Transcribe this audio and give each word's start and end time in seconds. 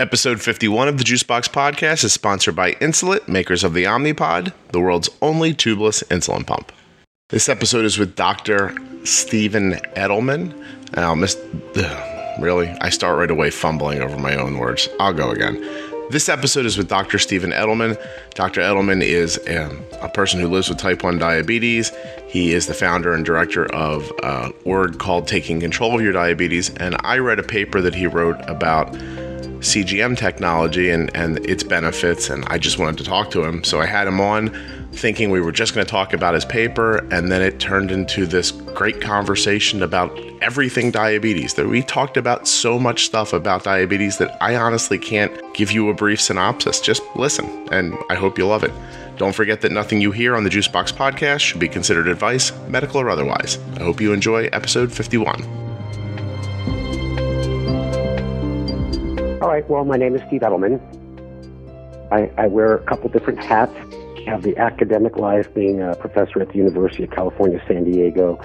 Episode 0.00 0.40
51 0.40 0.88
of 0.88 0.96
the 0.96 1.04
Juicebox 1.04 1.50
Podcast 1.50 2.04
is 2.04 2.14
sponsored 2.14 2.56
by 2.56 2.72
Insulet, 2.76 3.28
makers 3.28 3.62
of 3.62 3.74
the 3.74 3.84
Omnipod, 3.84 4.50
the 4.72 4.80
world's 4.80 5.10
only 5.20 5.52
tubeless 5.52 6.02
insulin 6.04 6.46
pump. 6.46 6.72
This 7.28 7.50
episode 7.50 7.84
is 7.84 7.98
with 7.98 8.16
Dr. 8.16 8.74
Steven 9.04 9.72
Edelman. 9.96 10.54
And 10.94 11.00
I'll 11.04 11.16
miss. 11.16 11.36
Really? 12.40 12.68
I 12.80 12.88
start 12.88 13.18
right 13.18 13.30
away 13.30 13.50
fumbling 13.50 14.00
over 14.00 14.16
my 14.16 14.36
own 14.36 14.56
words. 14.56 14.88
I'll 14.98 15.12
go 15.12 15.30
again. 15.30 15.60
This 16.10 16.30
episode 16.30 16.64
is 16.64 16.78
with 16.78 16.88
Dr. 16.88 17.18
Steven 17.18 17.50
Edelman. 17.50 18.00
Dr. 18.34 18.62
Edelman 18.62 19.02
is 19.02 19.36
a, 19.46 19.66
um, 19.66 19.84
a, 20.00 20.08
person 20.08 20.40
who 20.40 20.48
lives 20.48 20.70
with 20.70 20.78
type 20.78 21.02
1 21.02 21.18
diabetes. 21.18 21.92
He 22.26 22.52
is 22.52 22.66
the 22.66 22.72
founder 22.72 23.12
and 23.12 23.26
director 23.26 23.70
of 23.74 24.10
a 24.22 24.52
word 24.64 24.98
called 24.98 25.28
Taking 25.28 25.60
Control 25.60 25.96
of 25.96 26.00
Your 26.00 26.12
Diabetes. 26.12 26.70
And 26.76 26.96
I 27.00 27.18
read 27.18 27.38
a 27.38 27.42
paper 27.42 27.82
that 27.82 27.94
he 27.94 28.06
wrote 28.06 28.40
about 28.48 28.96
CGM 29.60 30.16
technology 30.16 30.90
and, 30.90 31.14
and 31.14 31.38
its 31.46 31.62
benefits, 31.62 32.30
and 32.30 32.44
I 32.46 32.58
just 32.58 32.78
wanted 32.78 32.98
to 32.98 33.04
talk 33.04 33.30
to 33.32 33.44
him. 33.44 33.62
So 33.62 33.80
I 33.80 33.86
had 33.86 34.06
him 34.06 34.20
on 34.20 34.54
thinking 34.92 35.30
we 35.30 35.40
were 35.40 35.52
just 35.52 35.74
going 35.74 35.86
to 35.86 35.90
talk 35.90 36.12
about 36.12 36.34
his 36.34 36.44
paper, 36.44 36.98
and 37.12 37.30
then 37.30 37.42
it 37.42 37.60
turned 37.60 37.90
into 37.90 38.26
this 38.26 38.50
great 38.50 39.00
conversation 39.00 39.82
about 39.82 40.18
everything 40.40 40.90
diabetes. 40.90 41.54
That 41.54 41.68
we 41.68 41.82
talked 41.82 42.16
about 42.16 42.48
so 42.48 42.78
much 42.78 43.06
stuff 43.06 43.32
about 43.32 43.64
diabetes 43.64 44.18
that 44.18 44.36
I 44.42 44.56
honestly 44.56 44.98
can't 44.98 45.32
give 45.54 45.70
you 45.70 45.90
a 45.90 45.94
brief 45.94 46.20
synopsis. 46.20 46.80
Just 46.80 47.02
listen, 47.14 47.46
and 47.70 47.96
I 48.08 48.14
hope 48.14 48.38
you 48.38 48.46
love 48.46 48.64
it. 48.64 48.72
Don't 49.16 49.34
forget 49.34 49.60
that 49.60 49.72
nothing 49.72 50.00
you 50.00 50.12
hear 50.12 50.34
on 50.34 50.44
the 50.44 50.50
Juicebox 50.50 50.94
podcast 50.94 51.40
should 51.40 51.60
be 51.60 51.68
considered 51.68 52.08
advice, 52.08 52.52
medical 52.68 53.00
or 53.00 53.10
otherwise. 53.10 53.58
I 53.76 53.82
hope 53.82 54.00
you 54.00 54.14
enjoy 54.14 54.46
episode 54.46 54.90
51. 54.90 55.69
All 59.40 59.48
right. 59.48 59.66
Well, 59.70 59.86
my 59.86 59.96
name 59.96 60.14
is 60.14 60.20
Steve 60.26 60.42
Edelman. 60.42 60.78
I, 62.12 62.30
I 62.36 62.46
wear 62.46 62.74
a 62.74 62.84
couple 62.84 63.08
different 63.08 63.42
hats. 63.42 63.72
I 63.74 64.30
have 64.30 64.42
the 64.42 64.54
academic 64.58 65.16
life, 65.16 65.54
being 65.54 65.80
a 65.80 65.94
professor 65.94 66.42
at 66.42 66.48
the 66.48 66.58
University 66.58 67.04
of 67.04 67.10
California, 67.10 67.58
San 67.66 67.84
Diego. 67.84 68.38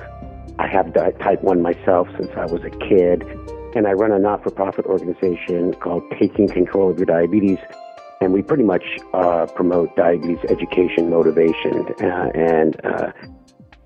I 0.57 0.67
have 0.67 0.93
type 0.93 1.43
1 1.43 1.61
myself 1.61 2.07
since 2.17 2.31
I 2.37 2.45
was 2.45 2.61
a 2.63 2.69
kid. 2.69 3.23
And 3.75 3.87
I 3.87 3.91
run 3.91 4.13
a 4.13 4.19
not 4.19 4.41
for 4.41 4.51
profit 4.51 4.85
organization 4.85 5.73
called 5.73 6.01
Taking 6.17 6.47
Control 6.47 6.91
of 6.91 6.97
Your 6.97 7.07
Diabetes. 7.07 7.59
And 8.21 8.31
we 8.31 8.41
pretty 8.41 8.63
much 8.63 8.85
uh, 9.13 9.47
promote 9.47 9.93
diabetes 9.97 10.39
education, 10.47 11.09
motivation, 11.09 11.87
uh, 12.01 12.31
and, 12.33 12.79
uh, 12.85 13.11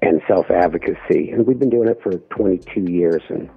and 0.04 0.22
self 0.28 0.52
advocacy. 0.52 1.32
And 1.32 1.48
we've 1.48 1.58
been 1.58 1.72
doing 1.72 1.90
it 1.90 2.00
for 2.04 2.12
22 2.12 2.82
years. 2.82 3.24
And 3.30 3.50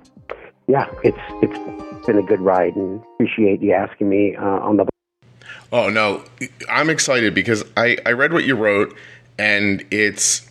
yeah, 0.73 0.89
it's, 1.05 1.19
it's 1.43 2.07
been 2.07 2.17
a 2.17 2.23
good 2.23 2.41
ride 2.41 2.75
and 2.77 2.99
appreciate 3.15 3.61
you 3.61 3.75
asking 3.75 4.09
me 4.09 4.35
uh, 4.37 4.43
on 4.43 4.79
the. 4.79 4.87
Oh 5.71 5.91
no, 5.91 6.25
I'm 6.71 6.89
excited 6.89 7.35
because 7.35 7.63
I 7.77 7.99
I 8.07 8.13
read 8.13 8.33
what 8.33 8.45
you 8.45 8.57
wrote 8.57 8.97
and 9.39 9.85
it's 9.91 10.51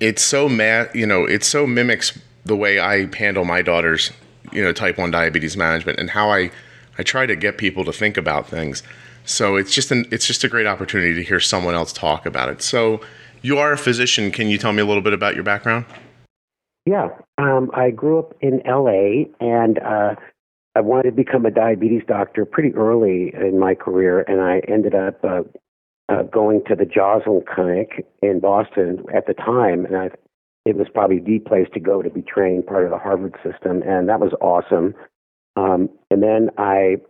it's 0.00 0.22
so 0.22 0.48
mad 0.48 0.90
you 0.94 1.06
know 1.06 1.26
it 1.26 1.44
so 1.44 1.66
mimics 1.66 2.18
the 2.46 2.56
way 2.56 2.78
I 2.78 3.14
handle 3.14 3.44
my 3.44 3.60
daughter's 3.60 4.10
you 4.52 4.62
know 4.62 4.72
type 4.72 4.96
one 4.96 5.10
diabetes 5.10 5.54
management 5.54 6.00
and 6.00 6.08
how 6.08 6.30
I 6.30 6.50
I 6.96 7.02
try 7.02 7.26
to 7.26 7.36
get 7.36 7.58
people 7.58 7.84
to 7.84 7.92
think 7.92 8.16
about 8.16 8.48
things. 8.48 8.82
So 9.26 9.56
it's 9.56 9.74
just 9.74 9.90
an 9.90 10.06
it's 10.10 10.26
just 10.26 10.44
a 10.44 10.48
great 10.48 10.66
opportunity 10.66 11.12
to 11.12 11.22
hear 11.22 11.40
someone 11.40 11.74
else 11.74 11.92
talk 11.92 12.24
about 12.24 12.48
it. 12.48 12.62
So 12.62 13.02
you 13.42 13.58
are 13.58 13.72
a 13.72 13.78
physician. 13.78 14.30
Can 14.30 14.48
you 14.48 14.56
tell 14.56 14.72
me 14.72 14.80
a 14.80 14.86
little 14.86 15.02
bit 15.02 15.12
about 15.12 15.34
your 15.34 15.44
background? 15.44 15.84
Yeah, 16.88 17.08
um, 17.36 17.70
I 17.74 17.90
grew 17.90 18.18
up 18.18 18.32
in 18.40 18.62
LA 18.64 19.28
and 19.40 19.78
uh, 19.78 20.14
I 20.74 20.80
wanted 20.80 21.10
to 21.10 21.12
become 21.12 21.44
a 21.44 21.50
diabetes 21.50 22.00
doctor 22.08 22.46
pretty 22.46 22.74
early 22.74 23.30
in 23.38 23.58
my 23.58 23.74
career, 23.74 24.24
and 24.26 24.40
I 24.40 24.62
ended 24.66 24.94
up 24.94 25.22
uh, 25.22 25.42
uh, 26.08 26.22
going 26.22 26.62
to 26.66 26.74
the 26.74 26.86
Joslin 26.86 27.42
Clinic 27.46 28.06
in 28.22 28.40
Boston 28.40 29.04
at 29.14 29.26
the 29.26 29.34
time, 29.34 29.84
and 29.84 29.98
I, 29.98 30.10
it 30.64 30.76
was 30.76 30.86
probably 30.88 31.18
the 31.18 31.40
place 31.40 31.66
to 31.74 31.80
go 31.80 32.00
to 32.00 32.08
be 32.08 32.22
trained, 32.22 32.66
part 32.66 32.84
of 32.84 32.90
the 32.90 32.96
Harvard 32.96 33.34
system, 33.44 33.82
and 33.82 34.08
that 34.08 34.20
was 34.20 34.32
awesome. 34.40 34.94
Um, 35.56 35.90
and 36.10 36.22
then 36.22 36.48
I 36.56 37.02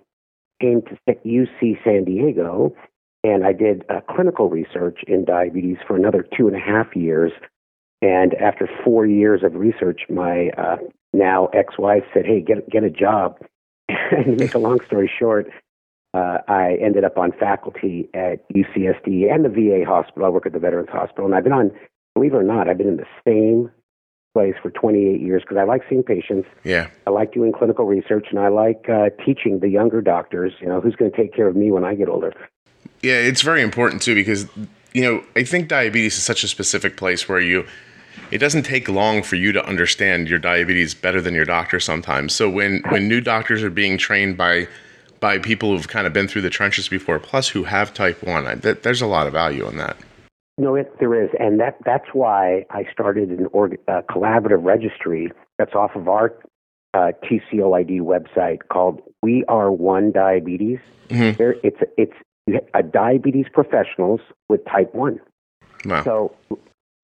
came 0.60 0.82
to 0.82 1.14
UC 1.24 1.84
San 1.84 2.02
Diego, 2.02 2.74
and 3.22 3.46
I 3.46 3.52
did 3.52 3.84
uh, 3.88 4.00
clinical 4.12 4.50
research 4.50 5.04
in 5.06 5.24
diabetes 5.24 5.76
for 5.86 5.94
another 5.94 6.26
two 6.36 6.48
and 6.48 6.56
a 6.56 6.60
half 6.60 6.96
years. 6.96 7.30
And 8.00 8.34
after 8.34 8.68
four 8.84 9.06
years 9.06 9.42
of 9.42 9.54
research, 9.54 10.02
my 10.08 10.50
uh, 10.56 10.76
now 11.12 11.46
ex-wife 11.46 12.04
said, 12.14 12.26
"Hey, 12.26 12.40
get 12.40 12.68
get 12.70 12.84
a 12.84 12.90
job 12.90 13.38
and 13.88 14.24
to 14.24 14.44
make 14.44 14.54
a 14.54 14.58
long 14.58 14.80
story 14.86 15.10
short, 15.18 15.50
uh, 16.14 16.38
I 16.46 16.76
ended 16.80 17.04
up 17.04 17.18
on 17.18 17.32
faculty 17.32 18.08
at 18.14 18.48
UCSD 18.50 19.32
and 19.32 19.44
the 19.44 19.48
VA 19.48 19.84
hospital. 19.86 20.26
I 20.26 20.28
work 20.30 20.46
at 20.46 20.52
the 20.52 20.58
Veterans 20.58 20.88
Hospital, 20.90 21.26
and 21.26 21.34
I've 21.34 21.44
been 21.44 21.52
on, 21.52 21.70
believe 22.14 22.34
it 22.34 22.36
or 22.36 22.42
not, 22.42 22.68
I've 22.68 22.78
been 22.78 22.88
in 22.88 22.96
the 22.96 23.06
same 23.26 23.70
place 24.34 24.54
for 24.62 24.70
28 24.70 25.20
years 25.20 25.42
because 25.42 25.56
I 25.58 25.64
like 25.64 25.82
seeing 25.88 26.02
patients. 26.02 26.48
Yeah. 26.64 26.88
I 27.06 27.10
like 27.10 27.32
doing 27.32 27.52
clinical 27.52 27.86
research, 27.86 28.28
and 28.30 28.38
I 28.38 28.48
like 28.48 28.88
uh, 28.88 29.10
teaching 29.24 29.60
the 29.60 29.68
younger 29.68 30.00
doctors, 30.00 30.52
you 30.60 30.66
know, 30.66 30.80
who's 30.80 30.96
going 30.96 31.10
to 31.10 31.16
take 31.16 31.34
care 31.34 31.48
of 31.48 31.56
me 31.56 31.70
when 31.70 31.84
I 31.84 31.94
get 31.94 32.08
older. 32.08 32.32
Yeah, 33.02 33.14
it's 33.14 33.42
very 33.42 33.62
important 33.62 34.02
too 34.02 34.14
because, 34.14 34.46
you 34.92 35.02
know, 35.02 35.22
I 35.36 35.44
think 35.44 35.68
diabetes 35.68 36.16
is 36.16 36.24
such 36.24 36.42
a 36.42 36.48
specific 36.48 36.96
place 36.96 37.28
where 37.28 37.40
you 37.40 37.66
it 38.30 38.38
doesn't 38.38 38.62
take 38.62 38.88
long 38.88 39.22
for 39.22 39.36
you 39.36 39.52
to 39.52 39.64
understand 39.64 40.28
your 40.28 40.38
diabetes 40.38 40.94
better 40.94 41.20
than 41.20 41.34
your 41.34 41.44
doctor 41.44 41.80
sometimes. 41.80 42.34
So 42.34 42.48
when 42.48 42.82
when 42.88 43.08
new 43.08 43.20
doctors 43.20 43.62
are 43.62 43.70
being 43.70 43.98
trained 43.98 44.36
by 44.36 44.68
by 45.20 45.38
people 45.38 45.70
who've 45.70 45.88
kind 45.88 46.06
of 46.06 46.12
been 46.12 46.28
through 46.28 46.42
the 46.42 46.50
trenches 46.50 46.88
before, 46.88 47.18
plus 47.18 47.48
who 47.48 47.64
have 47.64 47.92
type 47.92 48.22
one, 48.22 48.46
I, 48.46 48.54
that, 48.56 48.82
there's 48.84 49.02
a 49.02 49.06
lot 49.06 49.26
of 49.26 49.32
value 49.32 49.66
in 49.68 49.76
that. 49.78 49.96
No, 50.58 50.74
it, 50.74 50.92
there 50.98 51.20
is, 51.22 51.30
and 51.38 51.60
that 51.60 51.78
that's 51.84 52.08
why 52.12 52.64
I 52.70 52.84
started 52.92 53.30
an 53.30 53.46
org, 53.52 53.78
uh, 53.86 54.02
collaborative 54.10 54.64
registry 54.64 55.30
that's 55.56 55.74
off 55.74 55.94
of 55.94 56.08
our 56.08 56.34
uh, 56.94 57.12
TCOYD 57.22 58.00
website 58.00 58.58
called 58.70 59.00
We 59.22 59.44
Are 59.46 59.70
One 59.70 60.10
Diabetes. 60.10 60.78
Mm-hmm. 61.10 61.36
There, 61.36 61.54
it's 61.62 61.80
it's 61.96 62.12
a 62.74 62.82
diabetes 62.82 63.46
professionals 63.52 64.20
with 64.48 64.64
type 64.64 64.94
one. 64.94 65.20
Wow. 65.84 66.02
So 66.02 66.34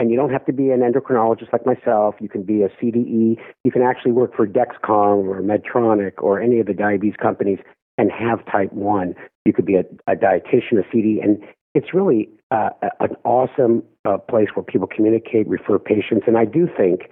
and 0.04 0.10
you 0.10 0.18
don't 0.18 0.30
have 0.30 0.44
to 0.44 0.52
be 0.52 0.68
an 0.68 0.80
endocrinologist 0.80 1.50
like 1.50 1.64
myself. 1.64 2.16
You 2.20 2.28
can 2.28 2.42
be 2.42 2.60
a 2.60 2.68
CDE. 2.68 3.38
You 3.64 3.72
can 3.72 3.80
actually 3.80 4.12
work 4.12 4.36
for 4.36 4.46
Dexcom 4.46 5.24
or 5.26 5.40
Medtronic 5.40 6.22
or 6.22 6.42
any 6.42 6.60
of 6.60 6.66
the 6.66 6.74
diabetes 6.74 7.16
companies 7.16 7.58
and 7.96 8.12
have 8.12 8.44
type 8.44 8.70
1. 8.74 9.14
You 9.46 9.54
could 9.54 9.64
be 9.64 9.76
a, 9.76 9.84
a 10.06 10.14
dietitian, 10.14 10.78
a 10.78 10.94
CDE. 10.94 11.24
And 11.24 11.42
it's 11.74 11.94
really 11.94 12.28
uh, 12.50 12.68
an 13.00 13.16
awesome 13.24 13.82
uh, 14.04 14.18
place 14.18 14.48
where 14.52 14.62
people 14.62 14.86
communicate, 14.86 15.48
refer 15.48 15.78
patients. 15.78 16.24
And 16.26 16.36
I 16.36 16.44
do 16.44 16.68
think 16.76 17.08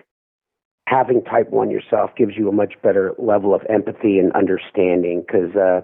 having 0.87 1.25
type 1.25 1.49
1 1.49 1.71
yourself 1.71 2.11
gives 2.15 2.37
you 2.37 2.51
a 2.51 2.53
much 2.53 2.75
better 2.83 3.15
level 3.17 3.55
of 3.55 3.63
empathy 3.71 4.19
and 4.19 4.33
understanding 4.33 5.25
because 5.27 5.57
uh, 5.57 5.81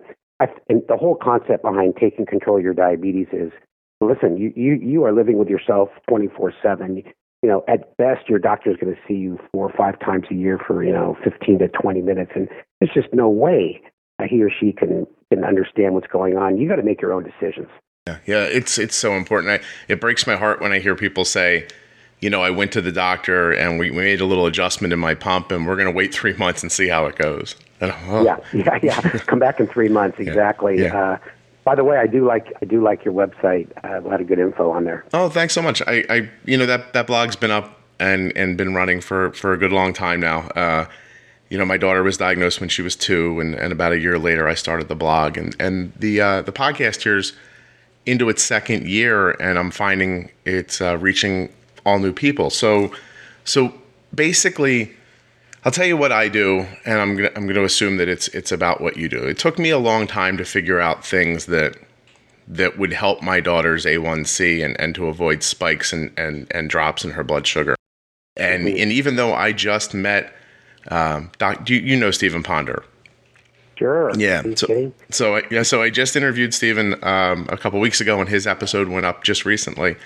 the 0.68 0.96
whole 0.98 1.16
concept 1.16 1.62
behind 1.62 1.94
taking 1.98 2.26
control 2.26 2.58
of 2.58 2.62
your 2.62 2.74
diabetes 2.74 3.28
is– 3.32 3.50
listen, 4.00 4.36
you, 4.36 4.52
you, 4.54 4.74
you 4.74 5.04
are 5.04 5.12
living 5.12 5.38
with 5.38 5.48
yourself 5.48 5.88
24 6.08 6.52
7. 6.62 7.02
You 7.42 7.48
know, 7.48 7.64
at 7.68 7.96
best, 7.96 8.28
your 8.28 8.40
doctor 8.40 8.70
is 8.70 8.76
going 8.76 8.94
to 8.94 9.00
see 9.06 9.14
you 9.14 9.38
four 9.52 9.70
or 9.70 9.72
five 9.76 9.98
times 10.00 10.24
a 10.30 10.34
year 10.34 10.58
for, 10.58 10.82
you 10.82 10.92
know, 10.92 11.16
15 11.22 11.60
to 11.60 11.68
20 11.68 12.02
minutes. 12.02 12.32
And 12.34 12.48
there's 12.80 12.92
just 12.92 13.14
no 13.14 13.28
way 13.28 13.80
he 14.28 14.42
or 14.42 14.50
she 14.50 14.72
can, 14.72 15.06
can 15.32 15.44
understand 15.44 15.94
what's 15.94 16.08
going 16.08 16.36
on. 16.36 16.58
You 16.58 16.68
got 16.68 16.76
to 16.76 16.82
make 16.82 17.00
your 17.00 17.12
own 17.12 17.22
decisions. 17.22 17.68
Yeah, 18.06 18.18
yeah, 18.26 18.44
it's 18.44 18.78
it's 18.78 18.96
so 18.96 19.12
important. 19.12 19.60
I, 19.60 19.92
it 19.92 20.00
breaks 20.00 20.26
my 20.26 20.34
heart 20.36 20.60
when 20.60 20.72
I 20.72 20.78
hear 20.78 20.96
people 20.96 21.24
say, 21.24 21.68
you 22.20 22.30
know, 22.30 22.42
I 22.42 22.50
went 22.50 22.72
to 22.72 22.80
the 22.80 22.90
doctor 22.90 23.52
and 23.52 23.78
we, 23.78 23.90
we 23.90 23.98
made 23.98 24.20
a 24.20 24.24
little 24.24 24.46
adjustment 24.46 24.92
in 24.92 24.98
my 24.98 25.14
pump, 25.14 25.52
and 25.52 25.66
we're 25.66 25.76
going 25.76 25.86
to 25.86 25.92
wait 25.92 26.14
three 26.14 26.32
months 26.38 26.62
and 26.62 26.72
see 26.72 26.88
how 26.88 27.06
it 27.06 27.16
goes. 27.16 27.54
And, 27.80 27.94
oh. 28.06 28.24
Yeah, 28.24 28.38
yeah, 28.52 28.78
yeah. 28.82 29.00
Come 29.00 29.38
back 29.38 29.60
in 29.60 29.66
three 29.66 29.88
months, 29.88 30.18
exactly. 30.18 30.78
Yeah, 30.78 30.84
yeah. 30.84 31.00
Uh, 31.00 31.18
by 31.64 31.74
the 31.74 31.84
way, 31.84 31.98
I 31.98 32.06
do 32.06 32.26
like 32.26 32.52
I 32.62 32.64
do 32.64 32.82
like 32.82 33.04
your 33.04 33.14
website. 33.14 33.68
A 33.84 34.00
lot 34.00 34.20
of 34.20 34.26
good 34.26 34.38
info 34.38 34.70
on 34.70 34.84
there. 34.84 35.04
Oh, 35.12 35.28
thanks 35.28 35.54
so 35.54 35.62
much. 35.62 35.82
I, 35.86 36.04
I 36.08 36.30
you 36.44 36.56
know 36.56 36.66
that 36.66 36.92
that 36.92 37.06
blog's 37.06 37.36
been 37.36 37.50
up 37.50 37.80
and 37.98 38.36
and 38.36 38.56
been 38.56 38.74
running 38.74 39.00
for 39.00 39.32
for 39.32 39.52
a 39.52 39.58
good 39.58 39.72
long 39.72 39.92
time 39.92 40.20
now. 40.20 40.48
Uh, 40.48 40.86
you 41.50 41.56
know, 41.56 41.64
my 41.64 41.76
daughter 41.76 42.02
was 42.02 42.18
diagnosed 42.18 42.60
when 42.60 42.68
she 42.68 42.82
was 42.82 42.94
two, 42.94 43.40
and, 43.40 43.54
and 43.54 43.72
about 43.72 43.92
a 43.92 43.98
year 43.98 44.18
later, 44.18 44.46
I 44.46 44.54
started 44.54 44.88
the 44.88 44.94
blog, 44.94 45.36
and 45.36 45.56
and 45.58 45.92
the 45.96 46.20
uh, 46.20 46.42
the 46.42 46.52
podcast 46.52 47.02
here's 47.02 47.32
into 48.06 48.28
its 48.28 48.42
second 48.42 48.88
year, 48.88 49.30
and 49.32 49.58
I'm 49.58 49.70
finding 49.70 50.30
it's 50.44 50.80
uh, 50.80 50.96
reaching 50.98 51.52
all 51.84 51.98
new 51.98 52.12
people. 52.12 52.50
So 52.50 52.92
so 53.44 53.74
basically 54.14 54.94
I'll 55.64 55.72
tell 55.72 55.86
you 55.86 55.96
what 55.96 56.12
I 56.12 56.28
do, 56.28 56.66
and 56.84 57.00
I'm 57.00 57.16
gonna, 57.16 57.30
I'm 57.34 57.42
going 57.44 57.54
to 57.56 57.64
assume 57.64 57.96
that 57.96 58.08
it's 58.08 58.28
it's 58.28 58.52
about 58.52 58.80
what 58.80 58.96
you 58.96 59.08
do. 59.08 59.24
It 59.24 59.38
took 59.38 59.58
me 59.58 59.70
a 59.70 59.78
long 59.78 60.06
time 60.06 60.36
to 60.36 60.44
figure 60.44 60.80
out 60.80 61.04
things 61.04 61.46
that 61.46 61.76
that 62.48 62.78
would 62.78 62.92
help 62.92 63.22
my 63.22 63.40
daughter's 63.40 63.84
A1C 63.84 64.64
and, 64.64 64.80
and 64.80 64.94
to 64.94 65.06
avoid 65.06 65.42
spikes 65.42 65.92
and, 65.92 66.10
and, 66.18 66.46
and 66.50 66.70
drops 66.70 67.04
in 67.04 67.10
her 67.10 67.22
blood 67.22 67.46
sugar. 67.46 67.76
And 68.36 68.66
mm-hmm. 68.66 68.82
and 68.82 68.92
even 68.92 69.16
though 69.16 69.34
I 69.34 69.52
just 69.52 69.94
met, 69.94 70.32
um, 70.88 71.30
doc, 71.38 71.68
you, 71.68 71.78
you 71.78 71.96
know 71.96 72.10
Stephen 72.10 72.42
Ponder. 72.42 72.84
Sure. 73.76 74.12
Yeah. 74.16 74.42
So, 74.56 74.92
so 75.10 75.36
I, 75.36 75.42
yeah. 75.50 75.62
So 75.62 75.82
I 75.82 75.90
just 75.90 76.16
interviewed 76.16 76.54
Stephen 76.54 76.94
um, 77.04 77.46
a 77.48 77.56
couple 77.56 77.78
weeks 77.78 78.00
ago, 78.00 78.20
and 78.20 78.28
his 78.28 78.46
episode 78.46 78.88
went 78.88 79.06
up 79.06 79.22
just 79.22 79.44
recently. 79.44 79.96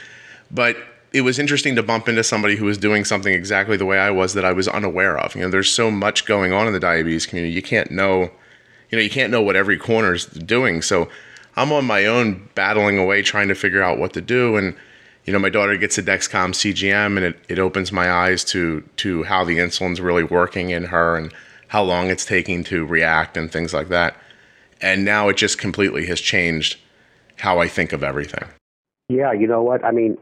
But 0.50 0.76
it 1.12 1.22
was 1.22 1.38
interesting 1.38 1.76
to 1.76 1.82
bump 1.82 2.08
into 2.08 2.24
somebody 2.24 2.56
who 2.56 2.64
was 2.64 2.78
doing 2.78 3.04
something 3.04 3.34
exactly 3.34 3.76
the 3.76 3.84
way 3.84 3.98
I 3.98 4.10
was 4.10 4.34
that 4.34 4.44
I 4.44 4.52
was 4.52 4.66
unaware 4.66 5.18
of. 5.18 5.34
You 5.34 5.42
know, 5.42 5.50
there's 5.50 5.70
so 5.70 5.90
much 5.90 6.24
going 6.24 6.52
on 6.52 6.66
in 6.66 6.72
the 6.72 6.80
diabetes 6.80 7.26
community. 7.26 7.54
You 7.54 7.62
can't 7.62 7.90
know, 7.90 8.30
you 8.90 8.96
know, 8.96 9.00
you 9.00 9.10
can't 9.10 9.30
know 9.30 9.42
what 9.42 9.56
every 9.56 9.76
corner 9.76 10.14
is 10.14 10.26
doing. 10.26 10.80
So 10.80 11.08
I'm 11.56 11.70
on 11.70 11.84
my 11.84 12.06
own 12.06 12.48
battling 12.54 12.98
away 12.98 13.22
trying 13.22 13.48
to 13.48 13.54
figure 13.54 13.82
out 13.82 13.98
what 13.98 14.14
to 14.14 14.22
do. 14.22 14.56
And, 14.56 14.74
you 15.24 15.32
know, 15.32 15.38
my 15.38 15.50
daughter 15.50 15.76
gets 15.76 15.98
a 15.98 16.02
Dexcom 16.02 16.52
CGM 16.52 17.16
and 17.16 17.24
it, 17.26 17.38
it 17.48 17.58
opens 17.58 17.92
my 17.92 18.10
eyes 18.10 18.42
to 18.44 18.82
to 18.96 19.24
how 19.24 19.44
the 19.44 19.58
insulin's 19.58 20.00
really 20.00 20.24
working 20.24 20.70
in 20.70 20.84
her 20.84 21.16
and 21.16 21.32
how 21.68 21.82
long 21.82 22.08
it's 22.08 22.24
taking 22.24 22.64
to 22.64 22.86
react 22.86 23.36
and 23.36 23.52
things 23.52 23.74
like 23.74 23.88
that. 23.88 24.16
And 24.80 25.04
now 25.04 25.28
it 25.28 25.36
just 25.36 25.58
completely 25.58 26.06
has 26.06 26.20
changed 26.20 26.78
how 27.36 27.60
I 27.60 27.68
think 27.68 27.92
of 27.92 28.02
everything. 28.02 28.44
Yeah, 29.08 29.32
you 29.32 29.46
know 29.46 29.62
what? 29.62 29.84
I 29.84 29.90
mean, 29.90 30.16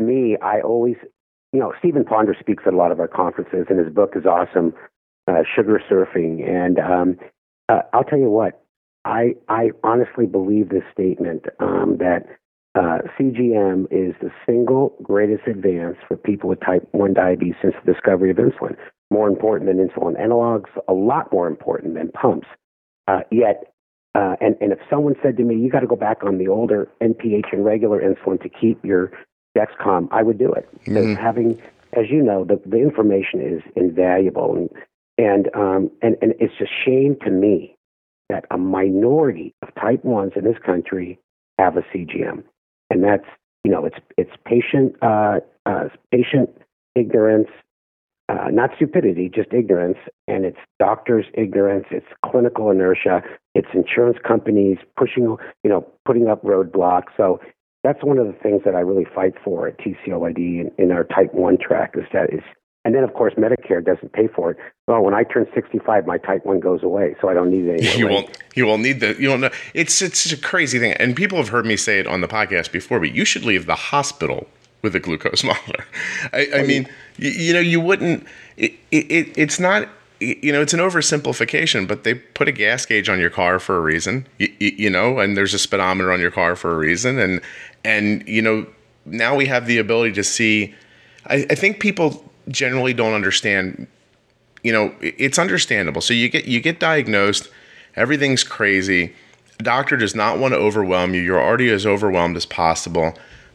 to 0.00 0.04
me, 0.04 0.36
I 0.42 0.60
always, 0.60 0.96
you 1.52 1.60
know, 1.60 1.72
Stephen 1.78 2.04
Ponder 2.04 2.36
speaks 2.38 2.64
at 2.66 2.74
a 2.74 2.76
lot 2.76 2.92
of 2.92 3.00
our 3.00 3.08
conferences, 3.08 3.66
and 3.68 3.78
his 3.78 3.92
book 3.92 4.12
is 4.16 4.26
awesome, 4.26 4.74
uh, 5.28 5.42
Sugar 5.54 5.80
Surfing. 5.90 6.48
And 6.48 6.78
um, 6.78 7.18
uh, 7.68 7.82
I'll 7.92 8.04
tell 8.04 8.18
you 8.18 8.30
what, 8.30 8.62
I 9.04 9.34
I 9.48 9.70
honestly 9.82 10.26
believe 10.26 10.68
this 10.68 10.82
statement 10.92 11.46
um, 11.58 11.96
that 11.98 12.26
uh, 12.74 12.98
CGM 13.18 13.84
is 13.90 14.14
the 14.20 14.30
single 14.46 14.94
greatest 15.02 15.46
advance 15.46 15.96
for 16.06 16.16
people 16.16 16.48
with 16.48 16.60
type 16.60 16.86
1 16.92 17.14
diabetes 17.14 17.54
since 17.60 17.74
the 17.84 17.92
discovery 17.92 18.30
of 18.30 18.36
insulin. 18.36 18.76
More 19.10 19.26
important 19.26 19.68
than 19.68 19.84
insulin 19.84 20.20
analogs, 20.20 20.68
a 20.86 20.92
lot 20.92 21.32
more 21.32 21.48
important 21.48 21.94
than 21.94 22.12
pumps. 22.12 22.46
Uh, 23.08 23.20
yet, 23.32 23.72
uh, 24.14 24.36
and, 24.40 24.56
and 24.60 24.72
if 24.72 24.78
someone 24.88 25.14
said 25.22 25.36
to 25.36 25.42
me, 25.42 25.56
you 25.56 25.68
got 25.68 25.80
to 25.80 25.86
go 25.86 25.96
back 25.96 26.22
on 26.22 26.38
the 26.38 26.46
older 26.46 26.88
NPH 27.02 27.52
and 27.52 27.64
regular 27.64 28.00
insulin 28.00 28.40
to 28.42 28.48
keep 28.48 28.84
your 28.84 29.10
Dexcom, 29.56 30.08
I 30.10 30.22
would 30.22 30.38
do 30.38 30.52
it. 30.52 30.68
Mm-hmm. 30.86 31.14
Having, 31.14 31.60
as 31.92 32.06
you 32.10 32.22
know, 32.22 32.44
the, 32.44 32.60
the 32.66 32.78
information 32.78 33.40
is 33.40 33.62
invaluable. 33.76 34.56
And, 34.56 34.70
and, 35.18 35.54
um, 35.54 35.90
and, 36.02 36.16
and 36.22 36.34
it's 36.38 36.54
a 36.60 36.66
shame 36.84 37.16
to 37.24 37.30
me 37.30 37.76
that 38.28 38.44
a 38.50 38.58
minority 38.58 39.54
of 39.62 39.74
type 39.74 40.02
1s 40.04 40.36
in 40.36 40.44
this 40.44 40.58
country 40.64 41.18
have 41.58 41.76
a 41.76 41.82
CGM 41.94 42.44
and 42.90 43.04
that's 43.04 43.26
you 43.64 43.70
know 43.70 43.84
it's 43.84 43.96
it's 44.18 44.32
patient 44.44 44.94
uh, 45.00 45.38
uh, 45.64 45.88
patient 46.10 46.50
ignorance, 46.96 47.48
uh, 48.28 48.48
not 48.50 48.70
stupidity, 48.76 49.30
just 49.32 49.52
ignorance, 49.52 49.98
and 50.26 50.44
it's 50.44 50.58
doctors' 50.78 51.26
ignorance, 51.34 51.86
it's 51.90 52.06
clinical 52.26 52.70
inertia, 52.70 53.22
it's 53.54 53.68
insurance 53.72 54.18
companies 54.26 54.78
pushing 54.96 55.36
you 55.64 55.70
know 55.70 55.86
putting 56.04 56.28
up 56.28 56.42
roadblocks. 56.42 57.12
So 57.16 57.40
that's 57.82 58.02
one 58.02 58.18
of 58.18 58.26
the 58.26 58.34
things 58.34 58.62
that 58.64 58.74
I 58.74 58.80
really 58.80 59.06
fight 59.14 59.34
for 59.42 59.68
at 59.68 59.78
TCOYD 59.78 60.36
in, 60.36 60.70
in 60.78 60.92
our 60.92 61.04
Type 61.04 61.32
One 61.34 61.58
track 61.58 61.94
is 61.96 62.04
that 62.12 62.32
is 62.32 62.42
and 62.84 62.94
then, 62.94 63.04
of 63.04 63.12
course, 63.12 63.34
Medicare 63.34 63.84
doesn't 63.84 64.12
pay 64.14 64.26
for 64.26 64.52
it. 64.52 64.56
Well, 64.88 65.02
when 65.02 65.12
I 65.12 65.22
turn 65.22 65.46
65, 65.54 66.06
my 66.06 66.16
type 66.16 66.46
1 66.46 66.60
goes 66.60 66.82
away, 66.82 67.14
so 67.20 67.28
I 67.28 67.34
don't 67.34 67.50
need 67.50 67.66
it 67.66 67.80
anymore. 67.80 67.94
you 67.98 68.08
won't, 68.08 68.38
you 68.54 68.66
won't 68.66 68.82
need 68.82 69.00
the, 69.00 69.20
you 69.20 69.28
won't 69.28 69.42
know. 69.42 69.50
It's, 69.74 70.00
it's 70.00 70.32
a 70.32 70.36
crazy 70.36 70.78
thing. 70.78 70.94
And 70.94 71.14
people 71.14 71.36
have 71.36 71.50
heard 71.50 71.66
me 71.66 71.76
say 71.76 71.98
it 71.98 72.06
on 72.06 72.22
the 72.22 72.28
podcast 72.28 72.72
before, 72.72 72.98
but 72.98 73.14
you 73.14 73.26
should 73.26 73.44
leave 73.44 73.66
the 73.66 73.74
hospital 73.74 74.46
with 74.80 74.96
a 74.96 75.00
glucose 75.00 75.44
monitor. 75.44 75.84
I, 76.32 76.48
I 76.54 76.62
mean, 76.62 76.88
you, 77.18 77.30
you, 77.30 77.52
know, 77.52 77.60
you 77.60 77.80
wouldn't, 77.80 78.26
it, 78.56 78.72
it, 78.90 79.36
it's 79.36 79.60
not, 79.60 79.86
you 80.18 80.50
know, 80.50 80.62
it's 80.62 80.72
an 80.72 80.80
oversimplification, 80.80 81.86
but 81.86 82.04
they 82.04 82.14
put 82.14 82.48
a 82.48 82.52
gas 82.52 82.86
gauge 82.86 83.10
on 83.10 83.18
your 83.18 83.30
car 83.30 83.58
for 83.58 83.76
a 83.76 83.80
reason, 83.80 84.26
you, 84.38 84.48
you 84.58 84.90
know, 84.90 85.18
and 85.18 85.36
there's 85.36 85.52
a 85.52 85.58
speedometer 85.58 86.12
on 86.12 86.20
your 86.20 86.30
car 86.30 86.56
for 86.56 86.72
a 86.72 86.76
reason. 86.76 87.18
And, 87.18 87.42
and, 87.84 88.26
you 88.28 88.42
know, 88.42 88.66
now 89.04 89.34
we 89.34 89.46
have 89.46 89.66
the 89.66 89.78
ability 89.78 90.12
to 90.12 90.24
see, 90.24 90.74
I, 91.26 91.46
I 91.50 91.54
think 91.54 91.80
people 91.80 92.24
generally 92.48 92.92
don't 92.92 93.14
understand 93.14 93.86
you 94.62 94.72
know 94.72 94.94
it's 95.00 95.38
understandable. 95.38 96.00
So 96.00 96.12
you 96.12 96.28
get 96.28 96.44
you 96.44 96.60
get 96.60 96.80
diagnosed 96.80 97.48
everything's 97.96 98.44
crazy. 98.44 99.14
A 99.58 99.62
doctor 99.62 99.96
does 99.96 100.14
not 100.14 100.38
want 100.38 100.54
to 100.54 100.58
overwhelm 100.58 101.14
you. 101.14 101.20
You're 101.20 101.42
already 101.42 101.70
as 101.70 101.86
overwhelmed 101.86 102.36
as 102.36 102.46
possible. 102.46 103.14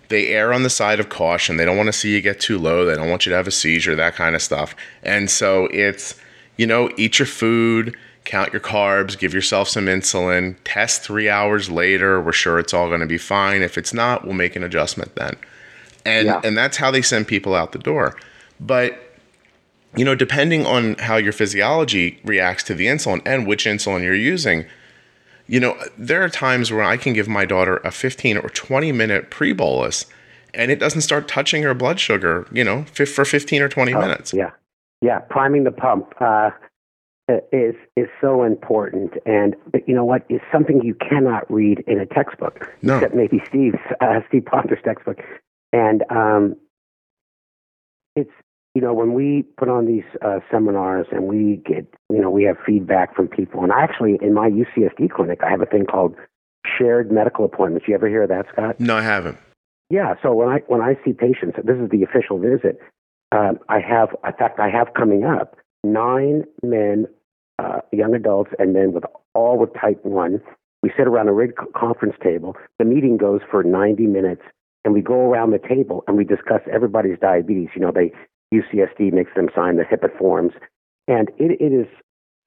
They 0.09 0.27
err 0.27 0.53
on 0.53 0.63
the 0.63 0.69
side 0.69 0.99
of 0.99 1.09
caution. 1.09 1.57
They 1.57 1.65
don't 1.65 1.77
want 1.77 1.87
to 1.87 1.93
see 1.93 2.13
you 2.13 2.21
get 2.21 2.39
too 2.39 2.59
low. 2.59 2.85
They 2.85 2.95
don't 2.95 3.09
want 3.09 3.25
you 3.25 3.31
to 3.31 3.35
have 3.35 3.47
a 3.47 3.51
seizure 3.51 3.95
that 3.95 4.15
kind 4.15 4.35
of 4.35 4.41
stuff. 4.41 4.75
And 5.03 5.29
so 5.29 5.67
it's 5.67 6.15
you 6.57 6.67
know 6.67 6.91
eat 6.97 7.19
your 7.19 7.25
food 7.25 7.95
count 8.25 8.51
your 8.51 8.59
carbs 8.59 9.17
give 9.17 9.33
yourself 9.33 9.69
some 9.69 9.85
insulin 9.85 10.55
test 10.63 11.01
three 11.01 11.29
hours 11.29 11.69
later 11.69 12.19
we're 12.19 12.31
sure 12.31 12.59
it's 12.59 12.73
all 12.73 12.87
going 12.87 12.99
to 12.99 13.05
be 13.05 13.17
fine 13.17 13.61
if 13.61 13.77
it's 13.77 13.93
not 13.93 14.25
we'll 14.25 14.33
make 14.33 14.55
an 14.55 14.63
adjustment 14.63 15.15
then 15.15 15.35
and 16.05 16.27
yeah. 16.27 16.41
and 16.43 16.57
that's 16.57 16.77
how 16.77 16.91
they 16.91 17.01
send 17.01 17.27
people 17.27 17.55
out 17.55 17.71
the 17.71 17.79
door 17.79 18.15
but 18.59 18.99
you 19.95 20.03
know, 20.03 20.15
depending 20.15 20.65
on 20.65 20.95
how 20.95 21.17
your 21.17 21.31
physiology 21.31 22.19
reacts 22.23 22.63
to 22.63 22.75
the 22.75 22.87
insulin 22.87 23.21
and 23.25 23.47
which 23.47 23.65
insulin 23.65 24.03
you're 24.03 24.13
using, 24.13 24.65
you 25.47 25.59
know, 25.59 25.77
there 25.97 26.23
are 26.23 26.29
times 26.29 26.71
where 26.71 26.83
I 26.83 26.97
can 26.97 27.13
give 27.13 27.27
my 27.27 27.45
daughter 27.45 27.77
a 27.77 27.91
15 27.91 28.37
or 28.37 28.49
20 28.49 28.91
minute 28.91 29.29
pre 29.29 29.53
bolus 29.53 30.05
and 30.53 30.71
it 30.71 30.79
doesn't 30.79 31.01
start 31.01 31.27
touching 31.27 31.63
her 31.63 31.73
blood 31.73 31.99
sugar, 31.99 32.47
you 32.51 32.63
know, 32.63 32.85
for 32.93 33.25
15 33.25 33.61
or 33.61 33.69
20 33.69 33.93
oh, 33.93 33.99
minutes. 33.99 34.33
Yeah. 34.33 34.51
Yeah. 35.01 35.19
Priming 35.19 35.63
the 35.63 35.71
pump 35.71 36.13
uh, 36.19 36.51
is, 37.27 37.75
is 37.95 38.07
so 38.21 38.43
important. 38.43 39.13
And, 39.25 39.55
but 39.71 39.87
you 39.87 39.95
know 39.95 40.05
what? 40.05 40.25
Is 40.29 40.41
something 40.51 40.81
you 40.83 40.95
cannot 40.95 41.51
read 41.51 41.83
in 41.87 41.99
a 41.99 42.05
textbook, 42.05 42.69
no. 42.81 42.97
except 42.97 43.15
maybe 43.15 43.41
Steve's, 43.47 43.79
uh, 44.01 44.19
Steve 44.27 44.45
Ponder's 44.45 44.79
textbook. 44.83 45.17
And 45.73 46.03
um, 46.09 46.55
it's, 48.15 48.31
you 48.73 48.81
know, 48.81 48.93
when 48.93 49.13
we 49.13 49.43
put 49.57 49.69
on 49.69 49.85
these 49.85 50.03
uh, 50.23 50.39
seminars 50.51 51.07
and 51.11 51.23
we 51.23 51.61
get, 51.65 51.87
you 52.09 52.21
know, 52.21 52.29
we 52.29 52.43
have 52.43 52.57
feedback 52.65 53.15
from 53.15 53.27
people. 53.27 53.63
And 53.63 53.71
I 53.71 53.81
actually, 53.81 54.19
in 54.21 54.33
my 54.33 54.49
UCSD 54.49 55.09
clinic, 55.11 55.39
I 55.43 55.49
have 55.49 55.61
a 55.61 55.65
thing 55.65 55.85
called 55.85 56.15
shared 56.77 57.11
medical 57.11 57.45
appointments. 57.45 57.87
You 57.87 57.95
ever 57.95 58.07
hear 58.07 58.23
of 58.23 58.29
that, 58.29 58.45
Scott? 58.51 58.79
No, 58.79 58.97
I 58.97 59.01
haven't. 59.01 59.37
Yeah. 59.89 60.15
So 60.21 60.33
when 60.33 60.49
I 60.49 60.59
when 60.67 60.81
I 60.81 60.97
see 61.05 61.13
patients, 61.13 61.57
this 61.63 61.77
is 61.77 61.89
the 61.89 62.03
official 62.03 62.39
visit. 62.39 62.79
Um, 63.31 63.59
I 63.69 63.79
have, 63.79 64.09
in 64.25 64.33
fact, 64.33 64.59
I 64.59 64.69
have 64.69 64.93
coming 64.93 65.23
up 65.23 65.57
nine 65.93 66.43
men, 66.63 67.05
uh, 67.59 67.79
young 67.91 68.13
adults, 68.13 68.51
and 68.59 68.73
men 68.73 68.93
with 68.93 69.03
all 69.33 69.57
with 69.57 69.73
type 69.73 70.03
one. 70.03 70.41
We 70.83 70.91
sit 70.97 71.07
around 71.07 71.29
a 71.29 71.33
rig 71.33 71.53
conference 71.75 72.15
table. 72.21 72.55
The 72.77 72.85
meeting 72.85 73.17
goes 73.17 73.41
for 73.49 73.63
90 73.63 74.05
minutes, 74.07 74.43
and 74.83 74.93
we 74.93 75.01
go 75.01 75.31
around 75.31 75.51
the 75.51 75.59
table 75.59 76.03
and 76.07 76.15
we 76.15 76.23
discuss 76.23 76.61
everybody's 76.71 77.17
diabetes. 77.19 77.69
You 77.75 77.81
know, 77.81 77.91
they 77.91 78.11
UCSD 78.53 79.11
makes 79.11 79.31
them 79.35 79.49
sign 79.55 79.77
the 79.77 79.83
HIPAA 79.83 80.15
forms. 80.17 80.53
And 81.07 81.29
it, 81.37 81.59
it 81.59 81.73
is 81.73 81.87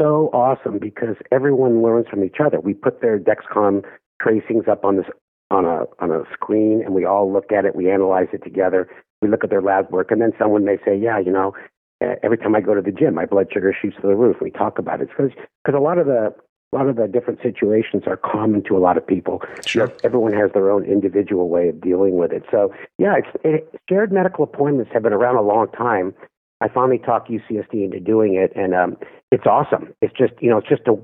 so 0.01 0.31
awesome 0.33 0.79
because 0.79 1.17
everyone 1.33 1.83
learns 1.83 2.07
from 2.09 2.25
each 2.25 2.37
other. 2.45 2.61
We 2.61 2.75
put 2.75 3.01
their 3.01 3.19
Dexcom 3.19 3.85
tracings 4.23 4.65
up 4.71 4.85
on 4.85 4.97
this 4.97 5.07
on 5.51 5.65
a 5.65 5.85
on 6.01 6.11
a 6.11 6.25
screen, 6.33 6.83
and 6.85 6.95
we 6.95 7.05
all 7.05 7.33
look 7.33 7.53
at 7.53 7.65
it. 7.65 7.75
We 7.75 7.91
analyze 7.91 8.29
it 8.33 8.45
together. 8.45 8.89
We 9.23 9.29
look 9.29 9.45
at 9.45 9.51
their 9.51 9.63
lab 9.63 9.91
work, 9.91 10.11
and 10.11 10.21
then 10.21 10.33
someone 10.39 10.65
may 10.65 10.77
say, 10.85 10.97
"Yeah, 10.97 11.19
you 11.19 11.33
know, 11.33 11.55
every 12.01 12.39
time 12.39 12.55
I 12.55 12.61
go 12.61 12.75
to 12.75 12.83
the 12.83 12.93
gym, 12.93 13.15
my 13.15 13.27
blood 13.27 13.49
sugar 13.53 13.75
shoots 13.79 13.97
to 14.01 14.07
the 14.07 14.17
roof." 14.17 14.37
We 14.41 14.51
talk 14.51 14.79
about 14.79 15.01
it 15.01 15.09
because 15.09 15.33
because 15.65 15.77
a 15.77 15.83
lot 15.83 15.99
of 15.99 16.07
the 16.07 16.35
a 16.73 16.77
lot 16.77 16.89
of 16.89 16.97
the 16.97 17.09
different 17.09 17.41
situations 17.43 18.03
are 18.07 18.17
common 18.17 18.63
to 18.65 18.77
a 18.77 18.79
lot 18.79 18.97
of 18.97 19.07
people. 19.07 19.43
Sure. 19.65 19.91
Everyone 20.05 20.33
has 20.35 20.51
their 20.53 20.71
own 20.71 20.85
individual 20.85 21.49
way 21.49 21.69
of 21.69 21.81
dealing 21.81 22.17
with 22.17 22.31
it. 22.31 22.45
So, 22.51 22.75
yeah, 22.99 23.15
it's, 23.17 23.29
it, 23.43 23.81
shared 23.89 24.13
medical 24.13 24.45
appointments 24.45 24.91
have 24.93 25.03
been 25.03 25.15
around 25.15 25.37
a 25.37 25.43
long 25.43 25.69
time. 25.69 26.15
I 26.61 26.69
finally 26.69 26.99
talked 26.99 27.31
UCSD 27.31 27.85
into 27.85 28.01
doing 28.01 28.35
it, 28.35 28.53
and 28.55 28.75
um, 28.75 28.97
it's 29.33 29.47
awesome. 29.47 29.95
It's 30.03 30.13
just, 30.13 30.35
you 30.41 30.51
know, 30.51 30.59
it's 30.59 30.69
just 30.69 30.83
a 30.89 30.97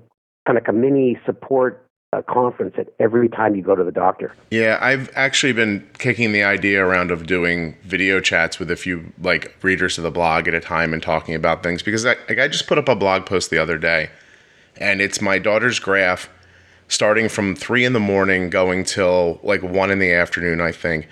kind 0.46 0.58
of 0.58 0.64
a 0.68 0.72
mini 0.72 1.18
support 1.24 1.88
uh, 2.14 2.22
conference 2.22 2.74
at 2.78 2.88
every 3.00 3.28
time 3.28 3.54
you 3.54 3.62
go 3.62 3.74
to 3.74 3.84
the 3.84 3.92
doctor. 3.92 4.34
Yeah, 4.50 4.78
I've 4.80 5.10
actually 5.14 5.52
been 5.52 5.88
kicking 5.98 6.32
the 6.32 6.42
idea 6.42 6.84
around 6.84 7.10
of 7.10 7.26
doing 7.26 7.76
video 7.82 8.20
chats 8.20 8.58
with 8.58 8.70
a 8.70 8.76
few 8.76 9.12
like 9.20 9.56
readers 9.62 9.98
of 9.98 10.04
the 10.04 10.10
blog 10.10 10.48
at 10.48 10.54
a 10.54 10.60
time 10.60 10.92
and 10.92 11.02
talking 11.02 11.34
about 11.34 11.62
things 11.62 11.82
because 11.82 12.06
I, 12.06 12.16
like, 12.28 12.38
I 12.38 12.48
just 12.48 12.66
put 12.66 12.78
up 12.78 12.88
a 12.88 12.94
blog 12.94 13.26
post 13.26 13.50
the 13.50 13.58
other 13.58 13.78
day 13.78 14.10
and 14.76 15.00
it's 15.00 15.20
my 15.20 15.38
daughter's 15.38 15.78
graph 15.78 16.28
starting 16.88 17.28
from 17.28 17.54
three 17.54 17.84
in 17.84 17.92
the 17.92 18.00
morning 18.00 18.50
going 18.50 18.84
till 18.84 19.40
like 19.42 19.62
one 19.62 19.90
in 19.90 19.98
the 19.98 20.12
afternoon, 20.12 20.60
I 20.60 20.72
think. 20.72 21.08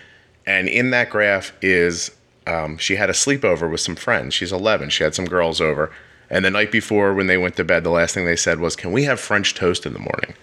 And 0.47 0.69
in 0.69 0.91
that 0.91 1.11
graph 1.11 1.53
is 1.63 2.11
um, 2.47 2.77
she 2.79 2.97
had 2.97 3.09
a 3.09 3.13
sleepover 3.13 3.71
with 3.71 3.81
some 3.81 3.97
friends. 3.97 4.35
She's 4.35 4.53
11. 4.53 4.91
She 4.91 5.05
had 5.05 5.15
some 5.15 5.27
girls 5.27 5.61
over. 5.61 5.91
And 6.29 6.45
the 6.45 6.51
night 6.51 6.73
before, 6.73 7.15
when 7.15 7.27
they 7.27 7.37
went 7.37 7.57
to 7.57 7.65
bed, 7.65 7.85
the 7.85 7.91
last 7.91 8.15
thing 8.15 8.25
they 8.25 8.37
said 8.37 8.59
was, 8.59 8.75
"Can 8.75 8.91
we 8.91 9.05
have 9.05 9.21
French 9.21 9.55
toast 9.55 9.85
in 9.85 9.93
the 9.93 9.99
morning?" 9.99 10.35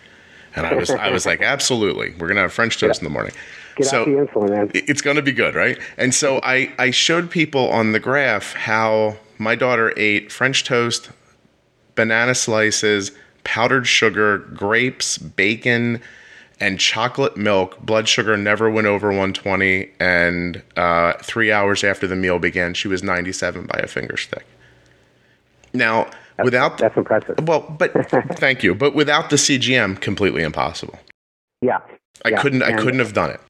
And 0.55 0.65
I 0.65 0.73
was, 0.73 0.89
I 0.89 1.09
was 1.11 1.25
like, 1.25 1.41
"Absolutely, 1.41 2.13
we're 2.17 2.27
gonna 2.27 2.41
have 2.41 2.53
French 2.53 2.79
toast 2.79 3.01
in 3.01 3.03
the 3.03 3.09
morning." 3.09 3.33
Get 3.75 3.87
so 3.87 4.05
the 4.05 4.11
insulin, 4.11 4.49
man. 4.49 4.71
It's 4.73 5.01
gonna 5.01 5.21
be 5.21 5.31
good, 5.31 5.55
right? 5.55 5.79
And 5.97 6.13
so 6.13 6.39
I, 6.43 6.73
I 6.77 6.91
showed 6.91 7.29
people 7.29 7.69
on 7.69 7.91
the 7.91 7.99
graph 7.99 8.53
how 8.53 9.17
my 9.37 9.55
daughter 9.55 9.93
ate 9.95 10.31
French 10.31 10.63
toast, 10.63 11.11
banana 11.95 12.35
slices, 12.35 13.11
powdered 13.43 13.87
sugar, 13.87 14.39
grapes, 14.39 15.17
bacon, 15.17 16.01
and 16.59 16.79
chocolate 16.79 17.37
milk. 17.37 17.79
Blood 17.79 18.07
sugar 18.07 18.35
never 18.37 18.69
went 18.69 18.87
over 18.87 19.07
120. 19.07 19.89
And 19.99 20.61
uh, 20.75 21.13
three 21.21 21.51
hours 21.51 21.83
after 21.83 22.05
the 22.05 22.15
meal 22.15 22.39
began, 22.39 22.73
she 22.73 22.87
was 22.87 23.01
97 23.01 23.65
by 23.67 23.79
a 23.79 23.87
finger 23.87 24.17
stick. 24.17 24.45
Now, 25.73 26.09
That's, 26.39 26.45
without 26.45 26.77
that's 26.77 26.97
impressive. 26.97 27.35
well, 27.43 27.61
but 27.77 27.91
thank 28.37 28.63
you. 28.63 28.73
But 28.73 28.95
without 28.95 29.29
the 29.29 29.35
CGM, 29.35 29.99
completely 29.99 30.41
impossible. 30.43 30.97
Yeah. 31.61 31.79
I 32.23 32.29
Yeah, 32.29 32.41
couldn't. 32.41 32.63
I 32.63 32.73
couldn't 32.73 32.99
have 32.99 33.13
done 33.13 33.31
it. 33.31 33.41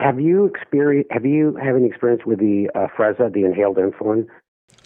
Have 0.00 0.18
you 0.18 0.46
experience? 0.46 1.06
Have 1.10 1.26
you 1.26 1.54
have 1.62 1.76
any 1.76 1.86
experience 1.86 2.22
with 2.24 2.38
the 2.38 2.70
uh, 2.74 2.86
Afrezza, 2.88 3.32
the 3.32 3.44
inhaled 3.44 3.76
insulin? 3.76 4.26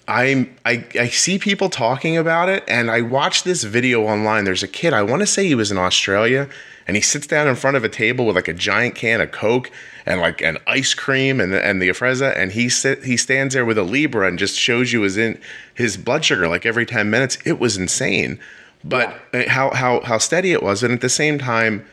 I'm 0.09 0.55
I, 0.65 0.85
I 0.99 1.09
see 1.09 1.39
people 1.39 1.69
talking 1.69 2.17
about 2.17 2.49
it 2.49 2.65
and 2.69 2.91
I 2.91 3.01
watched 3.01 3.45
this 3.45 3.65
video 3.65 4.05
online. 4.05 4.45
There's 4.45 4.63
a 4.63 4.69
kid, 4.69 4.93
I 4.93 5.03
want 5.03 5.21
to 5.21 5.27
say 5.27 5.47
he 5.47 5.55
was 5.55 5.71
in 5.73 5.79
Australia, 5.79 6.49
and 6.87 6.97
he 6.97 7.03
sits 7.03 7.27
down 7.27 7.49
in 7.49 7.57
front 7.57 7.77
of 7.77 7.85
a 7.85 7.89
table 7.89 8.27
with 8.27 8.37
like 8.37 8.49
a 8.49 8.53
giant 8.53 8.95
can 8.95 9.21
of 9.21 9.33
Coke 9.33 9.71
and 10.05 10.21
like 10.21 10.41
an 10.41 10.59
ice 10.67 10.95
cream 10.95 11.41
and 11.41 11.53
the, 11.53 11.65
and 11.65 11.83
the 11.83 11.89
Afrezza, 11.89 12.37
and 12.37 12.53
he 12.53 12.69
sit 12.69 13.05
he 13.05 13.17
stands 13.17 13.55
there 13.55 13.65
with 13.65 13.79
a 13.79 13.83
Libre 13.83 14.27
and 14.27 14.39
just 14.39 14.59
shows 14.59 14.93
you 14.93 15.03
his 15.03 15.17
in 15.17 15.41
his 15.75 15.97
blood 15.97 16.25
sugar 16.25 16.49
like 16.49 16.65
every 16.65 16.87
10 16.87 17.11
minutes. 17.11 17.39
It 17.45 17.59
was 17.59 17.77
insane. 17.77 18.39
But 18.85 19.21
uh, 19.35 19.49
how 19.49 19.71
how 19.71 20.01
how 20.01 20.19
steady 20.19 20.53
it 20.53 20.63
was, 20.63 20.83
and 20.83 20.93
at 20.93 21.01
the 21.01 21.09
same 21.09 21.39
time, 21.39 21.85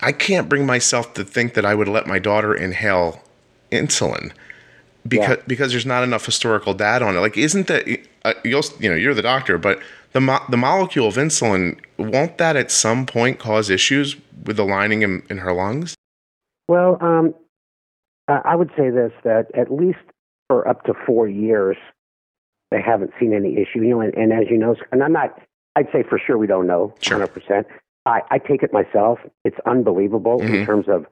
I 0.00 0.12
can't 0.12 0.48
bring 0.48 0.64
myself 0.64 1.12
to 1.14 1.24
think 1.24 1.54
that 1.54 1.66
I 1.66 1.74
would 1.74 1.88
let 1.88 2.06
my 2.06 2.18
daughter 2.18 2.54
inhale 2.54 3.22
insulin 3.70 4.32
because 5.06 5.38
because 5.46 5.70
there's 5.70 5.86
not 5.86 6.02
enough 6.02 6.24
historical 6.24 6.72
data 6.72 7.04
on 7.04 7.16
it. 7.16 7.20
Like, 7.20 7.36
isn't 7.36 7.66
that 7.66 7.86
uh, 8.24 8.34
you'll 8.44 8.64
you 8.80 8.88
know 8.88 8.96
you're 8.96 9.14
the 9.14 9.22
doctor, 9.22 9.58
but 9.58 9.80
the 10.12 10.20
mo- 10.20 10.44
the 10.50 10.56
molecule 10.56 11.06
of 11.08 11.14
insulin 11.14 11.78
won't 11.98 12.38
that 12.38 12.56
at 12.56 12.70
some 12.70 13.06
point 13.06 13.38
cause 13.38 13.70
issues 13.70 14.16
with 14.44 14.56
the 14.56 14.64
lining 14.64 15.02
in, 15.02 15.22
in 15.30 15.38
her 15.38 15.52
lungs? 15.52 15.94
Well, 16.68 16.98
um, 17.00 17.34
I 18.28 18.40
I 18.44 18.56
would 18.56 18.70
say 18.76 18.90
this 18.90 19.12
that 19.24 19.46
at 19.54 19.72
least 19.72 19.98
for 20.48 20.66
up 20.68 20.84
to 20.84 20.94
four 21.06 21.28
years, 21.28 21.76
they 22.70 22.80
haven't 22.80 23.12
seen 23.18 23.32
any 23.34 23.54
issue. 23.54 23.80
You 23.82 23.88
know, 23.90 24.00
and, 24.00 24.14
and 24.14 24.32
as 24.32 24.44
you 24.50 24.58
know, 24.58 24.74
and 24.90 25.02
I'm 25.02 25.12
not. 25.12 25.40
I'd 25.74 25.86
say 25.90 26.02
for 26.02 26.18
sure 26.18 26.36
we 26.36 26.46
don't 26.46 26.66
know 26.66 26.92
Sure. 27.00 27.18
100. 27.18 27.32
percent 27.32 27.66
I, 28.04 28.20
I 28.30 28.36
take 28.38 28.62
it 28.62 28.74
myself. 28.74 29.20
It's 29.44 29.56
unbelievable 29.64 30.38
Mhm. 30.40 30.54
in 30.60 30.66
terms 30.66 30.86
of 30.88 31.06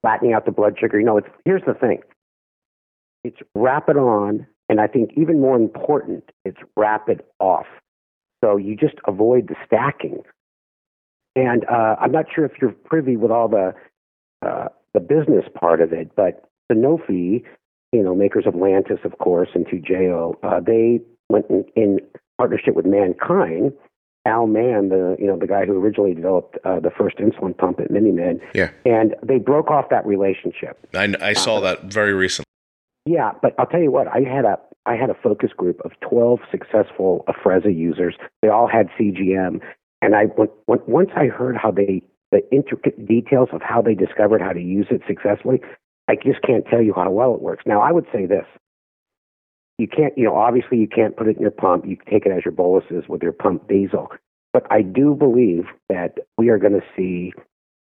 flattening 0.00 0.32
out 0.32 0.46
the 0.46 0.52
blood 0.52 0.76
sugar. 0.80 0.98
You 0.98 1.04
know, 1.04 1.18
it's 1.18 1.28
here's 1.44 1.62
the 1.66 1.74
thing. 1.74 1.98
It's 3.24 3.36
rapid 3.54 3.96
on, 3.98 4.46
and 4.70 4.80
I 4.80 4.86
think 4.86 5.10
even 5.16 5.40
more 5.40 5.56
important, 5.56 6.30
it's 6.46 6.56
rapid 6.76 7.22
off. 7.40 7.66
So 8.44 8.58
you 8.58 8.76
just 8.76 8.96
avoid 9.06 9.48
the 9.48 9.54
stacking. 9.66 10.22
And 11.34 11.64
uh, 11.64 11.96
I'm 11.98 12.12
not 12.12 12.26
sure 12.32 12.44
if 12.44 12.52
you're 12.60 12.72
privy 12.72 13.16
with 13.16 13.30
all 13.30 13.48
the 13.48 13.74
uh, 14.46 14.68
the 14.92 15.00
business 15.00 15.44
part 15.58 15.80
of 15.80 15.92
it, 15.92 16.10
but 16.14 16.48
Sanofi, 16.70 17.42
you 17.92 18.02
know, 18.02 18.14
makers 18.14 18.44
of 18.46 18.54
Lantus, 18.54 19.04
of 19.04 19.18
course, 19.18 19.48
and 19.54 19.66
Toujeo, 19.66 20.34
uh, 20.42 20.60
they 20.60 21.00
went 21.30 21.46
in, 21.48 21.64
in 21.74 21.98
partnership 22.38 22.74
with 22.74 22.84
MannKind. 22.84 23.72
Al 24.26 24.46
Mann, 24.46 24.88
the 24.88 25.16
you 25.18 25.26
know 25.26 25.38
the 25.38 25.46
guy 25.46 25.66
who 25.66 25.78
originally 25.78 26.14
developed 26.14 26.56
uh, 26.64 26.80
the 26.80 26.90
first 26.90 27.18
insulin 27.18 27.56
pump 27.56 27.80
at 27.80 27.90
MiniMed, 27.90 28.40
Yeah, 28.54 28.70
and 28.84 29.14
they 29.22 29.38
broke 29.38 29.70
off 29.70 29.86
that 29.90 30.06
relationship. 30.06 30.78
I, 30.94 31.14
I 31.20 31.32
saw 31.32 31.60
that 31.60 31.84
very 31.84 32.12
recently. 32.12 32.44
Yeah, 33.06 33.32
but 33.42 33.54
I'll 33.58 33.66
tell 33.66 33.82
you 33.82 33.90
what, 33.90 34.08
I 34.08 34.20
had 34.20 34.46
a 34.46 34.58
I 34.86 34.96
had 34.96 35.10
a 35.10 35.14
focus 35.14 35.50
group 35.56 35.80
of 35.84 35.92
12 36.00 36.40
successful 36.50 37.24
Afrezza 37.28 37.74
users. 37.74 38.16
They 38.42 38.48
all 38.48 38.68
had 38.68 38.88
CGM, 38.98 39.60
and 40.02 40.14
I 40.14 40.24
once 40.66 41.10
I 41.16 41.26
heard 41.26 41.56
how 41.56 41.70
they 41.70 42.02
the 42.30 42.42
intricate 42.52 43.06
details 43.06 43.48
of 43.52 43.62
how 43.62 43.80
they 43.80 43.94
discovered 43.94 44.42
how 44.42 44.52
to 44.52 44.60
use 44.60 44.88
it 44.90 45.02
successfully, 45.06 45.60
I 46.08 46.16
just 46.16 46.42
can't 46.42 46.66
tell 46.66 46.82
you 46.82 46.92
how 46.92 47.08
well 47.10 47.34
it 47.34 47.40
works. 47.40 47.62
Now, 47.64 47.80
I 47.80 47.92
would 47.92 48.06
say 48.12 48.26
this. 48.26 48.44
You 49.78 49.88
can't, 49.88 50.16
you 50.16 50.24
know, 50.24 50.36
obviously 50.36 50.78
you 50.78 50.88
can't 50.88 51.16
put 51.16 51.28
it 51.28 51.36
in 51.36 51.42
your 51.42 51.50
pump. 51.50 51.84
You 51.86 51.96
take 52.10 52.26
it 52.26 52.32
as 52.32 52.44
your 52.44 52.52
boluses 52.52 53.04
with 53.08 53.22
your 53.22 53.32
pump 53.32 53.68
basal. 53.68 54.10
But 54.52 54.66
I 54.70 54.82
do 54.82 55.14
believe 55.14 55.64
that 55.88 56.18
we 56.36 56.48
are 56.48 56.58
going 56.58 56.74
to 56.74 56.86
see 56.96 57.32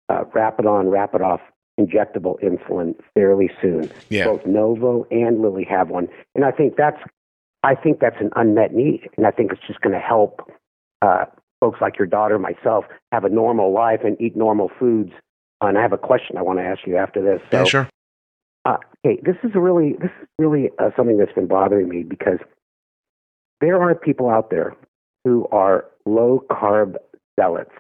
uh, 0.09 0.25
rapid 0.35 0.67
on, 0.67 0.89
rapid 0.89 1.23
off 1.23 1.41
injectable 1.79 2.41
insulin 2.43 2.95
fairly 3.15 3.51
soon 3.61 3.91
Yeah, 4.09 4.25
both 4.25 4.47
Novo 4.47 5.07
and 5.11 5.43
Lilly 5.43 5.65
have 5.65 5.89
one, 5.89 6.09
and 6.35 6.45
I 6.45 6.51
think 6.51 6.77
that's 6.77 7.01
I 7.63 7.75
think 7.75 7.99
that's 8.01 8.21
an 8.21 8.31
unmet 8.37 8.73
need, 8.73 9.09
and 9.17 9.27
I 9.27 9.33
think 9.33 9.53
it's 9.53 9.67
just 9.67 9.81
going 9.81 9.93
to 9.93 9.99
help 10.01 10.51
uh, 11.03 11.25
folks 11.61 11.81
like 11.81 11.99
your 11.99 12.07
daughter, 12.07 12.39
myself, 12.39 12.85
have 13.13 13.25
a 13.25 13.29
normal 13.29 13.73
life 13.73 14.01
and 14.05 14.21
eat 14.21 14.37
normal 14.37 14.71
foods. 14.79 15.13
And 15.61 15.77
I 15.77 15.83
have 15.83 15.93
a 15.93 15.99
question 15.99 16.37
I 16.37 16.43
want 16.43 16.59
to 16.59 16.65
ask 16.65 16.87
you 16.87 16.97
after 16.97 17.21
this. 17.21 17.41
So, 17.51 17.59
yeah, 17.59 17.65
sure. 17.65 17.89
uh, 18.67 18.77
okay, 19.05 19.21
this 19.25 19.37
is 19.43 19.51
really 19.55 19.95
this 19.95 20.11
is 20.23 20.29
really 20.39 20.71
uh, 20.79 20.91
something 20.97 21.19
that's 21.19 21.33
been 21.33 21.49
bothering 21.49 21.89
me 21.89 22.03
because 22.03 22.39
there 23.61 23.83
are 23.83 23.95
people 23.95 24.29
out 24.29 24.51
there 24.51 24.77
who 25.25 25.49
are 25.51 25.87
low 26.05 26.45
carb 26.51 26.97
zealots, 27.41 27.73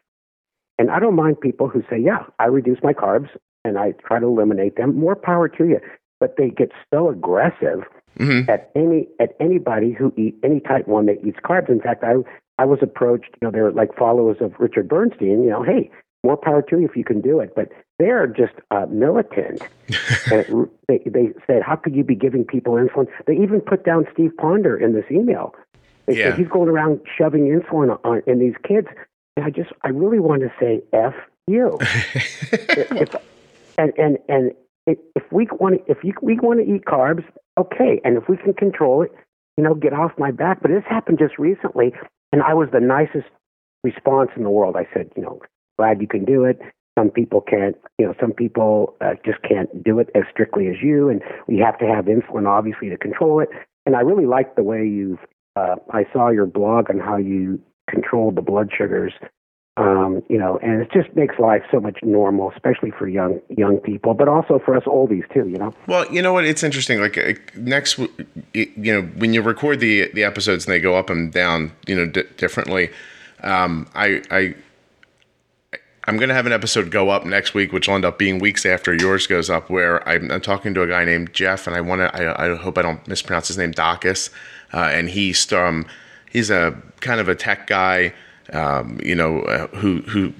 and 0.79 0.91
I 0.91 0.99
don't 0.99 1.15
mind 1.15 1.41
people 1.41 1.69
who 1.69 1.83
say, 1.91 1.99
"Yeah, 1.99 2.25
I 2.39 2.47
reduce 2.47 2.79
my 2.83 2.95
carbs 2.95 3.29
and 3.67 3.79
I 3.79 3.93
try 4.07 4.19
to 4.19 4.27
eliminate 4.27 4.77
them." 4.77 4.97
More 4.97 5.17
power 5.17 5.49
to 5.49 5.65
you. 5.67 5.81
But 6.21 6.37
they 6.39 6.49
get 6.51 6.73
so 6.93 7.09
aggressive 7.11 7.85
hmm 8.19 8.43
at 8.49 8.71
any 8.75 9.07
at 9.21 9.37
anybody 9.41 9.93
who 9.93 10.13
eat 10.17 10.35
any 10.43 10.61
type 10.61 10.89
one 10.89 11.05
that 11.07 11.19
eats 11.27 11.39
carbs. 11.45 11.69
In 11.69 11.81
fact, 11.81 12.03
I 12.05 12.15
I 12.59 12.65
was 12.65 12.79
approached. 12.83 13.31
You 13.41 13.47
know, 13.47 13.51
they're 13.53 13.71
like 13.73 13.95
followers 13.97 14.39
of 14.41 14.55
Richard 14.59 14.89
Bernstein. 14.89 15.43
You 15.43 15.51
know, 15.51 15.63
hey, 15.63 15.91
more 16.25 16.37
power 16.39 16.63
to 16.63 16.79
you 16.81 16.87
if 16.87 16.97
you 16.97 17.05
can 17.05 17.21
do 17.21 17.41
it. 17.41 17.55
But 17.55 17.69
they're 17.99 18.27
just 18.27 18.55
uh, 18.71 18.87
militant. 18.89 19.63
and 20.31 20.41
it, 20.49 20.69
they 20.89 20.99
they 21.11 21.33
said, 21.47 21.63
how 21.63 21.77
could 21.77 21.95
you 21.95 22.03
be 22.03 22.15
giving 22.15 22.45
people 22.45 22.75
insulin? 22.75 23.07
They 23.27 23.35
even 23.35 23.61
put 23.61 23.85
down 23.85 24.07
Steve 24.13 24.33
Ponder 24.39 24.77
in 24.77 24.95
this 24.95 25.05
email. 25.11 25.55
They 26.07 26.17
Yeah. 26.17 26.31
said 26.31 26.39
he's 26.39 26.49
going 26.49 26.69
around 26.69 27.01
shoving 27.17 27.45
insulin 27.47 27.99
on 28.05 28.23
in 28.27 28.39
these 28.39 28.55
kids. 28.67 28.89
And 29.37 29.45
I 29.45 29.51
just 29.51 29.71
I 29.83 29.89
really 29.89 30.21
want 30.21 30.41
to 30.43 30.53
say 30.59 30.83
f 30.93 31.15
you. 31.47 31.79
It's, 32.79 33.13
and 33.79 33.93
and 33.97 34.19
and 34.29 34.53
if 34.87 35.23
we 35.33 35.49
want 35.59 35.85
to, 35.85 35.91
if 35.91 35.99
you, 36.05 36.13
we 36.23 36.39
want 36.39 36.61
to 36.61 36.75
eat 36.75 36.85
carbs, 36.85 37.25
okay, 37.59 38.01
and 38.05 38.17
if 38.17 38.29
we 38.29 38.37
can 38.37 38.55
control 38.55 39.03
it, 39.03 39.13
you 39.57 39.65
know, 39.65 39.75
get 39.75 39.93
off 39.93 40.13
my 40.19 40.31
back. 40.31 40.63
But 40.63 40.71
this 40.71 40.85
happened 40.89 41.19
just 41.19 41.39
recently, 41.39 41.93
and 42.33 42.43
I 42.43 42.55
was 42.55 42.69
the 42.73 42.81
nicest 42.81 43.27
response 43.83 44.31
in 44.37 44.45
the 44.45 44.51
world. 44.51 44.77
I 44.77 44.87
said, 44.95 45.11
you 45.17 45.23
know, 45.23 45.41
glad 45.79 46.01
you 46.01 46.09
can 46.09 46.25
do 46.25 46.45
it. 46.45 46.61
Some 46.99 47.11
people 47.11 47.41
can't, 47.43 47.77
you 47.99 48.07
know, 48.07 48.15
some 48.21 48.33
people 48.33 48.97
uh, 49.01 49.15
just 49.25 49.43
can't 49.43 49.83
do 49.85 49.99
it 49.99 50.09
as 50.15 50.23
strictly 50.31 50.69
as 50.69 50.77
you, 50.83 51.09
and 51.09 51.21
we 51.47 51.59
have 51.59 51.79
to 51.79 51.87
have 51.87 52.07
insulin, 52.07 52.47
obviously, 52.47 52.89
to 52.89 52.97
control 52.97 53.41
it. 53.41 53.49
And 53.85 53.97
I 53.97 54.01
really 54.01 54.27
like 54.27 54.57
the 54.57 54.63
way 54.63 54.87
you've. 54.87 55.19
Uh, 55.57 55.77
I 55.91 56.05
saw 56.13 56.29
your 56.29 56.47
blog 56.47 56.91
on 56.91 56.99
how 56.99 57.17
you 57.17 57.61
controlled 57.89 58.37
the 58.37 58.43
blood 58.43 58.71
sugars 58.77 59.13
um, 59.77 60.23
you 60.29 60.39
know, 60.39 60.59
and 60.63 60.81
it 60.81 60.91
just 60.91 61.15
makes 61.15 61.39
life 61.39 61.63
so 61.71 61.81
much 61.81 61.99
normal, 62.03 62.51
especially 62.53 62.91
for 62.91 63.07
young 63.07 63.41
young 63.51 63.79
people, 63.79 64.15
but 64.15 64.29
also 64.29 64.59
for 64.59 64.77
us 64.77 64.85
oldies 64.85 65.31
too. 65.33 65.49
You 65.49 65.59
know. 65.59 65.75
Well, 65.87 66.11
you 66.13 66.23
know 66.23 66.33
what? 66.33 66.47
It's 66.47 66.63
interesting. 66.63 67.01
Like 67.01 67.19
uh, 67.19 67.35
next, 67.57 67.99
you 68.55 68.73
know, 68.77 69.03
when 69.03 69.35
you 69.35 69.43
record 69.43 69.81
the 69.81 70.11
the 70.15 70.25
episodes 70.25 70.65
and 70.65 70.73
they 70.73 70.81
go 70.81 70.97
up 70.97 71.11
and 71.11 71.33
down, 71.33 71.73
you 71.87 71.95
know, 71.95 72.07
di 72.07 72.23
differently. 72.37 72.91
Um, 73.43 73.87
I 73.95 74.23
I 74.31 74.55
I'm 76.09 76.17
gonna 76.19 76.35
have 76.35 76.47
an 76.47 76.53
episode 76.53 76.91
go 76.91 77.11
up 77.11 77.27
next 77.27 77.53
week, 77.53 77.73
which 77.73 77.89
will 77.89 77.97
end 77.97 78.05
up 78.05 78.19
being 78.19 78.39
weeks 78.39 78.65
after 78.65 78.95
yours 78.95 79.27
goes 79.27 79.51
up, 79.51 79.69
where 79.69 80.09
I'm, 80.09 80.31
I'm 80.31 80.41
talking 80.41 80.73
to 80.75 80.83
a 80.83 80.87
guy 80.87 81.05
named 81.05 81.35
Jeff, 81.35 81.67
and 81.67 81.75
I 81.75 81.81
want 81.81 82.01
to. 82.01 82.17
I, 82.17 82.53
I 82.53 82.57
hope 82.57 82.79
I 82.79 82.83
don't 82.83 83.07
mispronounce 83.09 83.49
his 83.49 83.59
name, 83.59 83.73
Dachis, 83.73 84.31
uh, 84.73 84.89
and 84.93 85.11
he's 85.11 85.53
um 85.53 85.85
he's 86.31 86.49
a 86.49 86.81
kind 87.01 87.21
of 87.21 87.29
a 87.29 87.35
tech 87.35 87.67
guy, 87.67 88.15
um, 88.53 89.01
you 89.03 89.15
know, 89.15 89.43
uh, 89.43 89.67
who 89.69 90.03
who 90.03 90.33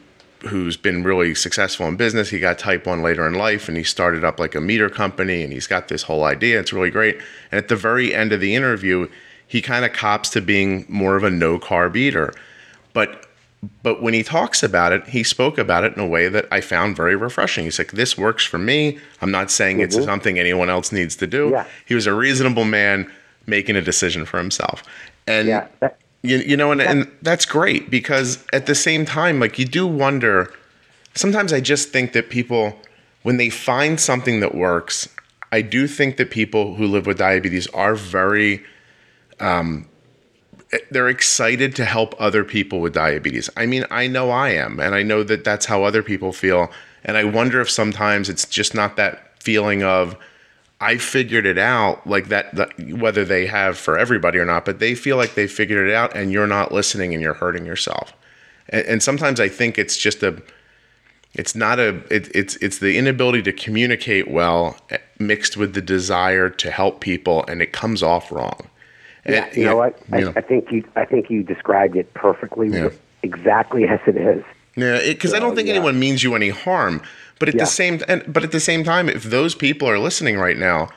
who's 0.47 0.77
been 0.77 1.03
really 1.03 1.35
successful 1.35 1.87
in 1.87 1.97
business. 1.97 2.31
He 2.31 2.39
got 2.39 2.59
type 2.59 2.87
1 2.87 3.03
later 3.03 3.27
in 3.27 3.35
life 3.35 3.69
and 3.69 3.77
he 3.77 3.83
started 3.83 4.25
up 4.25 4.39
like 4.39 4.55
a 4.55 4.61
meter 4.61 4.89
company 4.89 5.43
and 5.43 5.53
he's 5.53 5.67
got 5.67 5.89
this 5.89 6.03
whole 6.03 6.25
idea. 6.25 6.61
It's 6.61 6.73
really 6.73 6.91
great. 6.91 7.17
And 7.51 7.59
at 7.59 7.69
the 7.69 7.77
very 7.77 8.15
end 8.15 8.33
of 8.33 8.41
the 8.41 8.55
interview, 8.55 9.09
he 9.47 9.63
kind 9.63 9.85
of 9.85 9.93
cops 9.93 10.29
to 10.31 10.41
being 10.41 10.85
more 10.89 11.17
of 11.17 11.25
a 11.25 11.31
no 11.31 11.59
carb 11.59 11.97
eater. 11.97 12.33
But 12.93 13.27
but 13.83 14.03
when 14.03 14.15
he 14.15 14.23
talks 14.23 14.63
about 14.63 14.93
it, 14.93 15.07
he 15.09 15.23
spoke 15.23 15.59
about 15.59 15.83
it 15.83 15.95
in 15.95 16.01
a 16.01 16.07
way 16.07 16.29
that 16.29 16.47
I 16.53 16.61
found 16.61 16.95
very 16.95 17.17
refreshing. 17.17 17.65
He's 17.65 17.79
like, 17.79 17.93
"This 17.93 18.17
works 18.17 18.45
for 18.45 18.59
me. 18.59 18.99
I'm 19.23 19.31
not 19.31 19.51
saying 19.51 19.81
it's 19.81 20.03
something 20.05 20.39
anyone 20.39 20.71
else 20.71 20.93
needs 20.93 21.17
to 21.17 21.27
do." 21.27 21.47
Mm-hmm. 21.47 21.55
Yeah. 21.55 21.67
He 21.87 21.95
was 21.95 22.07
a 22.07 22.13
reasonable 22.15 22.65
man 22.65 23.11
making 23.47 23.75
a 23.75 23.83
decision 23.83 24.25
for 24.25 24.39
himself. 24.39 24.83
And 25.27 25.49
Yeah. 25.49 25.67
That, 25.81 25.99
you, 26.27 26.39
you 26.39 26.57
know, 26.57 26.73
and, 26.73 26.81
and 26.81 27.11
that's 27.23 27.45
great 27.45 27.91
because 27.91 28.45
at 28.53 28.67
the 28.67 28.75
same 28.75 29.05
time, 29.05 29.41
like 29.41 29.59
you 29.59 29.65
do 29.65 29.87
wonder. 29.87 30.53
Sometimes 31.15 31.53
I 31.53 31.61
just 31.61 31.91
think 31.91 32.13
that 32.13 32.29
people, 32.29 32.79
when 33.23 33.39
they 33.39 33.49
find 33.49 33.99
something 33.99 34.41
that 34.41 34.55
works, 34.55 35.09
I 35.53 35.63
do 35.63 35.87
think 35.87 36.17
that 36.19 36.31
people 36.31 36.75
who 36.75 36.87
live 36.87 37.07
with 37.07 37.19
diabetes 37.19 37.67
are 37.69 37.95
very, 37.95 38.65
um, 39.41 39.89
they're 40.91 41.09
excited 41.09 41.75
to 41.77 41.85
help 41.85 42.15
other 42.19 42.45
people 42.45 42.81
with 42.81 42.93
diabetes. 42.93 43.49
I 43.57 43.67
mean, 43.67 43.85
I 43.91 44.09
know 44.09 44.31
I 44.31 44.51
am, 44.51 44.81
and 44.81 44.95
I 44.95 45.03
know 45.03 45.23
that 45.23 45.45
that's 45.45 45.67
how 45.67 45.85
other 45.85 46.03
people 46.03 46.33
feel. 46.33 46.71
And 47.05 47.17
I 47.17 47.25
wonder 47.25 47.61
if 47.61 47.71
sometimes 47.71 48.29
it's 48.29 48.45
just 48.45 48.75
not 48.75 48.97
that 48.97 49.43
feeling 49.43 49.83
of 49.83 50.17
I 50.81 50.99
figured 50.99 51.47
it 51.47 51.57
out, 51.57 52.07
like 52.07 52.29
that, 52.29 52.55
that, 52.55 52.79
whether 52.99 53.25
they 53.25 53.47
have 53.47 53.79
for 53.79 53.99
everybody 53.99 54.39
or 54.39 54.45
not, 54.45 54.65
but 54.65 54.79
they 54.79 54.95
feel 54.95 55.17
like 55.17 55.35
they 55.35 55.47
figured 55.47 55.89
it 55.89 55.95
out, 55.95 56.15
and 56.15 56.31
you're 56.31 56.47
not 56.47 56.71
listening, 56.71 57.15
and 57.15 57.23
you're 57.23 57.35
hurting 57.35 57.65
yourself. 57.65 58.13
And, 58.69 58.87
and 58.87 59.03
sometimes 59.03 59.41
I 59.41 59.49
think 59.49 59.79
it's 59.79 59.97
just 59.97 60.23
a, 60.23 60.43
it's 61.33 61.55
not 61.55 61.79
a, 61.79 62.03
it, 62.15 62.35
it's 62.35 62.57
it's 62.57 62.79
the 62.79 62.99
inability 62.99 63.43
to 63.43 63.53
communicate 63.53 64.31
well, 64.31 64.77
eh, 64.91 64.99
mixed 65.19 65.57
with 65.57 65.73
the 65.73 65.81
desire 65.81 66.51
to 66.51 66.71
help 66.71 67.01
people, 67.01 67.45
and 67.47 67.63
it 67.63 67.73
comes 67.73 68.03
off 68.03 68.31
wrong. 68.31 68.69
Yeah, 69.27 69.53
you 69.55 69.65
know 69.65 69.77
what? 69.77 69.99
I, 70.13 70.27
I, 70.37 70.41
think 70.41 70.71
you 70.71 70.85
I 70.95 71.05
think 71.05 71.31
you 71.31 71.43
described 71.43 71.97
it 71.97 72.13
perfectly, 72.15 72.69
yeah. 72.69 72.91
exactly 73.23 73.89
as 73.89 74.01
it 74.07 74.17
is. 74.17 74.45
Yeah, 74.77 75.01
because 75.05 75.31
so, 75.31 75.39
I 75.39 75.41
don't 75.41 75.57
think 75.57 75.69
yeah. 75.69 75.75
anyone 75.75 75.99
means 75.99 76.23
you 76.23 76.35
any 76.35 76.51
harm. 76.51 77.03
But 77.39 77.49
at 77.49 77.55
yeah. 77.55 77.65
the 77.65 77.67
same 77.67 78.01
and 78.09 78.25
but 78.33 78.45
at 78.45 78.53
the 78.53 78.61
same 78.61 78.85
time, 78.85 79.09
if 79.09 79.25
those 79.25 79.55
people 79.55 79.89
are 79.89 79.99
listening 79.99 80.39
right 80.39 80.57
now, 80.57 80.89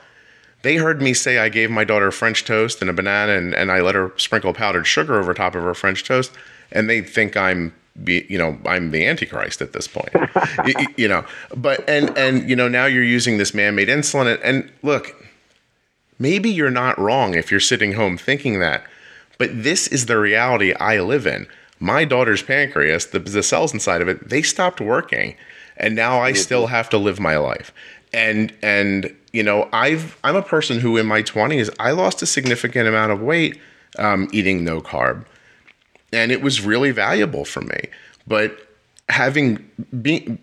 they 0.61 0.75
heard 0.75 1.01
me 1.01 1.13
say 1.13 1.37
I 1.37 1.49
gave 1.49 1.69
my 1.69 1.83
daughter 1.83 2.11
French 2.11 2.45
toast 2.45 2.81
and 2.81 2.89
a 2.89 2.93
banana, 2.93 3.33
and, 3.33 3.53
and 3.53 3.71
I 3.71 3.81
let 3.81 3.95
her 3.95 4.13
sprinkle 4.17 4.53
powdered 4.53 4.85
sugar 4.85 5.19
over 5.19 5.33
top 5.33 5.55
of 5.55 5.63
her 5.63 5.73
French 5.73 6.03
toast, 6.03 6.31
and 6.71 6.89
they 6.89 7.01
think 7.01 7.35
I'm 7.37 7.73
be, 8.03 8.25
you 8.29 8.37
know 8.37 8.57
I'm 8.65 8.91
the 8.91 9.05
antichrist 9.05 9.61
at 9.61 9.73
this 9.73 9.87
point. 9.87 10.13
You, 10.65 10.73
you, 10.97 11.07
know 11.07 11.25
but 11.55 11.87
and 11.89 12.17
and 12.17 12.49
you 12.49 12.55
know 12.55 12.67
now 12.67 12.85
you're 12.85 13.03
using 13.03 13.37
this 13.37 13.53
man-made 13.53 13.87
insulin 13.87 14.33
and, 14.33 14.43
and 14.43 14.71
look 14.83 15.15
maybe 16.17 16.49
you're 16.49 16.69
not 16.69 16.97
wrong 16.99 17.33
if 17.33 17.49
you're 17.49 17.59
sitting 17.59 17.93
home 17.93 18.17
thinking 18.17 18.59
that 18.59 18.83
but 19.37 19.49
this 19.63 19.87
is 19.87 20.05
the 20.05 20.17
reality 20.17 20.73
I 20.73 20.99
live 20.99 21.25
in. 21.25 21.47
My 21.79 22.03
daughter's 22.03 22.43
pancreas 22.43 23.07
the, 23.07 23.19
the 23.19 23.43
cells 23.43 23.73
inside 23.73 24.01
of 24.01 24.07
it 24.07 24.29
they 24.29 24.41
stopped 24.41 24.81
working 24.81 25.35
and 25.79 25.95
now 25.95 26.19
I 26.19 26.33
still 26.33 26.67
have 26.67 26.89
to 26.89 26.97
live 26.97 27.19
my 27.19 27.37
life 27.37 27.73
and 28.13 28.53
and 28.61 29.15
you 29.33 29.43
know 29.43 29.69
I've 29.71 30.17
I'm 30.23 30.35
a 30.35 30.41
person 30.41 30.79
who 30.79 30.97
in 30.97 31.05
my 31.05 31.23
20s 31.23 31.69
I 31.79 31.91
lost 31.91 32.21
a 32.21 32.25
significant 32.25 32.87
amount 32.87 33.11
of 33.11 33.21
weight 33.21 33.59
um, 33.97 34.27
eating 34.31 34.63
no 34.63 34.81
carb 34.81 35.25
and 36.11 36.31
it 36.31 36.41
was 36.41 36.61
really 36.61 36.91
valuable 36.91 37.45
for 37.45 37.61
me. 37.61 37.81
But 38.27 38.57
having 39.09 39.69
been, 40.01 40.39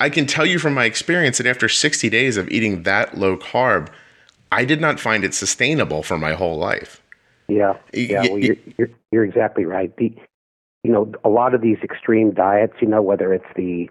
I 0.00 0.10
can 0.10 0.26
tell 0.26 0.46
you 0.46 0.58
from 0.58 0.74
my 0.74 0.84
experience 0.84 1.38
that 1.38 1.46
after 1.46 1.68
60 1.68 2.08
days 2.08 2.36
of 2.36 2.48
eating 2.48 2.82
that 2.84 3.18
low 3.18 3.36
carb, 3.36 3.88
I 4.52 4.64
did 4.64 4.80
not 4.80 5.00
find 5.00 5.24
it 5.24 5.34
sustainable 5.34 6.02
for 6.02 6.18
my 6.18 6.32
whole 6.32 6.56
life. 6.56 7.02
Yeah, 7.48 7.76
yeah, 7.92 8.22
well, 8.22 8.38
you're, 8.38 8.56
you're, 8.76 8.90
you're 9.12 9.24
exactly 9.24 9.64
right. 9.64 9.96
The, 9.96 10.12
you 10.82 10.92
know, 10.92 11.12
a 11.24 11.28
lot 11.28 11.54
of 11.54 11.60
these 11.60 11.78
extreme 11.82 12.32
diets, 12.32 12.74
you 12.80 12.88
know, 12.88 13.02
whether 13.02 13.32
it's 13.32 13.46
the 13.54 13.88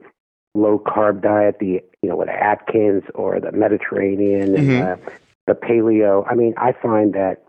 low 0.56 0.80
carb 0.80 1.22
diet, 1.22 1.58
the 1.60 1.82
you 2.02 2.10
know, 2.10 2.16
with 2.16 2.30
Atkins 2.30 3.04
or 3.14 3.40
the 3.40 3.52
Mediterranean 3.52 4.56
mm-hmm. 4.56 4.72
and 4.72 4.84
uh, 4.84 5.12
the 5.48 5.54
paleo. 5.54 6.26
I 6.30 6.36
mean, 6.36 6.54
I 6.58 6.72
find 6.72 7.14
that 7.14 7.44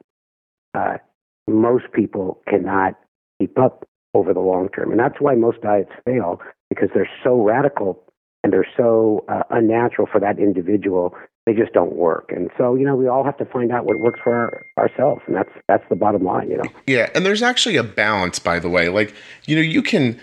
uh, 0.75 0.99
most 1.47 1.93
people 1.93 2.43
cannot 2.49 2.95
keep 3.39 3.59
up 3.59 3.87
over 4.15 4.33
the 4.33 4.41
long 4.41 4.69
term. 4.71 4.91
And 4.91 4.99
that's 4.99 5.21
why 5.21 5.35
most 5.35 5.61
diets 5.61 5.91
fail 6.05 6.41
because 6.71 6.89
they're 6.95 7.11
so 7.23 7.41
radical 7.43 8.03
and 8.43 8.53
they're 8.53 8.67
so 8.77 9.25
uh, 9.29 9.43
unnatural 9.51 10.09
for 10.11 10.21
that 10.21 10.39
individual. 10.39 11.15
They 11.45 11.53
just 11.53 11.73
don't 11.73 11.95
work. 11.95 12.33
And 12.35 12.51
so, 12.59 12.75
you 12.75 12.85
know, 12.85 12.97
we 12.97 13.07
all 13.07 13.25
have 13.25 13.37
to 13.39 13.45
find 13.45 13.71
out 13.71 13.85
what 13.85 14.01
works 14.01 14.19
for 14.25 14.35
our, 14.35 14.65
ourselves. 14.79 15.23
And 15.27 15.37
that's, 15.37 15.51
that's 15.69 15.85
the 15.89 15.97
bottom 15.97 16.25
line, 16.25 16.51
you 16.51 16.57
know? 16.57 16.65
Yeah. 16.87 17.09
And 17.15 17.25
there's 17.25 17.43
actually 17.43 17.77
a 17.77 17.85
balance, 17.85 18.39
by 18.39 18.59
the 18.59 18.69
way. 18.69 18.89
Like, 18.89 19.15
you 19.45 19.55
know, 19.55 19.63
you 19.63 19.83
can, 19.83 20.19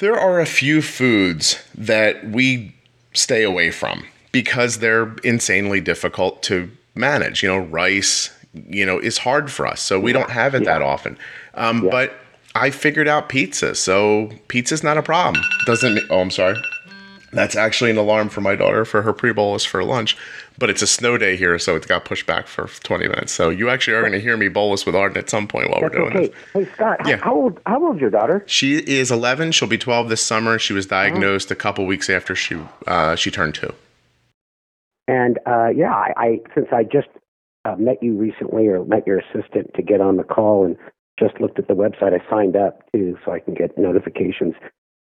there 0.00 0.18
are 0.18 0.40
a 0.40 0.46
few 0.46 0.82
foods 0.82 1.62
that 1.74 2.26
we 2.28 2.74
stay 3.12 3.42
away 3.42 3.70
from 3.70 4.04
because 4.32 4.78
they're 4.78 5.14
insanely 5.24 5.80
difficult 5.80 6.42
to 6.44 6.70
manage. 6.94 7.42
You 7.42 7.50
know, 7.50 7.58
rice, 7.58 8.30
you 8.68 8.84
know, 8.84 8.98
is 8.98 9.18
hard 9.18 9.50
for 9.50 9.66
us. 9.66 9.80
So 9.80 10.00
we 10.00 10.12
don't 10.12 10.30
have 10.30 10.54
it 10.54 10.62
yeah. 10.62 10.72
that 10.72 10.82
often. 10.82 11.18
Um, 11.54 11.84
yeah. 11.84 11.90
But 11.90 12.14
I 12.54 12.70
figured 12.70 13.08
out 13.08 13.28
pizza, 13.28 13.74
so 13.74 14.30
pizza's 14.48 14.82
not 14.82 14.98
a 14.98 15.02
problem. 15.02 15.44
Doesn't 15.66 16.00
oh, 16.10 16.20
I'm 16.20 16.30
sorry. 16.30 16.60
That's 17.32 17.54
actually 17.54 17.92
an 17.92 17.96
alarm 17.96 18.28
for 18.28 18.40
my 18.40 18.56
daughter 18.56 18.84
for 18.84 19.02
her 19.02 19.12
pre 19.12 19.32
bolus 19.32 19.64
for 19.64 19.84
lunch, 19.84 20.16
but 20.60 20.68
it's 20.70 20.82
a 20.82 20.86
snow 20.86 21.16
day 21.16 21.36
here, 21.36 21.58
so 21.58 21.74
it 21.74 21.88
got 21.88 22.04
pushed 22.04 22.26
back 22.26 22.46
for 22.46 22.66
20 22.66 23.08
minutes. 23.08 23.32
So 23.32 23.48
you 23.48 23.70
actually 23.70 23.94
are 23.94 24.02
going 24.02 24.12
to 24.12 24.20
hear 24.20 24.36
me 24.36 24.48
bolus 24.48 24.84
with 24.84 24.94
Arden 24.94 25.16
at 25.16 25.30
some 25.30 25.48
point 25.48 25.70
while 25.70 25.80
That's 25.80 25.94
we're 25.94 26.10
doing 26.10 26.16
okay. 26.16 26.28
This. 26.28 26.66
Hey 26.68 26.72
Scott, 26.74 26.98
yeah. 27.06 27.16
how 27.16 27.34
old 27.34 27.60
how 27.66 27.84
old 27.84 27.96
is 27.96 28.00
your 28.00 28.10
daughter? 28.10 28.44
She 28.46 28.76
is 28.76 29.10
11. 29.10 29.52
She'll 29.52 29.68
be 29.68 29.78
12 29.78 30.10
this 30.10 30.22
summer. 30.22 30.58
She 30.58 30.74
was 30.74 30.86
diagnosed 30.86 31.50
oh. 31.50 31.54
a 31.54 31.56
couple 31.56 31.86
weeks 31.86 32.08
after 32.08 32.36
she 32.36 32.58
uh, 32.86 33.16
she 33.16 33.30
turned 33.30 33.54
two. 33.54 33.72
And 35.08 35.38
uh, 35.46 35.68
yeah, 35.74 35.92
I, 35.92 36.12
I 36.16 36.40
since 36.54 36.68
I 36.70 36.84
just 36.84 37.08
uh, 37.64 37.76
met 37.76 38.02
you 38.02 38.16
recently 38.16 38.68
or 38.68 38.84
met 38.84 39.06
your 39.06 39.18
assistant 39.18 39.72
to 39.74 39.82
get 39.82 40.00
on 40.00 40.18
the 40.18 40.24
call 40.24 40.66
and 40.66 40.76
just 41.18 41.40
looked 41.40 41.58
at 41.58 41.68
the 41.68 41.74
website. 41.74 42.12
I 42.12 42.30
signed 42.30 42.54
up 42.54 42.82
too, 42.92 43.16
so 43.24 43.32
I 43.32 43.40
can 43.40 43.54
get 43.54 43.76
notifications. 43.78 44.54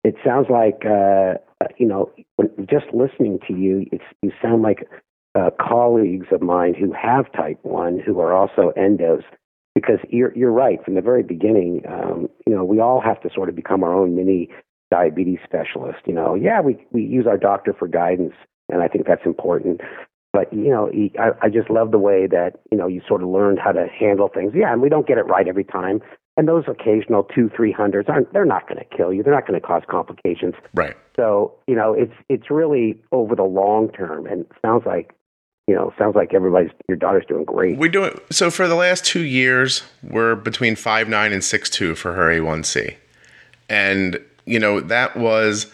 It 0.06 0.16
sounds 0.26 0.48
like 0.50 0.84
uh, 0.86 1.36
uh 1.62 1.68
you 1.78 1.86
know, 1.86 2.12
when, 2.38 2.50
just 2.70 2.86
listening 2.94 3.40
to 3.48 3.54
you, 3.54 3.86
it's, 3.92 4.04
you 4.22 4.32
sound 4.42 4.62
like 4.62 4.88
uh, 5.36 5.50
colleagues 5.60 6.28
of 6.32 6.42
mine 6.42 6.74
who 6.74 6.92
have 6.94 7.32
type 7.32 7.60
one 7.64 8.00
who 8.00 8.20
are 8.20 8.34
also 8.34 8.72
endos. 8.78 9.24
Because 9.76 10.00
you're 10.10 10.36
you're 10.36 10.52
right 10.52 10.84
from 10.84 10.96
the 10.96 11.02
very 11.02 11.24
beginning. 11.24 11.84
Um, 11.88 12.28
you 12.46 12.54
know, 12.54 12.66
we 12.66 12.80
all 12.80 13.00
have 13.00 13.22
to 13.22 13.30
sort 13.34 13.50
of 13.50 13.56
become 13.56 13.84
our 13.84 13.94
own 13.94 14.16
mini 14.16 14.50
diabetes 14.92 15.40
specialist. 15.44 16.00
You 16.06 16.14
know, 16.14 16.36
yeah, 16.36 16.60
we 16.60 16.86
we 16.92 17.04
use 17.04 17.28
our 17.28 17.38
doctor 17.38 17.74
for 17.78 17.88
guidance, 17.88 18.34
and 18.68 18.82
I 18.82 18.88
think 18.88 19.06
that's 19.06 19.26
important. 19.26 19.82
But 20.34 20.52
you 20.52 20.70
know, 20.70 20.92
I, 21.20 21.46
I 21.46 21.50
just 21.50 21.70
love 21.70 21.92
the 21.92 22.00
way 22.00 22.28
that 22.28 22.60
you 22.72 22.78
know 22.78 22.88
you 22.88 23.02
sort 23.08 23.24
of 23.24 23.30
learned 23.30 23.60
how 23.60 23.72
to 23.72 23.88
handle 23.88 24.28
things. 24.28 24.54
Yeah, 24.56 24.72
and 24.74 24.82
we 24.82 24.90
don't 24.90 25.08
get 25.08 25.18
it 25.18 25.24
right 25.24 25.48
every 25.48 25.64
time. 25.64 26.02
And 26.38 26.48
those 26.48 26.64
occasional 26.68 27.24
two, 27.24 27.50
three 27.56 27.72
hundreds 27.72 28.10
aren't 28.10 28.32
they're 28.32 28.46
not 28.46 28.68
going 28.68 28.80
to 28.80 28.96
kill 28.96 29.14
you. 29.14 29.24
They're 29.24 29.34
not 29.34 29.48
going 29.48 29.60
to 29.60 29.66
cause 29.66 29.82
complications. 29.90 30.56
Right. 30.74 30.96
So 31.16 31.54
you 31.68 31.76
know, 31.76 31.94
it's 31.94 32.14
it's 32.30 32.50
really 32.52 33.02
over 33.12 33.36
the 33.36 33.44
long 33.44 33.90
term, 33.92 34.26
and 34.26 34.42
it 34.42 34.52
sounds 34.62 34.84
like 34.86 35.14
you 35.70 35.76
know, 35.76 35.94
sounds 36.00 36.16
like 36.16 36.34
everybody's 36.34 36.72
your 36.88 36.98
daughter's 36.98 37.28
doing 37.28 37.44
great. 37.44 37.78
We 37.78 37.90
do 37.90 38.04
it 38.04 38.20
so 38.32 38.50
for 38.50 38.68
the 38.68 38.74
last 38.74 39.06
two 39.06 39.24
years. 39.24 39.84
We're 40.02 40.34
between 40.34 40.76
five 40.76 41.08
nine 41.08 41.32
and 41.32 41.44
six 41.44 41.70
two 41.70 41.94
for 41.94 42.14
her 42.14 42.28
A1C, 42.30 42.96
and 43.70 44.20
you 44.46 44.58
know 44.58 44.80
that 44.80 45.16
was 45.16 45.72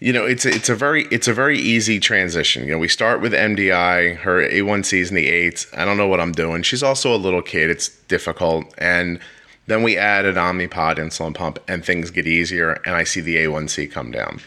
you 0.00 0.12
know 0.12 0.26
it's 0.26 0.44
a, 0.44 0.48
it's 0.48 0.68
a 0.68 0.74
very 0.74 1.04
it's 1.12 1.28
a 1.28 1.32
very 1.32 1.56
easy 1.56 2.00
transition. 2.00 2.64
You 2.64 2.72
know 2.72 2.78
we 2.78 2.88
start 2.88 3.20
with 3.20 3.32
mdi 3.32 4.16
her 4.16 4.42
a1c 4.42 4.98
is 4.98 5.10
in 5.10 5.14
the 5.14 5.28
eights. 5.28 5.68
I 5.76 5.84
don't 5.84 5.96
know 5.96 6.08
what 6.08 6.18
i'm 6.18 6.32
doing. 6.32 6.64
She's 6.64 6.82
also 6.82 7.14
a 7.14 7.16
little 7.16 7.42
kid. 7.42 7.70
It's 7.70 7.90
difficult. 8.08 8.74
And 8.76 9.20
then 9.68 9.84
we 9.84 9.96
add 9.96 10.24
an 10.24 10.34
omnipod 10.34 10.96
insulin 10.96 11.32
pump 11.32 11.60
and 11.68 11.84
things 11.84 12.10
get 12.10 12.26
easier 12.26 12.72
and 12.84 12.96
i 12.96 13.04
see 13.04 13.20
the 13.20 13.36
a1c 13.36 13.88
come 13.92 14.10
down. 14.10 14.40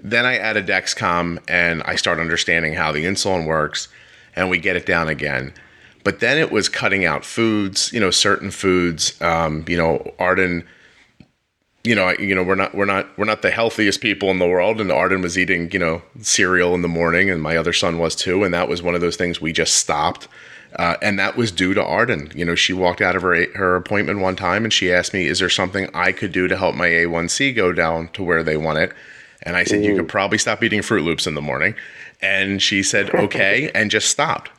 Then 0.00 0.26
i 0.26 0.36
add 0.36 0.56
a 0.56 0.64
dexcom 0.64 1.38
and 1.46 1.84
i 1.84 1.94
start 1.94 2.18
understanding 2.18 2.74
how 2.74 2.90
the 2.90 3.04
insulin 3.04 3.46
works 3.46 3.86
and 4.36 4.50
we 4.50 4.58
get 4.58 4.76
it 4.76 4.86
down 4.86 5.08
again 5.08 5.52
but 6.02 6.20
then 6.20 6.38
it 6.38 6.50
was 6.50 6.68
cutting 6.68 7.04
out 7.04 7.24
foods 7.24 7.92
you 7.92 8.00
know 8.00 8.10
certain 8.10 8.50
foods 8.50 9.20
um, 9.22 9.64
you 9.68 9.76
know 9.76 10.12
arden 10.18 10.64
you 11.82 11.94
know, 11.94 12.10
you 12.18 12.34
know, 12.34 12.42
we're 12.42 12.56
not 12.56 12.74
we're 12.74 12.84
not 12.84 13.06
we're 13.16 13.24
not 13.24 13.42
the 13.42 13.50
healthiest 13.50 14.00
people 14.00 14.30
in 14.30 14.38
the 14.38 14.46
world. 14.46 14.80
And 14.80 14.92
Arden 14.92 15.22
was 15.22 15.38
eating, 15.38 15.70
you 15.72 15.78
know, 15.78 16.02
cereal 16.20 16.74
in 16.74 16.82
the 16.82 16.88
morning, 16.88 17.30
and 17.30 17.40
my 17.40 17.56
other 17.56 17.72
son 17.72 17.98
was 17.98 18.14
too. 18.14 18.44
And 18.44 18.52
that 18.52 18.68
was 18.68 18.82
one 18.82 18.94
of 18.94 19.00
those 19.00 19.16
things 19.16 19.40
we 19.40 19.52
just 19.52 19.76
stopped. 19.76 20.28
Uh, 20.76 20.96
and 21.02 21.18
that 21.18 21.36
was 21.36 21.50
due 21.50 21.74
to 21.74 21.82
Arden. 21.82 22.30
You 22.34 22.44
know, 22.44 22.54
she 22.54 22.72
walked 22.72 23.00
out 23.00 23.16
of 23.16 23.22
her 23.22 23.46
her 23.56 23.76
appointment 23.76 24.20
one 24.20 24.36
time, 24.36 24.64
and 24.64 24.72
she 24.72 24.92
asked 24.92 25.14
me, 25.14 25.26
"Is 25.26 25.38
there 25.38 25.48
something 25.48 25.88
I 25.94 26.12
could 26.12 26.32
do 26.32 26.48
to 26.48 26.56
help 26.56 26.74
my 26.74 26.88
A1C 26.88 27.54
go 27.56 27.72
down 27.72 28.08
to 28.08 28.22
where 28.22 28.42
they 28.42 28.56
want 28.56 28.78
it?" 28.78 28.92
And 29.42 29.56
I 29.56 29.64
said, 29.64 29.82
"You 29.82 29.96
could 29.96 30.08
probably 30.08 30.38
stop 30.38 30.62
eating 30.62 30.82
Froot 30.82 31.02
Loops 31.02 31.26
in 31.26 31.34
the 31.34 31.40
morning." 31.40 31.74
And 32.22 32.62
she 32.62 32.82
said, 32.82 33.10
"Okay," 33.14 33.70
and 33.74 33.90
just 33.90 34.08
stopped. 34.08 34.50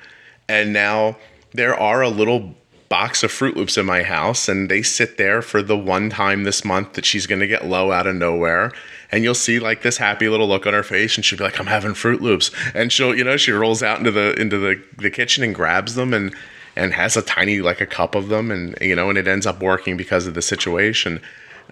And 0.47 0.73
now 0.73 1.17
there 1.53 1.75
are 1.75 2.01
a 2.01 2.09
little 2.09 2.55
box 2.89 3.23
of 3.23 3.31
Froot 3.31 3.55
Loops 3.55 3.77
in 3.77 3.85
my 3.85 4.03
house, 4.03 4.49
and 4.49 4.69
they 4.69 4.81
sit 4.81 5.17
there 5.17 5.41
for 5.41 5.61
the 5.61 5.77
one 5.77 6.09
time 6.09 6.43
this 6.43 6.65
month 6.65 6.93
that 6.93 7.05
she's 7.05 7.25
going 7.25 7.39
to 7.39 7.47
get 7.47 7.65
low 7.65 7.91
out 7.91 8.05
of 8.05 8.15
nowhere. 8.15 8.73
And 9.13 9.23
you'll 9.23 9.33
see 9.33 9.59
like 9.59 9.81
this 9.81 9.97
happy 9.97 10.27
little 10.27 10.47
look 10.47 10.67
on 10.67 10.73
her 10.73 10.83
face, 10.83 11.15
and 11.15 11.23
she'll 11.23 11.37
be 11.37 11.45
like, 11.45 11.59
"I'm 11.59 11.67
having 11.67 11.91
Froot 11.91 12.19
Loops," 12.19 12.51
and 12.73 12.91
she'll, 12.91 13.15
you 13.15 13.23
know, 13.23 13.37
she 13.37 13.51
rolls 13.51 13.81
out 13.81 13.99
into 13.99 14.11
the 14.11 14.33
into 14.39 14.57
the 14.57 14.81
the 14.97 15.09
kitchen 15.09 15.43
and 15.43 15.55
grabs 15.55 15.95
them 15.95 16.13
and 16.13 16.35
and 16.75 16.93
has 16.93 17.17
a 17.17 17.21
tiny 17.21 17.61
like 17.61 17.81
a 17.81 17.85
cup 17.85 18.15
of 18.15 18.27
them, 18.27 18.51
and 18.51 18.77
you 18.81 18.95
know, 18.95 19.09
and 19.09 19.17
it 19.17 19.27
ends 19.27 19.45
up 19.45 19.61
working 19.61 19.97
because 19.97 20.27
of 20.27 20.33
the 20.33 20.41
situation. 20.41 21.21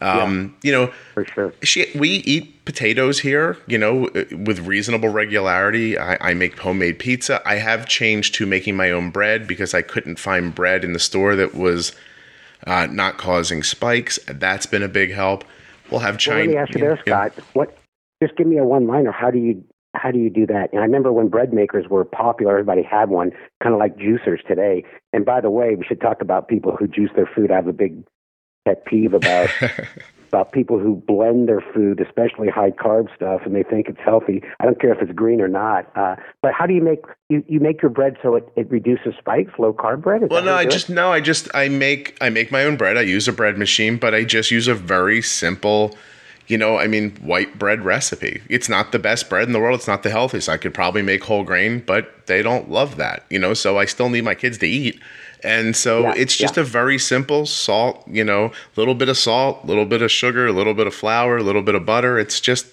Um, 0.01 0.55
yeah, 0.61 0.67
you 0.67 0.71
know, 0.71 0.93
for 1.13 1.25
sure. 1.25 1.53
She, 1.61 1.87
we 1.95 2.09
eat 2.09 2.65
potatoes 2.65 3.19
here, 3.19 3.57
you 3.67 3.77
know, 3.77 4.07
uh, 4.07 4.23
with 4.31 4.59
reasonable 4.59 5.09
regularity. 5.09 5.97
I, 5.97 6.29
I, 6.29 6.33
make 6.33 6.57
homemade 6.57 6.99
pizza. 6.99 7.41
I 7.45 7.55
have 7.55 7.85
changed 7.85 8.35
to 8.35 8.45
making 8.45 8.77
my 8.77 8.91
own 8.91 9.11
bread 9.11 9.47
because 9.47 9.73
I 9.73 9.81
couldn't 9.81 10.17
find 10.17 10.55
bread 10.55 10.83
in 10.83 10.93
the 10.93 10.99
store 10.99 11.35
that 11.35 11.53
was 11.53 11.93
uh, 12.65 12.87
not 12.89 13.17
causing 13.17 13.61
spikes. 13.61 14.19
That's 14.27 14.65
been 14.65 14.83
a 14.83 14.87
big 14.87 15.11
help. 15.11 15.43
We'll 15.91 15.99
have 15.99 16.17
China. 16.17 16.37
Well, 16.37 16.45
let 16.45 16.53
me 16.53 16.57
ask 16.57 16.73
you 16.73 16.79
there, 16.79 16.99
Scott. 16.99 17.33
What? 17.53 17.77
Just 18.21 18.35
give 18.37 18.47
me 18.47 18.57
a 18.57 18.63
one-liner. 18.63 19.11
How 19.11 19.31
do 19.31 19.39
you 19.39 19.63
how 19.95 20.11
do 20.11 20.19
you 20.19 20.29
do 20.29 20.45
that? 20.45 20.69
And 20.71 20.81
I 20.81 20.83
remember 20.85 21.11
when 21.11 21.29
bread 21.29 21.51
makers 21.51 21.87
were 21.89 22.05
popular, 22.05 22.53
everybody 22.53 22.83
had 22.83 23.09
one, 23.09 23.31
kind 23.61 23.73
of 23.73 23.79
like 23.79 23.97
juicers 23.97 24.45
today. 24.47 24.83
And 25.13 25.25
by 25.25 25.41
the 25.41 25.49
way, 25.49 25.75
we 25.75 25.83
should 25.83 25.99
talk 25.99 26.21
about 26.21 26.47
people 26.47 26.75
who 26.75 26.87
juice 26.87 27.09
their 27.15 27.29
food. 27.35 27.51
I 27.51 27.55
have 27.55 27.67
a 27.67 27.73
big 27.73 28.03
pet 28.65 28.85
peeve 28.85 29.13
about 29.13 29.49
about 30.29 30.51
people 30.51 30.79
who 30.79 30.95
blend 30.95 31.49
their 31.49 31.61
food, 31.73 31.99
especially 31.99 32.47
high 32.47 32.71
carb 32.71 33.13
stuff, 33.15 33.41
and 33.45 33.55
they 33.55 33.63
think 33.63 33.87
it's 33.87 33.99
healthy. 33.99 34.41
I 34.59 34.65
don't 34.65 34.79
care 34.79 34.93
if 34.93 35.01
it's 35.01 35.11
green 35.11 35.41
or 35.41 35.47
not. 35.47 35.91
Uh, 35.95 36.15
but 36.41 36.53
how 36.53 36.65
do 36.65 36.73
you 36.73 36.81
make 36.81 37.03
you, 37.29 37.43
you 37.47 37.59
make 37.59 37.81
your 37.81 37.89
bread 37.89 38.15
so 38.21 38.35
it, 38.35 38.47
it 38.55 38.69
reduces 38.69 39.15
spikes? 39.17 39.53
Low 39.57 39.73
carb 39.73 40.01
bread? 40.01 40.23
Is 40.23 40.29
well, 40.29 40.43
no, 40.43 40.53
I 40.53 40.63
it? 40.63 40.71
just 40.71 40.89
no, 40.89 41.11
I 41.11 41.19
just 41.19 41.49
I 41.53 41.67
make 41.67 42.17
I 42.21 42.29
make 42.29 42.51
my 42.51 42.63
own 42.63 42.77
bread. 42.77 42.97
I 42.97 43.01
use 43.01 43.27
a 43.27 43.33
bread 43.33 43.57
machine, 43.57 43.97
but 43.97 44.13
I 44.13 44.23
just 44.23 44.51
use 44.51 44.67
a 44.67 44.75
very 44.75 45.21
simple 45.21 45.95
you 46.49 46.57
know, 46.57 46.79
I 46.79 46.87
mean, 46.87 47.11
white 47.17 47.59
bread 47.59 47.85
recipe. 47.85 48.41
It's 48.49 48.67
not 48.67 48.91
the 48.91 48.97
best 48.97 49.29
bread 49.29 49.47
in 49.47 49.53
the 49.53 49.59
world. 49.59 49.77
It's 49.77 49.87
not 49.87 50.01
the 50.01 50.09
healthiest. 50.09 50.49
I 50.49 50.57
could 50.57 50.73
probably 50.73 51.03
make 51.03 51.23
whole 51.23 51.43
grain, 51.43 51.83
but 51.85 52.25
they 52.25 52.41
don't 52.41 52.71
love 52.71 52.95
that, 52.95 53.23
you 53.29 53.37
know, 53.37 53.53
so 53.53 53.77
I 53.77 53.85
still 53.85 54.09
need 54.09 54.23
my 54.23 54.33
kids 54.33 54.57
to 54.57 54.67
eat. 54.67 54.99
And 55.43 55.75
so 55.75 56.01
yeah, 56.01 56.13
it's 56.17 56.35
just 56.35 56.57
yeah. 56.57 56.63
a 56.63 56.65
very 56.65 56.97
simple 56.97 57.45
salt, 57.45 58.05
you 58.07 58.23
know, 58.23 58.45
a 58.45 58.51
little 58.75 58.95
bit 58.95 59.09
of 59.09 59.17
salt, 59.17 59.63
a 59.63 59.67
little 59.67 59.85
bit 59.85 60.01
of 60.01 60.11
sugar, 60.11 60.47
a 60.47 60.51
little 60.51 60.73
bit 60.73 60.87
of 60.87 60.93
flour, 60.93 61.37
a 61.37 61.43
little 61.43 61.61
bit 61.61 61.75
of 61.75 61.85
butter. 61.85 62.19
It's 62.19 62.39
just, 62.41 62.67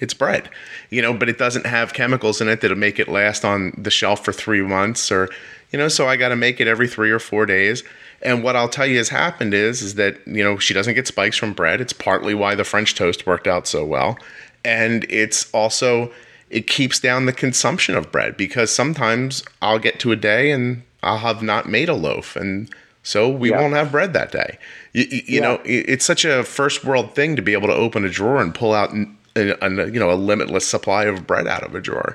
it's 0.00 0.12
bread, 0.12 0.50
you 0.90 1.00
know, 1.00 1.14
but 1.14 1.28
it 1.28 1.38
doesn't 1.38 1.66
have 1.66 1.94
chemicals 1.94 2.40
in 2.40 2.48
it 2.48 2.60
that'll 2.60 2.76
make 2.76 2.98
it 2.98 3.08
last 3.08 3.44
on 3.44 3.72
the 3.76 3.90
shelf 3.90 4.24
for 4.24 4.32
three 4.32 4.62
months 4.62 5.10
or, 5.10 5.28
you 5.70 5.78
know, 5.78 5.88
so 5.88 6.08
I 6.08 6.16
got 6.16 6.28
to 6.28 6.36
make 6.36 6.60
it 6.60 6.66
every 6.66 6.88
three 6.88 7.10
or 7.10 7.18
four 7.18 7.46
days. 7.46 7.84
And 8.22 8.42
what 8.42 8.56
I'll 8.56 8.68
tell 8.68 8.86
you 8.86 8.98
has 8.98 9.08
happened 9.08 9.54
is 9.54 9.82
is 9.82 9.94
that 9.94 10.18
you 10.26 10.44
know 10.44 10.58
she 10.58 10.74
doesn't 10.74 10.94
get 10.94 11.06
spikes 11.06 11.36
from 11.36 11.52
bread. 11.52 11.80
It's 11.80 11.92
partly 11.92 12.34
why 12.34 12.54
the 12.54 12.64
French 12.64 12.94
toast 12.94 13.26
worked 13.26 13.46
out 13.46 13.66
so 13.66 13.84
well, 13.84 14.18
and 14.64 15.04
it's 15.08 15.50
also 15.52 16.12
it 16.50 16.66
keeps 16.66 17.00
down 17.00 17.26
the 17.26 17.32
consumption 17.32 17.96
of 17.96 18.12
bread 18.12 18.36
because 18.36 18.70
sometimes 18.70 19.42
I'll 19.62 19.78
get 19.78 20.00
to 20.00 20.12
a 20.12 20.16
day 20.16 20.50
and 20.50 20.82
I'll 21.02 21.18
have 21.18 21.42
not 21.42 21.68
made 21.68 21.88
a 21.88 21.94
loaf 21.94 22.36
and 22.36 22.72
so 23.02 23.30
we 23.30 23.50
yeah. 23.50 23.60
won't 23.60 23.74
have 23.74 23.90
bread 23.90 24.12
that 24.12 24.30
day. 24.30 24.58
You, 24.92 25.04
you 25.10 25.22
yeah. 25.26 25.40
know, 25.40 25.60
it's 25.64 26.04
such 26.04 26.24
a 26.24 26.44
first 26.44 26.84
world 26.84 27.14
thing 27.14 27.34
to 27.36 27.42
be 27.42 27.54
able 27.54 27.68
to 27.68 27.74
open 27.74 28.04
a 28.04 28.10
drawer 28.10 28.42
and 28.42 28.54
pull 28.54 28.74
out 28.74 28.92
you 28.92 29.08
know 29.56 30.10
a 30.10 30.14
limitless 30.14 30.66
supply 30.66 31.04
of 31.04 31.26
bread 31.26 31.46
out 31.46 31.62
of 31.62 31.74
a 31.74 31.80
drawer. 31.80 32.14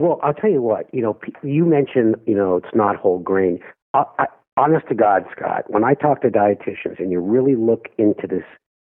Well, 0.00 0.18
I'll 0.22 0.34
tell 0.34 0.50
you 0.50 0.62
what. 0.62 0.92
You 0.92 1.02
know, 1.02 1.18
you 1.42 1.66
mentioned 1.66 2.16
you 2.26 2.34
know 2.34 2.56
it's 2.56 2.74
not 2.74 2.96
whole 2.96 3.18
grain. 3.18 3.60
I, 3.92 4.26
honest 4.56 4.88
to 4.88 4.94
God, 4.94 5.24
Scott, 5.36 5.64
when 5.68 5.84
I 5.84 5.94
talk 5.94 6.22
to 6.22 6.30
dietitians 6.30 6.98
and 6.98 7.10
you 7.10 7.20
really 7.20 7.54
look 7.54 7.88
into 7.98 8.26
this 8.26 8.44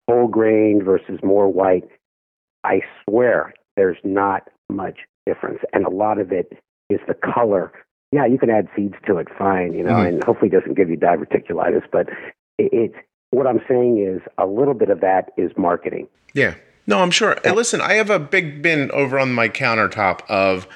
whole 0.09 0.29
grain 0.29 0.83
versus 0.85 1.19
more 1.23 1.49
white, 1.49 1.89
I 2.65 2.81
swear 3.05 3.55
there's 3.77 3.99
not 4.05 4.49
much 4.71 4.99
difference. 5.27 5.61
And 5.73 5.85
a 5.85 5.91
lot 5.91 6.19
of 6.19 6.33
it 6.33 6.53
is 6.91 7.01
the 7.09 7.15
color. 7.15 7.73
Yeah, 8.17 8.25
you 8.25 8.39
can 8.39 8.49
add 8.49 8.67
seeds 8.75 8.95
to 9.07 9.19
it, 9.19 9.29
fine, 9.37 9.75
you 9.75 9.85
know, 9.85 9.91
mm-hmm. 9.91 10.07
and 10.07 10.25
hopefully 10.25 10.51
it 10.51 10.59
doesn't 10.59 10.73
give 10.73 10.89
you 10.89 10.97
diverticulitis. 10.97 11.83
But 11.93 12.09
it, 12.57 12.71
it's 12.73 12.97
what 13.29 13.47
I'm 13.47 13.61
saying 13.69 13.99
is 13.99 14.23
a 14.39 14.47
little 14.47 14.73
bit 14.73 14.89
of 14.89 15.03
that 15.03 15.33
is 15.37 15.51
marketing. 15.59 16.09
Yeah. 16.33 16.55
No, 16.87 17.01
I'm 17.01 17.11
sure. 17.11 17.37
And 17.45 17.55
listen, 17.55 17.83
I 17.83 17.93
have 17.95 18.09
a 18.09 18.19
big 18.19 18.63
bin 18.63 18.91
over 18.93 19.19
on 19.19 19.35
my 19.35 19.51
countertop 19.51 20.23
of 20.31 20.67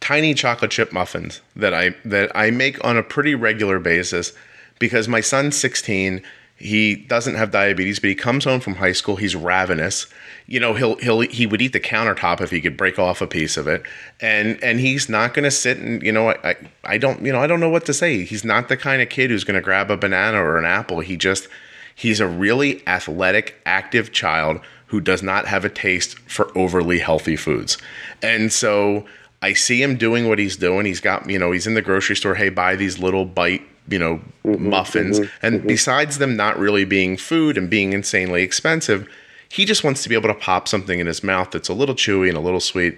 tiny 0.00 0.34
chocolate 0.34 0.72
chip 0.72 0.92
muffins 0.92 1.42
that 1.54 1.72
I 1.72 1.94
that 2.04 2.32
I 2.34 2.50
make 2.50 2.84
on 2.84 2.96
a 2.96 3.04
pretty 3.04 3.36
regular 3.36 3.78
basis 3.78 4.32
because 4.80 5.06
my 5.06 5.20
son's 5.20 5.56
16 5.56 6.22
he 6.56 6.96
doesn't 6.96 7.36
have 7.36 7.50
diabetes 7.50 8.00
but 8.00 8.08
he 8.08 8.16
comes 8.16 8.44
home 8.44 8.60
from 8.60 8.76
high 8.76 8.92
school 8.92 9.16
he's 9.16 9.36
ravenous 9.36 10.06
you 10.50 10.58
know 10.58 10.74
he'll 10.74 10.96
he'll 10.96 11.20
he 11.20 11.46
would 11.46 11.62
eat 11.62 11.72
the 11.72 11.80
countertop 11.80 12.40
if 12.42 12.50
he 12.50 12.60
could 12.60 12.76
break 12.76 12.98
off 12.98 13.22
a 13.22 13.26
piece 13.26 13.56
of 13.56 13.66
it 13.66 13.82
and 14.20 14.62
and 14.62 14.80
he's 14.80 15.08
not 15.08 15.32
going 15.32 15.44
to 15.44 15.50
sit 15.50 15.78
and 15.78 16.02
you 16.02 16.12
know 16.12 16.30
I, 16.30 16.50
I 16.50 16.56
I 16.84 16.98
don't 16.98 17.24
you 17.24 17.32
know 17.32 17.40
I 17.40 17.46
don't 17.46 17.60
know 17.60 17.70
what 17.70 17.86
to 17.86 17.94
say 17.94 18.24
he's 18.24 18.44
not 18.44 18.68
the 18.68 18.76
kind 18.76 19.00
of 19.00 19.08
kid 19.08 19.30
who's 19.30 19.44
going 19.44 19.54
to 19.54 19.62
grab 19.62 19.90
a 19.90 19.96
banana 19.96 20.42
or 20.42 20.58
an 20.58 20.66
apple 20.66 21.00
he 21.00 21.16
just 21.16 21.48
he's 21.94 22.20
a 22.20 22.26
really 22.26 22.86
athletic 22.86 23.60
active 23.64 24.12
child 24.12 24.60
who 24.86 25.00
does 25.00 25.22
not 25.22 25.46
have 25.46 25.64
a 25.64 25.70
taste 25.70 26.18
for 26.20 26.50
overly 26.58 26.98
healthy 26.98 27.36
foods 27.36 27.78
and 28.20 28.52
so 28.52 29.06
I 29.42 29.54
see 29.54 29.82
him 29.82 29.96
doing 29.96 30.28
what 30.28 30.38
he's 30.38 30.58
doing. 30.58 30.84
He's 30.84 31.00
got, 31.00 31.30
you 31.30 31.38
know, 31.38 31.50
he's 31.50 31.66
in 31.66 31.72
the 31.72 31.80
grocery 31.80 32.14
store. 32.14 32.34
Hey, 32.34 32.50
buy 32.50 32.76
these 32.76 32.98
little 32.98 33.24
bite, 33.24 33.62
you 33.88 33.98
know, 33.98 34.20
mm-hmm, 34.44 34.68
muffins. 34.68 35.18
Mm-hmm, 35.18 35.46
and 35.46 35.58
mm-hmm. 35.60 35.66
besides 35.66 36.18
them 36.18 36.36
not 36.36 36.58
really 36.58 36.84
being 36.84 37.16
food 37.16 37.56
and 37.56 37.70
being 37.70 37.94
insanely 37.94 38.42
expensive, 38.42 39.08
he 39.50 39.64
just 39.64 39.82
wants 39.84 40.02
to 40.02 40.08
be 40.08 40.14
able 40.14 40.28
to 40.28 40.34
pop 40.34 40.68
something 40.68 41.00
in 41.00 41.06
his 41.06 41.24
mouth 41.24 41.50
that's 41.50 41.68
a 41.68 41.74
little 41.74 41.94
chewy 41.94 42.28
and 42.28 42.38
a 42.38 42.40
little 42.40 42.60
sweet. 42.60 42.96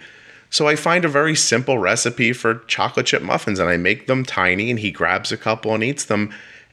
So 0.50 0.68
I 0.68 0.76
find 0.76 1.04
a 1.04 1.08
very 1.08 1.34
simple 1.34 1.78
recipe 1.78 2.34
for 2.34 2.56
chocolate 2.66 3.06
chip 3.06 3.22
muffins 3.22 3.58
and 3.58 3.70
I 3.70 3.78
make 3.78 4.06
them 4.06 4.22
tiny 4.22 4.70
and 4.70 4.78
he 4.78 4.90
grabs 4.90 5.32
a 5.32 5.38
couple 5.38 5.74
and 5.74 5.82
eats 5.82 6.04
them. 6.04 6.32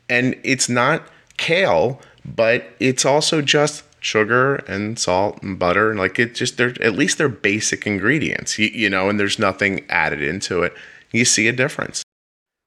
And 0.09 0.37
it's 0.43 0.67
not 0.67 1.07
kale, 1.37 2.01
but 2.25 2.65
it's 2.81 3.05
also 3.05 3.41
just 3.41 3.83
sugar 4.01 4.55
and 4.67 4.99
salt 4.99 5.41
and 5.41 5.57
butter 5.57 5.91
and 5.91 5.99
like 5.99 6.19
it 6.19 6.35
just 6.35 6.57
they're 6.57 6.73
at 6.81 6.93
least 6.93 7.17
they're 7.17 7.27
basic 7.27 7.85
ingredients 7.85 8.57
you, 8.57 8.67
you 8.67 8.89
know 8.89 9.09
and 9.09 9.19
there's 9.19 9.37
nothing 9.37 9.85
added 9.89 10.21
into 10.21 10.63
it 10.63 10.73
you 11.11 11.25
see 11.25 11.49
a 11.49 11.51
difference 11.51 12.01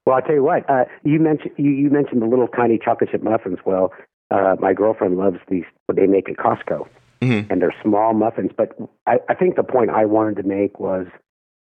well 0.05 0.17
i'll 0.17 0.21
tell 0.21 0.35
you 0.35 0.43
what 0.43 0.69
uh, 0.69 0.85
you 1.05 1.19
mentioned 1.19 1.51
you, 1.57 1.71
you 1.71 1.89
mentioned 1.89 2.21
the 2.21 2.27
little 2.27 2.49
tiny 2.49 2.79
chocolate 2.79 3.09
chip 3.11 3.23
muffins 3.23 3.59
well 3.65 3.91
uh, 4.31 4.57
my 4.61 4.75
girlfriend 4.75 5.17
loves 5.17 5.39
these 5.49 5.65
what 5.87 5.97
they 5.97 6.07
make 6.07 6.29
at 6.29 6.37
costco 6.37 6.87
mm-hmm. 7.23 7.51
and 7.51 7.63
they're 7.63 7.75
small 7.83 8.13
muffins 8.13 8.51
but 8.57 8.77
I, 9.07 9.19
I 9.29 9.35
think 9.35 9.57
the 9.57 9.63
point 9.63 9.91
i 9.91 10.05
wanted 10.05 10.37
to 10.37 10.43
make 10.43 10.79
was 10.79 11.07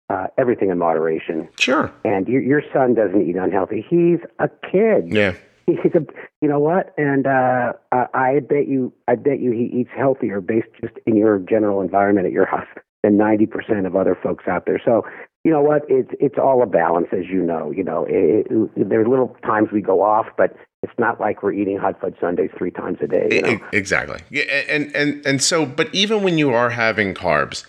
uh, 0.10 0.28
everything 0.38 0.70
in 0.70 0.78
moderation 0.78 1.48
sure 1.58 1.94
and 2.04 2.28
your, 2.28 2.42
your 2.42 2.62
son 2.74 2.96
doesn't 2.96 3.30
eat 3.30 3.38
unhealthy 3.38 3.86
he's 3.90 4.20
a 4.40 4.50
kid 4.70 5.08
yeah 5.08 5.34
he's 5.68 5.96
a, 5.96 6.06
you 6.42 6.50
know 6.50 6.60
what? 6.60 6.94
And 6.98 7.28
uh, 7.28 7.74
I 7.92 8.40
bet 8.40 8.68
you, 8.68 8.94
I 9.08 9.16
bet 9.16 9.40
you, 9.40 9.52
he 9.52 9.66
eats 9.66 9.90
healthier 9.96 10.42
based 10.42 10.68
just 10.80 10.94
in 11.06 11.16
your 11.16 11.40
general 11.40 11.82
environment 11.82 12.28
at 12.28 12.34
your 12.34 12.46
house 12.46 12.68
than 13.04 13.18
ninety 13.18 13.46
percent 13.46 13.86
of 13.86 13.96
other 13.96 14.18
folks 14.22 14.46
out 14.48 14.66
there. 14.66 14.82
So, 14.84 15.06
you 15.44 15.52
know 15.52 15.62
what? 15.62 15.84
It's 15.90 16.12
it's 16.20 16.38
all 16.38 16.62
a 16.62 16.68
balance, 16.68 17.08
as 17.12 17.28
you 17.28 17.42
know. 17.42 17.72
You 17.72 17.84
know, 17.84 18.06
it, 18.08 18.48
it, 18.50 18.90
there 18.90 19.02
are 19.02 19.08
little 19.08 19.36
times 19.44 19.70
we 19.72 19.82
go 19.82 20.02
off, 20.02 20.28
but 20.38 20.56
it's 20.84 20.94
not 20.98 21.20
like 21.20 21.42
we're 21.42 21.54
eating 21.54 21.78
hot 21.78 22.00
fudge 22.00 22.16
sundaes 22.20 22.52
three 22.58 22.72
times 22.72 23.00
a 23.02 23.08
day. 23.08 23.28
You 23.32 23.42
know? 23.42 23.60
Exactly. 23.74 24.20
Yeah, 24.30 24.44
and 24.70 24.96
and 24.96 25.26
and 25.26 25.42
so, 25.42 25.66
but 25.66 25.94
even 25.94 26.24
when 26.24 26.38
you 26.38 26.54
are 26.54 26.70
having 26.70 27.14
carbs 27.14 27.66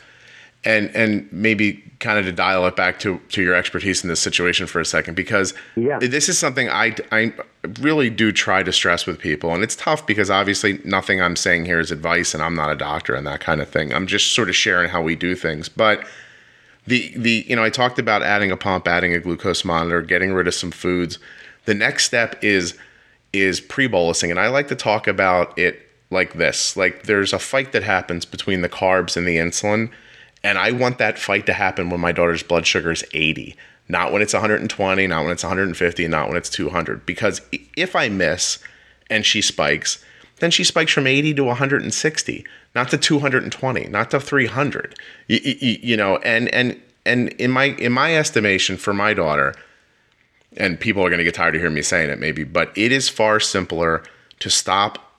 and 0.64 0.94
and 0.94 1.30
maybe 1.32 1.82
kind 1.98 2.18
of 2.18 2.24
to 2.24 2.32
dial 2.32 2.66
it 2.66 2.76
back 2.76 2.98
to 3.00 3.18
to 3.30 3.42
your 3.42 3.54
expertise 3.54 4.02
in 4.02 4.08
this 4.08 4.20
situation 4.20 4.66
for 4.66 4.80
a 4.80 4.84
second 4.84 5.14
because 5.14 5.54
yeah. 5.76 5.98
this 5.98 6.28
is 6.28 6.38
something 6.38 6.68
I 6.68 6.94
I 7.10 7.32
really 7.80 8.10
do 8.10 8.32
try 8.32 8.62
to 8.62 8.72
stress 8.72 9.06
with 9.06 9.18
people 9.18 9.54
and 9.54 9.62
it's 9.62 9.76
tough 9.76 10.06
because 10.06 10.30
obviously 10.30 10.80
nothing 10.84 11.20
I'm 11.20 11.36
saying 11.36 11.64
here 11.64 11.80
is 11.80 11.90
advice 11.90 12.34
and 12.34 12.42
I'm 12.42 12.54
not 12.54 12.70
a 12.70 12.76
doctor 12.76 13.14
and 13.14 13.26
that 13.26 13.40
kind 13.40 13.60
of 13.60 13.68
thing. 13.68 13.92
I'm 13.92 14.06
just 14.06 14.34
sort 14.34 14.48
of 14.48 14.56
sharing 14.56 14.90
how 14.90 15.02
we 15.02 15.16
do 15.16 15.34
things. 15.34 15.68
But 15.68 16.04
the 16.86 17.12
the 17.16 17.44
you 17.48 17.56
know 17.56 17.64
I 17.64 17.70
talked 17.70 17.98
about 17.98 18.22
adding 18.22 18.50
a 18.50 18.56
pump, 18.56 18.88
adding 18.88 19.14
a 19.14 19.20
glucose 19.20 19.64
monitor, 19.64 20.02
getting 20.02 20.32
rid 20.32 20.46
of 20.48 20.54
some 20.54 20.70
foods. 20.70 21.18
The 21.64 21.74
next 21.74 22.04
step 22.04 22.42
is 22.42 22.76
is 23.32 23.60
pre-bolusing 23.60 24.30
and 24.30 24.38
I 24.38 24.48
like 24.48 24.68
to 24.68 24.76
talk 24.76 25.06
about 25.06 25.58
it 25.58 25.88
like 26.10 26.34
this. 26.34 26.76
Like 26.76 27.04
there's 27.04 27.32
a 27.32 27.38
fight 27.38 27.72
that 27.72 27.82
happens 27.82 28.24
between 28.24 28.60
the 28.60 28.68
carbs 28.68 29.16
and 29.16 29.26
the 29.26 29.36
insulin 29.36 29.90
and 30.44 30.58
I 30.58 30.72
want 30.72 30.98
that 30.98 31.18
fight 31.18 31.46
to 31.46 31.52
happen 31.52 31.88
when 31.88 32.00
my 32.00 32.12
daughter's 32.12 32.42
blood 32.42 32.66
sugar 32.66 32.90
is 32.90 33.04
80, 33.12 33.56
not 33.88 34.12
when 34.12 34.22
it's 34.22 34.32
120, 34.32 35.06
not 35.06 35.22
when 35.22 35.32
it's 35.32 35.44
150, 35.44 36.08
not 36.08 36.28
when 36.28 36.36
it's 36.36 36.50
200. 36.50 37.06
Because 37.06 37.40
if 37.76 37.94
I 37.94 38.08
miss 38.08 38.58
and 39.08 39.24
she 39.24 39.40
spikes, 39.40 40.04
then 40.42 40.50
she 40.50 40.64
spikes 40.64 40.92
from 40.92 41.06
80 41.06 41.34
to 41.34 41.44
160, 41.44 42.44
not 42.74 42.90
to 42.90 42.98
220, 42.98 43.84
not 43.86 44.10
to 44.10 44.18
300. 44.18 44.98
You, 45.28 45.38
you, 45.40 45.78
you 45.80 45.96
know, 45.96 46.16
and 46.16 46.52
and 46.52 46.80
and 47.06 47.28
in 47.34 47.52
my 47.52 47.66
in 47.66 47.92
my 47.92 48.16
estimation 48.16 48.76
for 48.76 48.92
my 48.92 49.14
daughter, 49.14 49.54
and 50.56 50.80
people 50.80 51.04
are 51.04 51.10
going 51.10 51.18
to 51.18 51.24
get 51.24 51.34
tired 51.34 51.54
of 51.54 51.60
hearing 51.60 51.76
me 51.76 51.82
saying 51.82 52.10
it 52.10 52.18
maybe, 52.18 52.42
but 52.42 52.76
it 52.76 52.90
is 52.90 53.08
far 53.08 53.38
simpler 53.38 54.02
to 54.40 54.50
stop 54.50 55.12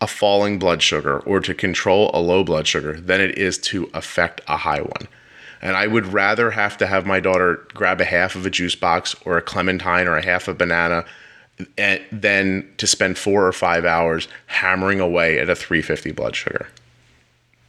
a 0.00 0.06
falling 0.06 0.60
blood 0.60 0.82
sugar 0.82 1.18
or 1.18 1.40
to 1.40 1.52
control 1.52 2.12
a 2.14 2.20
low 2.20 2.44
blood 2.44 2.68
sugar 2.68 2.92
than 2.92 3.20
it 3.20 3.36
is 3.36 3.58
to 3.58 3.90
affect 3.92 4.40
a 4.46 4.58
high 4.58 4.82
one. 4.82 5.08
And 5.60 5.76
I 5.76 5.88
would 5.88 6.06
rather 6.06 6.52
have 6.52 6.78
to 6.78 6.86
have 6.86 7.04
my 7.04 7.18
daughter 7.18 7.66
grab 7.74 8.00
a 8.00 8.04
half 8.04 8.36
of 8.36 8.46
a 8.46 8.50
juice 8.50 8.76
box 8.76 9.16
or 9.24 9.36
a 9.36 9.42
clementine 9.42 10.06
or 10.06 10.16
a 10.16 10.24
half 10.24 10.46
a 10.46 10.54
banana 10.54 11.04
than 12.12 12.68
to 12.76 12.86
spend 12.86 13.18
four 13.18 13.46
or 13.46 13.52
five 13.52 13.84
hours 13.84 14.28
hammering 14.46 15.00
away 15.00 15.38
at 15.38 15.48
a 15.48 15.54
350 15.54 16.12
blood 16.12 16.36
sugar. 16.36 16.68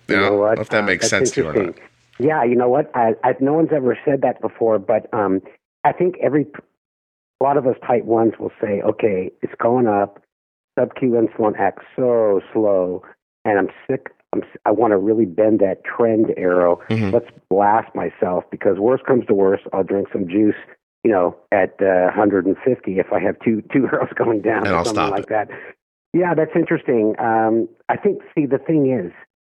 You, 0.07 0.15
you 0.15 0.21
know, 0.21 0.37
what? 0.37 0.59
if 0.59 0.69
that 0.69 0.83
uh, 0.83 0.87
makes 0.87 1.09
sense 1.09 1.31
to 1.31 1.41
you 1.41 1.47
or 1.49 1.53
not. 1.53 1.75
Yeah, 2.19 2.43
you 2.43 2.55
know 2.55 2.69
what? 2.69 2.91
I, 2.95 3.15
I, 3.23 3.35
no 3.39 3.53
one's 3.53 3.71
ever 3.73 3.97
said 4.05 4.21
that 4.21 4.41
before, 4.41 4.77
but 4.77 5.11
um, 5.13 5.41
I 5.83 5.91
think 5.91 6.15
every 6.21 6.45
a 7.39 7.43
lot 7.43 7.57
of 7.57 7.65
us 7.65 7.75
type 7.85 8.03
ones 8.03 8.33
will 8.39 8.51
say, 8.61 8.81
okay, 8.81 9.31
it's 9.41 9.53
going 9.59 9.87
up 9.87 10.21
sub 10.77 10.93
Q 10.95 11.11
insulin 11.11 11.57
acts 11.57 11.83
so 11.95 12.41
slow, 12.53 13.03
and 13.45 13.57
I'm 13.57 13.69
sick. 13.89 14.13
I'm, 14.33 14.43
I 14.65 14.71
want 14.71 14.91
to 14.91 14.97
really 14.97 15.25
bend 15.25 15.59
that 15.59 15.83
trend 15.83 16.27
arrow. 16.37 16.79
Mhm. 16.89 17.11
Let's 17.11 17.29
blast 17.49 17.93
myself 17.95 18.43
because 18.51 18.77
worst 18.77 19.05
comes 19.05 19.25
to 19.25 19.33
worst, 19.33 19.63
I'll 19.73 19.83
drink 19.83 20.07
some 20.11 20.27
juice. 20.27 20.55
You 21.03 21.11
know, 21.11 21.35
at 21.51 21.73
uh, 21.81 22.13
150 22.13 22.99
if 22.99 23.11
I 23.11 23.19
have 23.19 23.35
two 23.43 23.63
two 23.73 23.87
arrows 23.91 24.09
going 24.15 24.41
down 24.41 24.65
And 24.65 24.67
or 24.67 24.77
I'll 24.77 24.85
something 24.85 25.03
stop 25.05 25.11
like 25.11 25.29
that. 25.29 25.49
Yeah, 26.13 26.33
that's 26.35 26.51
interesting. 26.55 27.15
Um, 27.19 27.67
I 27.89 27.97
think. 27.97 28.21
See, 28.35 28.45
the 28.45 28.57
thing 28.59 28.91
is, 28.91 29.11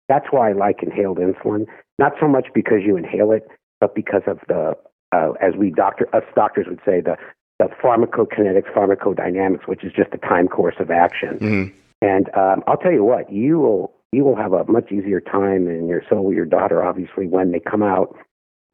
that's 0.09 0.27
why 0.31 0.49
I 0.49 0.53
like 0.53 0.81
inhaled 0.81 1.19
insulin. 1.19 1.65
Not 1.99 2.13
so 2.19 2.27
much 2.27 2.47
because 2.53 2.79
you 2.85 2.97
inhale 2.97 3.31
it, 3.31 3.47
but 3.79 3.95
because 3.95 4.23
of 4.27 4.39
the, 4.47 4.75
uh, 5.11 5.31
as 5.41 5.55
we 5.57 5.71
doctor 5.71 6.07
us 6.15 6.23
doctors 6.35 6.65
would 6.67 6.81
say, 6.85 7.01
the 7.01 7.15
the 7.59 7.69
pharmacokinetics, 7.83 8.71
pharmacodynamics, 8.73 9.67
which 9.67 9.83
is 9.83 9.91
just 9.91 10.11
the 10.11 10.17
time 10.17 10.47
course 10.47 10.75
of 10.79 10.91
action. 10.91 11.39
Mhm. 11.39 11.73
And 12.01 12.29
um, 12.35 12.63
I'll 12.67 12.77
tell 12.77 12.91
you 12.91 13.03
what, 13.03 13.31
you 13.31 13.59
will 13.59 13.93
you 14.11 14.23
will 14.23 14.35
have 14.35 14.53
a 14.53 14.63
much 14.65 14.91
easier 14.91 15.19
time, 15.19 15.67
and 15.67 15.87
your 15.87 16.03
so 16.09 16.21
will 16.21 16.33
your 16.33 16.45
daughter, 16.45 16.83
obviously, 16.83 17.27
when 17.27 17.51
they 17.51 17.59
come 17.59 17.83
out 17.83 18.15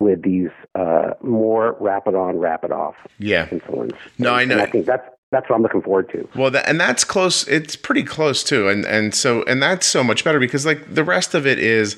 with 0.03 0.21
these 0.23 0.49
uh, 0.75 1.11
more 1.21 1.75
rapid 1.79 2.15
on, 2.15 2.37
rapid 2.37 2.71
off 2.71 2.95
Yeah. 3.19 3.47
insulins. 3.47 3.95
No, 4.17 4.33
I 4.33 4.41
And 4.41 4.49
know. 4.51 4.59
I 4.59 4.65
think 4.69 4.85
that's 4.85 5.07
that's 5.31 5.49
what 5.49 5.55
I'm 5.55 5.63
looking 5.63 5.81
forward 5.81 6.09
to. 6.11 6.27
Well, 6.35 6.51
that, 6.51 6.67
and 6.69 6.79
that's 6.79 7.03
close. 7.03 7.47
It's 7.47 7.75
pretty 7.75 8.03
close 8.03 8.43
too, 8.43 8.67
and 8.67 8.85
and 8.85 9.15
so 9.15 9.43
and 9.43 9.61
that's 9.63 9.87
so 9.87 10.03
much 10.03 10.23
better 10.23 10.39
because 10.39 10.65
like 10.65 10.93
the 10.93 11.03
rest 11.03 11.33
of 11.33 11.47
it 11.47 11.57
is 11.57 11.97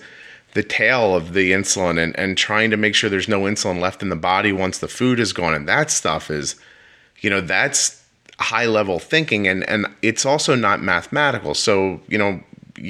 the 0.53 0.63
tail 0.63 1.15
of 1.15 1.33
the 1.33 1.51
insulin 1.51 2.01
and 2.01 2.17
and 2.17 2.37
trying 2.37 2.71
to 2.71 2.77
make 2.77 2.95
sure 2.95 3.09
there's 3.09 3.27
no 3.27 3.41
insulin 3.41 3.81
left 3.81 4.01
in 4.01 4.07
the 4.09 4.15
body 4.15 4.53
once 4.53 4.77
the 4.77 4.87
food 4.87 5.19
is 5.19 5.33
gone, 5.33 5.53
and 5.53 5.67
that 5.67 5.91
stuff 5.91 6.31
is, 6.31 6.55
you 7.19 7.29
know, 7.29 7.41
that's 7.41 8.01
high 8.39 8.65
level 8.67 8.99
thinking, 8.99 9.47
and 9.49 9.67
and 9.69 9.85
it's 10.01 10.25
also 10.25 10.55
not 10.55 10.81
mathematical. 10.81 11.53
So 11.53 11.99
you 12.07 12.17
know, 12.17 12.39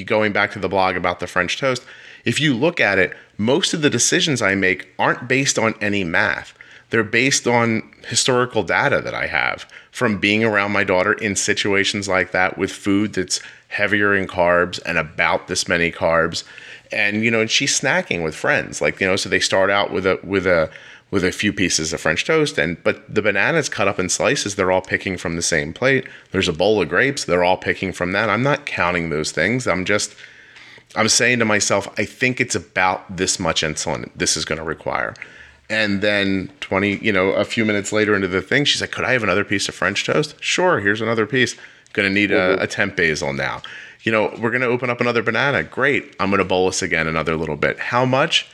going 0.06 0.32
back 0.32 0.51
to 0.51 0.60
the 0.60 0.69
blog 0.69 0.95
about 0.95 1.19
the 1.19 1.28
French 1.28 1.58
toast, 1.58 1.84
if 2.23 2.39
you 2.39 2.54
look 2.56 2.80
at 2.80 2.99
it, 2.99 3.15
most 3.38 3.74
of 3.74 3.82
the 3.82 3.89
decisions 3.89 4.41
I 4.41 4.56
make 4.56 4.88
aren't 4.98 5.28
based 5.28 5.60
on 5.60 5.76
any 5.82 6.04
math. 6.04 6.54
They're 6.89 7.04
based 7.04 7.48
on 7.48 7.91
historical 8.08 8.63
data 8.63 9.02
that 9.02 9.13
I 9.13 9.28
have 9.28 9.65
from 9.91 10.19
being 10.19 10.43
around 10.43 10.71
my 10.71 10.84
daughter 10.84 11.13
in 11.13 11.36
situations 11.36 12.08
like 12.08 12.32
that 12.32 12.58
with 12.58 12.71
food 12.71 13.13
that's 13.13 13.41
heavier 13.69 14.15
in 14.15 14.28
carbs 14.28 14.80
and 14.86 14.98
about 14.98 15.48
this 15.48 15.67
many 15.67 15.91
carbs. 15.91 16.43
And 16.91 17.24
you 17.24 17.32
know, 17.32 17.41
and 17.41 17.52
she's 17.52 17.78
snacking 17.80 18.24
with 18.24 18.36
friends. 18.36 18.82
Like, 18.82 19.02
you 19.02 19.08
know, 19.08 19.15
so 19.15 19.30
they 19.30 19.39
start 19.39 19.69
out 19.69 19.91
with 19.91 20.06
a 20.06 20.19
with 20.24 20.45
a 20.45 20.69
with 21.12 21.24
a 21.24 21.32
few 21.32 21.54
pieces 21.54 21.93
of 21.93 22.02
French 22.02 22.26
toast 22.26 22.58
and 22.58 22.82
but 22.84 23.13
the 23.13 23.21
bananas 23.21 23.69
cut 23.69 23.88
up 23.88 24.00
in 24.00 24.10
slices, 24.10 24.56
they're 24.56 24.71
all 24.71 24.82
picking 24.82 25.17
from 25.17 25.36
the 25.36 25.41
same 25.41 25.74
plate. 25.74 26.08
There's 26.32 26.48
a 26.48 26.54
bowl 26.54 26.82
of 26.82 26.89
grapes, 26.89 27.26
they're 27.26 27.43
all 27.43 27.58
picking 27.58 27.91
from 27.91 28.12
that. 28.12 28.30
I'm 28.30 28.43
not 28.43 28.65
counting 28.65 29.10
those 29.10 29.32
things. 29.32 29.67
I'm 29.67 29.86
just 29.86 30.15
I'm 30.95 31.10
saying 31.10 31.39
to 31.39 31.45
myself, 31.45 31.88
I 31.97 32.05
think 32.05 32.39
it's 32.39 32.55
about 32.55 33.17
this 33.17 33.39
much 33.39 33.62
insulin 33.62 34.10
this 34.15 34.38
is 34.38 34.45
going 34.45 34.58
to 34.58 34.63
require. 34.63 35.13
And 35.69 36.01
then 36.01 36.51
20, 36.60 36.97
you 36.97 37.12
know, 37.12 37.29
a 37.29 37.43
few 37.43 37.65
minutes 37.65 37.91
later 37.91 38.15
into 38.15 38.27
the 38.27 38.41
thing, 38.41 38.65
she's 38.65 38.81
like, 38.81 38.91
Could 38.91 39.05
I 39.05 39.13
have 39.13 39.23
another 39.23 39.43
piece 39.43 39.67
of 39.67 39.75
French 39.75 40.05
toast? 40.05 40.36
Sure, 40.39 40.79
here's 40.79 41.01
another 41.01 41.25
piece. 41.25 41.55
Gonna 41.93 42.10
need 42.10 42.31
a, 42.31 42.36
mm-hmm. 42.36 42.62
a 42.62 42.67
temp 42.67 42.95
basal 42.97 43.34
now. 43.34 43.62
You 44.03 44.12
know, 44.12 44.36
we're 44.39 44.51
gonna 44.51 44.67
open 44.67 44.89
up 44.89 45.01
another 45.01 45.23
banana. 45.23 45.63
Great. 45.63 46.15
I'm 46.19 46.29
gonna 46.29 46.45
bolus 46.45 46.81
again 46.81 47.08
another 47.08 47.36
little 47.36 47.55
bit. 47.55 47.79
How 47.79 48.05
much? 48.05 48.49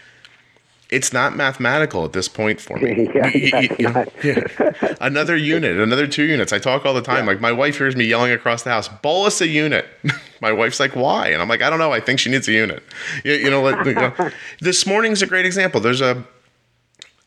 It's 0.91 1.13
not 1.13 1.37
mathematical 1.37 2.03
at 2.03 2.11
this 2.11 2.27
point 2.27 2.59
for 2.59 2.77
me. 2.77 3.09
Yeah, 3.15 3.27
You- 3.33 3.69
you- 3.79 3.91
that's 3.93 4.23
yeah. 4.23 4.95
Another 4.99 5.35
unit, 5.37 5.77
another 5.79 6.05
two 6.05 6.23
units. 6.23 6.51
I 6.51 6.59
talk 6.59 6.85
all 6.85 6.93
the 6.93 7.01
time. 7.01 7.25
Like 7.25 7.39
my 7.39 7.51
wife 7.53 7.77
hears 7.77 7.95
me 7.95 8.03
yelling 8.05 8.31
across 8.33 8.63
the 8.63 8.69
house, 8.71 8.89
bolus 8.89 9.39
a 9.41 9.47
unit. 9.47 9.85
my 10.41 10.51
wife's 10.51 10.79
like, 10.81 10.95
why? 10.95 11.29
And 11.29 11.41
I'm 11.41 11.47
like, 11.47 11.61
I 11.61 11.69
don't 11.69 11.79
know. 11.79 11.93
I 11.93 12.01
think 12.01 12.19
she 12.19 12.29
needs 12.29 12.47
a 12.49 12.51
unit. 12.51 12.83
You, 13.23 13.33
you 13.33 13.49
know, 13.49 13.61
like, 13.61 13.85
you 13.85 13.93
know, 13.93 14.13
this 14.59 14.85
morning's 14.85 15.21
a 15.21 15.27
great 15.27 15.45
example. 15.45 15.79
There's 15.81 16.01
a 16.01 16.23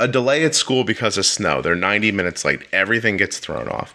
a 0.00 0.09
delay 0.09 0.44
at 0.44 0.55
school 0.55 0.85
because 0.85 1.16
of 1.16 1.24
snow. 1.24 1.62
They're 1.62 1.74
90 1.77 2.11
minutes 2.12 2.44
late. 2.44 2.62
Everything 2.72 3.16
gets 3.16 3.38
thrown 3.38 3.68
off. 3.68 3.94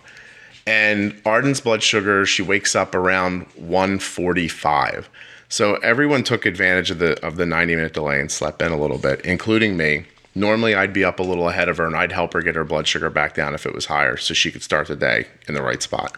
And 0.66 1.20
Arden's 1.26 1.60
blood 1.62 1.84
sugar, 1.84 2.26
she 2.26 2.42
wakes 2.42 2.74
up 2.76 2.96
around 2.96 3.46
145. 3.56 5.10
So 5.52 5.76
everyone 5.78 6.24
took 6.24 6.46
advantage 6.46 6.92
of 6.92 7.00
the 7.00 7.24
of 7.26 7.36
the 7.36 7.46
90 7.46 7.76
minute 7.76 7.94
delay 7.94 8.20
and 8.20 8.32
slept 8.32 8.62
in 8.62 8.72
a 8.72 8.78
little 8.78 9.00
bit, 9.00 9.22
including 9.22 9.76
me. 9.76 10.06
Normally 10.36 10.76
I'd 10.76 10.94
be 10.94 11.04
up 11.04 11.20
a 11.20 11.24
little 11.24 11.50
ahead 11.50 11.68
of 11.68 11.78
her 11.78 11.88
and 11.88 11.96
I'd 11.96 12.12
help 12.12 12.34
her 12.34 12.42
get 12.44 12.56
her 12.56 12.64
blood 12.64 12.88
sugar 12.88 13.10
back 13.10 13.34
down 13.34 13.56
if 13.56 13.66
it 13.66 13.74
was 13.74 13.88
higher 13.88 14.16
so 14.16 14.36
she 14.36 14.52
could 14.52 14.62
start 14.62 14.88
the 14.88 14.96
day 14.96 15.26
in 15.48 15.56
the 15.56 15.64
right 15.64 15.82
spot. 15.82 16.16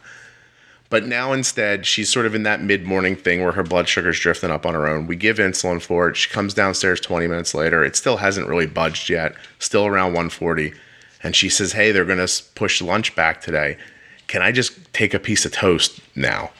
But 0.89 1.07
now 1.07 1.31
instead, 1.31 1.85
she's 1.85 2.11
sort 2.11 2.25
of 2.25 2.35
in 2.35 2.43
that 2.43 2.61
mid 2.61 2.85
morning 2.85 3.15
thing 3.15 3.41
where 3.41 3.53
her 3.53 3.63
blood 3.63 3.87
sugar's 3.87 4.19
drifting 4.19 4.51
up 4.51 4.65
on 4.65 4.73
her 4.73 4.85
own. 4.85 5.07
We 5.07 5.15
give 5.15 5.37
insulin 5.37 5.81
for 5.81 6.09
it. 6.09 6.17
She 6.17 6.29
comes 6.29 6.53
downstairs 6.53 6.99
20 6.99 7.27
minutes 7.27 7.55
later. 7.55 7.85
It 7.85 7.95
still 7.95 8.17
hasn't 8.17 8.49
really 8.49 8.67
budged 8.67 9.09
yet, 9.09 9.33
still 9.59 9.85
around 9.85 10.07
140. 10.07 10.73
And 11.23 11.33
she 11.33 11.47
says, 11.47 11.71
Hey, 11.71 11.93
they're 11.93 12.03
going 12.03 12.25
to 12.25 12.43
push 12.55 12.81
lunch 12.81 13.15
back 13.15 13.39
today. 13.39 13.77
Can 14.27 14.41
I 14.41 14.51
just 14.51 14.93
take 14.93 15.13
a 15.13 15.19
piece 15.19 15.45
of 15.45 15.53
toast 15.53 16.01
now? 16.15 16.51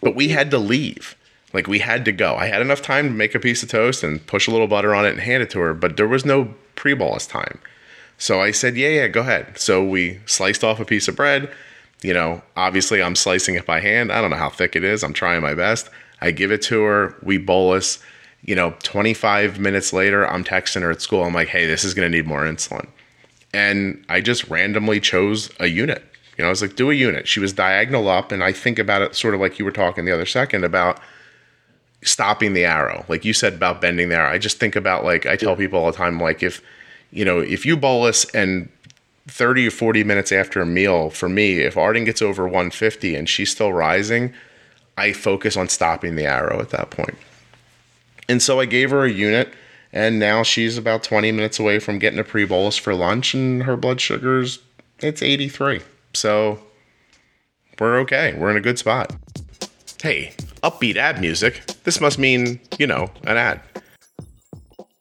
But 0.00 0.16
we 0.16 0.28
had 0.28 0.50
to 0.52 0.58
leave. 0.58 1.14
Like 1.52 1.66
we 1.66 1.80
had 1.80 2.04
to 2.04 2.12
go. 2.12 2.36
I 2.36 2.46
had 2.46 2.62
enough 2.62 2.82
time 2.82 3.08
to 3.08 3.14
make 3.14 3.34
a 3.34 3.40
piece 3.40 3.62
of 3.62 3.68
toast 3.68 4.02
and 4.02 4.24
push 4.26 4.46
a 4.46 4.50
little 4.50 4.68
butter 4.68 4.94
on 4.94 5.04
it 5.04 5.10
and 5.10 5.20
hand 5.20 5.42
it 5.42 5.50
to 5.50 5.60
her, 5.60 5.74
but 5.74 5.96
there 5.96 6.08
was 6.08 6.24
no 6.24 6.54
pre 6.76 6.94
bolus 6.94 7.26
time. 7.26 7.58
So 8.18 8.40
I 8.40 8.50
said, 8.50 8.76
Yeah, 8.76 8.88
yeah, 8.88 9.08
go 9.08 9.20
ahead. 9.20 9.58
So 9.58 9.84
we 9.84 10.20
sliced 10.26 10.62
off 10.62 10.78
a 10.78 10.84
piece 10.84 11.08
of 11.08 11.16
bread. 11.16 11.50
You 12.02 12.14
know, 12.14 12.42
obviously 12.56 13.02
I'm 13.02 13.16
slicing 13.16 13.56
it 13.56 13.66
by 13.66 13.80
hand. 13.80 14.12
I 14.12 14.20
don't 14.20 14.30
know 14.30 14.36
how 14.36 14.50
thick 14.50 14.76
it 14.76 14.84
is. 14.84 15.02
I'm 15.02 15.12
trying 15.12 15.42
my 15.42 15.54
best. 15.54 15.90
I 16.20 16.30
give 16.30 16.52
it 16.52 16.62
to 16.62 16.82
her. 16.82 17.14
We 17.22 17.38
bolus. 17.38 17.98
You 18.42 18.54
know, 18.54 18.74
25 18.82 19.58
minutes 19.58 19.92
later, 19.92 20.26
I'm 20.26 20.44
texting 20.44 20.80
her 20.80 20.90
at 20.90 21.02
school. 21.02 21.24
I'm 21.24 21.34
like, 21.34 21.48
hey, 21.48 21.66
this 21.66 21.84
is 21.84 21.92
going 21.92 22.10
to 22.10 22.16
need 22.16 22.26
more 22.26 22.44
insulin. 22.44 22.88
And 23.52 24.02
I 24.08 24.22
just 24.22 24.48
randomly 24.48 24.98
chose 24.98 25.50
a 25.60 25.66
unit. 25.66 26.02
You 26.38 26.42
know, 26.42 26.46
I 26.46 26.50
was 26.50 26.62
like, 26.62 26.74
do 26.74 26.90
a 26.90 26.94
unit. 26.94 27.28
She 27.28 27.38
was 27.38 27.52
diagonal 27.52 28.08
up. 28.08 28.32
And 28.32 28.42
I 28.42 28.52
think 28.52 28.78
about 28.78 29.02
it 29.02 29.14
sort 29.14 29.34
of 29.34 29.40
like 29.40 29.58
you 29.58 29.64
were 29.66 29.70
talking 29.70 30.06
the 30.06 30.12
other 30.12 30.24
second 30.24 30.64
about 30.64 31.00
stopping 32.02 32.54
the 32.54 32.64
arrow. 32.64 33.04
Like 33.08 33.24
you 33.24 33.32
said 33.32 33.54
about 33.54 33.80
bending 33.80 34.08
the 34.08 34.16
arrow. 34.16 34.30
I 34.30 34.38
just 34.38 34.58
think 34.58 34.76
about 34.76 35.04
like, 35.04 35.26
I 35.26 35.36
tell 35.36 35.56
people 35.56 35.78
all 35.78 35.90
the 35.90 35.96
time, 35.96 36.18
like, 36.18 36.42
if, 36.42 36.62
you 37.10 37.24
know, 37.24 37.40
if 37.40 37.66
you 37.66 37.76
bolus 37.76 38.24
and 38.34 38.68
30 39.28 39.68
or 39.68 39.70
40 39.70 40.04
minutes 40.04 40.32
after 40.32 40.60
a 40.60 40.66
meal, 40.66 41.10
for 41.10 41.28
me, 41.28 41.60
if 41.60 41.76
Arden 41.76 42.04
gets 42.04 42.22
over 42.22 42.44
150 42.44 43.14
and 43.14 43.28
she's 43.28 43.50
still 43.50 43.72
rising, 43.72 44.32
I 44.96 45.12
focus 45.12 45.56
on 45.56 45.68
stopping 45.68 46.16
the 46.16 46.26
arrow 46.26 46.60
at 46.60 46.70
that 46.70 46.90
point. 46.90 47.16
And 48.28 48.42
so 48.42 48.60
I 48.60 48.64
gave 48.64 48.90
her 48.90 49.04
a 49.04 49.10
unit, 49.10 49.52
and 49.92 50.18
now 50.18 50.42
she's 50.42 50.78
about 50.78 51.02
20 51.02 51.32
minutes 51.32 51.58
away 51.58 51.80
from 51.80 51.98
getting 51.98 52.18
a 52.18 52.24
pre 52.24 52.44
bolus 52.44 52.76
for 52.76 52.94
lunch, 52.94 53.34
and 53.34 53.64
her 53.64 53.76
blood 53.76 54.00
sugar's 54.00 54.60
it's 55.02 55.22
83. 55.22 55.80
So 56.14 56.58
we're 57.78 57.98
okay. 58.00 58.34
We're 58.36 58.50
in 58.50 58.56
a 58.56 58.60
good 58.60 58.78
spot. 58.78 59.14
Hey, 60.02 60.32
upbeat 60.62 60.96
ad 60.96 61.20
music. 61.20 61.60
This 61.84 62.00
must 62.00 62.18
mean, 62.18 62.58
you 62.78 62.86
know, 62.86 63.10
an 63.24 63.36
ad. 63.36 63.60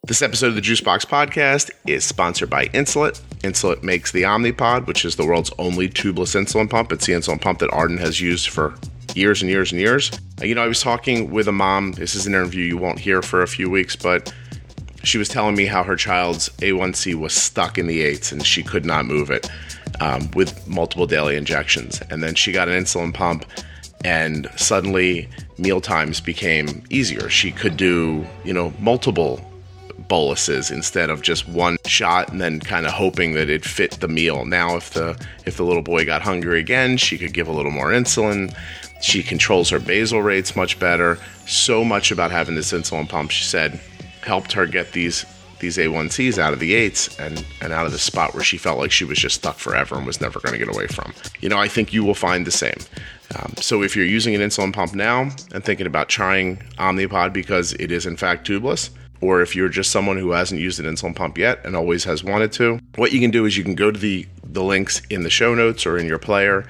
This 0.04 0.22
episode 0.22 0.48
of 0.48 0.56
the 0.56 0.62
Juicebox 0.62 1.06
Podcast 1.06 1.72
is 1.88 2.04
sponsored 2.04 2.50
by 2.50 2.66
Insulet. 2.68 3.22
Insulet 3.40 3.82
makes 3.82 4.12
the 4.12 4.24
Omnipod, 4.24 4.88
which 4.88 5.06
is 5.06 5.16
the 5.16 5.26
world's 5.26 5.52
only 5.58 5.88
tubeless 5.88 6.36
insulin 6.36 6.70
pump. 6.70 6.92
It's 6.92 7.06
the 7.06 7.14
insulin 7.14 7.40
pump 7.40 7.60
that 7.60 7.72
Arden 7.72 7.98
has 7.98 8.20
used 8.20 8.50
for 8.50 8.76
years 9.16 9.42
and 9.42 9.50
years 9.50 9.72
and 9.72 9.80
years. 9.80 10.12
Uh, 10.42 10.46
You 10.46 10.56
know, 10.56 10.64
I 10.64 10.68
was 10.68 10.82
talking 10.82 11.32
with 11.32 11.48
a 11.48 11.54
mom. 11.54 11.94
This 11.94 12.14
is 12.14 12.28
an 12.28 12.34
interview 12.34 12.66
you 12.66 12.78
won't 12.78 13.00
hear 13.00 13.22
for 13.22 13.42
a 13.42 13.48
few 13.48 13.70
weeks, 13.70 13.96
but 13.96 14.34
she 15.04 15.18
was 15.18 15.30
telling 15.30 15.56
me 15.56 15.66
how 15.66 15.82
her 15.84 15.96
child's 15.96 16.50
A1C 16.58 17.16
was 17.16 17.34
stuck 17.34 17.78
in 17.78 17.88
the 17.88 18.02
eights 18.02 18.34
and 18.34 18.46
she 18.46 18.64
could 18.64 18.84
not 18.84 19.06
move 19.06 19.32
it 19.32 19.50
um, 20.02 20.30
with 20.32 20.68
multiple 20.68 21.08
daily 21.08 21.38
injections. 21.38 22.02
And 22.10 22.22
then 22.22 22.36
she 22.36 22.52
got 22.52 22.68
an 22.68 22.84
insulin 22.84 23.14
pump, 23.14 23.46
and 24.04 24.50
suddenly 24.56 25.28
meal 25.58 25.82
times 25.82 26.22
became 26.22 26.84
easier. 26.90 27.30
She 27.30 27.52
could 27.52 27.78
do, 27.78 28.26
you 28.44 28.54
know, 28.54 28.74
multiple 28.80 29.42
boluses 30.08 30.72
instead 30.72 31.10
of 31.10 31.22
just 31.22 31.48
one 31.48 31.78
shot 31.86 32.32
and 32.32 32.42
then 32.42 32.60
kind 32.60 32.86
of 32.86 32.94
hoping 32.94 33.34
that 33.34 33.50
it 33.50 33.66
fit 33.66 33.92
the 34.00 34.08
meal. 34.08 34.46
Now 34.46 34.76
if 34.76 34.92
the 34.92 35.20
if 35.46 35.58
the 35.58 35.64
little 35.64 35.84
boy 35.84 36.06
got 36.06 36.22
hungry 36.22 36.60
again, 36.60 36.98
she 36.98 37.18
could 37.18 37.34
give 37.34 37.48
a 37.48 37.52
little 37.52 37.72
more 37.72 37.90
insulin. 37.90 38.56
She 39.02 39.24
controls 39.24 39.70
her 39.70 39.80
basal 39.80 40.22
rates 40.22 40.56
much 40.56 40.80
better. 40.80 41.18
So 41.46 41.84
much 41.84 42.12
about 42.12 42.32
having 42.32 42.56
this 42.56 42.74
insulin 42.74 43.08
pump, 43.08 43.32
she 43.32 43.44
said, 43.44 43.80
helped 44.24 44.52
her 44.54 44.66
get 44.66 44.92
these 44.92 45.26
these 45.60 45.78
A1Cs 45.78 46.38
out 46.38 46.54
of 46.54 46.60
the 46.60 46.74
eights 46.74 47.20
and, 47.20 47.46
and 47.62 47.74
out 47.74 47.86
of 47.86 47.92
the 47.92 48.00
spot 48.00 48.34
where 48.34 48.44
she 48.44 48.58
felt 48.58 48.80
like 48.80 48.92
she 48.92 49.06
was 49.06 49.18
just 49.18 49.36
stuck 49.36 49.58
forever 49.58 49.96
and 49.96 50.06
was 50.06 50.22
never 50.22 50.40
going 50.40 50.54
to 50.54 50.66
get 50.66 50.74
away 50.74 50.88
from. 50.88 51.14
You 51.42 51.50
know, 51.50 51.58
I 51.58 51.68
think 51.68 51.94
you 51.94 52.04
will 52.04 52.16
find 52.16 52.46
the 52.46 52.52
same. 52.52 52.78
Um, 53.36 53.54
so 53.58 53.84
if 53.84 53.96
you're 53.96 54.06
using 54.06 54.36
an 54.36 54.42
insulin 54.42 54.74
pump 54.74 54.96
now 54.96 55.30
and 55.54 55.64
thinking 55.64 55.88
about 55.88 56.10
trying 56.10 56.58
Omnipod 56.78 57.34
because 57.34 57.74
it 57.74 57.92
is 57.92 58.06
in 58.06 58.18
fact 58.18 58.48
tubeless, 58.48 58.90
or 59.22 59.42
if 59.42 59.56
you're 59.56 59.70
just 59.70 59.92
someone 59.92 60.18
who 60.18 60.32
hasn't 60.32 60.62
used 60.62 60.80
an 60.80 60.86
insulin 60.86 61.16
pump 61.16 61.38
yet 61.38 61.64
and 61.66 61.76
always 61.76 62.06
has 62.06 62.24
wanted 62.24 62.52
to, 62.54 62.80
what 62.96 63.12
you 63.12 63.20
can 63.20 63.32
do 63.32 63.46
is 63.46 63.58
you 63.58 63.64
can 63.64 63.76
go 63.76 63.92
to 63.92 64.00
the, 64.00 64.26
the 64.44 64.64
links 64.64 65.02
in 65.10 65.24
the 65.24 65.30
show 65.30 65.54
notes 65.54 65.86
or 65.86 65.98
in 65.98 66.08
your 66.08 66.20
player 66.20 66.66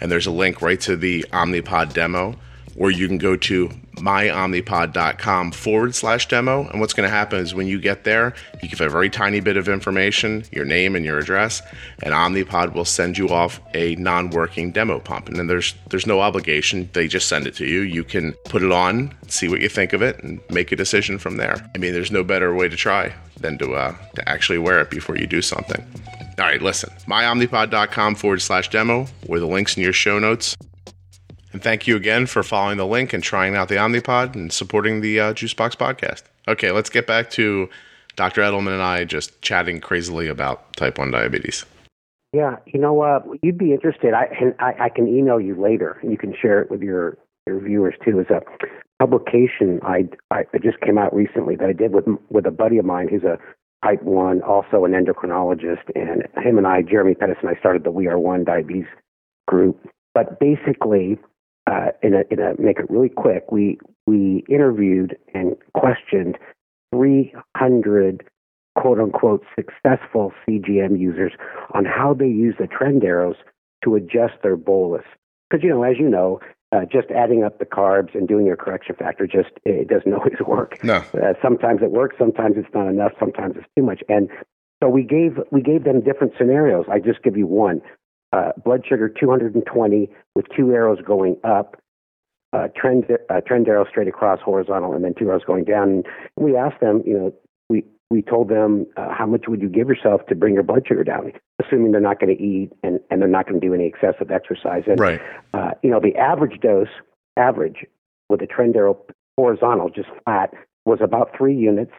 and 0.00 0.10
there's 0.10 0.26
a 0.26 0.30
link 0.30 0.62
right 0.62 0.80
to 0.80 0.96
the 0.96 1.24
Omnipod 1.32 1.92
demo, 1.92 2.36
or 2.76 2.90
you 2.90 3.06
can 3.06 3.18
go 3.18 3.36
to 3.36 3.70
myomnipod.com 4.00 5.52
forward 5.52 5.94
slash 5.94 6.28
demo. 6.28 6.68
And 6.68 6.80
what's 6.80 6.92
going 6.92 7.08
to 7.08 7.14
happen 7.14 7.38
is 7.40 7.54
when 7.54 7.66
you 7.66 7.80
get 7.80 8.04
there, 8.04 8.34
you 8.62 8.68
give 8.68 8.80
a 8.80 8.88
very 8.88 9.10
tiny 9.10 9.40
bit 9.40 9.56
of 9.56 9.68
information, 9.68 10.44
your 10.52 10.64
name 10.64 10.96
and 10.96 11.04
your 11.04 11.18
address, 11.18 11.62
and 12.02 12.12
Omnipod 12.14 12.72
will 12.72 12.84
send 12.84 13.18
you 13.18 13.28
off 13.28 13.60
a 13.74 13.94
non-working 13.96 14.72
demo 14.72 14.98
pump. 15.00 15.28
And 15.28 15.36
then 15.36 15.46
there's 15.46 15.74
there's 15.90 16.06
no 16.06 16.20
obligation; 16.20 16.88
they 16.92 17.08
just 17.08 17.28
send 17.28 17.46
it 17.46 17.54
to 17.56 17.66
you. 17.66 17.80
You 17.80 18.04
can 18.04 18.32
put 18.44 18.62
it 18.62 18.72
on, 18.72 19.14
see 19.28 19.48
what 19.48 19.60
you 19.60 19.68
think 19.68 19.92
of 19.92 20.02
it, 20.02 20.22
and 20.22 20.40
make 20.50 20.72
a 20.72 20.76
decision 20.76 21.18
from 21.18 21.36
there. 21.36 21.70
I 21.74 21.78
mean, 21.78 21.92
there's 21.92 22.10
no 22.10 22.24
better 22.24 22.54
way 22.54 22.68
to 22.68 22.76
try 22.76 23.12
than 23.40 23.58
to 23.58 23.74
uh, 23.74 23.94
to 24.14 24.28
actually 24.28 24.58
wear 24.58 24.80
it 24.80 24.90
before 24.90 25.16
you 25.16 25.26
do 25.26 25.42
something. 25.42 25.84
All 26.38 26.46
right, 26.46 26.62
listen, 26.62 26.90
myomnipod.com 27.06 28.14
forward 28.14 28.40
slash 28.40 28.70
demo, 28.70 29.06
or 29.28 29.38
the 29.38 29.46
links 29.46 29.76
in 29.76 29.82
your 29.82 29.92
show 29.92 30.18
notes. 30.18 30.56
And 31.52 31.62
thank 31.62 31.86
you 31.86 31.96
again 31.96 32.26
for 32.26 32.42
following 32.42 32.76
the 32.76 32.86
link 32.86 33.12
and 33.12 33.22
trying 33.22 33.56
out 33.56 33.68
the 33.68 33.74
Omnipod 33.76 34.34
and 34.34 34.52
supporting 34.52 35.00
the 35.00 35.18
uh, 35.18 35.34
Juicebox 35.34 35.76
podcast. 35.76 36.22
Okay, 36.46 36.70
let's 36.70 36.90
get 36.90 37.06
back 37.06 37.30
to 37.30 37.68
Dr. 38.16 38.42
Edelman 38.42 38.72
and 38.72 38.82
I 38.82 39.04
just 39.04 39.40
chatting 39.42 39.80
crazily 39.80 40.28
about 40.28 40.76
type 40.76 40.98
1 40.98 41.10
diabetes. 41.10 41.64
Yeah, 42.32 42.56
you 42.66 42.78
know? 42.78 43.00
Uh, 43.02 43.20
you'd 43.42 43.58
be 43.58 43.72
interested. 43.72 44.14
I, 44.14 44.28
I, 44.60 44.84
I 44.84 44.88
can 44.88 45.08
email 45.08 45.40
you 45.40 45.60
later, 45.60 45.98
and 46.02 46.12
you 46.12 46.18
can 46.18 46.34
share 46.40 46.62
it 46.62 46.70
with 46.70 46.80
your, 46.80 47.18
your 47.46 47.60
viewers 47.60 47.94
too. 48.04 48.20
Is 48.20 48.26
a 48.30 48.40
publication 49.00 49.80
I, 49.82 50.08
I 50.30 50.44
just 50.62 50.80
came 50.80 50.98
out 50.98 51.14
recently 51.14 51.56
that 51.56 51.68
I 51.68 51.72
did 51.72 51.92
with 51.92 52.04
with 52.28 52.46
a 52.46 52.52
buddy 52.52 52.78
of 52.78 52.84
mine 52.84 53.08
who's 53.08 53.24
a 53.24 53.38
type 53.84 54.02
one, 54.02 54.42
also 54.42 54.84
an 54.84 54.92
endocrinologist, 54.92 55.90
and 55.96 56.22
him 56.44 56.58
and 56.58 56.66
I, 56.66 56.82
Jeremy 56.82 57.14
Pettus 57.14 57.38
and 57.40 57.50
I, 57.50 57.58
started 57.58 57.82
the 57.82 57.90
We 57.90 58.06
Are 58.06 58.18
One 58.18 58.44
Diabetes 58.44 58.86
group. 59.48 59.88
But 60.14 60.38
basically, 60.38 61.18
uh, 61.66 61.90
in 62.02 62.14
a, 62.14 62.22
in 62.30 62.40
a 62.40 62.60
make 62.60 62.78
it 62.78 62.90
really 62.90 63.08
quick, 63.08 63.50
we 63.50 63.78
we 64.06 64.44
interviewed 64.48 65.16
and 65.34 65.56
questioned 65.74 66.38
300 66.94 68.24
quote 68.76 68.98
unquote 68.98 69.44
successful 69.54 70.32
CGM 70.46 70.98
users 70.98 71.32
on 71.74 71.84
how 71.84 72.14
they 72.14 72.26
use 72.26 72.54
the 72.58 72.66
trend 72.66 73.04
arrows 73.04 73.36
to 73.84 73.94
adjust 73.94 74.34
their 74.42 74.56
bolus. 74.56 75.04
Because 75.48 75.62
you 75.62 75.70
know, 75.70 75.82
as 75.82 75.96
you 75.98 76.08
know, 76.08 76.40
uh, 76.72 76.84
just 76.90 77.10
adding 77.10 77.42
up 77.42 77.58
the 77.58 77.66
carbs 77.66 78.14
and 78.14 78.28
doing 78.28 78.46
your 78.46 78.56
correction 78.56 78.94
factor 78.96 79.26
just 79.26 79.50
it 79.64 79.88
doesn't 79.88 80.12
always 80.14 80.40
work. 80.46 80.82
No. 80.84 80.96
Uh, 81.14 81.34
sometimes 81.42 81.82
it 81.82 81.90
works, 81.90 82.16
sometimes 82.18 82.56
it's 82.56 82.72
not 82.74 82.88
enough, 82.88 83.12
sometimes 83.18 83.56
it's 83.56 83.66
too 83.76 83.84
much. 83.84 84.02
And 84.08 84.28
so 84.82 84.88
we 84.88 85.02
gave 85.02 85.38
we 85.50 85.60
gave 85.60 85.84
them 85.84 86.00
different 86.00 86.32
scenarios. 86.38 86.86
I 86.90 86.98
just 87.00 87.22
give 87.22 87.36
you 87.36 87.46
one 87.46 87.82
uh, 88.32 88.52
blood 88.64 88.84
sugar 88.88 89.08
220 89.08 90.08
with 90.34 90.46
two 90.56 90.72
arrows 90.72 90.98
going 91.04 91.36
up, 91.44 91.76
uh, 92.52 92.68
trend 92.76 93.04
uh, 93.28 93.40
trend 93.46 93.68
arrow 93.68 93.84
straight 93.88 94.08
across 94.08 94.40
horizontal, 94.40 94.92
and 94.92 95.04
then 95.04 95.14
two 95.18 95.28
arrows 95.28 95.42
going 95.46 95.64
down. 95.64 95.88
And 95.90 96.06
we 96.36 96.56
asked 96.56 96.80
them, 96.80 97.02
you 97.06 97.18
know, 97.18 97.34
we 97.68 97.84
we 98.10 98.22
told 98.22 98.48
them 98.48 98.86
uh, 98.96 99.12
how 99.12 99.26
much 99.26 99.44
would 99.48 99.60
you 99.60 99.68
give 99.68 99.88
yourself 99.88 100.26
to 100.28 100.34
bring 100.34 100.54
your 100.54 100.62
blood 100.62 100.84
sugar 100.86 101.04
down, 101.04 101.32
assuming 101.64 101.92
they're 101.92 102.00
not 102.00 102.18
going 102.20 102.36
to 102.36 102.42
eat 102.42 102.72
and, 102.82 102.98
and 103.10 103.20
they're 103.20 103.28
not 103.28 103.48
going 103.48 103.60
to 103.60 103.66
do 103.66 103.72
any 103.72 103.86
excessive 103.86 104.30
exercise. 104.30 104.82
And 104.86 104.98
right. 104.98 105.20
uh, 105.54 105.70
you 105.82 105.90
know, 105.90 106.00
the 106.00 106.16
average 106.16 106.60
dose, 106.60 106.88
average 107.36 107.86
with 108.28 108.42
a 108.42 108.46
trend 108.46 108.76
arrow 108.76 108.98
horizontal, 109.36 109.90
just 109.90 110.08
flat, 110.24 110.52
was 110.84 110.98
about 111.02 111.30
three 111.36 111.56
units. 111.56 111.92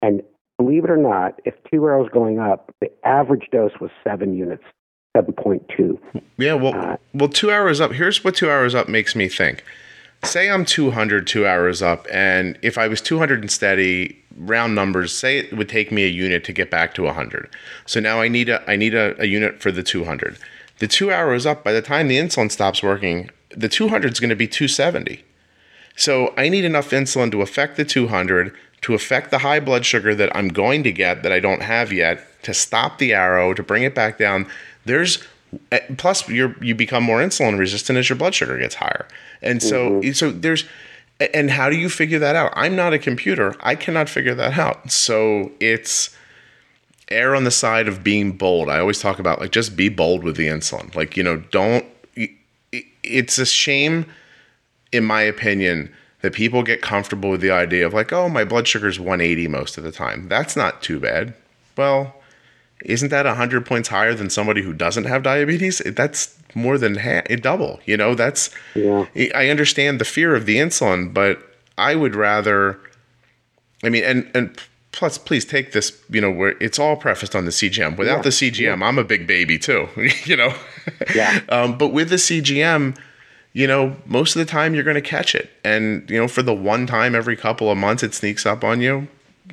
And 0.00 0.22
believe 0.58 0.84
it 0.84 0.90
or 0.90 0.96
not, 0.96 1.40
if 1.44 1.54
two 1.70 1.84
arrows 1.86 2.08
going 2.12 2.38
up, 2.38 2.74
the 2.80 2.90
average 3.04 3.48
dose 3.52 3.72
was 3.80 3.90
seven 4.04 4.36
units. 4.36 4.64
7.2. 5.16 5.98
Yeah, 6.38 6.54
well, 6.54 6.74
uh, 6.74 6.96
well, 7.12 7.28
two 7.28 7.50
hours 7.50 7.80
up. 7.80 7.92
Here's 7.92 8.24
what 8.24 8.34
two 8.34 8.50
hours 8.50 8.74
up 8.74 8.88
makes 8.88 9.14
me 9.14 9.28
think. 9.28 9.64
Say 10.24 10.50
I'm 10.50 10.64
200, 10.64 11.26
two 11.26 11.46
hours 11.46 11.82
up, 11.82 12.06
and 12.10 12.56
if 12.62 12.78
I 12.78 12.88
was 12.88 13.00
200 13.00 13.40
and 13.40 13.50
steady, 13.50 14.22
round 14.36 14.74
numbers, 14.74 15.14
say 15.14 15.38
it 15.38 15.52
would 15.52 15.68
take 15.68 15.90
me 15.90 16.04
a 16.04 16.08
unit 16.08 16.44
to 16.44 16.52
get 16.52 16.70
back 16.70 16.94
to 16.94 17.02
100. 17.02 17.50
So 17.86 18.00
now 18.00 18.20
I 18.20 18.28
need 18.28 18.48
a 18.48 18.62
I 18.70 18.76
need 18.76 18.94
a, 18.94 19.20
a 19.20 19.26
unit 19.26 19.60
for 19.60 19.72
the 19.72 19.82
200. 19.82 20.38
The 20.78 20.88
two 20.88 21.12
hours 21.12 21.44
up, 21.44 21.62
by 21.62 21.72
the 21.72 21.82
time 21.82 22.08
the 22.08 22.18
insulin 22.18 22.50
stops 22.50 22.82
working, 22.82 23.30
the 23.50 23.68
200 23.68 24.12
is 24.12 24.20
going 24.20 24.30
to 24.30 24.36
be 24.36 24.48
270. 24.48 25.24
So 25.96 26.32
I 26.36 26.48
need 26.48 26.64
enough 26.64 26.90
insulin 26.90 27.30
to 27.32 27.42
affect 27.42 27.76
the 27.76 27.84
200, 27.84 28.54
to 28.82 28.94
affect 28.94 29.30
the 29.30 29.38
high 29.38 29.60
blood 29.60 29.84
sugar 29.84 30.14
that 30.14 30.34
I'm 30.34 30.48
going 30.48 30.82
to 30.84 30.92
get 30.92 31.22
that 31.22 31.32
I 31.32 31.40
don't 31.40 31.62
have 31.62 31.92
yet, 31.92 32.42
to 32.42 32.54
stop 32.54 32.98
the 32.98 33.12
arrow, 33.12 33.54
to 33.54 33.62
bring 33.62 33.82
it 33.82 33.94
back 33.94 34.18
down 34.18 34.48
there's 34.84 35.22
eh, 35.70 35.80
plus 35.96 36.28
you 36.28 36.54
you 36.60 36.74
become 36.74 37.02
more 37.02 37.20
insulin 37.20 37.58
resistant 37.58 37.98
as 37.98 38.08
your 38.08 38.16
blood 38.16 38.34
sugar 38.34 38.58
gets 38.58 38.76
higher. 38.76 39.06
And 39.40 39.62
so 39.62 39.90
mm-hmm. 39.90 40.12
so 40.12 40.30
there's 40.30 40.64
and 41.34 41.50
how 41.50 41.70
do 41.70 41.76
you 41.76 41.88
figure 41.88 42.18
that 42.18 42.36
out? 42.36 42.52
I'm 42.56 42.74
not 42.74 42.92
a 42.92 42.98
computer. 42.98 43.54
I 43.60 43.74
cannot 43.74 44.08
figure 44.08 44.34
that 44.34 44.58
out. 44.58 44.90
So 44.90 45.52
it's 45.60 46.16
err 47.10 47.34
on 47.34 47.44
the 47.44 47.50
side 47.50 47.88
of 47.88 48.02
being 48.02 48.32
bold. 48.32 48.68
I 48.68 48.78
always 48.78 49.00
talk 49.00 49.18
about 49.18 49.40
like 49.40 49.52
just 49.52 49.76
be 49.76 49.88
bold 49.88 50.24
with 50.24 50.36
the 50.36 50.48
insulin. 50.48 50.94
Like, 50.94 51.16
you 51.16 51.22
know, 51.22 51.36
don't 51.50 51.86
it's 53.02 53.38
a 53.38 53.46
shame 53.46 54.06
in 54.92 55.04
my 55.04 55.22
opinion 55.22 55.92
that 56.20 56.32
people 56.32 56.62
get 56.62 56.80
comfortable 56.82 57.30
with 57.30 57.40
the 57.40 57.50
idea 57.50 57.84
of 57.84 57.92
like, 57.92 58.12
oh, 58.12 58.28
my 58.28 58.44
blood 58.44 58.68
sugar 58.68 58.86
is 58.86 59.00
180 59.00 59.48
most 59.48 59.76
of 59.76 59.84
the 59.84 59.92
time. 59.92 60.28
That's 60.28 60.56
not 60.56 60.80
too 60.80 61.00
bad. 61.00 61.34
Well, 61.76 62.21
isn't 62.84 63.10
that 63.10 63.26
100 63.26 63.64
points 63.66 63.88
higher 63.88 64.14
than 64.14 64.30
somebody 64.30 64.62
who 64.62 64.72
doesn't 64.72 65.04
have 65.04 65.22
diabetes? 65.22 65.78
That's 65.84 66.36
more 66.54 66.78
than 66.78 66.96
half, 66.96 67.24
double. 67.40 67.80
You 67.84 67.96
know, 67.96 68.14
that's, 68.14 68.50
yeah. 68.74 69.06
I 69.34 69.48
understand 69.48 70.00
the 70.00 70.04
fear 70.04 70.34
of 70.34 70.46
the 70.46 70.56
insulin, 70.56 71.12
but 71.12 71.40
I 71.78 71.94
would 71.94 72.14
rather, 72.14 72.78
I 73.82 73.88
mean, 73.88 74.04
and, 74.04 74.30
and 74.34 74.58
plus, 74.92 75.18
please 75.18 75.44
take 75.44 75.72
this, 75.72 76.00
you 76.10 76.20
know, 76.20 76.30
where 76.30 76.56
it's 76.60 76.78
all 76.78 76.96
prefaced 76.96 77.34
on 77.34 77.44
the 77.44 77.50
CGM. 77.50 77.96
Without 77.96 78.16
yeah. 78.16 78.22
the 78.22 78.28
CGM, 78.28 78.80
yeah. 78.80 78.86
I'm 78.86 78.98
a 78.98 79.04
big 79.04 79.26
baby 79.26 79.58
too, 79.58 79.88
you 80.24 80.36
know? 80.36 80.54
Yeah. 81.14 81.40
um, 81.48 81.78
but 81.78 81.88
with 81.88 82.10
the 82.10 82.16
CGM, 82.16 82.96
you 83.54 83.66
know, 83.66 83.96
most 84.06 84.34
of 84.34 84.40
the 84.40 84.50
time 84.50 84.74
you're 84.74 84.84
going 84.84 84.94
to 84.94 85.00
catch 85.00 85.34
it. 85.34 85.50
And, 85.64 86.08
you 86.10 86.18
know, 86.18 86.28
for 86.28 86.42
the 86.42 86.54
one 86.54 86.86
time 86.86 87.14
every 87.14 87.36
couple 87.36 87.70
of 87.70 87.78
months 87.78 88.02
it 88.02 88.14
sneaks 88.14 88.46
up 88.46 88.64
on 88.64 88.80
you, 88.80 89.08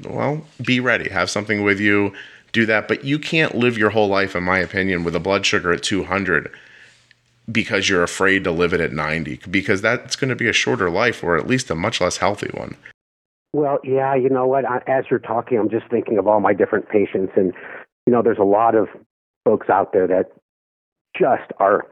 well, 0.07 0.45
be 0.61 0.79
ready. 0.79 1.09
Have 1.09 1.29
something 1.29 1.63
with 1.63 1.79
you 1.79 2.13
do 2.51 2.65
that. 2.65 2.87
But 2.87 3.03
you 3.03 3.19
can't 3.19 3.55
live 3.55 3.77
your 3.77 3.91
whole 3.91 4.07
life, 4.07 4.35
in 4.35 4.43
my 4.43 4.59
opinion, 4.59 5.03
with 5.03 5.15
a 5.15 5.19
blood 5.19 5.45
sugar 5.45 5.71
at 5.71 5.83
200 5.83 6.51
because 7.51 7.89
you're 7.89 8.03
afraid 8.03 8.43
to 8.43 8.51
live 8.51 8.73
it 8.73 8.81
at 8.81 8.91
90 8.91 9.41
because 9.49 9.81
that's 9.81 10.15
going 10.15 10.29
to 10.29 10.35
be 10.35 10.47
a 10.47 10.53
shorter 10.53 10.89
life 10.89 11.23
or 11.23 11.37
at 11.37 11.47
least 11.47 11.69
a 11.69 11.75
much 11.75 11.99
less 11.99 12.17
healthy 12.17 12.49
one. 12.53 12.75
Well, 13.53 13.79
yeah, 13.83 14.13
you 14.13 14.29
know 14.29 14.45
what? 14.45 14.65
As 14.87 15.05
you're 15.09 15.19
talking, 15.19 15.57
I'm 15.57 15.69
just 15.69 15.89
thinking 15.89 16.19
of 16.19 16.27
all 16.27 16.39
my 16.39 16.53
different 16.53 16.87
patients, 16.87 17.33
and 17.35 17.53
you 18.05 18.13
know, 18.13 18.21
there's 18.21 18.37
a 18.37 18.43
lot 18.43 18.75
of 18.75 18.89
folks 19.43 19.69
out 19.69 19.91
there 19.91 20.07
that 20.07 20.31
just 21.17 21.51
are. 21.57 21.87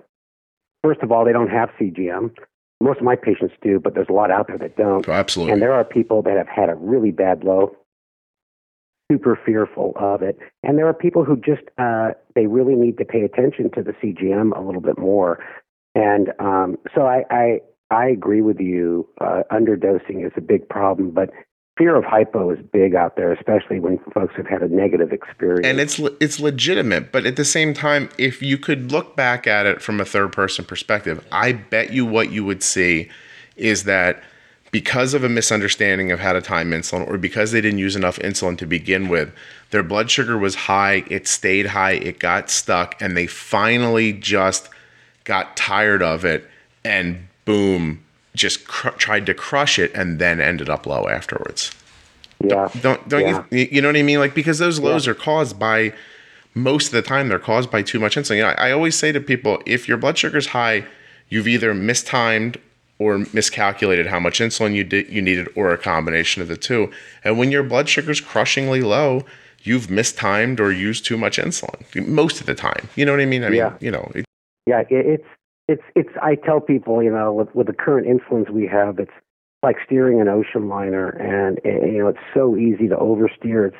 First 0.83 1.01
of 1.01 1.11
all, 1.11 1.25
they 1.25 1.33
don't 1.33 1.49
have 1.49 1.69
CGM. 1.79 2.31
Most 2.79 2.99
of 2.99 3.03
my 3.03 3.15
patients 3.15 3.55
do, 3.63 3.79
but 3.79 3.95
there's 3.95 4.07
a 4.07 4.13
lot 4.13 4.29
out 4.29 4.47
there 4.47 4.59
that 4.59 4.77
don't. 4.77 5.07
Oh, 5.09 5.11
absolutely. 5.11 5.53
And 5.53 5.61
there 5.61 5.73
are 5.73 5.83
people 5.83 6.21
that 6.21 6.37
have 6.37 6.47
had 6.47 6.69
a 6.69 6.75
really 6.75 7.11
bad 7.11 7.43
low 7.43 7.75
super 9.11 9.39
fearful 9.45 9.93
of 9.95 10.21
it. 10.21 10.37
And 10.63 10.77
there 10.77 10.87
are 10.87 10.93
people 10.93 11.23
who 11.23 11.37
just 11.37 11.63
uh, 11.77 12.09
they 12.35 12.47
really 12.47 12.75
need 12.75 12.97
to 12.97 13.05
pay 13.05 13.21
attention 13.21 13.71
to 13.71 13.83
the 13.83 13.93
CGM 13.93 14.57
a 14.57 14.61
little 14.61 14.81
bit 14.81 14.97
more. 14.97 15.43
And 15.95 16.29
um, 16.39 16.77
so 16.93 17.01
I, 17.01 17.23
I 17.29 17.59
I 17.89 18.07
agree 18.07 18.41
with 18.41 18.59
you. 18.59 19.07
Uh, 19.19 19.43
underdosing 19.51 20.25
is 20.25 20.33
a 20.35 20.41
big 20.41 20.67
problem, 20.67 21.11
but 21.11 21.29
fear 21.77 21.95
of 21.95 22.03
hypo 22.03 22.51
is 22.51 22.59
big 22.73 22.95
out 22.95 23.15
there, 23.15 23.31
especially 23.31 23.79
when 23.79 23.99
folks 24.13 24.33
have 24.35 24.47
had 24.47 24.61
a 24.61 24.67
negative 24.67 25.11
experience. 25.13 25.65
And 25.65 25.79
it's 25.79 25.99
it's 26.19 26.39
legitimate, 26.39 27.11
but 27.11 27.25
at 27.25 27.35
the 27.35 27.45
same 27.45 27.73
time, 27.73 28.09
if 28.17 28.41
you 28.41 28.57
could 28.57 28.91
look 28.91 29.15
back 29.15 29.47
at 29.47 29.65
it 29.65 29.81
from 29.81 29.99
a 29.99 30.05
third 30.05 30.33
person 30.33 30.65
perspective, 30.65 31.25
I 31.31 31.53
bet 31.53 31.93
you 31.93 32.05
what 32.05 32.31
you 32.31 32.43
would 32.45 32.63
see 32.63 33.10
is 33.55 33.85
that 33.85 34.21
because 34.71 35.13
of 35.13 35.23
a 35.23 35.29
misunderstanding 35.29 36.11
of 36.11 36.19
how 36.19 36.33
to 36.33 36.41
time 36.41 36.71
insulin 36.71 37.07
or 37.07 37.17
because 37.17 37.51
they 37.51 37.61
didn't 37.61 37.79
use 37.79 37.95
enough 37.95 38.19
insulin 38.19 38.57
to 38.57 38.65
begin 38.65 39.07
with, 39.07 39.33
their 39.71 39.83
blood 39.83 40.11
sugar 40.11 40.37
was 40.37 40.55
high, 40.55 41.03
it 41.09 41.27
stayed 41.27 41.67
high, 41.67 41.93
it 41.93 42.19
got 42.19 42.49
stuck, 42.49 43.01
and 43.01 43.15
they 43.15 43.27
finally 43.27 44.13
just 44.13 44.69
got 45.23 45.55
tired 45.57 46.01
of 46.01 46.25
it 46.25 46.49
and 46.83 47.27
boom, 47.45 48.03
just 48.35 48.67
cr- 48.67 48.89
tried 48.89 49.25
to 49.25 49.33
crush 49.33 49.79
it 49.79 49.91
and 49.93 50.19
then 50.19 50.39
ended 50.39 50.69
up 50.69 50.85
low 50.85 51.07
afterwards. 51.07 51.71
Yeah. 52.43 52.69
Don't 52.81 53.07
don't 53.09 53.21
yeah. 53.21 53.43
you 53.49 53.67
you 53.71 53.81
know 53.81 53.89
what 53.89 53.97
I 53.97 54.03
mean? 54.03 54.19
Like 54.19 54.35
because 54.35 54.59
those 54.59 54.79
lows 54.79 55.05
yeah. 55.05 55.11
are 55.11 55.15
caused 55.15 55.57
by 55.57 55.93
most 56.53 56.87
of 56.87 56.91
the 56.93 57.01
time 57.01 57.29
they're 57.29 57.39
caused 57.39 57.71
by 57.71 57.81
too 57.81 57.99
much 57.99 58.15
insulin. 58.15 58.37
You 58.37 58.43
know, 58.43 58.49
I, 58.49 58.69
I 58.69 58.71
always 58.71 58.95
say 58.95 59.11
to 59.11 59.19
people, 59.19 59.61
if 59.65 59.87
your 59.87 59.97
blood 59.97 60.17
sugar's 60.17 60.47
high, 60.47 60.85
you've 61.29 61.47
either 61.47 61.73
mistimed 61.73 62.59
or 63.00 63.19
miscalculated 63.33 64.08
how 64.08 64.19
much 64.19 64.39
insulin 64.39 64.73
you 64.73 64.83
did 64.83 65.10
you 65.10 65.21
needed 65.21 65.48
or 65.56 65.71
a 65.71 65.77
combination 65.77 66.41
of 66.41 66.48
the 66.48 66.58
two. 66.58 66.91
And 67.23 67.37
when 67.37 67.52
your 67.52 67.63
blood 67.63 67.89
sugar's 67.89 68.21
crushingly 68.21 68.81
low, 68.81 69.23
you've 69.62 69.89
mistimed 69.89 70.60
or 70.60 70.71
used 70.71 71.06
too 71.06 71.17
much 71.17 71.37
insulin 71.37 72.08
most 72.08 72.39
of 72.39 72.45
the 72.45 72.56
time. 72.56 72.89
You 72.95 73.06
know 73.06 73.12
what 73.12 73.21
I 73.21 73.25
mean? 73.25 73.43
I 73.43 73.50
mean, 73.50 73.58
yeah. 73.58 73.73
you 73.79 73.91
know. 73.91 74.12
It, 74.15 74.25
yeah, 74.65 74.83
it's 74.89 75.23
it's 75.67 75.83
it's. 75.95 76.10
I 76.21 76.35
tell 76.35 76.60
people, 76.60 77.04
you 77.04 77.12
know, 77.12 77.33
with 77.33 77.54
with 77.56 77.67
the 77.67 77.73
current 77.73 78.08
insulins 78.08 78.50
we 78.50 78.67
have, 78.67 79.00
it's 79.00 79.12
like 79.63 79.77
steering 79.85 80.21
an 80.21 80.27
ocean 80.27 80.69
liner, 80.69 81.10
and, 81.10 81.60
and 81.63 81.93
you 81.93 82.00
know, 82.00 82.08
it's 82.08 82.19
so 82.33 82.56
easy 82.56 82.87
to 82.87 82.95
oversteer. 82.95 83.67
It's 83.67 83.77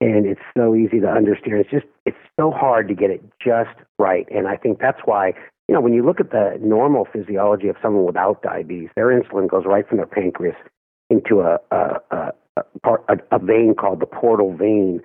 and 0.00 0.26
it's 0.26 0.40
so 0.56 0.74
easy 0.74 1.00
to 1.00 1.06
understeer. 1.06 1.60
It's 1.60 1.70
just 1.70 1.86
it's 2.06 2.16
so 2.38 2.50
hard 2.50 2.88
to 2.88 2.94
get 2.94 3.10
it 3.10 3.22
just 3.40 3.76
right, 3.98 4.26
and 4.30 4.48
I 4.48 4.56
think 4.56 4.78
that's 4.80 5.00
why 5.04 5.34
you 5.68 5.74
know 5.74 5.80
when 5.80 5.92
you 5.94 6.04
look 6.04 6.20
at 6.20 6.30
the 6.30 6.58
normal 6.60 7.06
physiology 7.12 7.68
of 7.68 7.76
someone 7.82 8.04
without 8.04 8.42
diabetes, 8.42 8.90
their 8.96 9.06
insulin 9.08 9.48
goes 9.48 9.64
right 9.66 9.86
from 9.88 9.98
their 9.98 10.06
pancreas 10.06 10.56
into 11.10 11.40
a 11.40 11.58
a, 11.70 12.00
a, 12.10 12.32
a, 12.56 12.62
part, 12.82 13.04
a, 13.08 13.36
a 13.36 13.38
vein 13.38 13.74
called 13.78 14.00
the 14.00 14.06
portal 14.06 14.54
vein, 14.56 15.00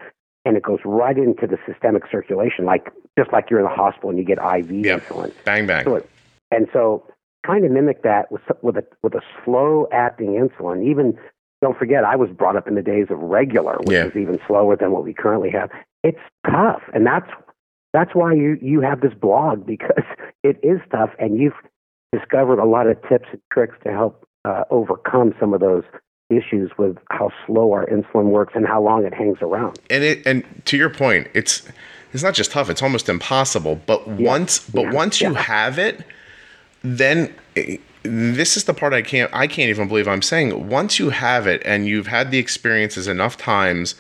and 0.46 0.58
it 0.58 0.64
goes 0.64 0.80
right 0.86 1.18
into 1.18 1.48
the 1.48 1.58
systemic 1.66 2.04
circulation, 2.12 2.66
like 2.66 2.92
just 3.18 3.32
like 3.32 3.50
you're 3.50 3.60
in 3.60 3.66
the 3.66 3.72
hospital 3.72 4.10
and 4.10 4.20
you 4.20 4.26
get 4.26 4.38
IV 4.40 4.72
Yep. 4.72 5.02
insulin. 5.08 5.32
Bang 5.46 5.68
bang. 5.68 5.86
So 5.86 5.96
it, 5.96 6.10
and 6.52 6.68
so 6.74 7.06
trying 7.46 7.62
to 7.64 7.70
mimic 7.70 8.04
that 8.04 8.32
with 8.32 8.42
with 8.62 8.78
a 8.78 8.84
with 9.04 9.14
a 9.14 9.22
slow 9.46 9.88
acting 9.92 10.30
insulin, 10.34 10.86
even 10.90 11.18
don't 11.62 11.78
forget 11.78 12.04
I 12.04 12.16
was 12.16 12.30
brought 12.30 12.56
up 12.56 12.68
in 12.68 12.76
the 12.76 12.82
days 12.82 13.08
of 13.10 13.20
regular, 13.20 13.78
which 13.84 13.94
Yeah. 13.96 14.06
is 14.06 14.16
even 14.16 14.40
slower 14.48 14.76
than 14.76 14.92
what 14.92 15.04
we 15.04 15.14
currently 15.14 15.50
have. 15.52 15.70
It's 16.04 16.20
tough, 16.46 16.82
and 16.94 17.06
that's 17.06 17.30
that's 17.94 18.14
why 18.14 18.34
you 18.34 18.58
you 18.62 18.82
have 18.82 19.02
this 19.02 19.14
blog 19.14 19.66
because 19.66 20.04
it 20.48 20.60
is 20.64 20.80
tough, 20.92 21.12
and 21.20 21.38
you've 21.38 21.54
discovered 22.12 22.60
a 22.60 22.66
lot 22.66 22.88
of 22.88 22.98
tips 23.10 23.28
and 23.32 23.42
tricks 23.52 23.76
to 23.84 23.92
help 23.92 24.26
uh, 24.46 24.64
overcome 24.70 25.34
some 25.40 25.54
of 25.54 25.60
those 25.60 25.84
issues 26.30 26.72
with 26.78 26.98
how 27.10 27.30
slow 27.46 27.72
our 27.72 27.86
insulin 27.88 28.26
works 28.26 28.54
and 28.56 28.66
how 28.68 28.82
long 28.82 29.06
it 29.06 29.14
hangs 29.14 29.38
around. 29.42 29.80
and 29.90 30.04
it 30.04 30.26
and 30.26 30.44
to 30.66 30.78
your 30.78 30.90
point, 30.90 31.28
it's 31.34 31.68
it's 32.14 32.24
not 32.24 32.34
just 32.34 32.52
tough; 32.52 32.70
it's 32.70 32.82
almost 32.82 33.10
impossible. 33.10 33.80
But 33.86 34.08
once, 34.08 34.60
but 34.70 34.84
Yeah. 34.84 34.92
once 34.92 35.22
you 35.22 35.32
Yeah. 35.34 35.42
have 35.42 35.78
it, 35.80 36.04
then 36.84 37.34
eh, 37.56 37.78
this 38.04 38.56
is 38.58 38.64
the 38.66 38.74
part 38.74 38.94
I 38.94 39.02
can't 39.02 39.30
I 39.34 39.48
can't 39.48 39.70
even 39.70 39.88
believe 39.88 40.08
I'm 40.08 40.22
saying. 40.22 40.70
Once 40.70 41.00
you 41.00 41.10
have 41.10 41.46
it 41.48 41.62
and 41.66 41.88
you've 41.88 42.08
had 42.08 42.32
the 42.32 42.38
experiences 42.40 43.08
enough 43.08 43.36
times 43.38 43.96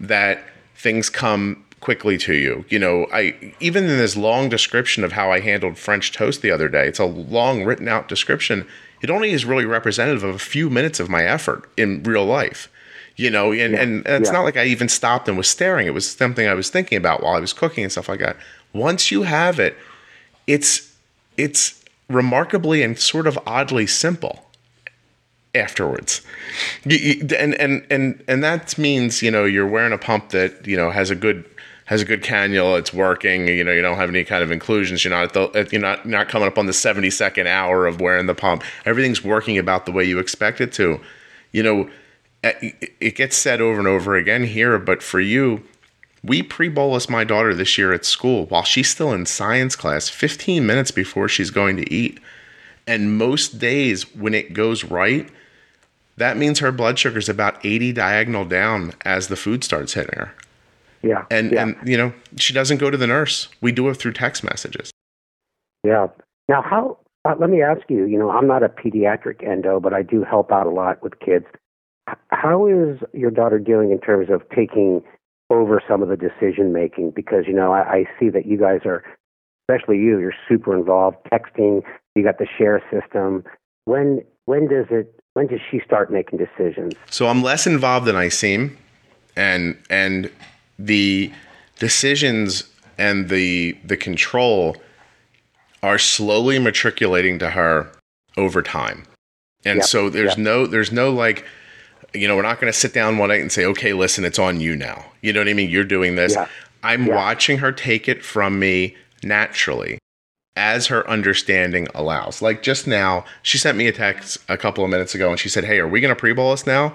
that 0.00 0.38
things 0.74 1.08
come 1.10 1.64
quickly 1.82 2.16
to 2.16 2.32
you. 2.32 2.64
You 2.70 2.78
know, 2.78 3.06
I 3.12 3.54
even 3.60 3.84
in 3.84 3.98
this 3.98 4.16
long 4.16 4.48
description 4.48 5.04
of 5.04 5.12
how 5.12 5.30
I 5.30 5.40
handled 5.40 5.76
French 5.76 6.12
toast 6.12 6.40
the 6.40 6.50
other 6.50 6.68
day, 6.68 6.88
it's 6.88 6.98
a 6.98 7.04
long 7.04 7.64
written 7.64 7.88
out 7.88 8.08
description. 8.08 8.66
It 9.02 9.10
only 9.10 9.32
is 9.32 9.44
really 9.44 9.66
representative 9.66 10.22
of 10.22 10.34
a 10.34 10.38
few 10.38 10.70
minutes 10.70 11.00
of 11.00 11.10
my 11.10 11.24
effort 11.24 11.68
in 11.76 12.02
real 12.04 12.24
life. 12.24 12.70
You 13.16 13.28
know, 13.28 13.52
and, 13.52 13.74
and, 13.74 14.06
and 14.06 14.22
it's 14.22 14.30
yeah. 14.30 14.38
not 14.38 14.44
like 14.44 14.56
I 14.56 14.64
even 14.64 14.88
stopped 14.88 15.28
and 15.28 15.36
was 15.36 15.48
staring. 15.48 15.86
It 15.86 15.92
was 15.92 16.10
something 16.10 16.46
I 16.46 16.54
was 16.54 16.70
thinking 16.70 16.96
about 16.96 17.22
while 17.22 17.34
I 17.34 17.40
was 17.40 17.52
cooking 17.52 17.84
and 17.84 17.92
stuff 17.92 18.08
like 18.08 18.20
that. 18.20 18.38
Once 18.72 19.10
you 19.10 19.24
have 19.24 19.60
it, 19.60 19.76
it's 20.46 20.96
it's 21.36 21.84
remarkably 22.08 22.82
and 22.82 22.98
sort 22.98 23.26
of 23.26 23.38
oddly 23.46 23.86
simple 23.86 24.46
afterwards. 25.54 26.22
You, 26.84 26.96
you, 26.96 27.36
and 27.36 27.54
and 27.56 27.84
and 27.90 28.24
and 28.26 28.42
that 28.42 28.78
means 28.78 29.20
you 29.20 29.30
know 29.30 29.44
you're 29.44 29.66
wearing 29.66 29.92
a 29.92 29.98
pump 29.98 30.30
that 30.30 30.66
you 30.66 30.76
know 30.76 30.90
has 30.90 31.10
a 31.10 31.14
good 31.14 31.44
has 31.92 32.00
a 32.00 32.06
good 32.06 32.22
cannula. 32.22 32.78
It's 32.78 32.92
working. 32.92 33.46
You 33.48 33.62
know 33.62 33.70
you 33.70 33.82
don't 33.82 33.98
have 33.98 34.08
any 34.08 34.24
kind 34.24 34.42
of 34.42 34.50
inclusions. 34.50 35.04
You're 35.04 35.12
not 35.12 35.34
the, 35.34 35.68
you're 35.70 35.80
not 35.80 36.06
not 36.06 36.28
coming 36.28 36.48
up 36.48 36.56
on 36.56 36.64
the 36.64 36.72
70 36.72 37.10
second 37.10 37.46
hour 37.46 37.86
of 37.86 38.00
wearing 38.00 38.24
the 38.24 38.34
pump. 38.34 38.64
Everything's 38.86 39.22
working 39.22 39.58
about 39.58 39.84
the 39.84 39.92
way 39.92 40.02
you 40.02 40.18
expect 40.18 40.62
it 40.62 40.72
to. 40.72 41.00
You 41.52 41.62
know, 41.62 41.90
it 42.42 43.14
gets 43.14 43.36
said 43.36 43.60
over 43.60 43.78
and 43.78 43.86
over 43.86 44.16
again 44.16 44.44
here, 44.44 44.78
but 44.78 45.02
for 45.02 45.20
you, 45.20 45.62
we 46.24 46.42
pre-bolus 46.42 47.10
my 47.10 47.24
daughter 47.24 47.52
this 47.54 47.76
year 47.76 47.92
at 47.92 48.06
school 48.06 48.46
while 48.46 48.64
she's 48.64 48.88
still 48.88 49.12
in 49.12 49.26
science 49.26 49.76
class 49.76 50.08
15 50.08 50.64
minutes 50.64 50.90
before 50.90 51.28
she's 51.28 51.50
going 51.50 51.76
to 51.76 51.92
eat. 51.92 52.18
And 52.86 53.18
most 53.18 53.58
days 53.58 54.14
when 54.14 54.32
it 54.32 54.54
goes 54.54 54.82
right, 54.82 55.28
that 56.16 56.38
means 56.38 56.60
her 56.60 56.72
blood 56.72 56.98
sugar 56.98 57.18
is 57.18 57.28
about 57.28 57.64
80 57.64 57.92
diagonal 57.92 58.46
down 58.46 58.94
as 59.04 59.28
the 59.28 59.36
food 59.36 59.62
starts 59.62 59.92
hitting 59.92 60.18
her. 60.18 60.34
Yeah, 61.02 61.24
And 61.30 61.50
yeah. 61.52 61.62
and 61.62 61.76
you 61.84 61.96
know, 61.96 62.12
she 62.36 62.52
doesn't 62.52 62.78
go 62.78 62.90
to 62.90 62.96
the 62.96 63.06
nurse. 63.06 63.48
We 63.60 63.72
do 63.72 63.88
it 63.88 63.94
through 63.94 64.12
text 64.12 64.44
messages. 64.44 64.90
Yeah. 65.84 66.06
Now, 66.48 66.62
how? 66.62 66.98
Uh, 67.24 67.34
let 67.38 67.50
me 67.50 67.62
ask 67.62 67.82
you. 67.88 68.04
You 68.04 68.18
know, 68.18 68.30
I'm 68.30 68.46
not 68.46 68.62
a 68.62 68.68
pediatric 68.68 69.46
endo, 69.46 69.80
but 69.80 69.92
I 69.92 70.02
do 70.02 70.24
help 70.24 70.52
out 70.52 70.66
a 70.66 70.70
lot 70.70 71.02
with 71.02 71.18
kids. 71.20 71.46
How 72.30 72.66
is 72.66 72.98
your 73.12 73.30
daughter 73.30 73.58
doing 73.58 73.90
in 73.90 74.00
terms 74.00 74.28
of 74.30 74.42
taking 74.54 75.02
over 75.50 75.80
some 75.88 76.02
of 76.02 76.08
the 76.08 76.16
decision 76.16 76.72
making? 76.72 77.10
Because 77.10 77.44
you 77.46 77.52
know, 77.52 77.72
I, 77.72 77.80
I 77.80 78.04
see 78.18 78.28
that 78.30 78.46
you 78.46 78.58
guys 78.58 78.80
are, 78.84 79.04
especially 79.68 79.98
you, 79.98 80.18
you're 80.18 80.34
super 80.48 80.76
involved. 80.76 81.16
Texting. 81.32 81.82
You 82.14 82.22
got 82.24 82.38
the 82.38 82.46
share 82.58 82.82
system. 82.92 83.44
When 83.84 84.22
when 84.44 84.68
does 84.68 84.86
it? 84.90 85.18
When 85.34 85.46
does 85.46 85.60
she 85.68 85.80
start 85.84 86.12
making 86.12 86.38
decisions? 86.38 86.92
So 87.10 87.26
I'm 87.26 87.42
less 87.42 87.66
involved 87.66 88.06
than 88.06 88.16
I 88.16 88.28
seem, 88.28 88.76
and 89.36 89.76
and 89.90 90.30
the 90.78 91.32
decisions 91.78 92.64
and 92.98 93.28
the 93.28 93.76
the 93.84 93.96
control 93.96 94.76
are 95.82 95.98
slowly 95.98 96.58
matriculating 96.58 97.38
to 97.40 97.50
her 97.50 97.90
over 98.36 98.62
time. 98.62 99.04
And 99.64 99.78
Yep, 99.78 99.86
so 99.86 100.10
there's 100.10 100.30
yep. 100.30 100.38
no 100.38 100.66
there's 100.66 100.92
no 100.92 101.12
like 101.12 101.44
you 102.14 102.28
know, 102.28 102.36
we're 102.36 102.42
not 102.42 102.60
going 102.60 102.70
to 102.70 102.78
sit 102.78 102.92
down 102.92 103.16
one 103.16 103.30
night 103.30 103.40
and 103.40 103.50
say, 103.50 103.64
"Okay, 103.64 103.94
listen, 103.94 104.24
it's 104.24 104.38
on 104.38 104.60
you 104.60 104.76
now." 104.76 105.06
You 105.22 105.32
know 105.32 105.40
what 105.40 105.48
I 105.48 105.54
mean? 105.54 105.70
You're 105.70 105.82
doing 105.84 106.14
this. 106.14 106.34
Yeah, 106.34 106.46
I'm 106.82 107.06
yeah. 107.06 107.14
watching 107.14 107.58
her 107.58 107.72
take 107.72 108.08
it 108.08 108.22
from 108.24 108.58
me 108.58 108.96
naturally 109.22 109.98
as 110.56 110.88
her 110.88 111.08
understanding 111.08 111.88
allows. 111.94 112.42
Like 112.42 112.62
just 112.62 112.86
now, 112.86 113.24
she 113.42 113.58
sent 113.58 113.78
me 113.78 113.86
a 113.86 113.92
text 113.92 114.38
a 114.48 114.56
couple 114.56 114.84
of 114.84 114.90
minutes 114.90 115.14
ago 115.14 115.30
and 115.30 115.38
she 115.38 115.48
said, 115.48 115.64
Hey, 115.64 115.78
are 115.78 115.88
we 115.88 116.00
going 116.00 116.14
to 116.14 116.18
pre 116.18 116.32
bolus 116.32 116.66
now? 116.66 116.94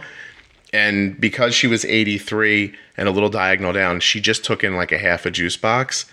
And 0.74 1.20
because 1.20 1.56
she 1.56 1.68
was 1.68 1.86
83 1.86 2.74
and 2.98 3.08
a 3.08 3.12
little 3.12 3.30
diagonal 3.30 3.74
down, 3.74 4.00
she 4.00 4.20
just 4.20 4.44
took 4.44 4.64
in 4.64 4.76
like 4.76 4.92
a 4.92 4.98
half 4.98 5.26
a 5.26 5.32
juice 5.32 5.58
box. 5.58 6.06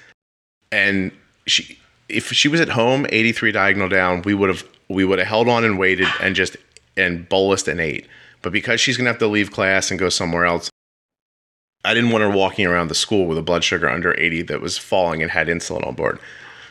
And 0.70 1.12
she, 1.46 1.78
if 2.08 2.32
she 2.32 2.48
was 2.48 2.60
at 2.60 2.70
home, 2.70 3.06
83 3.10 3.52
diagonal 3.52 3.88
down, 3.88 4.22
we 4.22 4.34
would 4.34 4.48
have 4.48 4.64
we 4.88 5.04
would 5.04 5.18
have 5.18 5.28
held 5.28 5.48
on 5.48 5.64
and 5.64 5.78
waited 5.78 6.08
and 6.20 6.36
just 6.36 6.56
and 6.96 7.28
bolused 7.28 7.68
and 7.68 7.80
ate. 7.80 8.06
But 8.42 8.52
because 8.52 8.80
she's 8.80 8.96
gonna 8.96 9.10
have 9.10 9.18
to 9.18 9.26
leave 9.26 9.50
class 9.50 9.90
and 9.90 9.98
go 9.98 10.08
somewhere 10.08 10.44
else, 10.44 10.70
I 11.84 11.94
didn't 11.94 12.10
want 12.10 12.22
her 12.22 12.30
walking 12.30 12.66
around 12.66 12.88
the 12.88 12.94
school 12.94 13.26
with 13.26 13.38
a 13.38 13.42
blood 13.42 13.64
sugar 13.64 13.88
under 13.88 14.18
80 14.18 14.42
that 14.42 14.60
was 14.60 14.78
falling 14.78 15.22
and 15.22 15.30
had 15.30 15.48
insulin 15.48 15.86
on 15.86 15.94
board. 15.94 16.18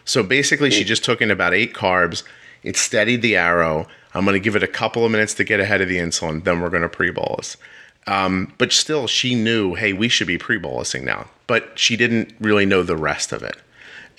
So 0.05 0.23
basically, 0.23 0.69
she 0.71 0.83
just 0.83 1.03
took 1.03 1.21
in 1.21 1.31
about 1.31 1.53
eight 1.53 1.73
carbs. 1.73 2.23
It 2.63 2.75
steadied 2.77 3.21
the 3.21 3.35
arrow. 3.35 3.87
I'm 4.13 4.25
going 4.25 4.33
to 4.33 4.39
give 4.39 4.55
it 4.55 4.63
a 4.63 4.67
couple 4.67 5.05
of 5.05 5.11
minutes 5.11 5.33
to 5.35 5.43
get 5.43 5.59
ahead 5.59 5.81
of 5.81 5.89
the 5.89 5.97
insulin. 5.97 6.43
Then 6.43 6.61
we're 6.61 6.69
going 6.69 6.83
to 6.83 6.89
pre 6.89 7.11
bolus. 7.11 7.57
Um, 8.05 8.53
but 8.57 8.71
still, 8.73 9.07
she 9.07 9.33
knew, 9.33 9.75
hey, 9.75 9.93
we 9.93 10.09
should 10.09 10.27
be 10.27 10.37
pre 10.37 10.59
bolusing 10.59 11.03
now. 11.03 11.27
But 11.47 11.77
she 11.77 11.95
didn't 11.95 12.33
really 12.39 12.65
know 12.65 12.83
the 12.83 12.97
rest 12.97 13.31
of 13.31 13.43
it. 13.43 13.57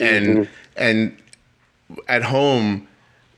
And 0.01 0.49
and 0.77 1.17
at 2.09 2.25
home, 2.25 2.89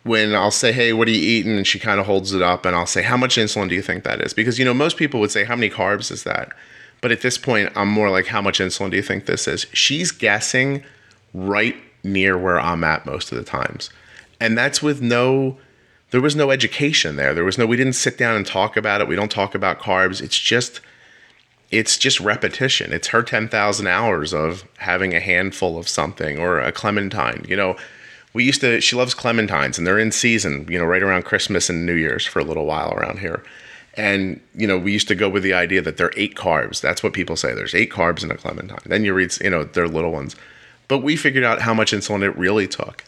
when 0.05 0.35
I'll 0.35 0.51
say, 0.51 0.73
hey, 0.73 0.93
what 0.93 1.09
are 1.09 1.11
you 1.13 1.21
eating? 1.21 1.57
And 1.57 1.67
she 1.67 1.79
kind 1.79 2.01
of 2.01 2.07
holds 2.07 2.33
it 2.33 2.43
up, 2.43 2.65
and 2.65 2.75
I'll 2.75 2.87
say, 2.87 3.03
how 3.03 3.17
much 3.17 3.37
insulin 3.37 3.69
do 3.69 3.75
you 3.75 3.83
think 3.83 4.05
that 4.05 4.21
is? 4.21 4.33
Because 4.33 4.59
you 4.59 4.65
know, 4.65 4.75
most 4.75 4.97
people 4.97 5.21
would 5.21 5.31
say, 5.31 5.45
how 5.45 5.57
many 5.57 5.69
carbs 5.69 6.11
is 6.11 6.25
that? 6.25 6.53
But 7.01 7.13
at 7.13 7.21
this 7.21 7.37
point, 7.37 7.71
I'm 7.77 7.89
more 7.89 8.11
like, 8.11 8.27
how 8.27 8.41
much 8.41 8.59
insulin 8.59 8.91
do 8.91 8.97
you 8.97 9.03
think 9.03 9.27
this 9.27 9.47
is? 9.47 9.67
She's 9.73 10.11
guessing 10.13 10.83
right 11.35 11.77
near 12.03 12.39
where 12.39 12.59
I'm 12.59 12.85
at 12.85 13.05
most 13.05 13.33
of 13.33 13.39
the 13.39 13.45
times. 13.45 13.91
And 14.41 14.57
that's 14.57 14.83
with 14.83 15.03
no 15.03 15.59
there 16.11 16.21
was 16.21 16.37
no 16.37 16.51
education 16.51 17.17
there. 17.17 17.35
There 17.35 17.45
was 17.45 17.59
no 17.59 17.67
we 17.67 17.77
didn't 17.77 17.95
sit 17.95 18.17
down 18.17 18.37
and 18.37 18.47
talk 18.47 18.77
about 18.77 19.01
it. 19.01 19.09
We 19.09 19.17
don't 19.17 19.31
talk 19.31 19.55
about 19.55 19.81
carbs. 19.81 20.21
It's 20.21 20.39
just 20.39 20.81
it's 21.71 21.99
just 21.99 22.21
repetition. 22.21 22.93
It's 22.93 23.09
her 23.09 23.23
10,000 23.23 23.87
hours 23.89 24.33
of 24.33 24.65
having 24.79 25.15
a 25.15 25.21
handful 25.21 25.79
of 25.79 25.89
something 25.89 26.39
or 26.39 26.61
a 26.61 26.71
clementine. 26.71 27.45
You 27.49 27.57
know, 27.57 27.77
we 28.33 28.45
used 28.45 28.61
to 28.61 28.81
she 28.81 28.95
loves 28.95 29.15
clementines 29.15 29.79
and 29.79 29.87
they're 29.87 29.99
in 29.99 30.13
season, 30.13 30.67
you 30.71 30.79
know, 30.79 30.85
right 30.85 31.03
around 31.03 31.25
Christmas 31.25 31.69
and 31.69 31.85
New 31.85 31.95
Year's 31.95 32.25
for 32.25 32.39
a 32.39 32.45
little 32.45 32.67
while 32.67 32.93
around 32.93 33.19
here. 33.19 33.43
And 33.95 34.41
you 34.55 34.67
know, 34.67 34.79
we 34.79 34.93
used 34.93 35.09
to 35.09 35.15
go 35.15 35.29
with 35.29 35.43
the 35.43 35.55
idea 35.55 35.83
that 35.83 35.97
there 35.97 36.09
are 36.09 36.15
eight 36.17 36.37
carbs. 36.37 36.81
That's 36.81 37.03
what 37.03 37.15
people 37.15 37.35
say. 37.35 37.55
There's 37.55 37.75
eight 37.75 37.91
carbs 37.91 38.23
in 38.23 38.31
a 38.31 38.37
clementine. 38.37 38.79
Then 38.87 39.05
you 39.05 39.15
read, 39.15 39.37
you 39.41 39.51
know, 39.51 39.65
they're 39.65 39.89
little 39.89 40.13
ones. 40.13 40.37
But 40.87 40.99
we 40.99 41.17
figured 41.17 41.43
out 41.43 41.63
how 41.63 41.75
much 41.75 41.91
insulin 41.93 42.23
it 42.23 42.37
really 42.37 42.69
took 42.69 43.03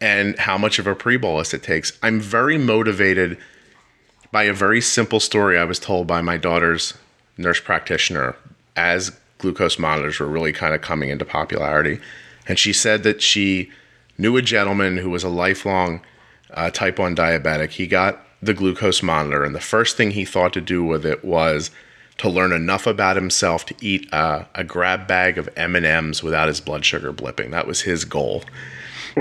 and 0.00 0.38
how 0.38 0.58
much 0.58 0.78
of 0.78 0.86
a 0.86 0.94
pre-bolus 0.94 1.54
it 1.54 1.62
takes. 1.62 1.92
I'm 2.02 2.20
very 2.20 2.58
motivated 2.58 3.38
by 4.30 4.44
a 4.44 4.52
very 4.52 4.80
simple 4.80 5.20
story 5.20 5.58
I 5.58 5.64
was 5.64 5.78
told 5.78 6.06
by 6.06 6.20
my 6.20 6.36
daughter's 6.36 6.94
nurse 7.38 7.60
practitioner 7.60 8.36
as 8.74 9.12
glucose 9.38 9.78
monitors 9.78 10.18
were 10.20 10.26
really 10.26 10.52
kind 10.52 10.74
of 10.74 10.80
coming 10.80 11.10
into 11.10 11.24
popularity. 11.24 12.00
And 12.48 12.58
she 12.58 12.72
said 12.72 13.02
that 13.02 13.22
she 13.22 13.70
knew 14.18 14.36
a 14.36 14.42
gentleman 14.42 14.98
who 14.98 15.10
was 15.10 15.24
a 15.24 15.28
lifelong 15.28 16.00
uh, 16.52 16.70
type 16.70 16.98
1 16.98 17.16
diabetic. 17.16 17.70
He 17.70 17.86
got 17.86 18.22
the 18.42 18.54
glucose 18.54 19.02
monitor, 19.02 19.44
and 19.44 19.54
the 19.54 19.60
first 19.60 19.96
thing 19.96 20.12
he 20.12 20.24
thought 20.24 20.52
to 20.52 20.60
do 20.60 20.84
with 20.84 21.04
it 21.04 21.24
was 21.24 21.70
to 22.18 22.28
learn 22.28 22.52
enough 22.52 22.86
about 22.86 23.16
himself 23.16 23.66
to 23.66 23.74
eat 23.80 24.08
a, 24.12 24.46
a 24.54 24.64
grab 24.64 25.06
bag 25.06 25.36
of 25.36 25.48
M&Ms 25.56 26.22
without 26.22 26.48
his 26.48 26.60
blood 26.60 26.84
sugar 26.84 27.12
blipping. 27.12 27.50
That 27.50 27.66
was 27.66 27.82
his 27.82 28.04
goal. 28.04 28.44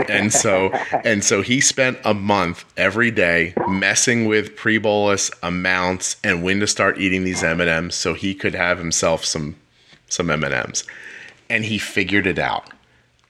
And 0.07 0.31
so 0.31 0.69
and 1.03 1.23
so 1.23 1.41
he 1.41 1.61
spent 1.61 1.97
a 2.03 2.13
month 2.13 2.65
every 2.77 3.11
day 3.11 3.53
messing 3.67 4.25
with 4.25 4.55
pre-bolus 4.55 5.31
amounts 5.41 6.17
and 6.23 6.43
when 6.43 6.59
to 6.59 6.67
start 6.67 6.97
eating 6.97 7.23
these 7.23 7.43
M&Ms 7.43 7.95
so 7.95 8.13
he 8.13 8.33
could 8.33 8.55
have 8.55 8.77
himself 8.77 9.23
some 9.23 9.55
some 10.07 10.29
M&Ms. 10.29 10.83
And 11.49 11.65
he 11.65 11.77
figured 11.77 12.27
it 12.27 12.39
out. 12.39 12.69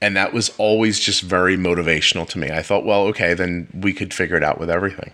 And 0.00 0.16
that 0.16 0.32
was 0.32 0.50
always 0.58 1.00
just 1.00 1.22
very 1.22 1.56
motivational 1.56 2.28
to 2.28 2.38
me. 2.38 2.50
I 2.50 2.62
thought, 2.62 2.84
well, 2.84 3.02
okay, 3.06 3.34
then 3.34 3.66
we 3.74 3.92
could 3.92 4.12
figure 4.12 4.36
it 4.36 4.44
out 4.44 4.60
with 4.60 4.68
everything. 4.68 5.12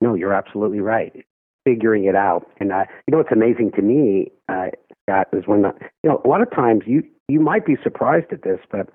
No, 0.00 0.14
you're 0.14 0.34
absolutely 0.34 0.80
right. 0.80 1.24
Figuring 1.64 2.04
it 2.04 2.14
out, 2.14 2.50
and 2.60 2.72
uh, 2.72 2.84
you 3.06 3.12
know 3.12 3.18
what's 3.18 3.32
amazing 3.32 3.72
to 3.72 3.82
me, 3.82 4.30
uh, 4.48 4.68
Scott, 5.02 5.28
is 5.34 5.46
when 5.46 5.62
the, 5.62 5.72
you 6.02 6.08
know 6.08 6.22
a 6.24 6.28
lot 6.28 6.40
of 6.40 6.50
times 6.50 6.84
you 6.86 7.02
you 7.28 7.40
might 7.40 7.66
be 7.66 7.76
surprised 7.82 8.32
at 8.32 8.42
this, 8.42 8.60
but 8.70 8.88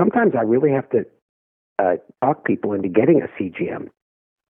sometimes 0.00 0.32
I 0.36 0.42
really 0.42 0.70
have 0.70 0.88
to 0.90 1.04
uh, 1.78 1.96
talk 2.24 2.44
people 2.44 2.72
into 2.72 2.88
getting 2.88 3.22
a 3.22 3.28
CGM. 3.40 3.88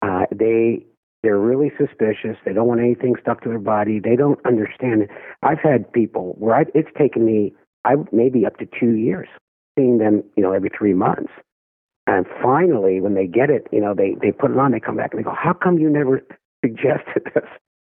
Uh, 0.01 0.25
they 0.31 0.85
they're 1.23 1.39
really 1.39 1.71
suspicious. 1.77 2.37
They 2.45 2.53
don't 2.53 2.67
want 2.67 2.79
anything 2.79 3.15
stuck 3.19 3.41
to 3.41 3.49
their 3.49 3.59
body. 3.59 3.99
They 3.99 4.15
don't 4.15 4.39
understand 4.45 5.03
it. 5.03 5.09
I've 5.41 5.59
had 5.59 5.91
people 5.91 6.35
where 6.37 6.55
I, 6.55 6.65
it's 6.75 6.89
taken 6.97 7.25
me 7.25 7.53
I 7.85 7.95
maybe 8.11 8.45
up 8.45 8.57
to 8.57 8.67
two 8.79 8.95
years 8.95 9.27
seeing 9.77 9.97
them, 9.97 10.23
you 10.35 10.43
know, 10.43 10.51
every 10.51 10.69
three 10.77 10.93
months. 10.93 11.31
And 12.05 12.25
finally, 12.41 13.01
when 13.01 13.15
they 13.15 13.27
get 13.27 13.49
it, 13.49 13.67
you 13.71 13.81
know, 13.81 13.93
they 13.93 14.15
they 14.21 14.31
put 14.31 14.51
it 14.51 14.57
on. 14.57 14.71
They 14.71 14.79
come 14.79 14.97
back 14.97 15.11
and 15.11 15.19
they 15.19 15.23
go, 15.23 15.35
"How 15.35 15.53
come 15.53 15.77
you 15.77 15.89
never 15.89 16.21
suggested 16.65 17.31
this?" 17.33 17.49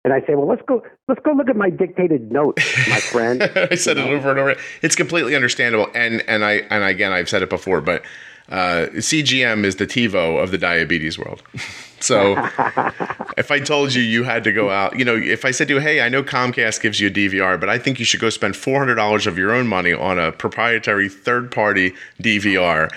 And 0.04 0.14
I 0.14 0.20
say, 0.20 0.34
"Well, 0.34 0.46
let's 0.46 0.62
go. 0.66 0.82
Let's 1.08 1.20
go 1.24 1.32
look 1.32 1.48
at 1.48 1.56
my 1.56 1.70
dictated 1.70 2.30
notes, 2.30 2.62
my 2.88 3.00
friend." 3.00 3.42
I 3.70 3.74
said 3.74 3.98
you 3.98 4.04
know? 4.04 4.10
it 4.10 4.14
over 4.14 4.30
and 4.30 4.38
over. 4.38 4.56
It's 4.80 4.94
completely 4.94 5.34
understandable, 5.34 5.88
and 5.94 6.22
and 6.28 6.44
I 6.44 6.62
and 6.70 6.84
again, 6.84 7.12
I've 7.12 7.28
said 7.28 7.42
it 7.42 7.50
before, 7.50 7.80
but 7.80 8.04
uh, 8.50 8.86
CGM 8.94 9.64
is 9.64 9.76
the 9.76 9.86
TiVo 9.86 10.42
of 10.42 10.50
the 10.50 10.58
diabetes 10.58 11.18
world. 11.18 11.42
so 12.00 12.32
if 13.36 13.50
I 13.50 13.60
told 13.60 13.94
you 13.94 14.02
you 14.02 14.24
had 14.24 14.44
to 14.44 14.52
go 14.52 14.70
out, 14.70 14.98
you 14.98 15.04
know, 15.04 15.16
if 15.16 15.44
I 15.44 15.50
said 15.50 15.68
to 15.68 15.74
you, 15.74 15.80
hey, 15.80 16.00
I 16.00 16.08
know 16.08 16.22
Comcast 16.22 16.80
gives 16.80 16.98
you 16.98 17.08
a 17.08 17.10
DVR, 17.10 17.60
but 17.60 17.68
I 17.68 17.78
think 17.78 17.98
you 17.98 18.04
should 18.04 18.20
go 18.20 18.30
spend 18.30 18.54
$400 18.54 19.26
of 19.26 19.36
your 19.36 19.52
own 19.52 19.66
money 19.66 19.92
on 19.92 20.18
a 20.18 20.32
proprietary 20.32 21.08
third 21.08 21.50
party 21.50 21.92
DVR. 22.22 22.90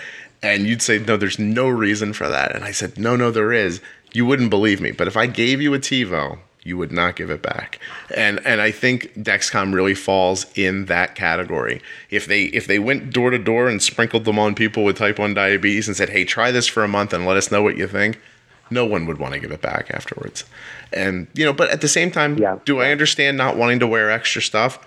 And 0.43 0.65
you'd 0.65 0.81
say, 0.81 0.99
no, 0.99 1.17
there's 1.17 1.37
no 1.37 1.67
reason 1.69 2.13
for 2.13 2.27
that. 2.27 2.55
And 2.55 2.63
I 2.63 2.71
said, 2.71 2.97
no, 2.97 3.15
no, 3.15 3.29
there 3.29 3.53
is. 3.53 3.81
You 4.13 4.25
wouldn't 4.25 4.49
believe 4.49 4.81
me. 4.81 4.91
But 4.91 5.07
if 5.07 5.15
I 5.15 5.27
gave 5.27 5.61
you 5.61 5.73
a 5.73 5.79
TiVo 5.79 6.39
you 6.63 6.77
would 6.77 6.91
not 6.91 7.15
give 7.15 7.29
it 7.29 7.41
back. 7.41 7.79
And 8.15 8.45
and 8.45 8.61
I 8.61 8.71
think 8.71 9.13
Dexcom 9.15 9.73
really 9.73 9.95
falls 9.95 10.45
in 10.55 10.85
that 10.85 11.15
category. 11.15 11.81
If 12.09 12.27
they 12.27 12.43
if 12.45 12.67
they 12.67 12.79
went 12.79 13.11
door 13.11 13.31
to 13.31 13.39
door 13.39 13.67
and 13.67 13.81
sprinkled 13.81 14.25
them 14.25 14.37
on 14.37 14.53
people 14.55 14.83
with 14.83 14.97
type 14.97 15.17
1 15.19 15.33
diabetes 15.33 15.87
and 15.87 15.97
said, 15.97 16.09
"Hey, 16.09 16.23
try 16.23 16.51
this 16.51 16.67
for 16.67 16.83
a 16.83 16.87
month 16.87 17.13
and 17.13 17.25
let 17.25 17.37
us 17.37 17.51
know 17.51 17.63
what 17.63 17.77
you 17.77 17.87
think." 17.87 18.19
No 18.69 18.85
one 18.85 19.05
would 19.05 19.17
want 19.17 19.33
to 19.33 19.39
give 19.39 19.51
it 19.51 19.61
back 19.61 19.91
afterwards. 19.91 20.45
And 20.93 21.27
you 21.33 21.43
know, 21.43 21.53
but 21.53 21.69
at 21.69 21.81
the 21.81 21.87
same 21.87 22.11
time, 22.11 22.37
yeah. 22.37 22.59
do 22.63 22.79
I 22.79 22.91
understand 22.91 23.37
not 23.37 23.57
wanting 23.57 23.79
to 23.79 23.87
wear 23.87 24.09
extra 24.09 24.41
stuff? 24.41 24.79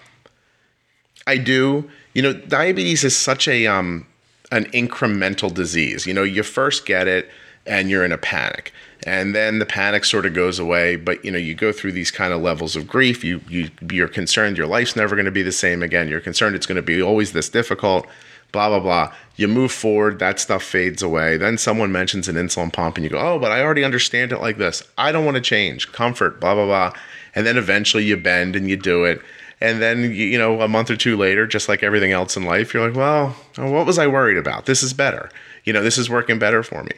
I 1.27 1.37
do. 1.37 1.91
You 2.15 2.23
know, 2.23 2.33
diabetes 2.33 3.05
is 3.05 3.17
such 3.17 3.49
a 3.49 3.67
um 3.67 4.07
an 4.53 4.67
incremental 4.67 5.53
disease. 5.53 6.07
You 6.07 6.15
know, 6.15 6.23
you 6.23 6.45
first 6.45 6.87
get 6.87 7.09
it 7.09 7.29
and 7.67 7.91
you're 7.91 8.05
in 8.05 8.13
a 8.13 8.19
panic. 8.19 8.73
And 9.07 9.35
then 9.35 9.59
the 9.59 9.67
panic 9.67 10.05
sort 10.05 10.25
of 10.25 10.33
goes 10.33 10.59
away 10.59 10.97
but 10.97 11.25
you 11.25 11.31
know 11.31 11.39
you 11.39 11.55
go 11.55 11.73
through 11.73 11.93
these 11.93 12.11
kind 12.11 12.33
of 12.33 12.41
levels 12.41 12.77
of 12.77 12.89
grief. 12.89 13.23
You, 13.23 13.41
you 13.49 13.71
you're 13.91 14.09
concerned 14.09 14.57
your 14.57 14.67
life's 14.67 14.97
never 14.97 15.15
going 15.15 15.27
to 15.27 15.31
be 15.31 15.43
the 15.43 15.53
same 15.53 15.83
again. 15.83 16.09
You're 16.09 16.21
concerned 16.21 16.57
it's 16.57 16.67
going 16.67 16.77
to 16.77 16.83
be 16.83 17.03
always 17.03 17.33
this 17.33 17.49
difficult 17.49 18.07
blah 18.53 18.69
blah 18.69 18.81
blah. 18.81 19.13
You 19.37 19.49
move 19.49 19.73
forward 19.73 20.21
that 20.21 20.41
stuff 20.41 20.63
fades 20.63 21.03
away. 21.03 21.37
Then 21.37 21.59
someone 21.59 21.93
mentions 21.93 22.29
an 22.29 22.37
insulin 22.37 22.73
pump 22.73 22.97
and 22.97 23.05
you 23.05 23.11
go 23.11 23.19
oh 23.19 23.39
but 23.39 23.53
i 23.53 23.63
already 23.63 23.85
understand 23.85 24.33
it 24.33 24.41
like 24.41 24.57
this. 24.57 24.83
I 24.97 25.13
don't 25.13 25.25
want 25.25 25.37
to 25.37 25.43
change. 25.43 25.93
Comfort 25.93 26.41
blah 26.41 26.55
blah 26.55 26.67
blah. 26.67 26.93
And 27.35 27.47
then 27.47 27.59
eventually 27.59 28.05
you 28.05 28.17
bend 28.17 28.57
and 28.57 28.71
you 28.71 28.77
do 28.77 29.05
it. 29.05 29.21
And 29.61 29.83
then 29.83 30.15
you 30.15 30.39
know 30.39 30.63
a 30.63 30.69
month 30.69 30.91
or 30.91 30.97
two 30.97 31.17
later 31.17 31.47
just 31.47 31.69
like 31.69 31.83
everything 31.83 32.13
else 32.13 32.37
in 32.37 32.45
life 32.45 32.73
you're 32.73 32.87
like 32.89 32.97
well 32.97 33.37
what 33.57 33.87
was 33.87 33.99
i 33.99 34.07
worried 34.07 34.39
about? 34.39 34.65
This 34.65 34.83
is 34.83 34.95
better. 34.95 35.29
You 35.65 35.75
know 35.75 35.83
this 35.83 35.99
is 35.99 36.09
working 36.09 36.39
better 36.39 36.63
for 36.63 36.83
me 36.85 36.93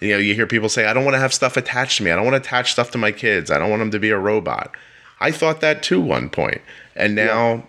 you 0.00 0.10
know, 0.10 0.18
you 0.18 0.34
hear 0.34 0.46
people 0.46 0.68
say, 0.68 0.86
I 0.86 0.92
don't 0.92 1.04
want 1.04 1.14
to 1.14 1.20
have 1.20 1.34
stuff 1.34 1.56
attached 1.56 1.98
to 1.98 2.04
me. 2.04 2.10
I 2.10 2.16
don't 2.16 2.24
want 2.24 2.42
to 2.42 2.48
attach 2.48 2.72
stuff 2.72 2.90
to 2.92 2.98
my 2.98 3.12
kids. 3.12 3.50
I 3.50 3.58
don't 3.58 3.70
want 3.70 3.80
them 3.80 3.90
to 3.90 3.98
be 3.98 4.10
a 4.10 4.18
robot. 4.18 4.74
I 5.20 5.30
thought 5.32 5.60
that 5.60 5.82
too 5.82 6.00
one 6.00 6.30
point, 6.30 6.60
and 6.94 7.14
now 7.14 7.54
yeah. 7.54 7.62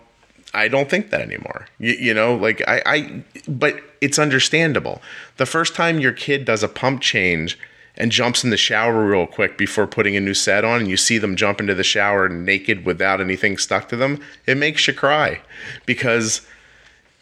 I 0.54 0.68
don't 0.68 0.88
think 0.88 1.10
that 1.10 1.20
anymore. 1.20 1.66
You, 1.78 1.94
you, 1.94 2.14
know, 2.14 2.36
like 2.36 2.62
I, 2.68 2.82
I, 2.86 3.22
but 3.48 3.80
it's 4.00 4.18
understandable. 4.18 5.02
The 5.36 5.46
first 5.46 5.74
time 5.74 5.98
your 5.98 6.12
kid 6.12 6.44
does 6.44 6.62
a 6.62 6.68
pump 6.68 7.00
change 7.00 7.58
and 7.96 8.12
jumps 8.12 8.44
in 8.44 8.50
the 8.50 8.56
shower 8.56 9.04
real 9.04 9.26
quick 9.26 9.58
before 9.58 9.86
putting 9.86 10.16
a 10.16 10.20
new 10.20 10.34
set 10.34 10.64
on, 10.64 10.80
and 10.80 10.88
you 10.88 10.96
see 10.96 11.18
them 11.18 11.36
jump 11.36 11.60
into 11.60 11.74
the 11.74 11.84
shower 11.84 12.28
naked 12.28 12.86
without 12.86 13.20
anything 13.20 13.58
stuck 13.58 13.88
to 13.88 13.96
them, 13.96 14.20
it 14.46 14.56
makes 14.56 14.86
you 14.86 14.94
cry 14.94 15.40
because 15.86 16.46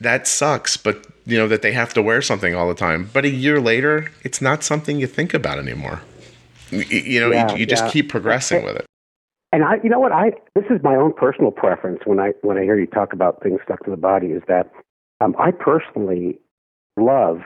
that 0.01 0.27
sucks. 0.27 0.77
But 0.77 1.07
you 1.29 1.37
know 1.37 1.47
that 1.47 1.63
they 1.63 1.73
have 1.73 1.93
to 1.95 2.03
wear 2.03 2.23
something 2.23 2.55
all 2.55 2.69
the 2.69 2.75
time. 2.75 3.11
But 3.13 3.25
a 3.25 3.29
year 3.29 3.61
later, 3.61 4.11
it's 4.25 4.41
not 4.41 4.65
something 4.65 4.99
you 4.99 5.07
think 5.07 5.35
about 5.35 5.59
anymore. 5.59 6.01
You, 6.71 6.81
you 6.81 7.21
know, 7.21 7.31
yeah, 7.31 7.53
you, 7.53 7.59
you, 7.59 7.67
just 7.67 7.85
yeah. 7.85 7.91
keep 7.91 8.09
progressing 8.09 8.65
with 8.65 8.77
it. 8.77 8.87
And 9.53 9.65
I, 9.65 9.77
you 9.83 9.91
know 9.91 10.01
what, 10.01 10.13
I 10.13 10.33
this 10.55 10.65
is 10.71 10.83
my 10.83 10.97
own 10.97 11.13
personal 11.13 11.51
preference 11.51 12.01
when 12.07 12.19
I 12.19 12.33
when 12.41 12.57
I 12.57 12.63
hear 12.63 12.79
you 12.79 12.87
talk 12.87 13.13
about 13.13 13.43
things 13.43 13.61
stuck 13.63 13.85
to 13.85 13.91
the 13.91 13.97
body 13.97 14.29
is 14.29 14.43
that 14.49 14.73
um, 15.21 15.37
I 15.39 15.51
personally 15.51 16.39
love 16.99 17.41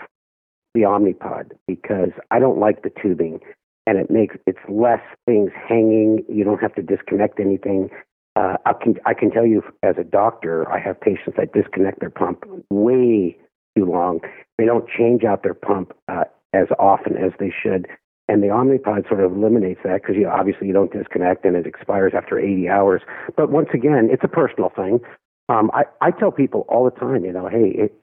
the 0.74 0.83
Omnipod 0.83 1.53
because 1.66 2.11
I 2.30 2.39
don't 2.39 2.59
like 2.59 2.83
the 2.83 2.91
tubing 3.03 3.41
and 3.87 3.99
it 3.99 4.11
makes 4.11 4.37
it's 4.47 4.59
less 4.68 5.03
things 5.26 5.51
hanging. 5.68 6.24
You 6.28 6.45
don't 6.45 6.61
have 6.61 6.74
to 6.76 6.83
disconnect 6.83 7.41
anything. 7.41 7.91
Uh, 8.37 8.57
I 8.64 8.72
can 8.74 8.95
I 9.07 9.14
can 9.14 9.30
tell 9.30 9.47
you 9.47 9.62
as 9.83 9.97
a 9.99 10.05
doctor, 10.05 10.70
I 10.70 10.78
have 10.78 11.01
patients 11.01 11.35
that 11.37 11.53
disconnect 11.53 12.01
their 12.01 12.11
pump 12.11 12.45
way 12.70 13.37
too 13.76 13.84
long. 13.84 14.20
They 14.58 14.64
don't 14.64 14.88
change 14.88 15.24
out 15.24 15.42
their 15.42 15.54
pump 15.54 15.92
uh, 16.08 16.24
as 16.52 16.66
often 16.78 17.16
as 17.16 17.32
they 17.38 17.52
should. 17.52 17.86
And 18.28 18.42
the 18.42 18.48
Omnipod 18.48 19.08
sort 19.08 19.20
of 19.20 19.32
eliminates 19.32 19.80
that 19.84 20.02
because 20.02 20.16
you 20.16 20.28
obviously 20.28 20.68
you 20.68 20.72
don't 20.72 20.92
disconnect 20.92 21.44
and 21.44 21.56
it 21.56 21.66
expires 21.66 22.12
after 22.16 22.38
80 22.38 22.68
hours. 22.68 23.02
But 23.36 23.50
once 23.50 23.68
again, 23.74 24.08
it's 24.10 24.24
a 24.24 24.28
personal 24.28 24.70
thing. 24.74 25.00
Um, 25.48 25.70
I, 25.74 25.84
I 26.00 26.12
tell 26.12 26.30
people 26.30 26.64
all 26.68 26.84
the 26.84 26.98
time, 26.98 27.24
you 27.24 27.32
know, 27.32 27.48
hey, 27.48 27.74
it, 27.74 27.94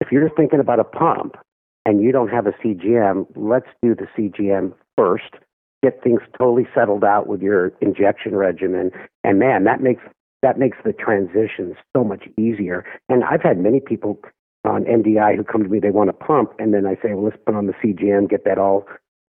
if 0.00 0.12
you're 0.12 0.30
thinking 0.30 0.60
about 0.60 0.80
a 0.80 0.84
pump 0.84 1.36
and 1.86 2.02
you 2.02 2.12
don't 2.12 2.28
have 2.28 2.46
a 2.46 2.52
CGM, 2.52 3.26
let's 3.36 3.66
do 3.82 3.94
the 3.94 4.06
CGM 4.16 4.74
first. 4.96 5.34
Get 5.82 6.02
things 6.02 6.20
totally 6.36 6.68
settled 6.74 7.04
out 7.04 7.26
with 7.26 7.40
your 7.40 7.72
injection 7.80 8.36
regimen, 8.36 8.90
and 9.24 9.38
man, 9.38 9.64
that 9.64 9.80
makes 9.80 10.02
that 10.42 10.58
makes 10.58 10.76
the 10.84 10.92
transition 10.92 11.74
so 11.96 12.04
much 12.04 12.24
easier. 12.38 12.84
And 13.08 13.24
I've 13.24 13.42
had 13.42 13.58
many 13.58 13.80
people 13.80 14.20
on 14.64 14.84
MDI 14.84 15.36
who 15.36 15.44
come 15.44 15.62
to 15.62 15.68
me, 15.68 15.80
they 15.80 15.90
want 15.90 16.10
a 16.10 16.14
pump, 16.14 16.52
and 16.58 16.74
then 16.74 16.86
I 16.86 16.94
say, 16.96 17.14
well, 17.14 17.24
let's 17.24 17.36
put 17.44 17.54
on 17.54 17.66
the 17.66 17.72
CGM, 17.74 18.28
get 18.28 18.44
that 18.44 18.58
all, 18.58 18.86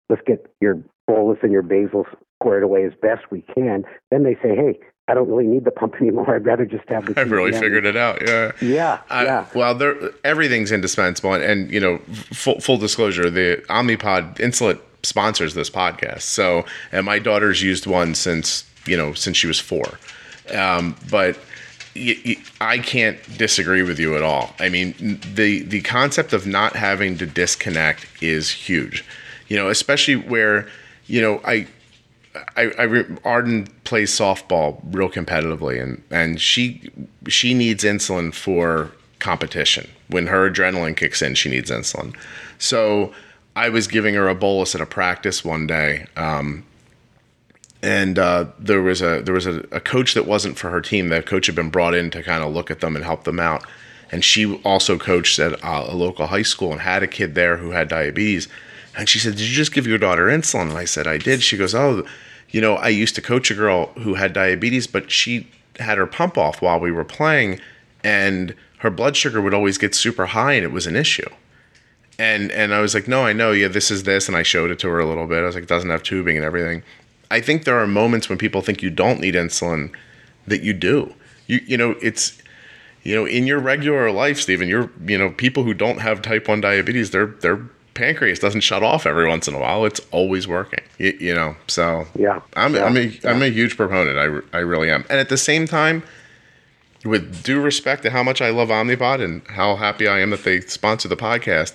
let's 0.08 0.22
get 0.26 0.46
your 0.60 0.78
bolus 1.06 1.38
and 1.42 1.52
your 1.52 1.62
basal 1.62 2.06
squared 2.40 2.62
away 2.62 2.84
as 2.84 2.92
best 3.00 3.30
we 3.30 3.42
can. 3.42 3.84
Then 4.10 4.24
they 4.24 4.34
say, 4.34 4.54
hey, 4.54 4.78
I 5.08 5.14
don't 5.14 5.28
really 5.28 5.46
need 5.46 5.64
the 5.64 5.70
pump 5.70 5.94
anymore. 6.00 6.34
I'd 6.34 6.46
rather 6.46 6.64
just 6.64 6.88
have 6.88 7.06
the. 7.06 7.14
I've 7.20 7.30
really 7.30 7.52
figured 7.52 7.86
it 7.86 7.96
out. 7.96 8.26
Yeah. 8.26 8.52
Yeah. 8.60 9.00
I, 9.10 9.24
yeah. 9.24 9.46
Well, 9.54 9.74
there, 9.74 9.96
everything's 10.24 10.72
indispensable, 10.72 11.34
and, 11.34 11.42
and, 11.42 11.70
you 11.70 11.80
know, 11.80 11.98
full, 12.32 12.60
full 12.60 12.78
disclosure, 12.78 13.30
the 13.30 13.62
Omnipod 13.68 14.36
Insulet 14.36 14.80
sponsors 15.02 15.54
this 15.54 15.70
podcast. 15.70 16.22
So, 16.22 16.64
and 16.92 17.06
my 17.06 17.18
daughter's 17.18 17.62
used 17.62 17.86
one 17.86 18.14
since 18.14 18.64
you 18.86 18.96
know 18.96 19.12
since 19.14 19.36
she 19.36 19.46
was 19.46 19.60
four, 19.60 19.98
um, 20.54 20.96
but 21.10 21.38
I 21.96 22.78
can't 22.78 23.18
disagree 23.36 23.82
with 23.82 23.98
you 23.98 24.16
at 24.16 24.22
all. 24.22 24.54
I 24.58 24.68
mean, 24.68 25.20
the 25.34 25.62
the 25.62 25.80
concept 25.82 26.32
of 26.32 26.46
not 26.46 26.76
having 26.76 27.18
to 27.18 27.26
disconnect 27.26 28.06
is 28.22 28.50
huge. 28.50 29.04
You 29.48 29.56
know, 29.56 29.68
especially 29.68 30.16
where 30.16 30.68
you 31.06 31.20
know 31.20 31.40
I. 31.44 31.66
I, 32.56 32.70
I 32.78 33.04
Arden 33.24 33.66
plays 33.82 34.12
softball 34.12 34.80
real 34.84 35.10
competitively, 35.10 35.82
and, 35.82 36.00
and 36.12 36.40
she 36.40 36.88
she 37.26 37.54
needs 37.54 37.82
insulin 37.82 38.32
for 38.32 38.92
competition. 39.18 39.90
When 40.08 40.28
her 40.28 40.48
adrenaline 40.48 40.96
kicks 40.96 41.22
in, 41.22 41.34
she 41.34 41.50
needs 41.50 41.72
insulin. 41.72 42.14
So 42.58 43.12
I 43.56 43.68
was 43.68 43.88
giving 43.88 44.14
her 44.14 44.28
a 44.28 44.34
bolus 44.34 44.74
at 44.74 44.80
a 44.80 44.86
practice 44.86 45.44
one 45.44 45.66
day, 45.66 46.06
um, 46.16 46.64
and 47.82 48.18
uh, 48.18 48.46
there 48.58 48.82
was 48.82 49.00
a 49.00 49.22
there 49.22 49.34
was 49.34 49.46
a, 49.46 49.60
a, 49.70 49.80
coach 49.80 50.14
that 50.14 50.26
wasn't 50.26 50.58
for 50.58 50.70
her 50.70 50.80
team. 50.80 51.08
That 51.08 51.26
coach 51.26 51.46
had 51.46 51.54
been 51.54 51.70
brought 51.70 51.94
in 51.94 52.10
to 52.10 52.22
kind 52.22 52.44
of 52.44 52.52
look 52.52 52.70
at 52.70 52.80
them 52.80 52.94
and 52.94 53.04
help 53.04 53.24
them 53.24 53.40
out. 53.40 53.64
And 54.12 54.24
she 54.24 54.56
also 54.64 54.98
coached 54.98 55.38
at 55.38 55.52
uh, 55.64 55.86
a 55.88 55.94
local 55.94 56.26
high 56.26 56.42
school 56.42 56.72
and 56.72 56.80
had 56.80 57.02
a 57.02 57.06
kid 57.06 57.34
there 57.34 57.56
who 57.56 57.70
had 57.70 57.88
diabetes. 57.88 58.48
And 58.96 59.08
she 59.08 59.18
said, 59.18 59.32
"Did 59.32 59.48
you 59.48 59.54
just 59.54 59.72
give 59.72 59.86
your 59.86 59.98
daughter 59.98 60.26
insulin?" 60.26 60.68
And 60.68 60.78
I 60.78 60.84
said, 60.84 61.06
"I 61.06 61.16
did." 61.16 61.42
She 61.42 61.56
goes, 61.56 61.74
"Oh, 61.74 62.04
you 62.50 62.60
know, 62.60 62.74
I 62.74 62.88
used 62.88 63.14
to 63.14 63.22
coach 63.22 63.50
a 63.50 63.54
girl 63.54 63.86
who 63.98 64.14
had 64.14 64.32
diabetes, 64.32 64.86
but 64.86 65.10
she 65.10 65.48
had 65.78 65.96
her 65.96 66.06
pump 66.06 66.36
off 66.36 66.60
while 66.60 66.80
we 66.80 66.92
were 66.92 67.04
playing, 67.04 67.60
and 68.04 68.54
her 68.78 68.90
blood 68.90 69.16
sugar 69.16 69.40
would 69.40 69.54
always 69.54 69.78
get 69.78 69.94
super 69.94 70.26
high, 70.26 70.54
and 70.54 70.64
it 70.64 70.72
was 70.72 70.86
an 70.86 70.96
issue." 70.96 71.28
And 72.18 72.52
and 72.52 72.74
I 72.74 72.80
was 72.80 72.92
like, 72.92 73.08
no, 73.08 73.24
I 73.24 73.32
know, 73.32 73.52
yeah, 73.52 73.68
this 73.68 73.90
is 73.90 74.02
this, 74.02 74.28
and 74.28 74.36
I 74.36 74.42
showed 74.42 74.70
it 74.70 74.78
to 74.80 74.88
her 74.90 74.98
a 74.98 75.06
little 75.06 75.26
bit. 75.26 75.38
I 75.38 75.46
was 75.46 75.54
like, 75.54 75.64
it 75.64 75.70
doesn't 75.70 75.88
have 75.88 76.02
tubing 76.02 76.36
and 76.36 76.44
everything. 76.44 76.82
I 77.30 77.40
think 77.40 77.64
there 77.64 77.78
are 77.78 77.86
moments 77.86 78.28
when 78.28 78.38
people 78.38 78.60
think 78.60 78.82
you 78.82 78.90
don't 78.90 79.20
need 79.20 79.34
insulin 79.34 79.94
that 80.46 80.62
you 80.62 80.72
do. 80.72 81.14
You 81.46 81.60
you 81.66 81.76
know, 81.76 81.96
it's 82.02 82.40
you 83.02 83.14
know, 83.14 83.24
in 83.24 83.46
your 83.46 83.58
regular 83.58 84.10
life, 84.10 84.40
Steven, 84.40 84.68
you're 84.68 84.90
you 85.06 85.16
know, 85.16 85.30
people 85.30 85.64
who 85.64 85.74
don't 85.74 85.98
have 85.98 86.22
type 86.22 86.48
one 86.48 86.60
diabetes, 86.60 87.10
their 87.10 87.26
their 87.26 87.58
pancreas 87.94 88.38
doesn't 88.38 88.60
shut 88.60 88.82
off 88.82 89.06
every 89.06 89.28
once 89.28 89.48
in 89.48 89.54
a 89.54 89.58
while. 89.58 89.84
It's 89.84 90.00
always 90.10 90.46
working. 90.46 90.80
You, 90.98 91.16
you 91.20 91.34
know, 91.34 91.56
so 91.66 92.06
yeah, 92.14 92.40
I'm 92.56 92.74
yeah, 92.74 92.84
I'm 92.84 92.96
a 92.96 93.00
yeah. 93.00 93.30
am 93.30 93.42
a 93.42 93.48
huge 93.48 93.76
proponent. 93.76 94.18
I 94.18 94.56
I 94.56 94.60
really 94.60 94.90
am. 94.90 95.04
And 95.08 95.18
at 95.18 95.28
the 95.28 95.38
same 95.38 95.66
time, 95.66 96.02
with 97.04 97.42
due 97.42 97.60
respect 97.60 98.02
to 98.02 98.10
how 98.10 98.22
much 98.22 98.40
I 98.40 98.50
love 98.50 98.68
Omnipod 98.68 99.22
and 99.22 99.46
how 99.48 99.76
happy 99.76 100.06
I 100.06 100.20
am 100.20 100.30
that 100.30 100.44
they 100.44 100.60
sponsor 100.60 101.08
the 101.08 101.16
podcast, 101.16 101.74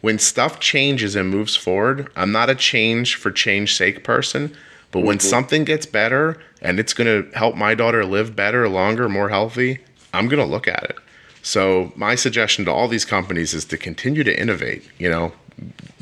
when 0.00 0.18
stuff 0.18 0.60
changes 0.60 1.14
and 1.14 1.30
moves 1.30 1.56
forward, 1.56 2.08
I'm 2.16 2.32
not 2.32 2.50
a 2.50 2.54
change 2.54 3.14
for 3.14 3.30
change 3.30 3.76
sake 3.76 4.04
person. 4.04 4.54
But 4.94 5.02
when 5.02 5.18
Mm-hmm. 5.18 5.28
something 5.28 5.64
gets 5.64 5.86
better 5.86 6.40
and 6.62 6.78
it's 6.78 6.94
going 6.94 7.08
to 7.08 7.36
help 7.36 7.56
my 7.56 7.74
daughter 7.74 8.04
live 8.04 8.36
better, 8.36 8.68
longer, 8.68 9.08
more 9.08 9.28
healthy, 9.28 9.80
I'm 10.12 10.28
going 10.28 10.38
to 10.38 10.46
look 10.46 10.68
at 10.68 10.84
it. 10.84 10.96
So 11.42 11.92
my 11.96 12.14
suggestion 12.14 12.64
to 12.66 12.70
all 12.70 12.86
these 12.86 13.04
companies 13.04 13.54
is 13.54 13.64
to 13.66 13.76
continue 13.76 14.22
to 14.22 14.40
innovate. 14.40 14.88
You 14.98 15.10
know, 15.10 15.32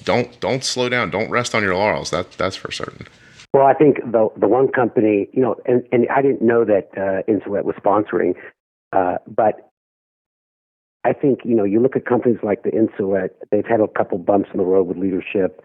don't 0.04 0.38
don't 0.40 0.62
slow 0.62 0.90
down. 0.90 1.08
Don't 1.10 1.30
rest 1.30 1.54
on 1.54 1.62
your 1.62 1.74
laurels. 1.74 2.10
That 2.10 2.32
that's 2.32 2.54
for 2.54 2.70
certain. 2.70 3.06
Well, 3.54 3.66
I 3.66 3.72
think 3.72 3.96
the 4.12 4.28
the 4.36 4.46
one 4.46 4.68
company, 4.68 5.30
you 5.32 5.40
know, 5.40 5.56
and, 5.64 5.82
and 5.90 6.06
I 6.10 6.20
didn't 6.20 6.42
know 6.42 6.66
that 6.66 6.90
uh, 6.94 7.22
Insulet 7.32 7.64
was 7.64 7.74
sponsoring, 7.76 8.34
uh, 8.92 9.16
but 9.26 9.70
I 11.02 11.14
think 11.14 11.40
you 11.44 11.56
know 11.56 11.64
you 11.64 11.80
look 11.80 11.96
at 11.96 12.04
companies 12.04 12.40
like 12.42 12.62
the 12.62 12.70
Insulet, 12.70 13.30
they've 13.50 13.66
had 13.66 13.80
a 13.80 13.88
couple 13.88 14.18
bumps 14.18 14.50
in 14.52 14.58
the 14.58 14.64
road 14.64 14.86
with 14.86 14.98
leadership. 14.98 15.64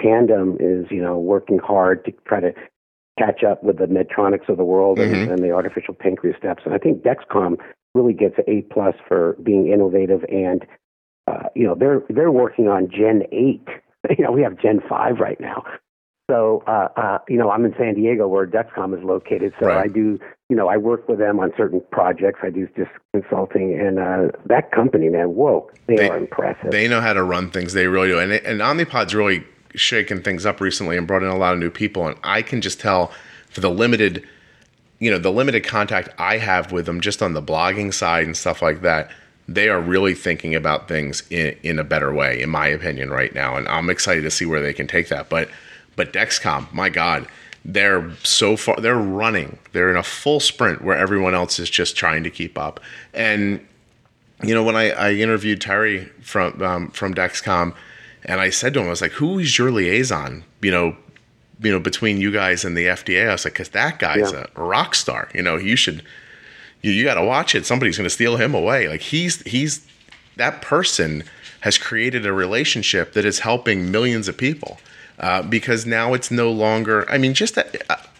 Tandem 0.00 0.56
is 0.60 0.86
you 0.90 1.02
know 1.02 1.18
working 1.18 1.58
hard 1.58 2.04
to 2.04 2.12
try 2.26 2.40
to 2.40 2.52
catch 3.18 3.42
up 3.42 3.62
with 3.64 3.78
the 3.78 3.86
Medtronics 3.86 4.48
of 4.48 4.56
the 4.56 4.64
world 4.64 5.00
and, 5.00 5.12
Mhm. 5.12 5.32
and 5.32 5.42
the 5.42 5.50
artificial 5.50 5.92
pancreas 5.94 6.36
steps. 6.38 6.62
And 6.64 6.72
I 6.72 6.78
think 6.78 7.02
Dexcom 7.02 7.58
really 7.94 8.12
gets 8.12 8.38
an 8.38 8.44
A 8.46 8.62
plus 8.72 8.94
for 9.08 9.36
being 9.42 9.66
innovative 9.68 10.24
and 10.28 10.64
uh, 11.26 11.48
you 11.54 11.66
know 11.66 11.74
they're 11.74 12.02
they're 12.08 12.30
working 12.32 12.68
on 12.68 12.88
Gen 12.90 13.22
eight. 13.32 13.66
You 14.16 14.24
know 14.24 14.30
we 14.30 14.42
have 14.42 14.56
Gen 14.58 14.80
five 14.88 15.18
right 15.18 15.38
now. 15.40 15.64
So, 16.30 16.62
uh, 16.66 16.88
uh, 16.96 17.18
you 17.28 17.38
know, 17.38 17.50
I'm 17.50 17.64
in 17.64 17.74
San 17.78 17.94
Diego 17.94 18.28
where 18.28 18.46
Dexcom 18.46 18.96
is 18.96 19.02
located. 19.02 19.54
So 19.58 19.66
Right. 19.66 19.84
I 19.84 19.86
do, 19.88 20.18
you 20.50 20.56
know, 20.56 20.68
I 20.68 20.76
work 20.76 21.08
with 21.08 21.18
them 21.18 21.40
on 21.40 21.52
certain 21.56 21.82
projects. 21.90 22.40
I 22.42 22.50
do 22.50 22.68
just 22.76 22.90
consulting, 23.14 23.72
and 23.80 23.98
uh, 23.98 24.28
that 24.44 24.70
company, 24.70 25.08
man, 25.08 25.34
whoa, 25.34 25.70
they, 25.86 25.96
They- 25.96 26.08
are 26.10 26.18
impressive. 26.18 26.70
They 26.70 26.86
know 26.86 27.00
how 27.00 27.14
to 27.14 27.22
run 27.22 27.50
things. 27.50 27.72
They 27.72 27.86
really 27.86 28.08
do. 28.08 28.18
And 28.18 28.32
and 28.32 28.60
Omnipod's 28.60 29.14
really 29.14 29.42
shaken 29.74 30.22
things 30.22 30.46
up 30.46 30.60
recently 30.60 30.96
and 30.96 31.06
brought 31.06 31.22
in 31.22 31.28
a 31.28 31.36
lot 31.36 31.54
of 31.54 31.58
new 31.58 31.70
people. 31.70 32.06
And 32.06 32.16
I 32.22 32.42
can 32.42 32.60
just 32.60 32.80
tell 32.80 33.12
for 33.50 33.60
the 33.60 33.70
limited, 33.70 34.26
you 34.98 35.10
know, 35.10 35.18
the 35.18 35.32
limited 35.32 35.64
contact 35.64 36.08
I 36.18 36.38
have 36.38 36.72
with 36.72 36.86
them, 36.86 37.00
just 37.00 37.22
on 37.22 37.34
the 37.34 37.42
blogging 37.42 37.92
side 37.92 38.26
and 38.26 38.36
stuff 38.36 38.62
like 38.62 38.82
that. 38.82 39.10
They 39.50 39.70
are 39.70 39.80
really 39.80 40.14
thinking 40.14 40.54
about 40.54 40.88
things 40.88 41.22
in, 41.30 41.56
in 41.62 41.78
a 41.78 41.84
better 41.84 42.12
way, 42.12 42.42
in 42.42 42.50
my 42.50 42.66
opinion, 42.66 43.10
right 43.10 43.34
now, 43.34 43.56
and 43.56 43.66
I'm 43.68 43.88
excited 43.88 44.20
to 44.22 44.30
see 44.30 44.44
where 44.44 44.60
they 44.60 44.74
can 44.74 44.86
take 44.86 45.08
that. 45.08 45.30
But, 45.30 45.48
but 45.96 46.12
Dexcom, 46.12 46.70
my 46.74 46.90
God, 46.90 47.26
they're 47.64 48.10
so 48.24 48.56
far. 48.56 48.76
They're 48.76 48.96
running. 48.96 49.58
They're 49.72 49.90
in 49.90 49.96
a 49.96 50.02
full 50.02 50.40
sprint 50.40 50.82
where 50.82 50.96
everyone 50.96 51.34
else 51.34 51.58
is 51.58 51.70
just 51.70 51.96
trying 51.96 52.24
to 52.24 52.30
keep 52.30 52.58
up. 52.58 52.78
And 53.14 53.66
you 54.42 54.54
know, 54.54 54.62
when 54.62 54.76
I, 54.76 54.90
I 54.90 55.12
interviewed 55.14 55.60
Terry 55.60 56.04
from 56.20 56.62
um, 56.62 56.90
from 56.90 57.14
Dexcom, 57.14 57.74
and 58.24 58.40
I 58.40 58.50
said 58.50 58.74
to 58.74 58.80
him, 58.80 58.86
I 58.86 58.90
was 58.90 59.00
like, 59.02 59.12
"Who 59.12 59.38
is 59.38 59.58
your 59.58 59.70
liaison?" 59.70 60.44
You 60.62 60.70
know, 60.70 60.96
you 61.62 61.72
know, 61.72 61.80
between 61.80 62.18
you 62.20 62.30
guys 62.32 62.64
and 62.64 62.76
the 62.76 62.86
FDA. 62.86 63.28
I 63.28 63.32
was 63.32 63.44
like, 63.44 63.54
"Cause 63.54 63.70
that 63.70 63.98
guy's 63.98 64.32
Yeah. 64.32 64.46
a 64.54 64.60
rock 64.62 64.94
star. 64.94 65.28
You 65.34 65.42
know, 65.42 65.56
you 65.56 65.76
should, 65.76 66.02
you, 66.82 66.92
you 66.92 67.04
got 67.04 67.14
to 67.14 67.24
watch 67.24 67.54
it. 67.54 67.66
Somebody's 67.66 67.96
going 67.96 68.04
to 68.06 68.10
steal 68.14 68.36
him 68.36 68.54
away. 68.54 68.88
Like 68.88 69.00
he's 69.02 69.42
he's 69.42 69.86
that 70.36 70.62
person 70.62 71.24
has 71.60 71.76
created 71.78 72.24
a 72.24 72.32
relationship 72.32 73.12
that 73.14 73.24
is 73.24 73.40
helping 73.40 73.90
millions 73.90 74.28
of 74.28 74.36
people. 74.36 74.78
Uh, 75.18 75.42
because 75.42 75.84
now 75.84 76.14
it's 76.14 76.30
no 76.30 76.48
longer. 76.52 77.04
I 77.10 77.18
mean, 77.18 77.34
just 77.34 77.56
a, 77.56 77.66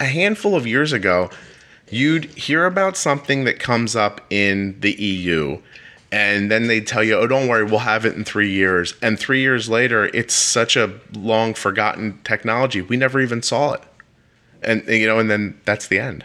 a 0.01 0.05
handful 0.07 0.57
of 0.57 0.67
years 0.67 0.93
ago, 0.93 1.31
you'd 1.91 2.25
hear 2.25 2.65
about 2.67 2.97
something 2.97 3.45
that 3.45 3.61
comes 3.61 3.95
up 3.95 4.21
in 4.31 4.81
the 4.81 4.91
EU, 5.01 5.61
and 6.11 6.51
then 6.51 6.67
they 6.67 6.81
tell 6.81 7.03
you, 7.03 7.17
"Oh, 7.17 7.27
don't 7.27 7.49
worry, 7.49 7.65
we'll 7.65 7.81
have 7.81 8.05
it 8.07 8.15
in 8.15 8.25
three 8.25 8.51
years." 8.51 8.95
And 9.03 9.19
three 9.19 9.41
years 9.41 9.69
later, 9.69 10.07
it's 10.15 10.35
such 10.35 10.77
a 10.77 10.99
long 11.15 11.55
forgotten 11.55 12.21
technology, 12.25 12.81
we 12.81 12.97
never 12.97 13.21
even 13.21 13.43
saw 13.43 13.75
it. 13.75 13.83
And 14.63 14.87
you 14.87 15.07
know, 15.07 15.19
and 15.19 15.31
then 15.31 15.61
that's 15.65 15.89
the 15.89 15.99
end. 15.99 16.25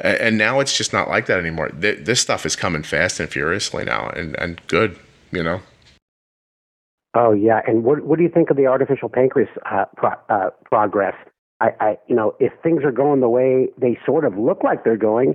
And 0.00 0.38
now 0.38 0.60
it's 0.60 0.76
just 0.76 0.92
not 0.92 1.08
like 1.08 1.26
that 1.26 1.40
anymore. 1.40 1.70
This 1.72 2.20
stuff 2.20 2.46
is 2.46 2.54
coming 2.54 2.84
fast 2.84 3.18
and 3.18 3.28
furiously 3.28 3.84
now, 3.84 4.10
and 4.10 4.38
and 4.38 4.60
good. 4.68 4.96
You 5.30 5.42
know. 5.42 5.60
oh 7.14 7.32
yeah, 7.32 7.60
and 7.66 7.84
what 7.84 8.04
what 8.04 8.16
do 8.16 8.22
you 8.22 8.30
think 8.30 8.50
of 8.50 8.56
the 8.56 8.66
artificial 8.66 9.08
pancreas 9.08 9.50
uh, 9.70 9.84
pro- 9.96 10.20
uh, 10.28 10.50
progress? 10.64 11.14
I, 11.60 11.70
I, 11.80 11.98
you 12.06 12.14
know, 12.14 12.34
if 12.38 12.52
things 12.62 12.84
are 12.84 12.92
going 12.92 13.20
the 13.20 13.28
way 13.28 13.68
they 13.76 13.98
sort 14.06 14.24
of 14.24 14.38
look 14.38 14.62
like 14.62 14.84
they're 14.84 14.96
going, 14.96 15.34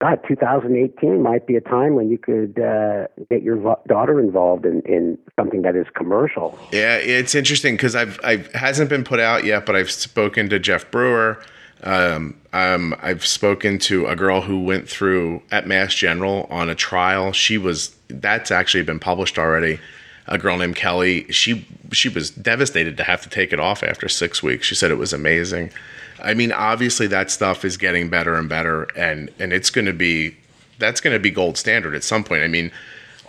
God, 0.00 0.18
2018 0.26 1.22
might 1.22 1.46
be 1.46 1.56
a 1.56 1.60
time 1.60 1.94
when 1.94 2.08
you 2.08 2.16
could 2.16 2.58
uh, 2.58 3.06
get 3.30 3.42
your 3.42 3.56
vo- 3.56 3.80
daughter 3.86 4.18
involved 4.18 4.64
in, 4.64 4.80
in 4.82 5.18
something 5.38 5.60
that 5.60 5.76
is 5.76 5.86
commercial. 5.94 6.58
Yeah, 6.72 6.96
it's 6.96 7.34
interesting 7.34 7.74
because 7.74 7.94
I've 7.94 8.18
I've 8.24 8.50
hasn't 8.54 8.88
been 8.88 9.04
put 9.04 9.20
out 9.20 9.44
yet, 9.44 9.66
but 9.66 9.76
I've 9.76 9.90
spoken 9.90 10.48
to 10.48 10.58
Jeff 10.58 10.90
Brewer. 10.90 11.42
Um, 11.82 12.36
um, 12.54 12.94
I've 13.02 13.26
spoken 13.26 13.78
to 13.80 14.06
a 14.06 14.16
girl 14.16 14.40
who 14.40 14.62
went 14.62 14.88
through 14.88 15.42
at 15.50 15.66
Mass 15.66 15.94
General 15.94 16.46
on 16.50 16.70
a 16.70 16.74
trial. 16.74 17.32
She 17.32 17.58
was 17.58 17.94
that's 18.08 18.50
actually 18.50 18.84
been 18.84 19.00
published 19.00 19.38
already. 19.38 19.80
A 20.28 20.38
girl 20.38 20.56
named 20.56 20.76
Kelly. 20.76 21.30
She 21.30 21.66
she 21.92 22.08
was 22.08 22.30
devastated 22.30 22.96
to 22.96 23.04
have 23.04 23.20
to 23.22 23.28
take 23.28 23.52
it 23.52 23.60
off 23.60 23.82
after 23.82 24.08
six 24.08 24.42
weeks. 24.42 24.66
She 24.66 24.74
said 24.74 24.90
it 24.90 24.94
was 24.94 25.12
amazing. 25.12 25.72
I 26.22 26.34
mean, 26.34 26.52
obviously 26.52 27.06
that 27.08 27.30
stuff 27.30 27.64
is 27.64 27.76
getting 27.76 28.08
better 28.08 28.34
and 28.34 28.48
better, 28.48 28.84
and 28.96 29.30
and 29.38 29.52
it's 29.52 29.70
going 29.70 29.86
to 29.86 29.92
be 29.92 30.36
that's 30.78 31.00
going 31.00 31.14
to 31.14 31.20
be 31.20 31.30
gold 31.30 31.56
standard 31.56 31.94
at 31.94 32.02
some 32.02 32.24
point. 32.24 32.42
I 32.42 32.48
mean, 32.48 32.72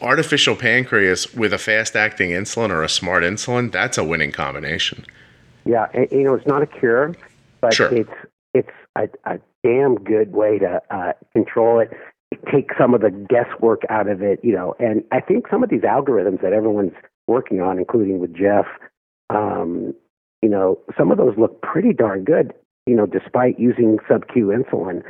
artificial 0.01 0.55
pancreas 0.55 1.33
with 1.33 1.53
a 1.53 1.57
fast 1.57 1.95
acting 1.95 2.31
insulin 2.31 2.69
or 2.69 2.83
a 2.83 2.89
smart 2.89 3.23
insulin, 3.23 3.71
that's 3.71 3.97
a 3.97 4.03
winning 4.03 4.31
combination. 4.31 5.05
Yeah, 5.65 5.87
and, 5.93 6.07
you 6.11 6.23
know, 6.23 6.33
it's 6.33 6.47
not 6.47 6.63
a 6.63 6.67
cure, 6.67 7.15
but 7.59 7.73
Sure. 7.73 7.93
it's 7.93 8.11
it's 8.53 8.69
a, 8.95 9.07
a 9.25 9.39
damn 9.63 9.95
good 9.95 10.33
way 10.33 10.59
to 10.59 10.81
uh, 10.89 11.13
control 11.33 11.79
it, 11.79 11.91
take 12.51 12.71
some 12.77 12.93
of 12.93 13.01
the 13.01 13.11
guesswork 13.11 13.81
out 13.89 14.07
of 14.07 14.21
it, 14.21 14.39
you 14.43 14.53
know. 14.53 14.75
And 14.79 15.03
I 15.11 15.19
think 15.21 15.47
some 15.49 15.63
of 15.63 15.69
these 15.69 15.81
algorithms 15.81 16.41
that 16.41 16.53
everyone's 16.53 16.93
working 17.27 17.61
on, 17.61 17.77
including 17.77 18.19
with 18.19 18.33
Jeff, 18.33 18.65
um, 19.29 19.93
you 20.41 20.49
know, 20.49 20.79
some 20.97 21.11
of 21.11 21.17
those 21.17 21.37
look 21.37 21.61
pretty 21.61 21.93
darn 21.93 22.23
good, 22.23 22.53
you 22.85 22.95
know, 22.95 23.05
despite 23.05 23.59
using 23.59 23.99
sub-Q 24.07 24.47
insulin. 24.47 25.03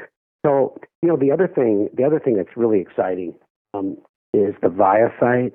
So, 0.46 0.78
you 1.02 1.10
know, 1.10 1.18
the 1.18 1.32
other 1.32 1.48
thing, 1.48 1.90
the 1.94 2.04
other 2.04 2.20
thing 2.20 2.36
that's 2.36 2.56
really 2.56 2.80
exciting 2.80 3.36
um, 3.74 3.98
is 4.34 4.56
the 4.62 4.70
ViaCyte 4.70 5.54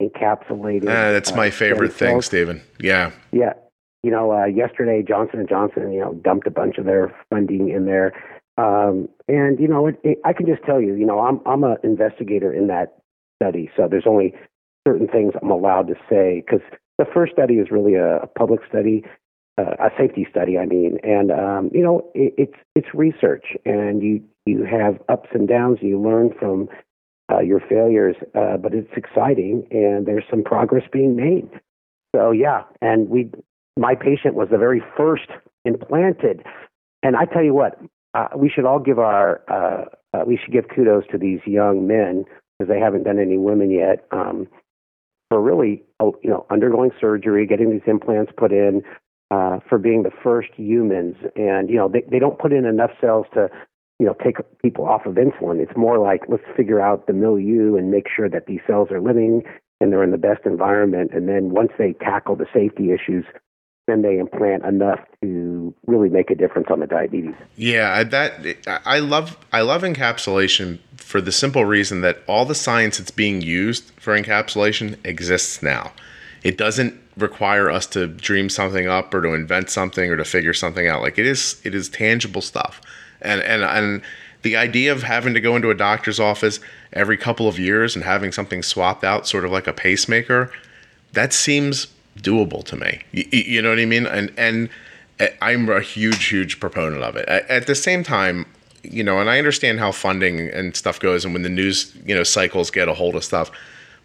encapsulated. 0.00 0.84
Uh, 0.84 1.12
that's 1.12 1.32
uh, 1.32 1.36
my 1.36 1.50
favorite 1.50 1.92
thing, 1.92 2.14
cells. 2.14 2.26
Steven. 2.26 2.62
Yeah. 2.78 3.12
Yeah. 3.32 3.54
You 4.02 4.12
know, 4.12 4.32
uh, 4.32 4.46
yesterday 4.46 5.02
Johnson 5.06 5.40
and 5.40 5.48
Johnson, 5.48 5.92
you 5.92 6.00
know, 6.00 6.14
dumped 6.14 6.46
a 6.46 6.52
bunch 6.52 6.78
of 6.78 6.84
their 6.84 7.12
funding 7.30 7.68
in 7.68 7.84
there, 7.84 8.12
um, 8.56 9.08
and 9.26 9.58
you 9.58 9.66
know, 9.66 9.88
it, 9.88 9.98
it, 10.04 10.18
I 10.24 10.32
can 10.32 10.46
just 10.46 10.62
tell 10.62 10.80
you, 10.80 10.94
you 10.94 11.04
know, 11.04 11.18
I'm 11.18 11.40
I'm 11.46 11.64
an 11.64 11.78
investigator 11.82 12.52
in 12.52 12.68
that 12.68 12.96
study, 13.42 13.68
so 13.76 13.88
there's 13.90 14.06
only 14.06 14.34
certain 14.86 15.08
things 15.08 15.34
I'm 15.42 15.50
allowed 15.50 15.88
to 15.88 15.94
say 16.08 16.44
because 16.46 16.64
the 16.98 17.06
first 17.12 17.32
study 17.32 17.54
is 17.54 17.72
really 17.72 17.94
a, 17.94 18.18
a 18.18 18.26
public 18.28 18.60
study, 18.68 19.04
a 19.62 19.90
safety 19.98 20.26
study, 20.30 20.56
I 20.56 20.66
mean, 20.66 20.98
and 21.02 21.30
um, 21.32 21.70
you 21.72 21.82
know, 21.82 22.10
it, 22.14 22.34
it's 22.38 22.54
it's 22.74 22.88
research, 22.94 23.56
and 23.64 24.02
you 24.02 24.22
you 24.46 24.64
have 24.64 24.98
ups 25.08 25.28
and 25.32 25.48
downs, 25.48 25.78
you 25.82 26.00
learn 26.00 26.30
from 26.38 26.68
uh, 27.30 27.40
your 27.40 27.60
failures, 27.60 28.16
uh, 28.34 28.56
but 28.56 28.72
it's 28.74 28.90
exciting, 28.96 29.66
and 29.70 30.06
there's 30.06 30.24
some 30.30 30.42
progress 30.42 30.84
being 30.92 31.16
made. 31.16 31.48
So 32.14 32.30
yeah, 32.30 32.62
and 32.80 33.08
we, 33.08 33.30
my 33.78 33.94
patient 33.94 34.34
was 34.34 34.48
the 34.50 34.58
very 34.58 34.82
first 34.96 35.28
implanted, 35.64 36.42
and 37.02 37.16
I 37.16 37.26
tell 37.26 37.42
you 37.42 37.54
what, 37.54 37.78
uh, 38.14 38.28
we 38.36 38.48
should 38.48 38.64
all 38.64 38.78
give 38.78 38.98
our, 38.98 39.42
uh, 39.50 39.84
uh, 40.16 40.24
we 40.26 40.38
should 40.42 40.52
give 40.52 40.64
kudos 40.74 41.04
to 41.10 41.18
these 41.18 41.40
young 41.44 41.86
men 41.86 42.24
because 42.58 42.72
they 42.72 42.80
haven't 42.80 43.04
done 43.04 43.18
any 43.18 43.36
women 43.36 43.70
yet 43.70 44.06
um, 44.10 44.48
for 45.30 45.40
really, 45.42 45.82
oh, 46.00 46.16
you 46.22 46.30
know, 46.30 46.46
undergoing 46.50 46.90
surgery, 46.98 47.46
getting 47.46 47.70
these 47.70 47.86
implants 47.86 48.32
put 48.36 48.52
in, 48.52 48.82
uh, 49.30 49.58
for 49.68 49.78
being 49.78 50.02
the 50.02 50.10
first 50.22 50.48
humans, 50.56 51.16
and 51.36 51.68
you 51.68 51.76
know, 51.76 51.88
they 51.88 52.02
they 52.10 52.18
don't 52.18 52.38
put 52.38 52.52
in 52.52 52.64
enough 52.64 52.90
cells 53.00 53.26
to. 53.34 53.48
You 54.00 54.06
know, 54.06 54.14
take 54.22 54.36
people 54.62 54.86
off 54.86 55.06
of 55.06 55.16
insulin. 55.16 55.58
It's 55.58 55.76
more 55.76 55.98
like 55.98 56.20
let's 56.28 56.44
figure 56.56 56.80
out 56.80 57.08
the 57.08 57.12
milieu 57.12 57.74
and 57.74 57.90
make 57.90 58.06
sure 58.06 58.28
that 58.30 58.46
these 58.46 58.60
cells 58.64 58.92
are 58.92 59.00
living 59.00 59.42
and 59.80 59.92
they're 59.92 60.04
in 60.04 60.12
the 60.12 60.18
best 60.18 60.46
environment. 60.46 61.10
And 61.12 61.28
then 61.28 61.50
once 61.50 61.72
they 61.78 61.94
tackle 61.94 62.36
the 62.36 62.46
safety 62.54 62.92
issues, 62.92 63.24
then 63.88 64.02
they 64.02 64.18
implant 64.18 64.64
enough 64.64 65.00
to 65.22 65.74
really 65.86 66.10
make 66.10 66.30
a 66.30 66.34
difference 66.34 66.68
on 66.70 66.80
the 66.80 66.86
diabetes. 66.86 67.34
Yeah, 67.56 68.04
that 68.04 68.80
I 68.86 69.00
love. 69.00 69.36
I 69.52 69.62
love 69.62 69.82
encapsulation 69.82 70.78
for 70.96 71.20
the 71.20 71.32
simple 71.32 71.64
reason 71.64 72.02
that 72.02 72.22
all 72.28 72.44
the 72.44 72.54
science 72.54 72.98
that's 72.98 73.10
being 73.10 73.40
used 73.40 73.90
for 73.98 74.16
encapsulation 74.16 75.04
exists 75.04 75.62
now. 75.62 75.92
It 76.42 76.58
doesn't 76.58 77.00
require 77.18 77.70
us 77.70 77.86
to 77.88 78.06
dream 78.06 78.48
something 78.48 78.86
up 78.86 79.12
or 79.12 79.22
to 79.22 79.34
invent 79.34 79.70
something 79.70 80.10
or 80.10 80.16
to 80.16 80.24
figure 80.24 80.54
something 80.54 80.86
out. 80.88 81.02
Like 81.02 81.18
it 81.18 81.26
is, 81.26 81.60
it 81.64 81.74
is 81.74 81.88
tangible 81.88 82.40
stuff. 82.40 82.80
And 83.20 83.40
and 83.42 83.62
and 83.62 84.02
the 84.42 84.56
idea 84.56 84.92
of 84.92 85.02
having 85.02 85.34
to 85.34 85.40
go 85.40 85.56
into 85.56 85.70
a 85.70 85.74
doctor's 85.74 86.20
office 86.20 86.60
every 86.92 87.16
couple 87.16 87.48
of 87.48 87.58
years 87.58 87.96
and 87.96 88.04
having 88.04 88.32
something 88.32 88.62
swapped 88.62 89.04
out, 89.04 89.26
sort 89.26 89.44
of 89.44 89.50
like 89.50 89.66
a 89.66 89.72
pacemaker, 89.72 90.52
that 91.12 91.32
seems 91.32 91.88
doable 92.18 92.64
to 92.64 92.76
me. 92.76 93.02
You, 93.12 93.24
you 93.30 93.62
know 93.62 93.70
what 93.70 93.78
I 93.78 93.86
mean? 93.86 94.06
And 94.06 94.32
and 94.36 94.68
eh, 95.18 95.30
I'm 95.42 95.68
a 95.68 95.80
huge, 95.80 96.26
huge 96.26 96.60
proponent 96.60 97.02
of 97.02 97.16
it. 97.16 97.28
At 97.28 97.66
the 97.66 97.74
same 97.74 98.02
time, 98.02 98.46
you 98.82 99.02
know, 99.02 99.18
and 99.18 99.28
I 99.28 99.38
understand 99.38 99.80
how 99.80 99.92
funding 99.92 100.40
and 100.48 100.76
stuff 100.76 101.00
goes, 101.00 101.24
and 101.24 101.34
when 101.34 101.42
the 101.42 101.48
news, 101.48 101.94
you 102.06 102.14
know, 102.14 102.22
cycles 102.22 102.70
get 102.70 102.88
a 102.88 102.94
hold 102.94 103.16
of 103.16 103.24
stuff. 103.24 103.50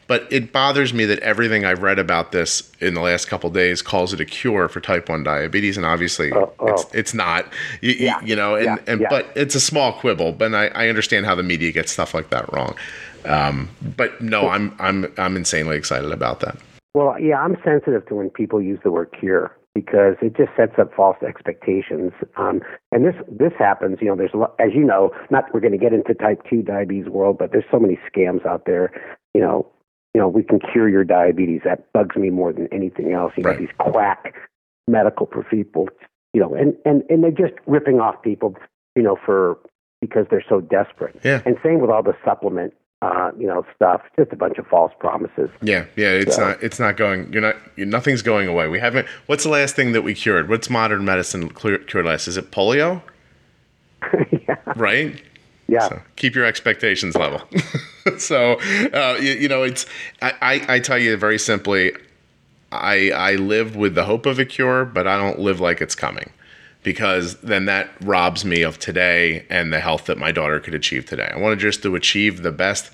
But 0.08 0.28
it 0.32 0.52
bothers 0.52 0.94
me 0.94 1.06
that 1.06 1.20
everything 1.20 1.66
I've 1.66 1.82
read 1.82 2.00
about 2.00 2.32
this 2.32 2.72
in 2.80 2.94
the 2.94 3.02
last 3.02 3.28
couple 3.28 3.50
days 3.50 3.82
calls 3.82 4.14
it 4.14 4.20
a 4.20 4.26
cure 4.26 4.68
for 4.68 4.80
type 4.80 5.10
one 5.10 5.24
diabetes, 5.24 5.78
and 5.78 5.86
obviously 5.86 6.32
oh, 6.32 6.54
oh. 6.60 6.68
It's, 6.68 6.86
it's 6.94 7.14
not. 7.14 7.46
You, 7.82 7.92
yeah. 7.92 8.22
you 8.22 8.36
know, 8.36 8.56
and, 8.56 8.66
yeah. 8.66 8.78
and 8.88 9.02
yeah. 9.02 9.08
but 9.10 9.28
it's 9.36 9.56
a 9.56 9.62
small 9.62 9.94
quibble. 9.94 10.34
But 10.34 10.54
I, 10.54 10.68
I 10.68 10.90
understand 10.90 11.26
how 11.26 11.36
the 11.36 11.44
media 11.44 11.72
gets 11.72 11.92
stuff 11.92 12.14
like 12.14 12.30
that 12.30 12.52
wrong. 12.52 12.76
Um, 13.26 13.70
but 13.96 14.20
no, 14.22 14.50
I'm 14.50 14.76
I'm 14.80 15.12
I'm 15.18 15.38
insanely 15.38 15.78
excited 15.78 16.12
about 16.12 16.42
that. 16.42 16.58
Well, 16.94 17.20
yeah, 17.20 17.40
I'm 17.40 17.58
sensitive 17.64 18.06
to 18.08 18.16
when 18.16 18.30
people 18.30 18.62
use 18.62 18.80
the 18.84 18.92
word 18.92 19.16
cure 19.18 19.56
because 19.74 20.16
it 20.22 20.36
just 20.36 20.52
sets 20.56 20.74
up 20.78 20.94
false 20.94 21.18
expectations. 21.28 22.12
Um, 22.38 22.62
and 22.92 23.06
this 23.06 23.16
this 23.28 23.54
happens, 23.58 23.98
you 24.02 24.08
know. 24.08 24.16
There's 24.16 24.34
as 24.60 24.74
you 24.76 24.84
know, 24.84 25.12
not 25.30 25.46
we're 25.54 25.60
going 25.60 25.72
to 25.72 25.78
get 25.78 25.94
into 25.94 26.14
type 26.14 26.42
two 26.50 26.62
diabetes 26.62 27.08
world, 27.08 27.38
but 27.38 27.52
there's 27.52 27.66
so 27.72 27.80
many 27.80 27.98
scams 28.12 28.46
out 28.46 28.66
there. 28.66 28.92
You 29.34 29.42
know, 29.42 29.68
you 30.14 30.22
know, 30.22 30.28
we 30.28 30.44
can 30.44 30.60
cure 30.60 30.90
your 30.90 31.04
diabetes. 31.04 31.62
That 31.64 31.92
bugs 31.94 32.16
me 32.16 32.30
more 32.30 32.54
than 32.54 32.68
anything 32.72 33.14
else. 33.14 33.34
You 33.36 33.44
right. 33.44 33.60
know, 33.60 33.66
these 33.66 33.76
quack 33.80 34.34
medical 34.88 35.26
people, 35.26 35.90
you 36.34 36.42
know, 36.42 36.54
and 36.54 36.76
and 36.86 37.04
and 37.10 37.24
they're 37.24 37.32
just 37.32 37.54
ripping 37.66 38.00
off 38.00 38.22
people, 38.22 38.56
you 38.96 39.04
know, 39.04 39.18
for 39.26 39.58
because 40.02 40.26
they're 40.30 40.46
so 40.48 40.62
desperate. 40.62 41.20
Yeah. 41.24 41.42
And 41.46 41.58
same 41.64 41.80
with 41.80 41.90
all 41.90 42.04
the 42.04 42.16
supplement 42.26 42.74
uh, 43.04 43.32
you 43.38 43.46
know, 43.46 43.66
stuff. 43.76 44.02
Just 44.18 44.32
a 44.32 44.36
bunch 44.36 44.58
of 44.58 44.66
false 44.68 44.94
promises. 44.98 45.50
Yeah, 45.62 45.86
yeah. 45.98 46.12
It's 46.12 46.38
so. 46.38 46.48
not. 46.48 46.64
It's 46.64 46.80
not 46.80 46.96
going. 46.96 47.32
You're 47.34 47.42
not. 47.42 47.58
You're, 47.76 47.86
nothing's 47.86 48.22
going 48.22 48.48
away. 48.48 48.70
We 48.70 48.80
haven't. 48.80 49.08
What's 49.26 49.44
the 49.44 49.50
last 49.50 49.76
thing 49.76 49.92
that 49.92 50.04
we 50.04 50.14
cured? 50.14 50.48
What's 50.48 50.70
modern 50.70 51.04
medicine 51.04 51.50
cured 51.50 52.06
last? 52.06 52.28
Is 52.30 52.38
it 52.38 52.52
polio? 52.52 53.02
yeah. 54.32 54.56
Right. 54.78 55.22
Yeah. 55.68 55.90
So 55.90 56.02
keep 56.16 56.36
your 56.36 56.46
expectations 56.46 57.16
level. 57.16 57.42
so 58.18 58.60
uh, 58.94 59.18
you, 59.20 59.34
you, 59.34 59.48
know, 59.48 59.64
it's. 59.64 59.86
I, 60.22 60.34
I, 60.42 60.76
I 60.76 60.80
tell 60.80 60.98
you 60.98 61.16
very 61.18 61.40
simply. 61.40 61.94
I 62.72 63.12
I 63.12 63.36
live 63.36 63.76
with 63.76 63.96
the 63.96 64.06
hope 64.06 64.26
of 64.26 64.40
a 64.40 64.46
cure, 64.46 64.86
but 64.86 65.08
I 65.08 65.18
don't 65.18 65.40
live 65.40 65.60
like 65.60 65.82
it's 65.82 65.96
coming 65.96 66.32
because 66.84 67.38
then 67.38 67.66
that 67.66 67.90
robs 68.02 68.44
me 68.44 68.62
of 68.62 68.78
today 68.78 69.46
and 69.50 69.72
the 69.72 69.80
health 69.80 70.06
that 70.06 70.18
my 70.18 70.32
daughter 70.32 70.60
could 70.60 70.76
achieve 70.76 71.06
today. 71.06 71.32
I 71.34 71.38
want 71.38 71.58
to 71.58 71.62
just 71.62 71.82
to 71.84 71.96
achieve 71.96 72.44
the 72.44 72.52
best 72.52 72.92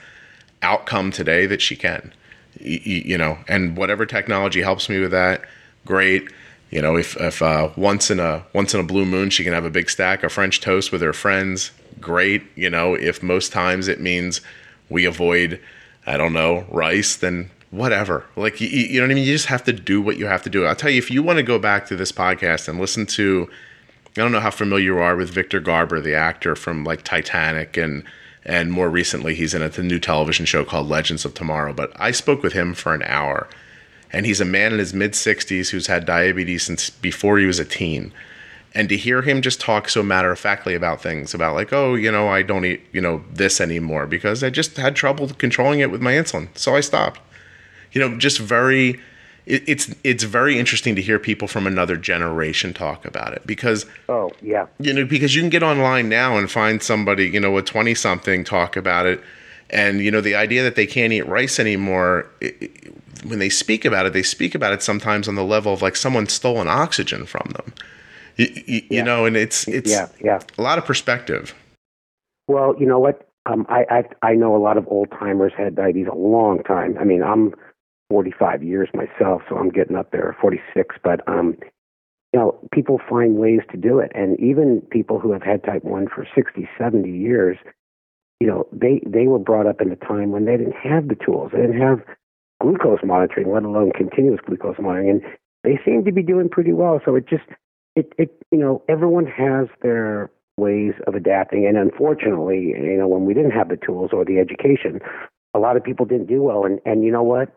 outcome 0.61 1.11
today 1.11 1.45
that 1.47 1.61
she 1.61 1.75
can. 1.75 2.13
You, 2.59 3.01
you 3.05 3.17
know, 3.17 3.39
and 3.47 3.75
whatever 3.75 4.05
technology 4.05 4.61
helps 4.61 4.89
me 4.89 4.99
with 4.99 5.11
that, 5.11 5.41
great. 5.85 6.29
You 6.69 6.81
know, 6.81 6.97
if 6.97 7.17
if 7.17 7.41
uh, 7.41 7.69
once 7.75 8.11
in 8.11 8.19
a 8.19 8.45
once 8.53 8.73
in 8.73 8.79
a 8.79 8.83
blue 8.83 9.05
moon 9.05 9.29
she 9.31 9.43
can 9.43 9.53
have 9.53 9.65
a 9.65 9.71
big 9.71 9.89
stack 9.89 10.23
of 10.23 10.31
French 10.31 10.61
toast 10.61 10.91
with 10.91 11.01
her 11.01 11.13
friends, 11.13 11.71
great. 11.99 12.43
You 12.55 12.69
know, 12.69 12.93
if 12.93 13.21
most 13.23 13.51
times 13.51 13.87
it 13.87 13.99
means 13.99 14.41
we 14.89 15.05
avoid, 15.05 15.59
I 16.05 16.17
don't 16.17 16.33
know, 16.33 16.65
rice, 16.69 17.15
then 17.15 17.51
whatever. 17.71 18.25
Like 18.35 18.59
you, 18.61 18.67
you 18.67 18.99
know 18.99 19.07
what 19.07 19.11
I 19.11 19.15
mean. 19.15 19.25
You 19.25 19.33
just 19.33 19.47
have 19.47 19.63
to 19.65 19.73
do 19.73 20.01
what 20.01 20.17
you 20.17 20.25
have 20.27 20.43
to 20.43 20.49
do. 20.49 20.65
I'll 20.65 20.75
tell 20.75 20.89
you, 20.89 20.97
if 20.97 21.11
you 21.11 21.23
want 21.23 21.37
to 21.37 21.43
go 21.43 21.59
back 21.59 21.85
to 21.87 21.95
this 21.95 22.11
podcast 22.11 22.67
and 22.67 22.79
listen 22.79 23.05
to 23.07 23.49
I 24.17 24.21
don't 24.21 24.31
know 24.31 24.39
how 24.39 24.51
familiar 24.51 24.95
you 24.95 24.99
are 24.99 25.15
with 25.15 25.29
Victor 25.29 25.59
Garber, 25.59 26.01
the 26.01 26.15
actor 26.15 26.55
from 26.55 26.83
like 26.83 27.03
Titanic 27.03 27.77
and 27.77 28.03
and 28.45 28.71
more 28.71 28.89
recently 28.89 29.35
he's 29.35 29.53
in 29.53 29.61
a, 29.61 29.81
new 29.81 29.99
television 29.99 30.45
show 30.45 30.65
called 30.65 30.87
Legends 30.87 31.25
of 31.25 31.33
Tomorrow. 31.33 31.73
But 31.73 31.91
I 31.95 32.11
spoke 32.11 32.41
with 32.41 32.53
him 32.53 32.73
for 32.73 32.93
an 32.93 33.03
hour, 33.03 33.47
and 34.11 34.25
he's 34.25 34.41
a 34.41 34.45
man 34.45 34.73
in 34.73 34.79
his 34.79 34.93
mid 34.93 35.11
60s 35.11 35.69
who's 35.69 35.87
had 35.87 36.05
diabetes 36.05 36.63
since 36.63 36.89
before 36.89 37.37
he 37.37 37.45
was 37.45 37.59
a 37.59 37.65
teen. 37.65 38.11
And 38.75 38.87
to 38.89 38.97
hear 38.97 39.23
him 39.23 39.41
just 39.41 39.59
talk 39.59 39.89
so 39.89 40.03
matter 40.03 40.31
of 40.31 40.37
factly 40.37 40.75
about 40.75 41.01
things, 41.01 41.33
about 41.33 41.55
like, 41.55 41.73
oh, 41.73 41.95
you 41.95 42.11
know, 42.11 42.27
I 42.27 42.43
don't 42.43 42.65
eat, 42.65 42.81
you 42.91 43.01
know, 43.01 43.23
this 43.31 43.59
anymore 43.59 44.05
because 44.05 44.43
I 44.43 44.51
just 44.51 44.77
had 44.77 44.95
trouble 44.95 45.27
controlling 45.29 45.79
it 45.79 45.89
with 45.89 46.01
my 46.01 46.13
insulin, 46.13 46.55
so 46.55 46.75
I 46.75 46.81
stopped. 46.81 47.19
You 47.91 47.99
know, 48.01 48.17
just 48.17 48.37
very 48.37 48.99
it, 49.49 49.63
it's 49.67 49.93
it's 50.03 50.23
very 50.23 50.57
interesting 50.57 50.95
to 50.95 51.01
hear 51.01 51.19
people 51.19 51.47
from 51.47 51.67
another 51.67 51.97
generation 51.97 52.73
talk 52.73 53.03
about 53.03 53.33
it 53.33 53.45
because 53.45 53.85
oh 54.07 54.31
yeah 54.41 54.67
you 54.79 54.93
know 54.93 55.03
because 55.03 55.35
you 55.35 55.41
can 55.41 55.49
get 55.49 55.63
online 55.63 56.07
now 56.07 56.37
and 56.37 56.49
find 56.49 56.81
somebody 56.81 57.27
you 57.27 57.39
know 57.39 57.57
a 57.57 57.61
20 57.61 57.93
something 57.95 58.43
talk 58.43 58.77
about 58.77 59.05
it 59.05 59.21
and 59.69 60.01
you 60.01 60.11
know 60.11 60.21
the 60.21 60.35
idea 60.35 60.63
that 60.63 60.75
they 60.75 60.85
can't 60.85 61.11
eat 61.11 61.27
rice 61.27 61.59
anymore 61.59 62.29
it, 62.39 62.55
it, 62.61 63.25
when 63.25 63.39
they 63.39 63.49
speak 63.49 63.83
about 63.83 64.05
it 64.05 64.13
they 64.13 64.23
speak 64.23 64.55
about 64.55 64.71
it 64.71 64.81
sometimes 64.81 65.27
on 65.27 65.35
the 65.35 65.43
level 65.43 65.73
of 65.73 65.81
like 65.81 65.95
someone 65.95 66.27
stole 66.27 66.61
an 66.61 66.67
oxygen 66.67 67.25
from 67.25 67.51
them 67.55 67.73
you, 68.39 68.47
you, 68.55 68.63
yeah. 68.65 68.81
you 68.97 69.03
know 69.03 69.25
and 69.25 69.35
it's 69.35 69.67
it's 69.67 69.91
yeah 69.91 70.07
yeah 70.21 70.39
a 70.57 70.61
lot 70.61 70.77
of 70.77 70.85
perspective 70.85 71.53
well 72.47 72.75
you 72.79 72.85
know 72.85 72.99
what 72.99 73.29
um, 73.45 73.65
I, 73.69 73.85
I 73.89 74.27
I 74.31 74.33
know 74.33 74.55
a 74.55 74.61
lot 74.61 74.77
of 74.77 74.87
old 74.87 75.09
timers 75.11 75.53
had 75.57 75.75
diabetes 75.75 76.07
a 76.11 76.15
long 76.15 76.61
time. 76.63 76.97
I 76.99 77.03
mean, 77.03 77.23
I'm 77.23 77.53
45 78.09 78.63
years 78.63 78.89
myself, 78.93 79.41
so 79.49 79.57
I'm 79.57 79.69
getting 79.69 79.95
up 79.95 80.11
there, 80.11 80.35
46. 80.41 80.95
But 81.03 81.27
um, 81.27 81.57
you 82.33 82.39
know, 82.39 82.59
people 82.71 82.99
find 83.09 83.35
ways 83.37 83.61
to 83.71 83.77
do 83.77 83.99
it, 83.99 84.11
and 84.13 84.39
even 84.39 84.81
people 84.91 85.19
who 85.19 85.31
have 85.31 85.41
had 85.41 85.63
type 85.63 85.83
one 85.83 86.07
for 86.07 86.27
60, 86.35 86.69
70 86.77 87.09
years, 87.09 87.57
you 88.39 88.47
know, 88.47 88.67
they 88.71 89.01
they 89.05 89.27
were 89.27 89.39
brought 89.39 89.67
up 89.67 89.81
in 89.81 89.91
a 89.91 89.95
time 89.95 90.31
when 90.31 90.45
they 90.45 90.57
didn't 90.57 90.75
have 90.75 91.07
the 91.07 91.15
tools, 91.15 91.51
they 91.53 91.61
didn't 91.61 91.81
have 91.81 92.01
glucose 92.61 92.99
monitoring, 93.03 93.51
let 93.51 93.63
alone 93.63 93.91
continuous 93.95 94.41
glucose 94.45 94.75
monitoring, 94.79 95.09
and 95.09 95.21
they 95.63 95.79
seem 95.83 96.03
to 96.05 96.11
be 96.11 96.21
doing 96.21 96.49
pretty 96.49 96.73
well. 96.73 97.01
So 97.03 97.15
it 97.15 97.27
just 97.27 97.45
it 97.95 98.13
it 98.17 98.41
you 98.51 98.59
know 98.59 98.83
everyone 98.89 99.25
has 99.25 99.67
their 99.81 100.31
ways 100.57 100.93
of 101.07 101.15
adapting, 101.15 101.65
and 101.65 101.77
unfortunately, 101.77 102.73
you 102.77 102.97
know, 102.97 103.07
when 103.07 103.25
we 103.25 103.33
didn't 103.33 103.51
have 103.51 103.69
the 103.69 103.77
tools 103.77 104.11
or 104.13 104.25
the 104.25 104.39
education, 104.39 104.99
a 105.53 105.59
lot 105.59 105.77
of 105.77 105.83
people 105.83 106.05
didn't 106.05 106.27
do 106.27 106.43
well, 106.43 106.65
and 106.65 106.79
and 106.85 107.03
you 107.03 107.11
know 107.11 107.23
what? 107.23 107.49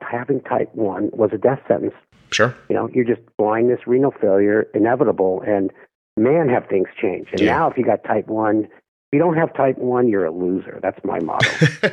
having 0.00 0.40
type 0.42 0.74
1 0.74 1.10
was 1.12 1.30
a 1.32 1.38
death 1.38 1.60
sentence. 1.68 1.94
Sure. 2.30 2.54
You 2.68 2.74
know, 2.74 2.88
you're 2.92 3.04
just 3.04 3.20
blindness, 3.36 3.80
renal 3.86 4.12
failure, 4.20 4.66
inevitable. 4.74 5.42
And 5.46 5.70
man, 6.16 6.48
have 6.48 6.66
things 6.68 6.88
changed. 7.00 7.30
And 7.32 7.40
yeah. 7.40 7.58
now, 7.58 7.70
if 7.70 7.76
you 7.76 7.84
got 7.84 8.04
type 8.04 8.28
1, 8.28 8.64
if 8.64 8.70
you 9.12 9.18
don't 9.18 9.36
have 9.36 9.54
type 9.54 9.78
1, 9.78 10.08
you're 10.08 10.26
a 10.26 10.30
loser. 10.30 10.78
That's 10.82 10.98
my 11.04 11.18
motto. 11.20 11.48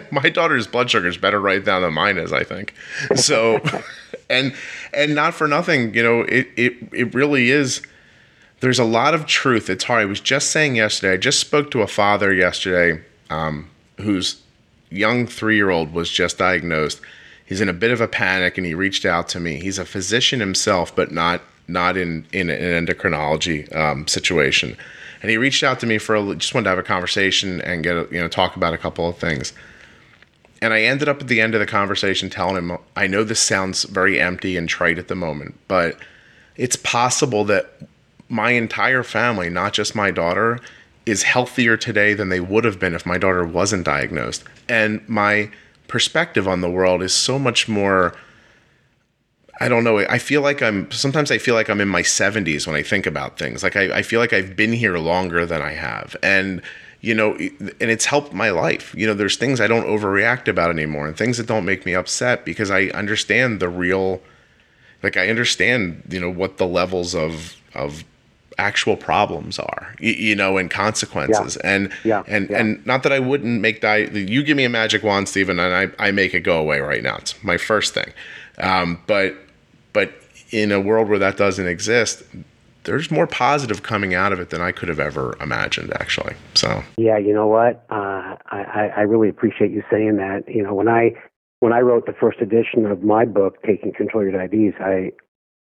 my 0.11 0.29
daughter's 0.29 0.67
blood 0.67 0.91
sugar 0.91 1.07
is 1.07 1.17
better 1.17 1.39
right 1.39 1.65
now 1.65 1.79
than 1.79 1.93
mine 1.93 2.17
is, 2.17 2.33
I 2.33 2.43
think. 2.43 2.73
So, 3.15 3.61
and 4.29 4.53
and 4.93 5.15
not 5.15 5.33
for 5.33 5.47
nothing, 5.47 5.93
you 5.93 6.03
know, 6.03 6.21
it, 6.21 6.47
it, 6.55 6.73
it 6.91 7.13
really 7.13 7.49
is. 7.49 7.81
There's 8.61 8.79
a 8.79 8.85
lot 8.85 9.13
of 9.13 9.25
truth. 9.25 9.69
It's 9.69 9.83
hard. 9.83 10.01
I 10.01 10.05
was 10.05 10.19
just 10.19 10.51
saying 10.51 10.77
yesterday, 10.77 11.13
I 11.13 11.17
just 11.17 11.39
spoke 11.39 11.71
to 11.71 11.81
a 11.81 11.87
father 11.87 12.33
yesterday 12.33 13.03
um, 13.29 13.69
whose 13.97 14.41
young 14.89 15.27
three 15.27 15.55
year 15.55 15.69
old 15.69 15.93
was 15.93 16.09
just 16.09 16.37
diagnosed 16.37 17.01
he's 17.45 17.61
in 17.61 17.69
a 17.69 17.73
bit 17.73 17.91
of 17.91 18.01
a 18.01 18.07
panic 18.07 18.57
and 18.57 18.65
he 18.65 18.73
reached 18.73 19.05
out 19.05 19.29
to 19.29 19.39
me. 19.39 19.59
He's 19.59 19.79
a 19.79 19.85
physician 19.85 20.39
himself, 20.39 20.95
but 20.95 21.11
not 21.11 21.41
not 21.67 21.97
in 21.97 22.25
in 22.31 22.49
an 22.49 22.85
endocrinology 22.85 23.73
um, 23.75 24.07
situation. 24.07 24.75
And 25.21 25.31
he 25.31 25.37
reached 25.37 25.63
out 25.63 25.79
to 25.79 25.87
me 25.87 25.97
for 25.97 26.15
a, 26.15 26.35
just 26.35 26.53
wanted 26.53 26.65
to 26.65 26.69
have 26.71 26.79
a 26.79 26.83
conversation 26.83 27.61
and 27.61 27.83
get 27.83 27.95
a, 27.95 28.07
you 28.11 28.19
know 28.19 28.27
talk 28.27 28.55
about 28.55 28.73
a 28.73 28.77
couple 28.77 29.07
of 29.07 29.17
things. 29.17 29.53
And 30.61 30.73
I 30.73 30.81
ended 30.81 31.09
up 31.09 31.21
at 31.21 31.27
the 31.27 31.41
end 31.41 31.53
of 31.53 31.59
the 31.59 31.65
conversation 31.65 32.29
telling 32.29 32.55
him, 32.55 32.77
I 32.95 33.07
know 33.07 33.23
this 33.23 33.39
sounds 33.39 33.83
very 33.83 34.19
empty 34.19 34.57
and 34.57 34.69
trite 34.69 34.97
at 34.97 35.07
the 35.07 35.15
moment, 35.15 35.55
but 35.67 35.97
it's 36.55 36.75
possible 36.75 37.43
that 37.45 37.81
my 38.29 38.51
entire 38.51 39.03
family, 39.03 39.49
not 39.49 39.73
just 39.73 39.95
my 39.95 40.11
daughter, 40.11 40.59
is 41.05 41.23
healthier 41.23 41.77
today 41.77 42.13
than 42.13 42.29
they 42.29 42.39
would 42.39 42.63
have 42.63 42.79
been 42.79 42.95
if 42.95 43.05
my 43.05 43.17
daughter 43.17 43.45
wasn't 43.45 43.85
diagnosed. 43.85 44.43
And 44.67 45.07
my 45.07 45.51
perspective 45.87 46.47
on 46.47 46.61
the 46.61 46.69
world 46.69 47.03
is 47.03 47.13
so 47.13 47.37
much 47.37 47.67
more 47.67 48.15
I 49.61 49.69
don't 49.69 49.85
know. 49.85 49.99
I 49.99 50.17
feel 50.17 50.41
like 50.41 50.61
I'm 50.61 50.91
sometimes 50.91 51.31
I 51.31 51.37
feel 51.37 51.55
like 51.55 51.69
I'm 51.69 51.79
in 51.79 51.87
my 51.87 52.01
70s 52.01 52.67
when 52.67 52.75
I 52.75 52.83
think 52.83 53.05
about 53.05 53.39
things. 53.39 53.63
Like 53.63 53.75
I, 53.77 53.99
I 53.99 54.01
feel 54.01 54.19
like 54.19 54.33
I've 54.33 54.55
been 54.55 54.73
here 54.73 54.97
longer 54.97 55.45
than 55.45 55.61
I 55.61 55.71
have. 55.71 56.15
And 56.21 56.61
you 57.05 57.13
know, 57.13 57.35
and 57.35 57.91
it's 57.91 58.05
helped 58.05 58.33
my 58.33 58.49
life. 58.49 58.93
You 58.97 59.05
know, 59.05 59.13
there's 59.13 59.37
things 59.37 59.61
I 59.61 59.67
don't 59.67 59.85
overreact 59.85 60.47
about 60.47 60.71
anymore 60.71 61.05
and 61.07 61.15
things 61.15 61.37
that 61.37 61.45
don't 61.45 61.63
make 61.63 61.85
me 61.85 61.93
upset 61.93 62.43
because 62.45 62.71
I 62.71 62.85
understand 62.85 63.59
the 63.59 63.69
real, 63.69 64.21
like, 65.03 65.15
I 65.15 65.29
understand, 65.29 66.01
you 66.09 66.19
know, 66.19 66.31
what 66.31 66.57
the 66.57 66.65
levels 66.65 67.13
of, 67.13 67.55
of, 67.75 68.03
actual 68.57 68.95
problems 68.95 69.59
are 69.59 69.93
you, 69.99 70.33
know 70.33 70.57
and 70.57 70.71
consequences 70.71 71.57
Yeah. 71.61 71.71
and 71.73 71.91
Yeah, 72.05 72.23
and 72.25 72.49
yeah. 72.49 72.59
and 72.59 72.85
not 72.85 73.03
that 73.03 73.11
i 73.11 73.19
wouldn't 73.19 73.59
make 73.59 73.81
diet 73.81 74.13
you 74.13 74.43
give 74.43 74.55
me 74.55 74.63
a 74.63 74.69
magic 74.69 75.03
wand 75.03 75.27
Steven, 75.27 75.59
and 75.59 75.73
i 75.75 76.07
i 76.07 76.11
make 76.11 76.33
it 76.33 76.39
go 76.39 76.57
away 76.57 76.79
right 76.79 77.03
now 77.03 77.17
it's 77.17 77.35
my 77.43 77.57
first 77.57 77.93
thing 77.93 78.13
um 78.59 79.01
but 79.07 79.35
but 79.91 80.13
in 80.51 80.71
a 80.71 80.79
world 80.79 81.09
where 81.09 81.19
that 81.19 81.35
doesn't 81.35 81.67
exist 81.67 82.23
there's 82.85 83.11
more 83.11 83.27
positive 83.27 83.83
coming 83.83 84.13
out 84.13 84.31
of 84.31 84.39
it 84.39 84.49
than 84.49 84.61
i 84.61 84.71
could 84.71 84.89
have 84.89 84.99
ever 84.99 85.35
imagined 85.41 85.91
actually 85.93 86.33
so 86.53 86.83
Yeah, 86.97 87.17
you 87.17 87.33
know 87.33 87.47
what? 87.47 87.85
Uh, 87.89 88.35
I, 88.49 88.91
I 88.97 89.01
really 89.01 89.27
appreciate 89.29 89.71
you 89.71 89.83
saying 89.91 90.15
that. 90.17 90.43
You 90.47 90.63
know, 90.63 90.73
when 90.73 90.87
I 90.87 91.11
when 91.59 91.73
I 91.73 91.79
wrote 91.79 92.05
the 92.05 92.15
first 92.19 92.39
edition 92.41 92.85
of 92.85 93.03
my 93.03 93.25
book, 93.25 93.61
Taking 93.63 93.91
Control 93.93 94.25
of 94.25 94.31
Your 94.31 94.39
Diabetes, 94.39 94.73
I 94.79 95.11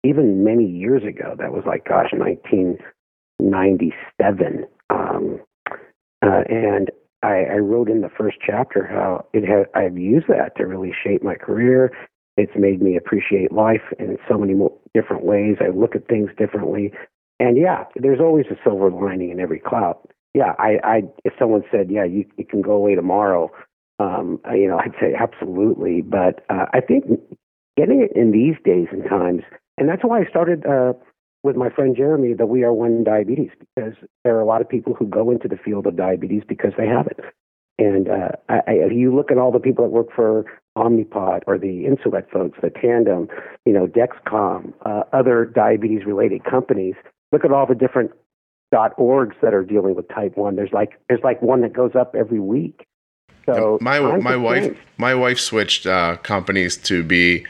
even 0.05 0.45
many 0.45 0.65
years 0.65 1.03
ago, 1.05 1.35
that 1.39 1.53
was 1.53 1.65
like, 1.67 1.85
gosh, 1.85 2.13
1997, 2.13 4.65
um, 4.91 5.41
uh, 6.23 6.43
and 6.49 6.91
I, 7.23 7.45
I 7.45 7.57
wrote 7.57 7.91
in 7.91 8.01
the 8.01 8.09
first 8.17 8.39
chapter 8.45 8.87
how 8.87 9.27
it 9.33 9.47
had 9.47 9.67
I've 9.75 9.99
used 9.99 10.29
that 10.29 10.57
to 10.57 10.67
really 10.67 10.95
shape 11.05 11.23
my 11.23 11.35
career. 11.35 11.93
It's 12.39 12.57
made 12.57 12.81
me 12.81 12.97
appreciate 12.97 13.53
life 13.53 13.83
in 13.99 14.17
so 14.29 14.39
many 14.39 14.55
more 14.55 14.73
different 14.95 15.25
ways. 15.25 15.57
I 15.61 15.69
look 15.69 15.95
at 15.95 16.09
things 16.09 16.31
differently, 16.39 16.93
and 17.39 17.57
yeah, 17.59 17.85
there's 17.97 18.21
always 18.21 18.47
a 18.51 18.57
silver 18.65 18.91
lining 18.91 19.31
in 19.31 19.41
every 19.41 19.59
cloud 19.61 19.97
yeah, 20.35 20.55
I, 20.59 20.79
I 20.85 21.03
if 21.25 21.33
someone 21.39 21.63
said, 21.71 21.91
yeah, 21.91 22.05
you, 22.05 22.25
you 22.37 22.45
can 22.45 22.63
go 22.63 22.73
away 22.73 22.95
tomorrow, 22.95 23.51
um, 23.99 24.41
you 24.53 24.69
know, 24.69 24.79
I'd 24.79 24.95
say 25.01 25.15
absolutely. 25.19 26.03
But 26.03 26.45
uh, 26.49 26.67
I 26.73 26.81
think 26.81 27.07
getting 27.77 28.03
it 28.03 28.17
in 28.17 28.31
these 28.31 28.55
days 28.65 28.89
and 28.93 29.05
times, 29.09 29.43
and 29.77 29.89
that's 29.89 30.03
why 30.05 30.21
I 30.21 30.25
started 30.27 30.67
uh, 30.67 30.93
with 31.43 31.57
my 31.57 31.71
friend 31.71 31.97
Jeremy, 31.97 32.35
the 32.35 32.47
We 32.47 32.63
Are 32.63 32.73
One 32.73 33.05
Diabetes, 33.05 33.51
because 33.75 33.95
there 34.25 34.37
are 34.37 34.41
a 34.41 34.47
lot 34.47 34.61
of 34.61 34.69
people 34.69 34.95
who 34.95 35.07
go 35.07 35.31
into 35.31 35.49
the 35.49 35.57
field 35.57 35.87
of 35.87 35.97
diabetes 35.97 36.43
because 36.47 36.73
they 36.77 36.87
have 36.87 37.07
it. 37.07 37.21
And 37.79 38.09
uh, 38.09 38.31
I, 38.49 38.55
I, 38.67 38.73
if 38.73 38.93
you 38.93 39.15
look 39.15 39.31
at 39.31 39.39
all 39.39 39.53
the 39.53 39.61
people 39.61 39.85
that 39.85 39.91
work 39.91 40.09
for 40.15 40.45
Omnipod 40.77 41.43
or 41.47 41.59
the 41.59 41.85
Insulet 41.85 42.29
folks, 42.31 42.59
the 42.61 42.71
Tandem, 42.71 43.29
you 43.65 43.73
know, 43.73 43.87
Dexcom, 43.87 44.73
uh, 44.85 45.05
other 45.13 45.45
diabetes-related 45.45 46.45
companies, 46.45 46.95
look 47.31 47.45
at 47.45 47.53
all 47.53 47.67
the 47.67 47.75
different 47.75 48.11
dot 48.71 48.97
orgs 48.99 49.35
that 49.43 49.55
are 49.55 49.65
dealing 49.65 49.95
with 49.95 50.09
type 50.09 50.37
one. 50.37 50.57
There's 50.57 50.73
like 50.73 50.99
there's 51.09 51.23
like 51.23 51.41
one 51.41 51.63
that 51.63 51.73
goes 51.73 51.93
up 51.95 52.15
every 52.15 52.41
week. 52.41 52.87
So 53.47 53.79
my 53.81 53.99
times 53.99 54.25
my 54.25 54.37
wife 54.37 54.79
my 54.99 55.15
wife 55.15 55.39
switched 55.39 55.87
uh, 55.87 56.17
companies 56.17 56.77
to 56.79 57.03
be 57.03 57.47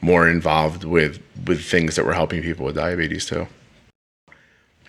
more 0.00 0.28
involved 0.28 0.84
with 0.84 1.20
with 1.46 1.64
things 1.64 1.96
that 1.96 2.04
were 2.04 2.12
helping 2.12 2.42
people 2.42 2.66
with 2.66 2.76
diabetes 2.76 3.26
too. 3.26 3.48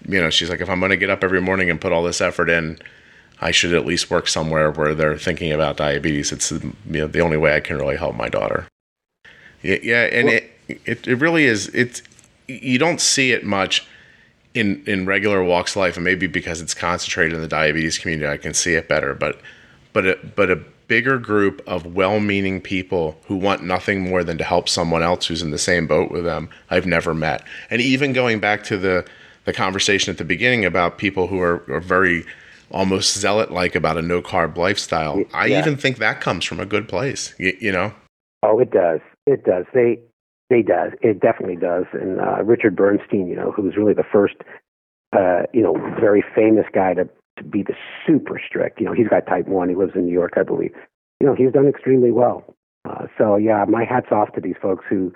You 0.07 0.19
know, 0.19 0.29
she's 0.29 0.49
like, 0.49 0.61
if 0.61 0.69
I'm 0.69 0.79
going 0.79 0.89
to 0.89 0.97
get 0.97 1.09
up 1.09 1.23
every 1.23 1.41
morning 1.41 1.69
and 1.69 1.79
put 1.79 1.91
all 1.91 2.03
this 2.03 2.21
effort 2.21 2.49
in, 2.49 2.79
I 3.41 3.51
should 3.51 3.73
at 3.73 3.85
least 3.85 4.09
work 4.11 4.27
somewhere 4.27 4.71
where 4.71 4.93
they're 4.93 5.17
thinking 5.17 5.51
about 5.51 5.77
diabetes. 5.77 6.31
It's 6.31 6.51
you 6.51 6.73
know 6.85 7.07
the 7.07 7.21
only 7.21 7.37
way 7.37 7.55
I 7.55 7.59
can 7.59 7.77
really 7.77 7.97
help 7.97 8.15
my 8.15 8.29
daughter. 8.29 8.67
Yeah, 9.61 9.77
yeah 9.81 10.03
and 10.03 10.27
Well- 10.27 10.35
it, 10.67 10.81
it 10.85 11.07
it 11.07 11.15
really 11.15 11.45
is. 11.45 11.67
It's 11.69 12.01
you 12.47 12.77
don't 12.77 13.01
see 13.01 13.31
it 13.31 13.43
much 13.43 13.85
in 14.53 14.83
in 14.85 15.05
regular 15.05 15.43
walks 15.43 15.71
of 15.71 15.77
life, 15.77 15.97
and 15.97 16.03
maybe 16.03 16.27
because 16.27 16.61
it's 16.61 16.73
concentrated 16.73 17.33
in 17.33 17.41
the 17.41 17.47
diabetes 17.47 17.97
community, 17.97 18.27
I 18.31 18.37
can 18.37 18.53
see 18.53 18.75
it 18.75 18.87
better. 18.87 19.13
But 19.13 19.39
but 19.93 20.05
a, 20.05 20.17
but 20.35 20.49
a 20.49 20.55
bigger 20.87 21.17
group 21.17 21.61
of 21.67 21.85
well-meaning 21.85 22.59
people 22.59 23.17
who 23.25 23.35
want 23.35 23.63
nothing 23.63 24.01
more 24.01 24.23
than 24.25 24.37
to 24.37 24.43
help 24.43 24.67
someone 24.67 25.01
else 25.01 25.25
who's 25.25 25.41
in 25.41 25.51
the 25.51 25.57
same 25.57 25.87
boat 25.87 26.11
with 26.11 26.25
them, 26.25 26.49
I've 26.69 26.85
never 26.85 27.13
met. 27.13 27.45
And 27.69 27.81
even 27.81 28.11
going 28.13 28.39
back 28.39 28.63
to 28.65 28.77
the 28.77 29.05
the 29.45 29.53
conversation 29.53 30.11
at 30.11 30.17
the 30.17 30.25
beginning 30.25 30.65
about 30.65 30.97
people 30.97 31.27
who 31.27 31.39
are, 31.39 31.63
are 31.69 31.79
very 31.79 32.25
almost 32.71 33.17
zealot 33.17 33.51
like 33.51 33.75
about 33.75 33.97
a 33.97 34.01
no 34.01 34.21
carb 34.21 34.57
lifestyle, 34.57 35.23
I 35.33 35.47
Yeah. 35.47 35.59
even 35.59 35.77
think 35.77 35.97
that 35.97 36.21
comes 36.21 36.45
from 36.45 36.59
a 36.59 36.65
good 36.65 36.87
place. 36.87 37.35
You, 37.37 37.53
you 37.59 37.71
know. 37.71 37.93
Oh, 38.43 38.59
it 38.59 38.71
does. 38.71 38.99
It 39.27 39.43
does. 39.43 39.65
They 39.73 39.99
they 40.49 40.61
does. 40.61 40.91
It 41.01 41.19
definitely 41.21 41.55
does. 41.55 41.85
And 41.93 42.19
uh, 42.19 42.43
Richard 42.43 42.75
Bernstein, 42.75 43.27
you 43.27 43.35
know, 43.35 43.51
who 43.51 43.61
was 43.61 43.77
really 43.77 43.93
the 43.93 44.03
first, 44.11 44.35
uh, 45.13 45.43
you 45.53 45.61
know, 45.61 45.73
very 45.99 46.23
famous 46.35 46.65
guy 46.73 46.93
to 46.95 47.07
to 47.37 47.43
be 47.43 47.63
the 47.63 47.75
super 48.05 48.39
strict. 48.45 48.79
You 48.79 48.85
know, 48.87 48.93
he's 48.93 49.07
got 49.07 49.25
type 49.27 49.47
one. 49.47 49.69
He 49.69 49.75
lives 49.75 49.93
in 49.95 50.05
New 50.05 50.13
York, 50.13 50.33
I 50.35 50.43
believe. 50.43 50.73
You 51.19 51.27
know, 51.27 51.35
he's 51.35 51.51
done 51.53 51.67
extremely 51.67 52.11
well. 52.11 52.43
Uh, 52.89 53.05
so 53.17 53.37
yeah, 53.37 53.63
my 53.67 53.85
hats 53.85 54.07
off 54.11 54.33
to 54.33 54.41
these 54.41 54.55
folks 54.61 54.83
who 54.89 55.13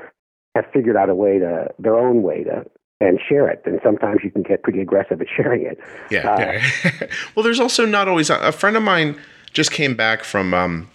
have 0.55 0.65
figured 0.71 0.95
out 0.95 1.09
a 1.09 1.15
way 1.15 1.39
to 1.39 1.67
their 1.79 1.97
own 1.97 2.21
way 2.23 2.43
to 2.43 2.63
and 3.01 3.19
share 3.27 3.47
it. 3.47 3.61
And 3.65 3.79
sometimes 3.83 4.21
you 4.23 4.31
can 4.31 4.43
get 4.43 4.63
pretty 4.63 4.81
aggressive 4.81 5.21
at 5.21 5.27
sharing 5.35 5.65
it. 5.65 5.79
Yeah. 6.09 6.29
Uh, 6.29 6.39
yeah. 6.39 7.07
well, 7.35 7.43
there's 7.43 7.59
also 7.59 7.85
not 7.85 8.07
always 8.07 8.29
a 8.29 8.51
friend 8.51 8.77
of 8.77 8.83
mine 8.83 9.19
just 9.53 9.71
came 9.71 9.95
back 9.95 10.23
from. 10.23 10.53
Um, 10.53 10.89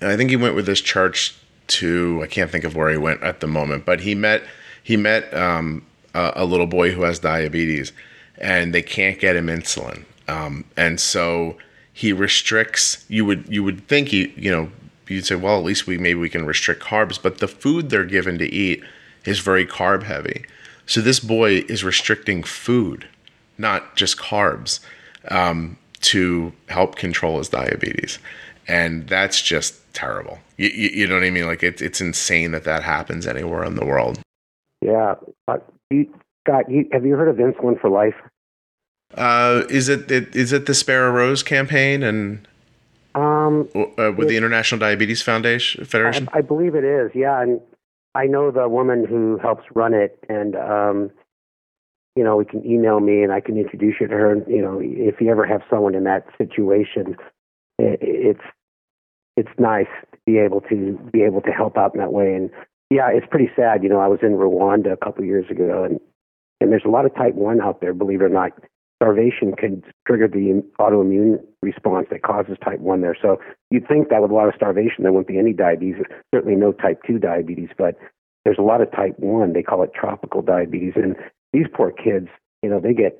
I 0.00 0.16
think 0.16 0.30
he 0.30 0.36
went 0.36 0.54
with 0.54 0.66
this 0.66 0.80
church 0.80 1.36
to. 1.68 2.20
I 2.22 2.26
can't 2.26 2.50
think 2.50 2.64
of 2.64 2.76
where 2.76 2.90
he 2.90 2.96
went 2.96 3.22
at 3.22 3.40
the 3.40 3.46
moment, 3.46 3.84
but 3.84 4.00
he 4.00 4.14
met 4.14 4.42
he 4.82 4.96
met 4.96 5.32
um, 5.34 5.84
a, 6.14 6.32
a 6.36 6.44
little 6.44 6.66
boy 6.66 6.90
who 6.92 7.02
has 7.02 7.18
diabetes, 7.18 7.92
and 8.38 8.74
they 8.74 8.82
can't 8.82 9.18
get 9.18 9.36
him 9.36 9.46
insulin, 9.46 10.04
um, 10.28 10.64
and 10.76 11.00
so 11.00 11.56
he 11.92 12.12
restricts. 12.12 13.04
You 13.08 13.24
would 13.24 13.48
you 13.48 13.62
would 13.64 13.86
think 13.86 14.08
he 14.08 14.32
you 14.36 14.50
know 14.50 14.70
you'd 15.08 15.26
say 15.26 15.34
well 15.34 15.58
at 15.58 15.64
least 15.64 15.86
we 15.86 15.98
maybe 15.98 16.18
we 16.18 16.28
can 16.28 16.46
restrict 16.46 16.82
carbs, 16.82 17.20
but 17.20 17.38
the 17.38 17.48
food 17.48 17.90
they're 17.90 18.04
given 18.04 18.38
to 18.38 18.52
eat 18.52 18.82
is 19.24 19.38
very 19.38 19.66
carb 19.66 20.02
heavy. 20.02 20.44
So 20.86 21.00
this 21.00 21.20
boy 21.20 21.64
is 21.68 21.84
restricting 21.84 22.42
food, 22.42 23.08
not 23.58 23.96
just 23.96 24.18
carbs, 24.18 24.80
um, 25.28 25.78
to 26.00 26.52
help 26.68 26.96
control 26.96 27.38
his 27.38 27.48
diabetes, 27.48 28.18
and 28.66 29.06
that's 29.08 29.40
just 29.40 29.74
terrible. 29.94 30.38
You, 30.56 30.68
you, 30.68 30.88
you 30.88 31.06
know 31.06 31.14
what 31.14 31.24
I 31.24 31.30
mean? 31.30 31.46
Like 31.46 31.62
it's 31.62 31.80
it's 31.80 32.00
insane 32.00 32.52
that 32.52 32.64
that 32.64 32.82
happens 32.82 33.26
anywhere 33.26 33.64
in 33.64 33.76
the 33.76 33.84
world. 33.84 34.18
Yeah. 34.80 35.14
Uh, 35.46 35.58
you, 35.90 36.12
Scott, 36.46 36.70
you, 36.70 36.88
have 36.92 37.06
you 37.06 37.14
heard 37.14 37.28
of 37.28 37.36
Insulin 37.36 37.80
for 37.80 37.88
Life? 37.88 38.16
Uh, 39.14 39.64
is 39.68 39.88
it, 39.88 40.10
it 40.10 40.34
is 40.34 40.52
it 40.52 40.66
the 40.66 40.74
Spare 40.74 41.06
a 41.06 41.10
Rose 41.12 41.42
campaign 41.42 42.02
and 42.02 42.48
Um, 43.14 43.68
uh, 43.74 44.10
with 44.16 44.28
the 44.28 44.36
International 44.38 44.78
Diabetes 44.78 45.20
Foundation 45.22 45.84
Federation? 45.84 46.28
I, 46.32 46.38
I 46.38 46.40
believe 46.40 46.74
it 46.74 46.82
is, 46.82 47.10
yeah. 47.14 47.40
And 47.42 47.60
I 48.14 48.26
know 48.26 48.50
the 48.50 48.68
woman 48.68 49.04
who 49.04 49.38
helps 49.38 49.64
run 49.74 49.94
it, 49.94 50.18
and 50.28 50.54
um, 50.56 51.10
you 52.14 52.22
know, 52.22 52.36
we 52.36 52.44
can 52.44 52.64
email 52.66 53.00
me, 53.00 53.22
and 53.22 53.32
I 53.32 53.40
can 53.40 53.56
introduce 53.56 53.96
you 54.00 54.06
to 54.08 54.14
her. 54.14 54.32
And, 54.32 54.46
you 54.46 54.60
know, 54.60 54.80
if 54.82 55.20
you 55.20 55.30
ever 55.30 55.46
have 55.46 55.62
someone 55.70 55.94
in 55.94 56.04
that 56.04 56.26
situation, 56.36 57.16
it, 57.78 57.98
it's 58.02 58.44
it's 59.36 59.48
nice 59.58 59.86
to 60.12 60.18
be 60.26 60.38
able 60.38 60.60
to 60.62 60.98
be 61.12 61.22
able 61.22 61.40
to 61.42 61.50
help 61.50 61.78
out 61.78 61.94
in 61.94 62.00
that 62.00 62.12
way. 62.12 62.34
And 62.34 62.50
yeah, 62.90 63.08
it's 63.10 63.26
pretty 63.30 63.50
sad. 63.56 63.82
You 63.82 63.88
know, 63.88 64.00
I 64.00 64.08
was 64.08 64.20
in 64.22 64.32
Rwanda 64.32 64.92
a 64.92 64.96
couple 64.96 65.24
years 65.24 65.50
ago, 65.50 65.84
and 65.84 65.98
and 66.60 66.70
there's 66.70 66.84
a 66.84 66.90
lot 66.90 67.06
of 67.06 67.14
type 67.14 67.34
one 67.34 67.60
out 67.60 67.80
there. 67.80 67.94
Believe 67.94 68.20
it 68.20 68.24
or 68.24 68.28
not, 68.28 68.52
starvation 69.02 69.52
can 69.56 69.82
trigger 70.06 70.28
the 70.28 70.62
autoimmune 70.78 71.42
response 71.60 72.06
that 72.10 72.22
causes 72.22 72.56
type 72.64 72.78
1 72.78 73.00
there. 73.00 73.16
So 73.20 73.38
you'd 73.70 73.88
think 73.88 74.10
that 74.10 74.22
with 74.22 74.30
a 74.30 74.34
lot 74.34 74.46
of 74.46 74.54
starvation, 74.54 75.02
there 75.02 75.12
wouldn't 75.12 75.26
be 75.26 75.38
any 75.38 75.52
diabetes, 75.52 75.96
certainly 76.32 76.54
no 76.54 76.70
type 76.70 77.00
2 77.04 77.18
diabetes, 77.18 77.70
but 77.76 77.96
there's 78.44 78.58
a 78.58 78.62
lot 78.62 78.80
of 78.80 78.92
type 78.92 79.18
1. 79.18 79.54
They 79.54 79.62
call 79.62 79.82
it 79.82 79.90
tropical 79.92 80.40
diabetes. 80.40 80.92
And 80.94 81.16
these 81.52 81.66
poor 81.74 81.90
kids, 81.90 82.28
you 82.62 82.70
know, 82.70 82.80
they 82.80 82.94
get 82.94 83.18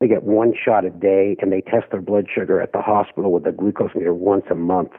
they 0.00 0.08
get 0.08 0.24
one 0.24 0.52
shot 0.52 0.84
a 0.84 0.90
day 0.90 1.36
and 1.40 1.52
they 1.52 1.60
test 1.60 1.84
their 1.92 2.00
blood 2.00 2.26
sugar 2.32 2.60
at 2.60 2.72
the 2.72 2.80
hospital 2.80 3.30
with 3.30 3.46
a 3.46 3.52
glucose 3.52 3.94
meter 3.94 4.12
once 4.12 4.44
a 4.50 4.56
month. 4.56 4.90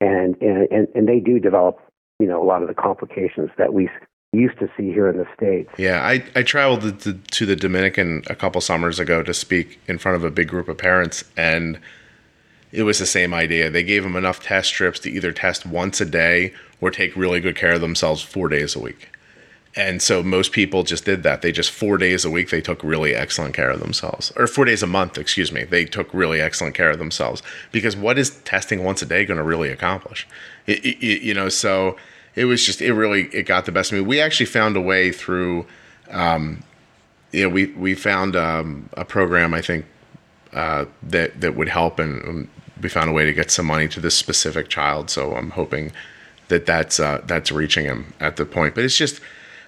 And 0.00 0.34
and 0.40 0.66
and, 0.70 0.88
and 0.94 1.06
they 1.08 1.20
do 1.20 1.38
develop, 1.38 1.78
you 2.18 2.26
know, 2.26 2.42
a 2.42 2.46
lot 2.46 2.62
of 2.62 2.68
the 2.68 2.74
complications 2.74 3.50
that 3.58 3.74
we 3.74 3.90
used 4.32 4.58
to 4.60 4.70
see 4.76 4.92
here 4.92 5.08
in 5.08 5.16
the 5.16 5.26
states. 5.36 5.70
Yeah, 5.76 6.02
I, 6.02 6.24
I 6.36 6.42
traveled 6.42 6.82
to, 6.82 6.92
to, 6.92 7.14
to 7.14 7.46
the 7.46 7.56
Dominican 7.56 8.22
a 8.28 8.34
couple 8.34 8.60
summers 8.60 9.00
ago 9.00 9.22
to 9.22 9.34
speak 9.34 9.80
in 9.88 9.98
front 9.98 10.16
of 10.16 10.24
a 10.24 10.30
big 10.30 10.48
group 10.48 10.68
of 10.68 10.78
parents, 10.78 11.24
and 11.36 11.80
it 12.70 12.84
was 12.84 13.00
the 13.00 13.06
same 13.06 13.34
idea. 13.34 13.70
They 13.70 13.82
gave 13.82 14.04
them 14.04 14.14
enough 14.14 14.40
test 14.40 14.68
strips 14.68 15.00
to 15.00 15.10
either 15.10 15.32
test 15.32 15.66
once 15.66 16.00
a 16.00 16.06
day 16.06 16.54
or 16.80 16.90
take 16.90 17.16
really 17.16 17.40
good 17.40 17.56
care 17.56 17.72
of 17.72 17.80
themselves 17.80 18.22
four 18.22 18.48
days 18.48 18.76
a 18.76 18.78
week. 18.78 19.08
And 19.76 20.02
so 20.02 20.22
most 20.22 20.50
people 20.50 20.82
just 20.82 21.04
did 21.04 21.22
that. 21.22 21.42
They 21.42 21.52
just 21.52 21.70
four 21.70 21.96
days 21.96 22.24
a 22.24 22.30
week, 22.30 22.50
they 22.50 22.60
took 22.60 22.82
really 22.82 23.14
excellent 23.14 23.54
care 23.54 23.70
of 23.70 23.80
themselves. 23.80 24.32
Or 24.36 24.46
four 24.48 24.64
days 24.64 24.82
a 24.82 24.86
month, 24.86 25.16
excuse 25.16 25.52
me. 25.52 25.62
They 25.62 25.84
took 25.84 26.12
really 26.12 26.40
excellent 26.40 26.74
care 26.74 26.90
of 26.90 26.98
themselves. 26.98 27.40
Because 27.70 27.96
what 27.96 28.18
is 28.18 28.30
testing 28.40 28.82
once 28.82 29.00
a 29.02 29.06
day 29.06 29.24
going 29.24 29.38
to 29.38 29.44
really 29.44 29.70
accomplish? 29.70 30.26
It, 30.66 30.84
it, 30.84 31.22
you 31.22 31.34
know, 31.34 31.48
so 31.48 31.96
it 32.34 32.44
was 32.44 32.64
just, 32.64 32.80
it 32.80 32.94
really, 32.94 33.24
it 33.32 33.44
got 33.44 33.66
the 33.66 33.72
best 33.72 33.92
of 33.92 33.98
me. 33.98 34.04
We 34.04 34.20
actually 34.20 34.46
found 34.46 34.76
a 34.76 34.80
way 34.80 35.12
through, 35.12 35.66
um, 36.10 36.62
you 37.32 37.44
know, 37.44 37.48
we, 37.48 37.66
we 37.66 37.94
found 37.94 38.36
um, 38.36 38.88
a 38.94 39.04
program, 39.04 39.54
I 39.54 39.60
think, 39.60 39.84
uh, 40.52 40.86
that 41.02 41.40
that 41.40 41.54
would 41.54 41.68
help, 41.68 41.98
and 41.98 42.22
um, 42.24 42.48
we 42.82 42.88
found 42.88 43.08
a 43.08 43.12
way 43.12 43.24
to 43.24 43.32
get 43.32 43.50
some 43.50 43.66
money 43.66 43.86
to 43.88 44.00
this 44.00 44.16
specific 44.16 44.68
child. 44.68 45.08
So 45.08 45.36
I'm 45.36 45.50
hoping 45.50 45.92
that 46.48 46.66
that's 46.66 46.98
uh, 46.98 47.22
that's 47.24 47.52
reaching 47.52 47.84
him 47.84 48.14
at 48.18 48.36
the 48.36 48.44
point. 48.44 48.74
But 48.74 48.84
it's 48.84 48.96
just. 48.96 49.20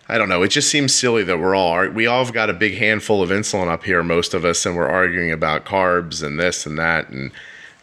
I 0.09 0.19
don't 0.19 0.29
know. 0.29 0.43
It 0.43 0.49
just 0.49 0.69
seems 0.69 0.93
silly 0.93 1.23
that 1.23 1.39
we're 1.39 1.55
all 1.55 1.89
we 1.89 2.07
all 2.09 2.25
have 2.25 2.35
got 2.35 2.51
a 2.51 2.53
big 2.53 2.75
handful 2.75 3.23
of 3.23 3.31
insulin 3.31 3.69
up 3.69 3.85
here, 3.85 4.03
most 4.03 4.35
of 4.35 4.45
us, 4.45 4.67
and 4.67 4.77
we're 4.77 4.89
arguing 4.89 5.31
about 5.31 5.65
carbs 5.65 6.23
and 6.23 6.39
this 6.39 6.67
and 6.67 6.77
that, 6.77 7.09
and 7.09 7.31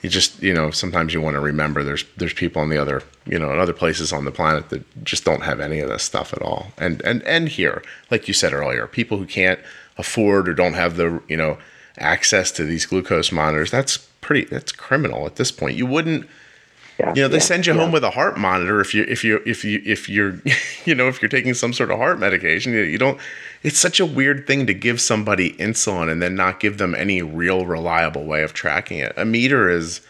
you 0.01 0.09
just 0.09 0.41
you 0.41 0.53
know 0.53 0.71
sometimes 0.71 1.13
you 1.13 1.21
want 1.21 1.35
to 1.35 1.39
remember 1.39 1.83
there's 1.83 2.05
there's 2.17 2.33
people 2.33 2.61
on 2.61 2.69
the 2.69 2.77
other 2.77 3.03
you 3.25 3.37
know 3.37 3.51
in 3.51 3.59
other 3.59 3.73
places 3.73 4.13
on 4.13 4.25
the 4.25 4.31
planet 4.31 4.69
that 4.69 5.03
just 5.03 5.25
don't 5.25 5.43
have 5.43 5.59
any 5.59 5.79
of 5.79 5.89
this 5.89 6.03
stuff 6.03 6.33
at 6.33 6.41
all 6.41 6.71
and 6.77 7.01
and 7.01 7.21
and 7.23 7.49
here 7.49 7.83
like 8.09 8.27
you 8.27 8.33
said 8.33 8.53
earlier 8.53 8.87
people 8.87 9.17
who 9.17 9.25
can't 9.25 9.59
afford 9.97 10.47
or 10.47 10.53
don't 10.53 10.73
have 10.73 10.95
the 10.95 11.21
you 11.27 11.37
know 11.37 11.57
access 11.97 12.51
to 12.51 12.63
these 12.63 12.85
glucose 12.85 13.31
monitors 13.31 13.71
that's 13.71 13.97
pretty 14.21 14.45
that's 14.45 14.71
criminal 14.71 15.25
at 15.25 15.35
this 15.35 15.51
point 15.51 15.75
you 15.75 15.85
wouldn't 15.85 16.27
yeah, 16.99 17.13
you 17.15 17.21
know 17.21 17.27
they 17.27 17.37
yeah, 17.37 17.43
send 17.43 17.65
you 17.65 17.73
yeah. 17.73 17.81
home 17.81 17.91
with 17.91 18.03
a 18.03 18.11
heart 18.11 18.37
monitor 18.37 18.79
if 18.79 18.93
you 18.93 19.03
if 19.03 19.23
you 19.23 19.41
if 19.45 19.63
you 19.63 19.81
if 19.85 20.07
you're 20.07 20.41
you 20.85 20.95
know 20.95 21.07
if 21.07 21.21
you're 21.21 21.29
taking 21.29 21.53
some 21.53 21.73
sort 21.73 21.91
of 21.91 21.97
heart 21.97 22.19
medication 22.19 22.73
you, 22.73 22.81
you 22.81 22.97
don't 22.97 23.19
it's 23.63 23.79
such 23.79 23.99
a 23.99 24.05
weird 24.05 24.47
thing 24.47 24.65
to 24.67 24.73
give 24.73 25.01
somebody 25.01 25.53
insulin 25.53 26.11
and 26.11 26.21
then 26.21 26.35
not 26.35 26.59
give 26.59 26.77
them 26.77 26.95
any 26.95 27.21
real 27.21 27.65
reliable 27.65 28.25
way 28.25 28.43
of 28.43 28.53
tracking 28.53 28.99
it. 28.99 29.13
A 29.17 29.25
meter 29.25 29.69
is 29.69 30.01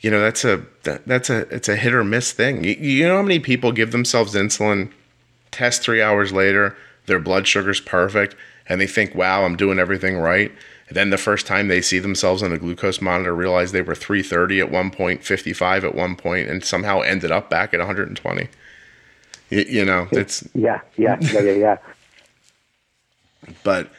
you 0.00 0.10
know 0.10 0.20
that's 0.20 0.44
a 0.44 0.64
that, 0.84 1.06
that's 1.06 1.28
a 1.28 1.40
it's 1.54 1.68
a 1.68 1.76
hit 1.76 1.94
or 1.94 2.04
miss 2.04 2.32
thing. 2.32 2.64
You, 2.64 2.72
you 2.72 3.06
know 3.06 3.16
how 3.16 3.22
many 3.22 3.40
people 3.40 3.72
give 3.72 3.92
themselves 3.92 4.34
insulin, 4.34 4.92
test 5.50 5.82
3 5.82 6.00
hours 6.00 6.32
later, 6.32 6.76
their 7.06 7.18
blood 7.18 7.46
sugar's 7.46 7.80
perfect 7.80 8.36
and 8.68 8.80
they 8.80 8.86
think, 8.86 9.14
"Wow, 9.14 9.44
I'm 9.44 9.56
doing 9.56 9.78
everything 9.78 10.16
right." 10.16 10.52
And 10.88 10.96
then 10.96 11.10
the 11.10 11.18
first 11.18 11.46
time 11.46 11.68
they 11.68 11.82
see 11.82 11.98
themselves 11.98 12.42
on 12.42 12.52
a 12.52 12.58
glucose 12.58 13.00
monitor, 13.00 13.34
realize 13.34 13.72
they 13.72 13.82
were 13.82 13.94
330 13.94 14.60
at 14.60 14.70
one 14.70 14.90
point, 14.90 15.22
55 15.22 15.84
at 15.84 15.94
one 15.94 16.16
point, 16.16 16.48
and 16.48 16.64
somehow 16.64 17.00
ended 17.00 17.30
up 17.30 17.50
back 17.50 17.74
at 17.74 17.80
120. 17.80 18.48
You, 19.50 19.60
you 19.68 19.84
know, 19.84 20.08
it's 20.12 20.48
yeah, 20.54 20.80
yeah, 20.96 21.16
yeah, 21.20 21.40
yeah, 21.40 21.52
yeah. 21.52 21.76
But 23.62 23.90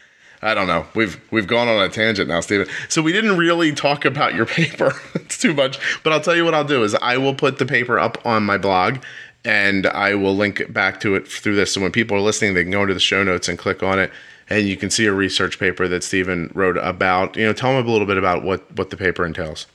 I 0.41 0.53
don't 0.53 0.67
know. 0.67 0.85
We've 0.95 1.19
we've 1.31 1.47
gone 1.47 1.67
on 1.67 1.83
a 1.83 1.89
tangent 1.89 2.29
now, 2.29 2.39
Steven. 2.39 2.67
So 2.87 3.01
we 3.01 3.11
didn't 3.11 3.37
really 3.37 3.73
talk 3.73 4.05
about 4.05 4.35
your 4.35 4.45
paper. 4.57 4.93
it's 5.15 5.37
too 5.37 5.53
much. 5.53 5.79
But 6.03 6.13
I'll 6.13 6.21
tell 6.21 6.35
you 6.35 6.45
what 6.45 6.53
I'll 6.53 6.63
do 6.63 6.83
is 6.83 6.95
I 6.95 7.17
will 7.17 7.35
put 7.35 7.57
the 7.57 7.65
paper 7.65 7.99
up 7.99 8.25
on 8.25 8.43
my 8.43 8.57
blog 8.57 8.99
and 9.45 9.87
I 9.87 10.15
will 10.15 10.35
link 10.35 10.71
back 10.71 10.99
to 11.01 11.15
it 11.15 11.27
through 11.27 11.55
this. 11.55 11.73
So 11.73 11.81
when 11.81 11.91
people 11.91 12.17
are 12.17 12.21
listening, 12.21 12.53
they 12.53 12.63
can 12.63 12.71
go 12.71 12.81
into 12.81 12.93
the 12.93 12.99
show 12.99 13.23
notes 13.23 13.47
and 13.47 13.57
click 13.57 13.83
on 13.83 13.99
it 13.99 14.11
and 14.49 14.67
you 14.67 14.75
can 14.75 14.89
see 14.89 15.05
a 15.05 15.13
research 15.13 15.59
paper 15.59 15.87
that 15.87 16.03
Steven 16.03 16.51
wrote 16.53 16.77
about. 16.77 17.35
You 17.35 17.45
know, 17.45 17.53
tell 17.53 17.75
them 17.75 17.87
a 17.87 17.91
little 17.91 18.07
bit 18.07 18.17
about 18.17 18.43
what 18.43 18.69
what 18.77 18.89
the 18.89 18.97
paper 18.97 19.25
entails. 19.25 19.67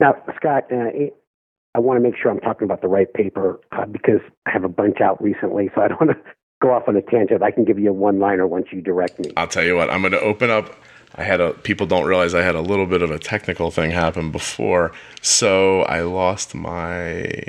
Now, 0.00 0.14
Scott, 0.36 0.64
uh, 0.72 0.90
I 1.74 1.80
want 1.80 1.96
to 1.96 2.00
make 2.00 2.14
sure 2.16 2.30
I'm 2.30 2.40
talking 2.40 2.64
about 2.64 2.82
the 2.82 2.88
right 2.88 3.12
paper 3.12 3.60
uh, 3.72 3.86
because 3.86 4.20
I 4.46 4.50
have 4.50 4.64
a 4.64 4.68
bunch 4.68 5.00
out 5.00 5.20
recently, 5.22 5.70
so 5.74 5.82
I 5.82 5.88
don't 5.88 6.00
want 6.00 6.12
to 6.12 6.32
go 6.60 6.72
off 6.72 6.88
on 6.88 6.96
a 6.96 7.02
tangent. 7.02 7.42
I 7.42 7.50
can 7.50 7.64
give 7.64 7.78
you 7.78 7.90
a 7.90 7.92
one 7.92 8.18
liner 8.18 8.46
once 8.46 8.66
you 8.72 8.80
direct 8.80 9.18
me. 9.18 9.32
I'll 9.36 9.46
tell 9.46 9.64
you 9.64 9.76
what, 9.76 9.90
I'm 9.90 10.00
going 10.00 10.12
to 10.12 10.20
open 10.20 10.50
up. 10.50 10.74
I 11.14 11.22
had 11.22 11.40
a 11.40 11.52
people 11.52 11.86
don't 11.86 12.06
realize 12.06 12.34
I 12.34 12.42
had 12.42 12.54
a 12.54 12.60
little 12.60 12.86
bit 12.86 13.02
of 13.02 13.10
a 13.10 13.18
technical 13.18 13.70
thing 13.70 13.90
happen 13.90 14.30
before, 14.30 14.92
so 15.22 15.82
I 15.82 16.02
lost 16.02 16.54
my. 16.54 17.42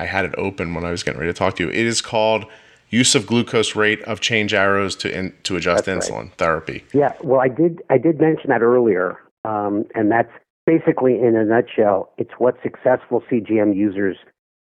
I 0.00 0.04
had 0.04 0.26
it 0.26 0.34
open 0.38 0.74
when 0.74 0.84
I 0.84 0.90
was 0.90 1.02
getting 1.02 1.18
ready 1.18 1.32
to 1.32 1.36
talk 1.36 1.56
to 1.56 1.64
you. 1.64 1.70
It 1.70 1.86
is 1.86 2.00
called 2.00 2.44
use 2.90 3.14
of 3.14 3.26
glucose 3.26 3.74
rate 3.74 4.02
of 4.02 4.20
change 4.20 4.54
arrows 4.54 4.94
to 4.96 5.12
in, 5.12 5.34
to 5.44 5.56
adjust 5.56 5.86
that's 5.86 6.08
insulin 6.08 6.24
right. 6.24 6.34
therapy. 6.34 6.84
Yeah, 6.92 7.14
well, 7.22 7.40
I 7.40 7.48
did 7.48 7.82
I 7.88 7.98
did 7.98 8.20
mention 8.20 8.50
that 8.50 8.62
earlier, 8.62 9.18
um, 9.44 9.86
and 9.94 10.12
that's 10.12 10.32
basically 10.66 11.14
in 11.14 11.34
a 11.34 11.44
nutshell. 11.44 12.12
It's 12.18 12.32
what 12.38 12.56
successful 12.62 13.22
CGM 13.30 13.74
users 13.74 14.18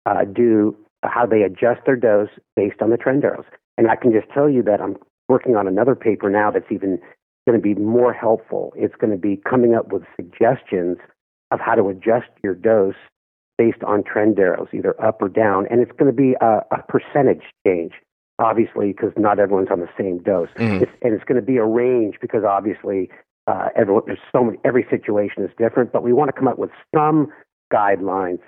uh, 0.05 0.25
do, 0.25 0.77
how 1.05 1.27
they 1.27 1.43
adjust 1.43 1.83
their 1.87 1.97
dose 1.97 2.29
based 2.57 2.83
on 2.83 2.91
the 2.91 2.97
trend 2.97 3.25
arrows. 3.25 3.45
And 3.79 3.91
I 3.91 3.97
can 3.97 4.13
just 4.13 4.29
tell 4.33 4.49
you 4.49 4.63
that 4.65 4.81
I'm 4.81 4.97
working 5.29 5.57
on 5.57 5.67
another 5.67 5.95
paper 5.95 6.29
now 6.29 6.51
that's 6.51 6.71
even 6.71 6.99
going 7.47 7.59
to 7.59 7.63
be 7.63 7.75
more 7.75 8.13
helpful. 8.13 8.73
It's 8.77 8.95
going 8.97 9.11
to 9.11 9.17
be 9.17 9.41
coming 9.49 9.75
up 9.75 9.93
with 9.93 10.03
suggestions 10.17 10.99
of 11.51 11.61
how 11.61 11.75
to 11.75 11.89
adjust 11.89 12.29
your 12.43 12.55
dose 12.55 12.95
based 13.59 13.83
on 13.85 14.03
trend 14.03 14.39
arrows, 14.39 14.69
either 14.73 15.01
up 15.03 15.21
or 15.21 15.29
down. 15.29 15.67
And 15.71 15.81
it's 15.81 15.93
going 15.93 16.11
to 16.11 16.17
be 16.17 16.35
a, 16.41 16.61
a 16.71 16.83
percentage 16.89 17.43
change, 17.67 17.93
obviously, 18.39 18.89
because 18.93 19.13
not 19.17 19.39
everyone's 19.39 19.71
on 19.71 19.81
the 19.81 19.89
same 19.99 20.19
dose. 20.23 20.49
Mm-hmm. 20.57 20.85
It's, 20.85 20.93
and 21.03 21.15
it's 21.15 21.25
going 21.25 21.41
to 21.41 21.47
be 21.47 21.57
a 21.57 21.65
range 21.65 22.17
because 22.21 22.45
obviously 22.45 23.11
uh, 23.47 23.69
everyone, 23.77 24.05
there's 24.07 24.19
so 24.31 24.45
many, 24.45 24.59
every 24.65 24.87
situation 24.89 25.45
is 25.45 25.51
different, 25.59 25.93
but 25.93 26.03
we 26.03 26.13
want 26.13 26.29
to 26.29 26.33
come 26.33 26.49
up 26.49 26.59
with 26.59 26.71
some 26.95 27.29
guidelines 27.73 28.41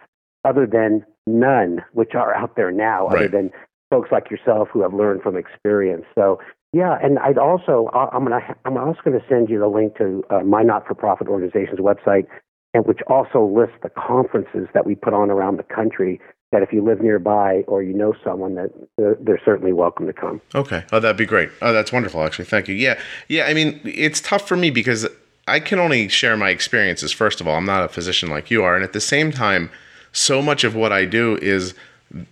other 0.45 0.66
than 0.66 1.05
none, 1.27 1.83
which 1.93 2.14
are 2.14 2.35
out 2.35 2.57
there 2.57 2.70
now, 2.70 3.09
right. 3.09 3.16
other 3.16 3.29
than 3.29 3.51
folks 3.95 4.11
like 4.11 4.28
yourself 4.28 4.68
who 4.72 4.82
have 4.82 4.92
learned 4.92 5.22
from 5.22 5.36
experience. 5.36 6.05
So 6.16 6.40
yeah, 6.72 6.99
and 7.01 7.20
I'd 7.20 7.38
also 7.38 7.88
I'm 7.95 8.24
gonna 8.24 8.40
I'm 8.64 8.76
also 8.76 8.99
going 9.05 9.18
to 9.18 9.24
send 9.28 9.49
you 9.49 9.61
the 9.61 9.68
link 9.68 9.97
to 9.99 10.24
uh, 10.30 10.40
my 10.40 10.62
not-for-profit 10.64 11.28
organization's 11.28 11.78
website, 11.78 12.26
and 12.74 12.84
which 12.86 12.99
also 13.07 13.45
lists 13.45 13.76
the 13.84 13.90
conferences 13.90 14.66
that 14.74 14.84
we 14.84 14.97
put 14.97 15.14
on 15.14 15.30
around 15.30 15.59
the 15.59 15.62
country. 15.62 16.20
That 16.51 16.62
if 16.62 16.72
you 16.72 16.84
live 16.84 17.01
nearby 17.01 17.62
or 17.68 17.82
you 17.82 17.95
know 17.95 18.14
someone, 18.24 18.57
that 18.57 18.70
they're, 18.97 19.16
they're 19.20 19.40
certainly 19.45 19.72
welcome 19.72 20.07
to 20.07 20.12
come. 20.12 20.40
Okay, 20.55 20.84
oh 20.90 20.99
that'd 20.99 21.16
be 21.16 21.26
great. 21.26 21.51
Oh, 21.62 21.72
that's 21.72 21.92
wonderful. 21.92 22.22
Actually, 22.22 22.47
thank 22.47 22.66
you. 22.66 22.74
Yeah, 22.74 23.01
yeah. 23.28 23.45
I 23.45 23.55
mean, 23.55 23.80
it's 23.84 24.20
tough 24.20 24.49
for 24.49 24.57
me 24.57 24.70
because 24.70 25.07
I 25.47 25.61
can 25.61 25.78
only 25.78 26.09
share 26.09 26.36
my 26.36 26.51
experiences. 26.51 27.12
First 27.12 27.40
of 27.40 27.47
all, 27.47 27.57
I'm 27.57 27.66
not 27.66 27.84
a 27.84 27.88
physician 27.88 28.30
like 28.30 28.51
you 28.51 28.64
are, 28.64 28.74
and 28.74 28.82
at 28.82 28.92
the 28.92 29.01
same 29.01 29.30
time, 29.30 29.70
so 30.11 30.42
much 30.42 30.64
of 30.64 30.74
what 30.74 30.92
I 30.92 31.05
do 31.05 31.38
is 31.40 31.74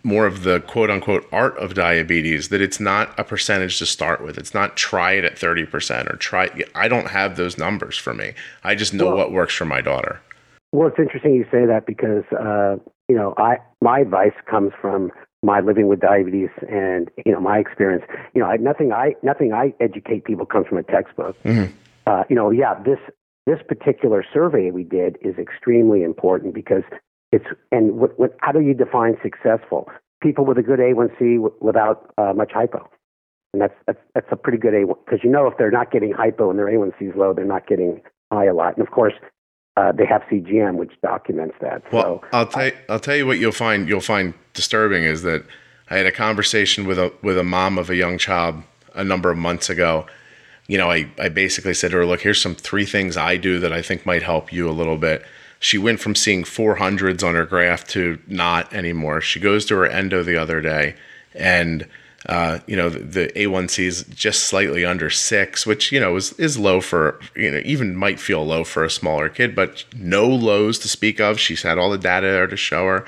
more 0.02 0.26
of 0.26 0.42
the 0.44 0.60
quote 0.60 0.90
unquote 0.90 1.26
art 1.32 1.56
of 1.58 1.74
diabetes 1.74 2.48
that 2.48 2.60
it's 2.60 2.80
not 2.80 3.18
a 3.18 3.24
percentage 3.24 3.78
to 3.78 3.86
start 3.86 4.22
with. 4.22 4.38
It's 4.38 4.54
not 4.54 4.76
try 4.76 5.12
it 5.12 5.24
at 5.24 5.36
30% 5.36 6.12
or 6.12 6.16
try 6.16 6.50
I 6.74 6.88
don't 6.88 7.08
have 7.08 7.36
those 7.36 7.58
numbers 7.58 7.96
for 7.96 8.14
me. 8.14 8.34
I 8.64 8.74
just 8.74 8.94
know 8.94 9.06
well, 9.06 9.16
what 9.16 9.32
works 9.32 9.54
for 9.54 9.64
my 9.64 9.80
daughter. 9.80 10.20
Well, 10.72 10.88
it's 10.88 10.98
interesting 10.98 11.34
you 11.34 11.44
say 11.50 11.66
that 11.66 11.84
because 11.86 12.24
uh, 12.32 12.76
you 13.08 13.16
know, 13.16 13.34
I 13.36 13.58
my 13.80 14.00
advice 14.00 14.32
comes 14.50 14.72
from 14.80 15.10
my 15.42 15.60
living 15.60 15.88
with 15.88 16.00
diabetes 16.00 16.50
and 16.68 17.10
you 17.26 17.32
know 17.32 17.40
my 17.40 17.58
experience. 17.58 18.04
You 18.34 18.40
know, 18.40 18.48
I, 18.48 18.56
nothing 18.56 18.92
I 18.92 19.14
nothing 19.22 19.52
I 19.52 19.74
educate 19.80 20.24
people 20.24 20.46
comes 20.46 20.66
from 20.66 20.78
a 20.78 20.82
textbook. 20.82 21.36
Mm-hmm. 21.42 21.72
Uh, 22.06 22.24
you 22.30 22.36
know, 22.36 22.50
yeah, 22.50 22.80
this 22.82 22.98
this 23.46 23.58
particular 23.66 24.24
survey 24.32 24.70
we 24.70 24.84
did 24.84 25.18
is 25.20 25.36
extremely 25.36 26.02
important 26.02 26.54
because 26.54 26.84
it's 27.32 27.46
and 27.72 27.98
what, 27.98 28.18
what, 28.18 28.36
how 28.40 28.52
do 28.52 28.60
you 28.60 28.74
define 28.74 29.16
successful? 29.22 29.88
People 30.22 30.44
with 30.44 30.58
a 30.58 30.62
good 30.62 30.78
A1C 30.78 31.18
w- 31.18 31.54
without 31.60 32.12
uh, 32.18 32.32
much 32.34 32.52
hypo, 32.52 32.88
and 33.52 33.62
that's 33.62 33.74
that's, 33.86 33.98
that's 34.14 34.26
a 34.30 34.36
pretty 34.36 34.58
good 34.58 34.74
A1 34.74 34.94
because 35.04 35.20
you 35.24 35.30
know 35.30 35.46
if 35.46 35.56
they're 35.56 35.70
not 35.70 35.90
getting 35.90 36.12
hypo 36.12 36.50
and 36.50 36.58
their 36.58 36.66
A1C 36.66 37.10
is 37.10 37.16
low, 37.16 37.32
they're 37.32 37.44
not 37.44 37.66
getting 37.66 38.02
high 38.30 38.44
a 38.44 38.54
lot. 38.54 38.76
And 38.76 38.86
of 38.86 38.92
course, 38.92 39.14
uh, 39.76 39.92
they 39.92 40.06
have 40.06 40.22
CGM, 40.30 40.76
which 40.76 40.92
documents 41.02 41.56
that. 41.60 41.90
Well, 41.90 42.20
so, 42.22 42.28
I'll 42.32 42.46
tell 42.46 42.70
I'll 42.90 43.00
tell 43.00 43.16
you 43.16 43.26
what 43.26 43.38
you'll 43.38 43.52
find 43.52 43.88
you'll 43.88 44.00
find 44.00 44.34
disturbing 44.52 45.04
is 45.04 45.22
that 45.22 45.44
I 45.90 45.96
had 45.96 46.06
a 46.06 46.12
conversation 46.12 46.86
with 46.86 46.98
a 46.98 47.12
with 47.22 47.38
a 47.38 47.44
mom 47.44 47.78
of 47.78 47.88
a 47.88 47.96
young 47.96 48.18
child 48.18 48.62
a 48.94 49.02
number 49.02 49.30
of 49.30 49.38
months 49.38 49.70
ago. 49.70 50.06
You 50.68 50.78
know, 50.78 50.90
I, 50.90 51.10
I 51.18 51.28
basically 51.28 51.74
said 51.74 51.90
to 51.90 51.96
her, 51.98 52.06
look, 52.06 52.20
here's 52.20 52.40
some 52.40 52.54
three 52.54 52.84
things 52.86 53.16
I 53.16 53.36
do 53.36 53.58
that 53.58 53.72
I 53.72 53.82
think 53.82 54.06
might 54.06 54.22
help 54.22 54.52
you 54.52 54.68
a 54.68 54.70
little 54.70 54.96
bit 54.96 55.24
she 55.62 55.78
went 55.78 56.00
from 56.00 56.16
seeing 56.16 56.42
400s 56.42 57.22
on 57.22 57.36
her 57.36 57.46
graph 57.46 57.86
to 57.86 58.18
not 58.26 58.72
anymore. 58.74 59.20
She 59.20 59.38
goes 59.38 59.64
to 59.66 59.76
her 59.76 59.86
endo 59.86 60.24
the 60.24 60.36
other 60.36 60.60
day, 60.60 60.96
and 61.36 61.86
uh, 62.26 62.58
you 62.66 62.74
know 62.74 62.88
the, 62.88 62.98
the, 62.98 63.28
A1C 63.28 63.84
is 63.84 64.02
just 64.06 64.42
slightly 64.42 64.84
under 64.84 65.08
six, 65.08 65.64
which 65.64 65.92
you 65.92 66.00
know 66.00 66.16
is 66.16 66.32
is 66.32 66.58
low 66.58 66.80
for 66.80 67.20
you 67.36 67.48
know 67.48 67.62
even 67.64 67.94
might 67.94 68.18
feel 68.18 68.44
low 68.44 68.64
for 68.64 68.82
a 68.82 68.90
smaller 68.90 69.28
kid, 69.28 69.54
but 69.54 69.84
no 69.96 70.26
lows 70.26 70.80
to 70.80 70.88
speak 70.88 71.20
of. 71.20 71.38
She's 71.38 71.62
had 71.62 71.78
all 71.78 71.90
the 71.90 71.98
data 71.98 72.26
there 72.26 72.48
to 72.48 72.56
show 72.56 72.86
her. 72.86 73.06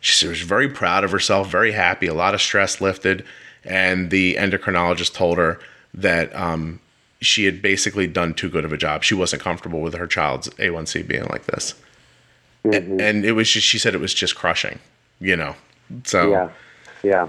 She 0.00 0.28
was 0.28 0.42
very 0.42 0.68
proud 0.68 1.02
of 1.02 1.10
herself, 1.10 1.50
very 1.50 1.72
happy, 1.72 2.06
a 2.06 2.14
lot 2.14 2.34
of 2.34 2.40
stress 2.40 2.80
lifted, 2.80 3.24
and 3.64 4.10
the 4.10 4.36
endocrinologist 4.36 5.12
told 5.12 5.38
her 5.38 5.58
that 5.92 6.32
um, 6.36 6.78
she 7.20 7.46
had 7.46 7.60
basically 7.60 8.06
done 8.06 8.32
too 8.32 8.48
good 8.48 8.64
of 8.64 8.72
a 8.72 8.76
job. 8.76 9.02
She 9.02 9.14
wasn't 9.14 9.42
comfortable 9.42 9.80
with 9.80 9.94
her 9.94 10.06
child's 10.06 10.48
A1C 10.50 11.08
being 11.08 11.24
like 11.24 11.46
this. 11.46 11.74
Mm-hmm. 12.72 13.00
And, 13.00 13.24
it 13.24 13.32
was 13.32 13.50
just, 13.50 13.66
she 13.66 13.78
said 13.78 13.94
it 13.94 14.00
was 14.00 14.14
just 14.14 14.36
crushing, 14.36 14.78
you 15.20 15.36
know. 15.36 15.54
So 16.04 16.30
yeah, 16.30 16.50
yeah. 17.02 17.28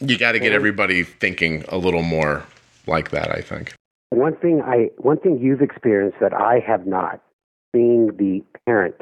You 0.00 0.16
got 0.16 0.32
to 0.32 0.38
get 0.38 0.52
everybody 0.52 1.02
thinking 1.02 1.64
a 1.68 1.76
little 1.76 2.02
more 2.02 2.44
like 2.86 3.10
that. 3.10 3.30
I 3.30 3.40
think. 3.40 3.74
One 4.10 4.36
thing 4.36 4.62
I, 4.62 4.90
one 4.98 5.18
thing 5.18 5.38
you've 5.40 5.60
experienced 5.60 6.18
that 6.20 6.32
I 6.32 6.60
have 6.66 6.86
not, 6.86 7.20
being 7.72 8.16
the 8.16 8.42
parent 8.66 8.94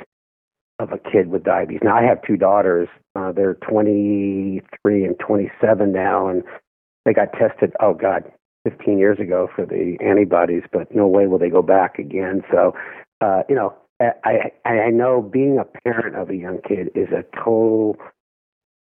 of 0.78 0.92
a 0.92 0.98
kid 0.98 1.28
with 1.28 1.44
diabetes. 1.44 1.80
Now 1.82 1.96
I 1.96 2.02
have 2.02 2.22
two 2.22 2.36
daughters. 2.36 2.88
Uh, 3.14 3.32
they're 3.32 3.54
23 3.54 5.04
and 5.04 5.18
27 5.18 5.92
now, 5.92 6.28
and 6.28 6.42
they 7.04 7.12
got 7.12 7.32
tested. 7.32 7.72
Oh 7.80 7.94
God, 7.94 8.30
15 8.64 8.98
years 8.98 9.18
ago 9.20 9.48
for 9.54 9.64
the 9.64 9.96
antibodies, 10.04 10.64
but 10.72 10.94
no 10.94 11.06
way 11.06 11.26
will 11.26 11.38
they 11.38 11.50
go 11.50 11.62
back 11.62 11.98
again. 11.98 12.42
So 12.50 12.74
uh, 13.20 13.42
you 13.48 13.54
know, 13.54 13.74
I, 14.00 14.50
I 14.64 14.70
I 14.70 14.90
know 14.90 15.22
being 15.22 15.58
a 15.58 15.64
parent 15.64 16.16
of 16.16 16.30
a 16.30 16.36
young 16.36 16.60
kid 16.66 16.90
is 16.94 17.08
a 17.12 17.24
total 17.34 17.96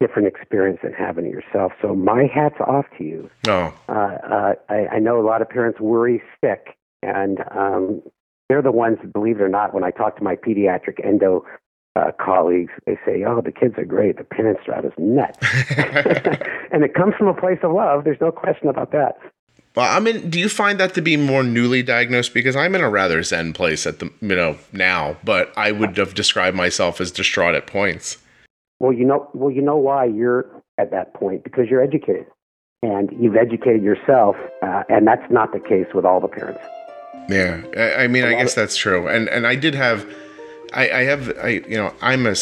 different 0.00 0.28
experience 0.28 0.80
than 0.82 0.92
having 0.92 1.26
it 1.26 1.32
yourself. 1.32 1.72
So 1.80 1.94
my 1.94 2.24
hat's 2.32 2.60
off 2.60 2.86
to 2.98 3.04
you. 3.04 3.30
Oh, 3.48 3.72
Uh, 3.88 3.92
uh, 3.92 4.54
I, 4.68 4.86
I 4.92 4.98
know 4.98 5.20
a 5.20 5.24
lot 5.26 5.40
of 5.40 5.48
parents 5.48 5.80
worry 5.80 6.22
sick, 6.44 6.76
and 7.02 7.38
um, 7.50 8.02
they're 8.48 8.62
the 8.62 8.72
ones, 8.72 8.98
believe 9.12 9.36
it 9.40 9.42
or 9.42 9.48
not, 9.48 9.72
when 9.72 9.84
I 9.84 9.90
talk 9.90 10.16
to 10.18 10.24
my 10.24 10.36
pediatric 10.36 11.04
endo 11.04 11.44
uh, 11.94 12.10
colleagues, 12.20 12.72
they 12.84 12.98
say, 13.06 13.24
"Oh, 13.24 13.40
the 13.40 13.52
kids 13.52 13.74
are 13.78 13.84
great. 13.86 14.18
The 14.18 14.24
parents 14.24 14.60
drive 14.66 14.84
us 14.84 14.92
nuts," 14.98 15.38
and 16.70 16.84
it 16.84 16.94
comes 16.94 17.14
from 17.16 17.28
a 17.28 17.34
place 17.34 17.58
of 17.62 17.72
love. 17.72 18.04
There's 18.04 18.20
no 18.20 18.30
question 18.30 18.68
about 18.68 18.92
that. 18.92 19.16
Well, 19.76 19.94
I 19.94 20.00
mean, 20.00 20.30
do 20.30 20.40
you 20.40 20.48
find 20.48 20.80
that 20.80 20.94
to 20.94 21.02
be 21.02 21.18
more 21.18 21.42
newly 21.42 21.82
diagnosed? 21.82 22.32
Because 22.32 22.56
I'm 22.56 22.74
in 22.74 22.80
a 22.80 22.88
rather 22.88 23.22
zen 23.22 23.52
place 23.52 23.86
at 23.86 23.98
the 23.98 24.10
you 24.22 24.34
know 24.34 24.56
now, 24.72 25.18
but 25.22 25.52
I 25.56 25.70
would 25.70 25.98
have 25.98 26.14
described 26.14 26.56
myself 26.56 26.98
as 27.00 27.10
distraught 27.12 27.54
at 27.54 27.66
points. 27.66 28.16
Well, 28.80 28.92
you 28.92 29.04
know, 29.04 29.28
well, 29.34 29.50
you 29.50 29.60
know 29.60 29.76
why 29.76 30.06
you're 30.06 30.46
at 30.78 30.90
that 30.92 31.12
point 31.12 31.44
because 31.44 31.68
you're 31.68 31.82
educated, 31.82 32.26
and 32.82 33.10
you've 33.20 33.36
educated 33.36 33.82
yourself, 33.82 34.36
uh, 34.62 34.84
and 34.88 35.06
that's 35.06 35.30
not 35.30 35.52
the 35.52 35.60
case 35.60 35.86
with 35.94 36.06
all 36.06 36.20
the 36.20 36.28
parents. 36.28 36.60
Yeah, 37.28 37.62
I, 37.76 38.04
I 38.04 38.08
mean, 38.08 38.24
I 38.24 38.34
guess 38.34 38.52
of- 38.52 38.62
that's 38.62 38.76
true, 38.78 39.06
and 39.08 39.28
and 39.28 39.46
I 39.46 39.56
did 39.56 39.74
have, 39.74 40.06
I, 40.72 40.88
I 40.88 41.02
have, 41.02 41.36
I 41.38 41.48
you 41.68 41.76
know, 41.76 41.92
I'm 42.00 42.26
a 42.26 42.34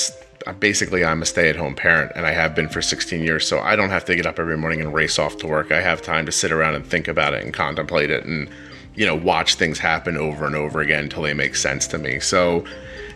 basically 0.53 1.05
I'm 1.05 1.23
a 1.23 1.27
stay-at-home 1.27 1.75
parent, 1.75 2.13
and 2.15 2.27
I 2.27 2.33
have 2.33 2.55
been 2.55 2.69
for 2.69 2.83
16 2.83 3.23
years, 3.23 3.47
so 3.47 3.61
I 3.61 3.77
don't 3.77 3.91
have 3.91 4.05
to 4.07 4.17
get 4.17 4.27
up 4.27 4.39
every 4.39 4.57
morning 4.57 4.81
and 4.81 4.93
race 4.93 5.19
off 5.19 5.39
to 5.39 5.47
work. 5.47 5.73
I 5.73 5.81
have 5.81 6.03
time 6.03 6.27
to 6.27 6.33
sit 6.33 6.53
around 6.53 6.75
and 6.75 6.87
think 6.87 7.09
about 7.09 7.35
it 7.35 7.43
and 7.43 7.53
contemplate 7.53 8.11
it, 8.11 8.25
and 8.25 8.49
you 8.95 9.07
know, 9.07 9.15
watch 9.15 9.57
things 9.57 9.79
happen 9.79 10.17
over 10.17 10.47
and 10.47 10.55
over 10.55 10.81
again 10.81 11.05
until 11.05 11.23
they 11.23 11.35
make 11.35 11.57
sense 11.57 11.87
to 11.89 11.99
me. 11.99 12.21
So, 12.21 12.65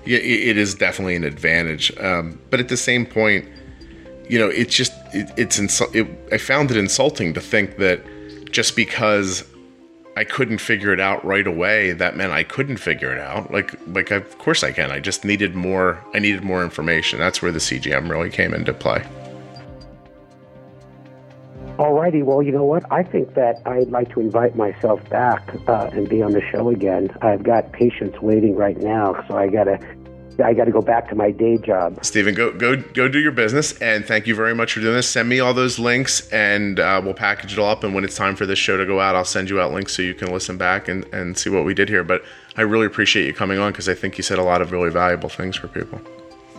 it, 0.05 0.57
is 0.57 0.75
definitely 0.75 1.17
an 1.17 1.25
advantage, 1.25 1.97
um, 1.99 2.41
but 2.51 2.61
at 2.61 2.69
the 2.69 2.77
same 2.77 3.05
point, 3.05 3.47
you 4.29 4.39
know, 4.39 4.49
it's 4.49 4.75
just 4.75 4.93
it, 5.13 5.31
it's 5.37 5.59
insul- 5.59 5.95
it, 5.95 6.33
I 6.33 6.39
found 6.39 6.71
it 6.71 6.77
insulting 6.77 7.35
to 7.35 7.41
think 7.41 7.77
that 7.77 8.01
just 8.51 8.75
because 8.75 9.45
I 10.19 10.25
couldn't 10.25 10.59
figure 10.59 10.93
it 10.93 10.99
out 10.99 11.25
right 11.25 11.47
away, 11.47 11.93
that 11.93 12.17
meant 12.17 12.33
I 12.33 12.43
couldn't 12.43 12.79
figure 12.79 13.13
it 13.13 13.21
out. 13.21 13.53
Like 13.53 13.79
like 13.87 14.11
of 14.11 14.37
course 14.39 14.65
I 14.65 14.73
can. 14.73 14.91
I 14.91 14.99
just 14.99 15.25
needed 15.25 15.55
more 15.55 16.05
I 16.13 16.19
needed 16.19 16.43
more 16.43 16.65
information. 16.65 17.21
That's 17.21 17.41
where 17.41 17.53
the 17.53 17.61
CGM 17.61 18.11
really 18.11 18.29
came 18.29 18.53
into 18.53 18.75
play. 18.75 19.07
Alrighty, 21.79 22.25
well, 22.25 22.43
you 22.43 22.51
know 22.51 22.65
what? 22.65 22.83
I 22.91 23.05
think 23.05 23.35
that 23.35 23.63
I'd 23.65 23.91
like 23.91 24.13
to 24.15 24.21
invite 24.21 24.57
myself 24.57 25.09
back 25.09 25.49
uh, 25.69 25.91
and 25.93 26.09
be 26.09 26.21
on 26.21 26.33
the 26.33 26.43
show 26.51 26.69
again. 26.71 27.17
I've 27.23 27.45
got 27.45 27.71
patients 27.71 28.21
waiting 28.21 28.57
right 28.57 28.77
now, 28.77 29.25
so 29.29 29.37
I 29.39 29.47
gotta, 29.47 29.79
I 30.45 30.55
gotta 30.55 30.71
go 30.71 30.81
back 30.81 31.09
to 31.09 31.15
my 31.15 31.31
day 31.31 31.59
job. 31.59 32.05
Steven, 32.05 32.35
go 32.35 32.53
go 32.53 32.77
go 32.77 33.09
do 33.09 33.19
your 33.19 33.33
business 33.33 33.77
and 33.81 34.05
thank 34.05 34.27
you 34.27 34.35
very 34.35 34.55
much 34.55 34.73
for 34.73 34.81
doing 34.81 34.95
this. 34.95 35.09
Send 35.09 35.29
me 35.29 35.41
all 35.41 35.53
those 35.53 35.79
links 35.79 36.29
and 36.31 36.79
uh, 36.79 37.01
we'll 37.03 37.15
package 37.15 37.53
it 37.53 37.59
all 37.59 37.71
up 37.71 37.83
and 37.83 37.95
when 37.95 38.05
it's 38.05 38.17
time 38.17 38.37
for 38.37 38.47
this 38.47 38.59
show 38.59 38.77
to 38.77 38.87
go 38.87 39.01
out, 39.01 39.17
I'll 39.17 39.25
send 39.25 39.51
you 39.51 39.61
out 39.61 39.73
links 39.73 39.97
so 39.97 40.03
you 40.03 40.15
can 40.15 40.33
listen 40.33 40.57
back 40.57 40.89
and, 40.89 41.05
and 41.13 41.37
see 41.37 41.51
what 41.51 41.65
we 41.65 41.75
did 41.75 41.89
here. 41.89 42.05
But 42.05 42.23
I 42.57 42.63
really 42.63 42.87
appreciate 42.87 43.27
you 43.27 43.35
coming 43.35 43.59
on 43.59 43.73
because 43.73 43.89
I 43.89 43.95
think 43.95 44.17
you 44.17 44.23
said 44.23 44.39
a 44.39 44.43
lot 44.45 44.63
of 44.63 44.71
really 44.73 44.91
valuable 44.91 45.29
things 45.29 45.57
for 45.57 45.69
people. 45.69 46.01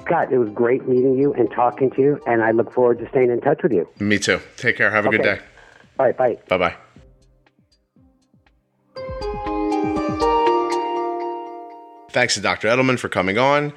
Scott, 0.06 0.34
it 0.34 0.40
was 0.40 0.50
great 0.50 0.88
meeting 0.88 1.18
you 1.18 1.34
and 1.34 1.52
talking 1.52 1.92
to 1.92 2.02
you, 2.02 2.20
and 2.26 2.42
I 2.42 2.50
look 2.52 2.74
forward 2.74 2.98
to 3.00 3.08
staying 3.10 3.30
in 3.30 3.42
touch 3.42 3.62
with 3.62 3.72
you. 3.72 3.88
Me 4.00 4.18
too. 4.18 4.40
Take 4.58 4.76
care. 4.76 4.90
Have 4.90 5.06
a 5.06 5.10
good 5.10 5.22
day. 5.22 5.40
All 6.00 6.06
right, 6.06 6.18
bye. 6.18 6.38
Bye 6.48 6.58
bye. 6.58 6.76
Thanks 12.12 12.34
to 12.34 12.42
Dr. 12.42 12.68
Edelman 12.68 12.98
for 12.98 13.08
coming 13.08 13.38
on, 13.38 13.72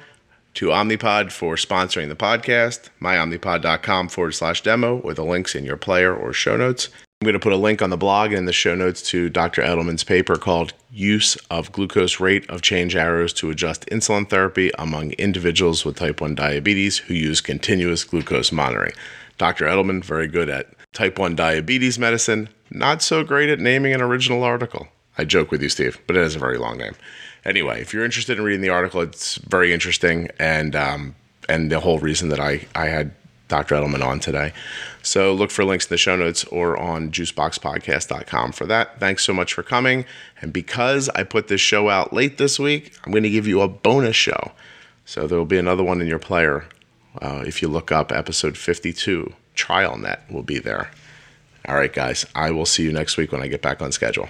to 0.55 0.67
Omnipod 0.67 1.31
for 1.31 1.55
sponsoring 1.55 2.09
the 2.09 2.15
podcast, 2.15 2.89
myomnipod.com 2.99 4.09
forward 4.09 4.31
slash 4.31 4.61
demo, 4.61 4.99
or 4.99 5.13
the 5.13 5.23
links 5.23 5.53
in 5.53 5.65
your 5.65 5.77
player 5.77 6.15
or 6.15 6.33
show 6.33 6.57
notes. 6.57 6.89
I'm 7.21 7.25
going 7.25 7.33
to 7.33 7.39
put 7.39 7.53
a 7.53 7.57
link 7.57 7.81
on 7.81 7.89
the 7.89 7.97
blog 7.97 8.31
and 8.31 8.39
in 8.39 8.45
the 8.45 8.53
show 8.53 8.75
notes 8.75 9.01
to 9.09 9.29
Dr. 9.29 9.61
Edelman's 9.61 10.03
paper 10.03 10.35
called 10.35 10.73
Use 10.91 11.35
of 11.49 11.71
Glucose 11.71 12.19
Rate 12.19 12.49
of 12.49 12.61
Change 12.61 12.95
Arrows 12.95 13.33
to 13.33 13.49
Adjust 13.49 13.85
Insulin 13.85 14.29
Therapy 14.29 14.71
Among 14.77 15.11
Individuals 15.13 15.85
with 15.85 15.95
Type 15.95 16.19
1 16.19 16.35
Diabetes 16.35 16.97
Who 16.97 17.13
Use 17.13 17.39
Continuous 17.39 18.03
Glucose 18.03 18.51
Monitoring. 18.51 18.93
Dr. 19.37 19.65
Edelman, 19.65 20.03
very 20.03 20.27
good 20.27 20.49
at 20.49 20.67
type 20.91 21.17
1 21.17 21.35
diabetes 21.35 21.97
medicine, 21.97 22.49
not 22.71 23.01
so 23.01 23.23
great 23.23 23.49
at 23.49 23.59
naming 23.59 23.93
an 23.93 24.01
original 24.01 24.43
article. 24.43 24.87
I 25.17 25.23
joke 25.23 25.51
with 25.51 25.61
you, 25.61 25.69
Steve, 25.69 25.99
but 26.07 26.15
it 26.15 26.23
has 26.23 26.35
a 26.35 26.39
very 26.39 26.57
long 26.57 26.77
name. 26.77 26.95
Anyway, 27.45 27.81
if 27.81 27.93
you're 27.93 28.05
interested 28.05 28.37
in 28.37 28.43
reading 28.43 28.61
the 28.61 28.69
article, 28.69 29.01
it's 29.01 29.35
very 29.35 29.73
interesting, 29.73 30.29
and 30.39 30.75
um, 30.75 31.15
and 31.49 31.71
the 31.71 31.79
whole 31.79 31.99
reason 31.99 32.29
that 32.29 32.39
I 32.39 32.65
I 32.73 32.85
had 32.87 33.11
Dr. 33.53 33.75
Edelman 33.75 34.03
on 34.03 34.19
today. 34.19 34.53
So 35.03 35.33
look 35.33 35.51
for 35.51 35.63
links 35.63 35.85
in 35.85 35.89
the 35.89 35.97
show 35.97 36.15
notes 36.15 36.43
or 36.45 36.75
on 36.77 37.11
juiceboxpodcast.com 37.11 38.51
for 38.53 38.65
that. 38.65 38.99
Thanks 38.99 39.23
so 39.23 39.33
much 39.33 39.53
for 39.53 39.61
coming. 39.61 40.05
And 40.41 40.51
because 40.51 41.07
I 41.09 41.23
put 41.23 41.49
this 41.49 41.61
show 41.61 41.89
out 41.89 42.13
late 42.13 42.37
this 42.37 42.57
week, 42.57 42.97
I'm 43.03 43.11
going 43.11 43.23
to 43.23 43.29
give 43.29 43.47
you 43.47 43.61
a 43.61 43.67
bonus 43.67 44.15
show. 44.15 44.53
So 45.05 45.27
there 45.27 45.37
will 45.37 45.45
be 45.45 45.59
another 45.59 45.83
one 45.83 46.01
in 46.01 46.07
your 46.07 46.19
player. 46.19 46.65
Uh, 47.21 47.43
if 47.45 47.61
you 47.61 47.67
look 47.67 47.91
up 47.91 48.11
episode 48.11 48.57
52, 48.57 49.33
TrialNet 49.55 50.31
will 50.31 50.43
be 50.43 50.57
there. 50.57 50.89
All 51.67 51.75
right, 51.75 51.93
guys, 51.93 52.25
I 52.33 52.51
will 52.51 52.65
see 52.65 52.83
you 52.83 52.91
next 52.91 53.17
week 53.17 53.31
when 53.31 53.41
I 53.41 53.47
get 53.47 53.61
back 53.61 53.81
on 53.81 53.91
schedule. 53.91 54.29